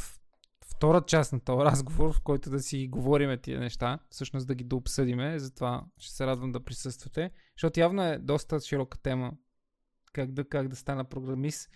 втора 0.65 1.01
част 1.07 1.33
на 1.33 1.39
този 1.39 1.65
разговор, 1.65 2.13
в 2.13 2.21
който 2.21 2.49
да 2.49 2.59
си 2.59 2.87
говориме 2.87 3.37
тия 3.37 3.59
неща, 3.59 3.99
всъщност 4.09 4.47
да 4.47 4.55
ги 4.55 4.63
дообсъдиме, 4.63 5.39
затова 5.39 5.85
ще 5.97 6.15
се 6.15 6.27
радвам 6.27 6.51
да 6.51 6.63
присъствате, 6.63 7.31
защото 7.57 7.79
явно 7.79 8.03
е 8.03 8.17
доста 8.17 8.59
широка 8.59 8.97
тема 8.97 9.33
как 10.13 10.31
да, 10.31 10.49
как 10.49 10.67
да 10.67 10.75
стана 10.75 11.03
програмист. 11.03 11.71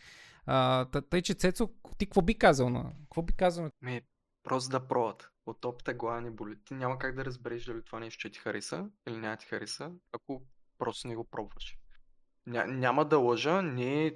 А, 0.45 0.85
тъй, 0.85 1.21
че 1.21 1.33
Цецо, 1.33 1.69
ти 1.97 2.05
какво 2.05 2.21
би 2.21 2.37
казал 2.37 2.69
на? 2.69 2.93
Какво 3.03 3.21
би 3.21 3.33
казал 3.33 3.63
на? 3.63 3.71
Ми, 3.81 4.01
просто 4.43 4.71
да 4.71 4.87
пробват. 4.87 5.31
От 5.45 5.65
опита 5.65 5.93
глава 5.93 6.21
не 6.21 6.31
боли. 6.31 6.55
Ти 6.65 6.73
няма 6.73 6.99
как 6.99 7.15
да 7.15 7.25
разбереш 7.25 7.65
дали 7.65 7.83
това 7.83 7.99
нещо 7.99 8.19
ще 8.19 8.29
ти 8.29 8.39
хареса 8.39 8.89
или 9.07 9.17
няма 9.17 9.37
ти 9.37 9.45
хареса, 9.45 9.91
ако 10.11 10.43
просто 10.77 11.07
не 11.07 11.15
го 11.15 11.23
пробваш. 11.23 11.77
Ня, 12.45 12.65
няма 12.65 13.05
да 13.05 13.17
лъжа, 13.17 13.61
не 13.61 14.07
е 14.07 14.11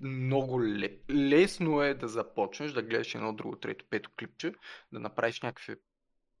много 0.00 0.62
ле, 0.62 0.98
лесно 1.10 1.82
е 1.82 1.94
да 1.94 2.08
започнеш 2.08 2.72
да 2.72 2.82
гледаш 2.82 3.14
едно, 3.14 3.32
друго, 3.32 3.56
трето, 3.56 3.84
пето 3.90 4.10
клипче, 4.18 4.54
да 4.92 5.00
направиш 5.00 5.42
някакви 5.42 5.76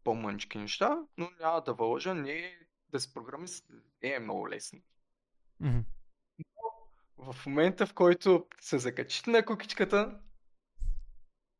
по-мънички 0.04 0.58
неща, 0.58 0.98
но 1.18 1.30
няма 1.40 1.60
да 1.60 1.74
вължа, 1.74 2.14
не 2.14 2.32
е 2.32 2.52
да 2.92 3.00
си 3.00 3.14
програмист, 3.14 3.70
не 4.02 4.14
е 4.14 4.18
много 4.18 4.48
лесно. 4.48 4.80
Мгм. 5.60 5.78
В 7.18 7.36
момента, 7.46 7.86
в 7.86 7.94
който 7.94 8.46
се 8.60 8.78
закачите 8.78 9.30
на 9.30 9.44
кукичката, 9.44 10.20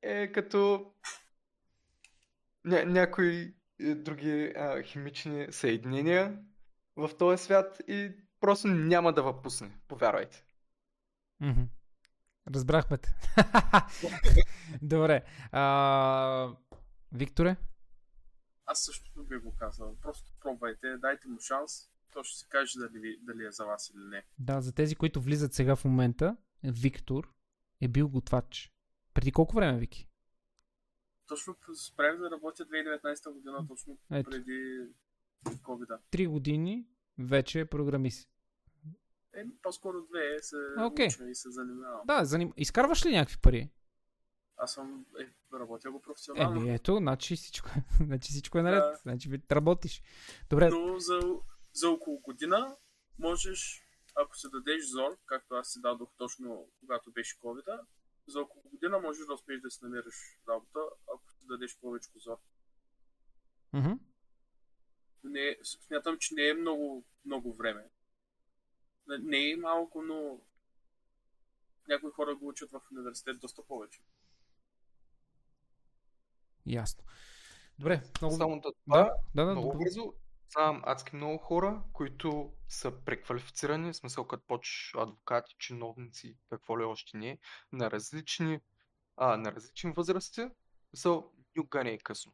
е 0.02 0.32
като 0.32 0.92
ня- 2.66 2.84
някои 2.84 3.54
е, 3.80 3.94
други 3.94 4.52
а, 4.56 4.82
химични 4.82 5.46
съединения 5.50 6.38
в 6.96 7.10
този 7.18 7.44
свят 7.44 7.82
и 7.88 8.12
просто 8.40 8.68
няма 8.68 9.12
да 9.12 9.32
ви 9.32 9.42
пусне, 9.42 9.78
повярвайте. 9.88 10.44
Мгм. 11.40 11.62
Разбрахме 12.54 12.98
те. 12.98 13.14
Добре. 14.82 15.22
А, 15.52 16.56
Викторе? 17.12 17.56
Аз 18.66 18.84
също 18.84 19.24
би 19.24 19.36
го 19.36 19.54
казал. 19.56 19.96
Просто 20.02 20.32
пробвайте, 20.40 20.96
дайте 20.98 21.28
му 21.28 21.40
шанс. 21.40 21.72
То 22.16 22.24
ще 22.24 22.38
се 22.38 22.46
каже 22.48 22.78
дали, 22.78 23.18
дали 23.22 23.46
е 23.46 23.50
за 23.52 23.64
вас 23.64 23.90
или 23.90 24.04
не. 24.04 24.24
Да, 24.38 24.60
за 24.60 24.72
тези, 24.72 24.96
които 24.96 25.20
влизат 25.20 25.52
сега 25.54 25.76
в 25.76 25.84
момента, 25.84 26.36
Виктор 26.64 27.32
е 27.80 27.88
бил 27.88 28.08
готвач. 28.08 28.72
Преди 29.14 29.32
колко 29.32 29.56
време, 29.56 29.78
Вики? 29.78 30.08
Точно 31.26 31.56
спрях 31.74 32.18
да 32.18 32.30
работя 32.30 32.66
2019 32.66 33.32
година, 33.32 33.66
точно 33.68 33.98
Ето. 34.10 34.30
преди 34.30 34.80
COVID. 35.44 35.98
Три 36.10 36.26
години 36.26 36.86
вече 37.18 37.60
е 37.60 37.66
програмист. 37.66 38.30
Еми, 39.34 39.52
по-скоро 39.62 40.02
две 40.02 40.38
се 40.42 40.56
окей. 40.80 41.06
уча 41.06 41.24
и 41.30 41.34
се 41.34 41.50
занимавам. 41.50 42.00
Да, 42.06 42.24
заним... 42.24 42.52
изкарваш 42.56 43.06
ли 43.06 43.12
някакви 43.12 43.36
пари? 43.42 43.70
Аз 44.56 44.72
съм 44.72 45.06
е, 45.20 45.56
работя 45.58 45.90
го 45.90 46.02
професионално. 46.02 46.60
Еми 46.60 46.74
ето, 46.74 46.96
значи 46.96 47.36
всичко, 47.36 47.70
значи 48.00 48.32
всичко 48.32 48.58
е 48.58 48.62
наред. 48.62 48.82
Да. 48.82 48.98
Значи 49.02 49.42
работиш. 49.52 50.02
Добре, 50.50 50.70
Но 50.70 50.98
за, 50.98 51.20
за 51.76 51.90
около 51.90 52.18
година 52.20 52.76
можеш, 53.18 53.82
ако 54.14 54.36
се 54.36 54.48
дадеш 54.48 54.84
зор, 54.84 55.18
както 55.26 55.54
аз 55.54 55.72
си 55.72 55.80
дадох 55.80 56.10
точно 56.16 56.68
когато 56.80 57.12
беше 57.12 57.38
covid 57.38 57.80
за 58.28 58.40
около 58.40 58.62
година 58.70 58.98
можеш 58.98 59.26
да 59.26 59.34
успееш 59.34 59.60
да 59.60 59.70
си 59.70 59.78
намериш 59.82 60.38
работа, 60.48 60.80
ако 61.14 61.32
си 61.32 61.46
дадеш 61.46 61.78
повече 61.80 62.10
зор. 62.16 62.38
Мгм. 63.72 63.92
Не, 65.24 65.56
смятам, 65.64 66.18
че 66.18 66.34
не 66.34 66.48
е 66.48 66.54
много, 66.54 67.04
много 67.24 67.54
време. 67.54 67.90
Не- 69.06 69.50
е 69.50 69.56
малко, 69.56 70.02
но 70.02 70.40
някои 71.88 72.10
хора 72.10 72.34
го 72.36 72.48
учат 72.48 72.70
в 72.70 72.80
университет 72.92 73.40
доста 73.40 73.62
повече. 73.62 74.00
ясно. 76.66 77.04
Добре, 77.78 78.02
много... 78.20 78.36
Само 78.36 78.60
да 78.60 78.72
Да, 78.86 79.12
да, 79.34 79.44
да, 79.44 79.52
много 79.52 79.72
добре. 79.72 79.84
бързо. 79.84 80.14
Знам 80.52 80.82
адски 80.84 81.16
много 81.16 81.38
хора, 81.38 81.82
които 81.92 82.52
са 82.68 82.92
преквалифицирани, 83.04 83.92
в 83.92 83.96
смисъл 83.96 84.26
като 84.26 84.46
почваш 84.46 84.94
адвокати, 84.98 85.54
чиновници, 85.58 86.36
какво 86.50 86.80
ли 86.80 86.84
още 86.84 87.16
не, 87.16 87.38
на 87.72 87.90
различни, 87.90 88.60
а, 89.16 89.36
на 89.36 89.52
различни 89.52 89.92
възрасти. 89.92 90.48
Смисъл, 90.90 91.32
никога 91.56 91.84
не 91.84 91.90
е 91.90 91.98
късно. 91.98 92.32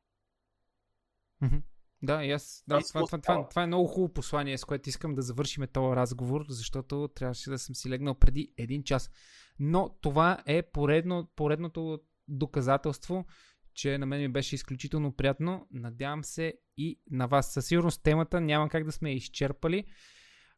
Да, 2.03 2.25
и 2.25 2.31
аз. 2.31 2.65
Да, 2.69 2.77
Аз 2.77 2.89
това, 2.89 3.07
това, 3.07 3.19
това, 3.19 3.49
това 3.49 3.63
е 3.63 3.67
много 3.67 3.87
хубаво 3.87 4.13
послание, 4.13 4.59
с 4.59 4.65
което 4.65 4.89
искам 4.89 5.15
да 5.15 5.23
завършим 5.23 5.67
този 5.73 5.97
разговор, 5.97 6.45
защото 6.49 7.09
трябваше 7.15 7.51
да 7.51 7.59
съм 7.59 7.75
си 7.75 7.91
легнал 7.91 8.15
преди 8.15 8.53
един 8.57 8.85
час. 8.85 9.11
Но 9.59 9.97
това 10.01 10.43
е 10.47 10.63
поредно, 10.63 11.31
поредното 11.37 12.01
доказателство, 12.29 13.25
че 13.75 13.99
на 13.99 14.07
мен 14.07 14.21
ми 14.21 14.29
беше 14.29 14.55
изключително 14.55 15.13
приятно. 15.13 15.67
Надявам 15.71 16.25
се 16.25 16.55
и 16.77 17.01
на 17.11 17.27
вас. 17.27 17.53
Със 17.53 17.67
сигурност 17.67 18.03
темата 18.03 18.41
няма 18.41 18.69
как 18.69 18.85
да 18.85 18.93
сме 18.93 19.15
изчерпали. 19.15 19.85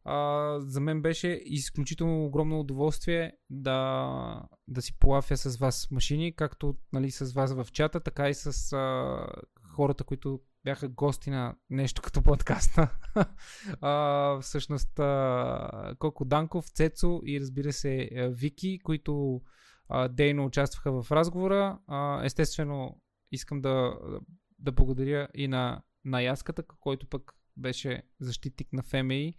А, 0.05 0.57
за 0.61 0.81
мен 0.81 1.03
беше 1.03 1.41
изключително 1.45 2.24
огромно 2.24 2.61
удоволствие 2.61 3.32
да, 3.51 4.43
да 4.69 4.82
си 4.82 4.99
полафя 4.99 5.36
с 5.36 5.57
вас 5.57 5.91
машини, 5.91 6.36
както 6.36 6.74
нали, 6.93 7.11
с 7.11 7.32
вас 7.32 7.55
в 7.55 7.66
чата, 7.73 8.01
така 8.01 8.28
и 8.28 8.35
с 8.35 8.73
а, 8.73 9.27
хората, 9.74 10.05
които 10.05 10.41
бяха 10.65 10.89
гости 10.89 11.31
на 11.31 11.55
нещо 11.70 12.03
като 12.03 12.23
подкаста. 12.23 12.89
а, 13.81 14.39
всъщност 14.41 14.99
а, 14.99 15.95
Коко 15.99 16.24
Данков, 16.24 16.69
Цецо 16.69 17.20
и 17.27 17.41
разбира 17.41 17.73
се 17.73 18.11
Вики, 18.15 18.78
които 18.85 19.41
а, 19.89 20.09
дейно 20.09 20.45
участваха 20.45 21.03
в 21.03 21.12
разговора. 21.12 21.78
А, 21.86 22.24
естествено, 22.24 23.01
искам 23.35 23.61
да, 23.61 23.98
да 24.59 24.73
благодаря 24.73 25.28
и 25.35 25.48
на, 25.48 25.82
на 26.05 26.23
Яската, 26.23 26.62
който 26.62 27.06
пък 27.06 27.32
беше 27.56 28.02
защитник 28.20 28.73
на 28.73 28.82
ФМИ 28.82 29.35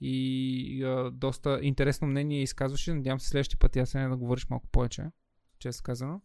и 0.00 0.84
а, 0.84 1.10
доста 1.10 1.58
интересно 1.62 2.08
мнение 2.08 2.42
изказваше. 2.42 2.94
Надявам 2.94 3.20
се 3.20 3.28
следващия 3.28 3.58
път 3.58 3.76
ясен 3.76 4.10
да 4.10 4.16
говориш 4.16 4.48
малко 4.50 4.68
повече, 4.68 5.04
често 5.58 5.82
казано. 5.82 6.20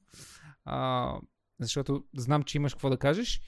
А, 0.66 1.14
защото 1.60 2.04
знам, 2.18 2.44
че 2.44 2.58
имаш 2.58 2.74
какво 2.74 2.90
да 2.90 2.98
кажеш. 2.98 3.42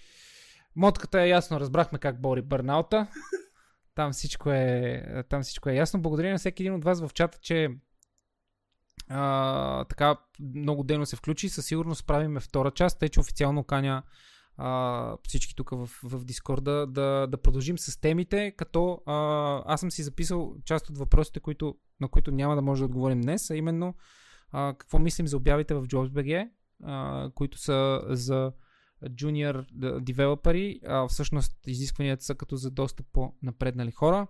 Мотката 0.76 1.22
е 1.22 1.30
ясно, 1.30 1.60
разбрахме 1.60 1.99
как 1.99 2.22
бори 2.22 2.41
бърнаута. 2.41 3.07
Там 3.95 4.11
всичко 4.11 4.52
е, 4.52 5.23
там 5.30 5.41
всичко 5.41 5.69
е 5.69 5.76
ясно. 5.76 6.02
Благодаря 6.02 6.31
на 6.31 6.38
всеки 6.38 6.64
един 6.64 6.73
от 6.73 6.84
вас 6.84 7.02
в 7.02 7.14
чата, 7.14 7.38
че 7.41 7.69
а, 9.10 9.86
така 9.86 10.15
много 10.56 10.84
дено 10.84 11.06
се 11.06 11.15
включи. 11.15 11.49
Със 11.49 11.65
сигурност 11.65 12.07
правиме 12.07 12.40
втора 12.40 12.72
част, 12.72 12.99
тъй 12.99 13.10
че 13.10 13.19
официално 13.19 13.64
каня 13.64 14.03
а, 14.57 15.18
всички 15.27 15.56
тук 15.56 15.69
в, 15.69 15.90
в 16.03 16.26
Дискорда 16.26 16.88
да, 16.88 17.27
да 17.32 17.41
продължим 17.41 17.77
с 17.77 18.02
темите, 18.02 18.53
като 18.57 19.02
а, 19.06 19.14
аз 19.65 19.80
съм 19.80 19.91
си 19.91 20.03
записал 20.03 20.56
част 20.65 20.90
от 20.90 20.98
въпросите, 20.98 21.40
които, 21.40 21.76
на 22.02 22.07
които 22.07 22.32
няма 22.32 22.56
да 22.56 22.61
може 22.61 22.82
да 22.82 22.86
отговорим 22.86 23.22
днес, 23.22 23.49
а 23.49 23.56
именно 23.56 23.95
а, 24.52 24.73
какво 24.77 24.99
мислим 24.99 25.27
за 25.27 25.38
обявите 25.38 25.73
в 25.73 25.88
JobsBG, 25.88 26.49
а, 26.84 27.30
които 27.36 27.57
са 27.57 28.02
за 28.10 28.52
junior 29.03 29.65
девелопери, 30.02 30.80
а 30.88 31.07
всъщност 31.07 31.68
изискванията 31.68 32.23
са 32.23 32.36
като 32.36 32.56
за 32.56 32.72
доста 32.72 33.03
по-напреднали 33.14 33.91
хора. 33.91 34.27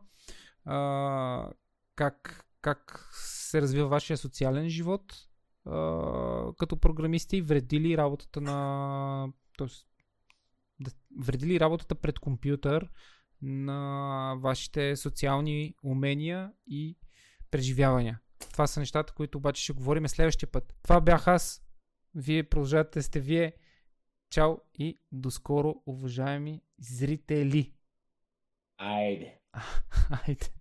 А, 0.65 1.49
как, 1.95 2.44
как 2.65 3.09
се 3.11 3.61
развива 3.61 3.87
вашия 3.87 4.17
социален 4.17 4.69
живот 4.69 5.13
а, 5.65 6.53
като 6.57 6.77
програмисти? 6.77 7.41
Вреди 7.41 7.79
ли 7.79 7.97
работата 7.97 8.41
на... 8.41 9.27
Тоест, 9.57 9.87
да, 10.79 10.91
вреди 11.19 11.47
ли 11.47 11.59
работата 11.59 11.95
пред 11.95 12.19
компютър 12.19 12.89
на 13.41 14.35
вашите 14.39 14.95
социални 14.95 15.75
умения 15.83 16.51
и 16.67 16.97
преживявания? 17.51 18.19
Това 18.51 18.67
са 18.67 18.79
нещата, 18.79 19.13
които 19.13 19.37
обаче 19.37 19.63
ще 19.63 19.73
говорим 19.73 20.07
следващия 20.07 20.51
път. 20.51 20.75
Това 20.83 21.01
бях 21.01 21.27
аз. 21.27 21.61
Вие 22.15 22.43
продължавате 22.43 23.01
сте 23.01 23.19
вие. 23.19 23.53
Чао 24.29 24.57
и 24.73 24.99
до 25.11 25.31
скоро, 25.31 25.75
уважаеми 25.85 26.61
зрители. 26.79 27.73
Айде. 28.77 29.39
Айде. 30.27 30.54